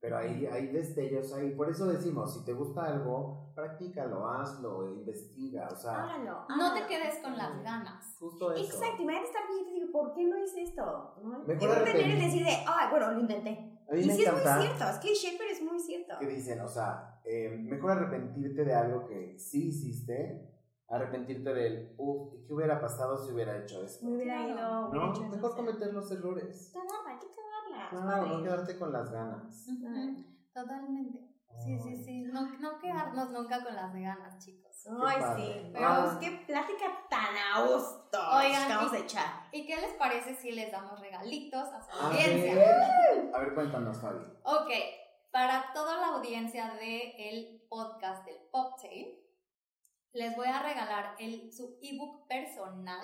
Pero 0.01 0.19
hay, 0.19 0.47
hay 0.47 0.69
destellos 0.69 1.33
ahí. 1.35 1.51
Por 1.57 1.69
eso 1.71 1.87
decimos, 1.87 2.33
si 2.35 2.45
te 2.45 2.53
gusta 2.53 2.85
algo, 2.85 3.51
practícalo, 3.57 4.29
hazlo, 4.29 4.93
investiga. 4.93 5.69
O 5.73 5.75
sea, 5.77 6.05
Háganlo. 6.05 6.33
No 6.49 6.73
te 6.75 6.81
háganlo. 6.81 6.87
quedes 6.89 7.19
con 7.23 7.37
las 7.37 7.63
ganas. 7.63 8.15
justo 8.19 8.53
eso. 8.53 8.63
Exacto, 8.65 9.03
imagínate 9.03 9.27
estar 9.29 9.43
bien 9.49 9.67
y 9.69 9.81
digo, 9.81 9.93
¿por 9.93 10.15
qué 10.15 10.25
no 10.25 10.39
hice 10.39 10.63
esto? 10.63 11.15
¿No? 11.25 11.39
Mejor 11.45 11.63
Y 11.63 11.67
no 11.67 11.85
tener 11.85 12.07
y 12.09 12.21
decir 12.21 12.45
de, 12.45 12.51
ay, 12.67 12.91
bueno, 12.91 13.13
lo 13.13 13.21
intenté. 13.21 13.73
A 13.91 13.95
mí 13.95 14.03
Y 14.03 14.07
me 14.07 14.15
sí 14.15 14.23
es 14.23 14.29
encanta. 14.29 14.57
muy 14.57 14.67
cierto, 14.67 14.85
es 14.91 14.99
que 14.99 15.15
Shaper 15.15 15.47
es 15.49 15.63
muy 15.63 15.81
cierto. 15.81 16.15
que 16.21 16.27
dicen, 16.27 16.61
o 16.61 16.69
sea, 16.69 17.21
eh, 17.25 17.57
mejor 17.59 17.93
arrepentirte 17.93 18.65
de 18.65 18.75
algo 18.75 19.07
que 19.07 19.39
sí 19.39 19.69
hiciste, 19.69 20.53
arrepentirte 20.89 21.53
del, 21.55 21.95
uff, 21.99 22.33
¿qué 22.47 22.53
hubiera 22.55 22.81
pasado 22.81 23.17
si 23.17 23.33
hubiera 23.33 23.57
hecho 23.59 23.83
esto? 23.83 24.07
Me 24.07 24.17
hubiera 24.17 24.47
ido. 24.49 24.89
No, 24.93 25.13
mejor 25.31 25.57
cometer 25.57 25.93
los 25.93 26.11
errores. 26.13 26.71
Cagarla, 26.73 27.19
Claro, 27.91 28.27
no 28.27 28.43
quedarte 28.43 28.79
con 28.79 28.93
las 28.93 29.11
ganas. 29.11 29.67
Ujú, 29.69 30.25
Totalmente. 30.53 31.21
Sí, 31.65 31.79
sí, 31.81 31.97
sí. 32.05 32.23
No, 32.33 32.43
no 32.59 32.79
quedarnos 32.79 33.31
nunca 33.31 33.65
con 33.65 33.75
las 33.75 33.95
ganas, 33.95 34.45
chicos. 34.45 34.87
Ay, 35.07 35.19
padre. 35.21 35.43
sí. 35.65 35.71
Pero- 35.73 35.89
Pero 35.89 36.11
es 36.11 36.17
que 36.19 36.45
plática 36.47 36.85
tan 37.09 37.35
a 37.37 37.67
gusto. 37.67 38.19
Oigan, 38.37 38.69
vamos 38.69 38.93
y- 38.93 38.97
a 38.97 38.99
echar. 39.01 39.27
¿Y 39.53 39.67
qué 39.67 39.77
les 39.77 39.95
parece 39.95 40.35
si 40.35 40.53
les 40.53 40.71
damos 40.71 41.01
regalitos 41.01 41.67
a 41.69 41.83
su 41.83 41.91
A 41.99 42.09
audiencia? 42.09 42.55
ver, 42.55 43.31
a 43.35 43.39
ver, 43.39 43.55
cuéntanos, 43.55 43.99
Fabi. 43.99 44.19
Ok, 44.43 44.71
para 45.33 45.73
toda 45.73 45.97
la 45.99 46.09
audiencia 46.17 46.75
del 46.75 47.63
podcast 47.71 48.27
del 48.27 48.37
Poptail, 48.53 49.19
les 50.13 50.37
voy 50.37 50.49
a 50.49 50.63
regalar 50.63 51.15
el, 51.19 51.53
su 51.53 51.79
ebook 51.83 52.27
personal 52.29 53.01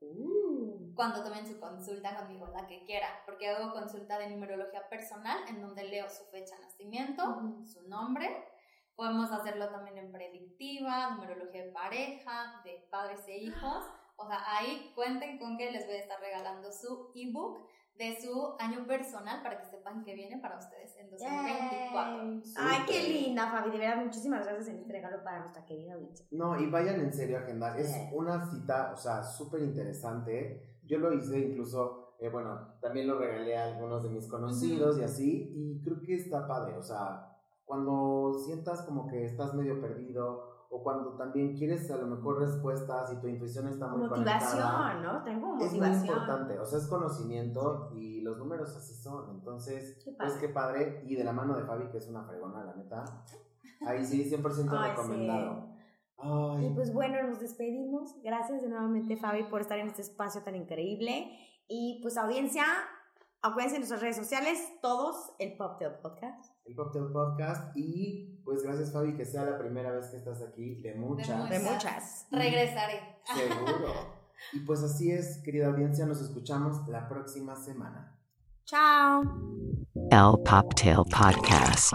Uh. 0.00 0.75
Cuando 0.96 1.22
tomen 1.22 1.46
su 1.46 1.60
consulta 1.60 2.16
conmigo, 2.16 2.48
la 2.54 2.66
que 2.66 2.82
quieran, 2.84 3.12
porque 3.26 3.48
hago 3.50 3.72
consulta 3.72 4.18
de 4.18 4.30
numerología 4.30 4.88
personal 4.88 5.38
en 5.48 5.60
donde 5.60 5.84
leo 5.84 6.08
su 6.08 6.24
fecha 6.30 6.56
de 6.56 6.62
nacimiento, 6.62 7.22
Ujú. 7.22 7.66
su 7.66 7.86
nombre. 7.88 8.44
Podemos 8.96 9.30
hacerlo 9.30 9.68
también 9.68 9.98
en 9.98 10.10
predictiva, 10.10 11.10
numerología 11.10 11.66
de 11.66 11.70
pareja, 11.70 12.62
de 12.64 12.88
padres 12.90 13.20
e 13.28 13.36
hijos. 13.36 13.84
O 14.16 14.26
sea, 14.26 14.38
ahí 14.56 14.92
cuenten 14.94 15.38
con 15.38 15.58
que 15.58 15.70
les 15.70 15.86
voy 15.86 15.96
a 15.96 16.00
estar 16.00 16.18
regalando 16.18 16.72
su 16.72 17.12
ebook 17.14 17.58
de 17.98 18.18
su 18.20 18.54
año 18.58 18.86
personal 18.86 19.42
para 19.42 19.58
que 19.58 19.66
sepan 19.66 20.02
que 20.04 20.14
viene 20.14 20.38
para 20.38 20.58
ustedes 20.58 20.96
en 20.96 21.10
2024. 21.10 22.22
Yay. 22.24 22.42
Ay, 22.56 22.82
qué 22.86 23.08
linda, 23.08 23.50
Fabi. 23.50 23.70
De 23.70 23.78
verdad, 23.78 24.02
muchísimas 24.04 24.44
gracias 24.44 24.68
en 24.68 24.78
este 24.78 24.92
regalo 24.92 25.22
para 25.22 25.40
nuestra 25.40 25.64
querida 25.64 25.94
audiencia. 25.94 26.26
No, 26.30 26.58
y 26.58 26.66
vayan 26.70 27.00
en 27.00 27.12
serio 27.12 27.38
a 27.38 27.40
agendar. 27.40 27.78
Es 27.78 27.94
una 28.12 28.50
cita, 28.50 28.92
o 28.92 28.96
sea, 28.96 29.22
súper 29.22 29.62
interesante. 29.62 30.75
Yo 30.86 30.98
lo 30.98 31.12
hice 31.12 31.38
incluso, 31.38 32.14
eh, 32.18 32.28
bueno, 32.30 32.58
también 32.80 33.06
lo 33.08 33.18
regalé 33.18 33.56
a 33.56 33.64
algunos 33.74 34.02
de 34.02 34.10
mis 34.10 34.26
conocidos 34.28 34.98
y 34.98 35.02
así, 35.02 35.52
y 35.54 35.82
creo 35.82 36.00
que 36.00 36.14
está 36.14 36.46
padre. 36.46 36.76
O 36.76 36.82
sea, 36.82 37.32
cuando 37.64 38.32
sientas 38.44 38.82
como 38.82 39.06
que 39.08 39.24
estás 39.24 39.54
medio 39.54 39.80
perdido, 39.80 40.54
o 40.68 40.82
cuando 40.82 41.16
también 41.16 41.56
quieres 41.56 41.88
a 41.92 41.96
lo 41.96 42.08
mejor 42.08 42.40
respuestas 42.40 43.12
y 43.12 43.20
tu 43.20 43.28
intuición 43.28 43.68
está 43.68 43.86
muy 43.86 44.08
conectada. 44.08 44.40
Motivación, 44.40 45.02
¿no? 45.02 45.24
Tengo 45.24 45.46
Es 45.58 45.70
muy 45.72 45.80
motivación. 45.80 46.06
importante, 46.06 46.58
o 46.58 46.64
sea, 46.66 46.78
es 46.80 46.86
conocimiento 46.88 47.90
y 47.94 48.20
los 48.22 48.36
números 48.38 48.76
así 48.76 48.94
son. 48.94 49.30
Entonces, 49.36 50.02
Qué 50.04 50.12
pues 50.18 50.32
padre. 50.32 50.46
qué 50.46 50.52
padre. 50.52 51.02
Y 51.06 51.14
de 51.14 51.22
la 51.24 51.32
mano 51.32 51.56
de 51.56 51.62
Fabi, 51.64 51.88
que 51.88 51.98
es 51.98 52.08
una 52.08 52.24
fregona, 52.24 52.64
la 52.64 52.74
neta. 52.74 53.04
Ahí 53.86 54.04
sí, 54.04 54.28
100% 54.28 54.68
Ay, 54.76 54.90
recomendado. 54.90 55.68
Ay, 56.18 56.72
pues 56.74 56.92
bueno, 56.92 57.22
nos 57.28 57.40
despedimos. 57.40 58.14
Gracias 58.22 58.62
de 58.62 58.68
nuevamente, 58.68 59.16
Fabi, 59.16 59.44
por 59.44 59.60
estar 59.60 59.78
en 59.78 59.88
este 59.88 60.02
espacio 60.02 60.42
tan 60.42 60.54
increíble. 60.56 61.28
Y 61.68 61.98
pues, 62.02 62.16
audiencia, 62.16 62.64
acuérdense 63.42 63.76
en 63.76 63.80
nuestras 63.82 64.00
redes 64.00 64.16
sociales, 64.16 64.58
todos, 64.80 65.32
el 65.38 65.56
Pop 65.56 65.78
del 65.78 65.92
Podcast. 66.02 66.52
el 66.64 66.74
Cocktail 66.74 67.12
Podcast. 67.12 67.76
Y 67.76 68.40
pues 68.44 68.62
gracias, 68.62 68.92
Fabi, 68.92 69.14
que 69.16 69.24
sea 69.24 69.44
la 69.44 69.58
primera 69.58 69.90
vez 69.92 70.08
que 70.08 70.16
estás 70.16 70.42
aquí, 70.42 70.80
de 70.82 70.94
muchas. 70.94 71.48
De 71.50 71.58
Muchas. 71.58 71.72
muchas. 71.72 72.26
Regresaré. 72.30 73.00
Seguro. 73.24 74.16
Y 74.52 74.60
pues 74.60 74.82
así 74.82 75.10
es, 75.10 75.38
querida 75.42 75.68
audiencia, 75.68 76.04
nos 76.04 76.20
escuchamos 76.20 76.86
la 76.88 77.08
próxima 77.08 77.56
semana. 77.56 78.18
Chao. 78.66 79.22
El 79.94 80.42
Poptail 80.44 80.98
Podcast. 81.10 81.94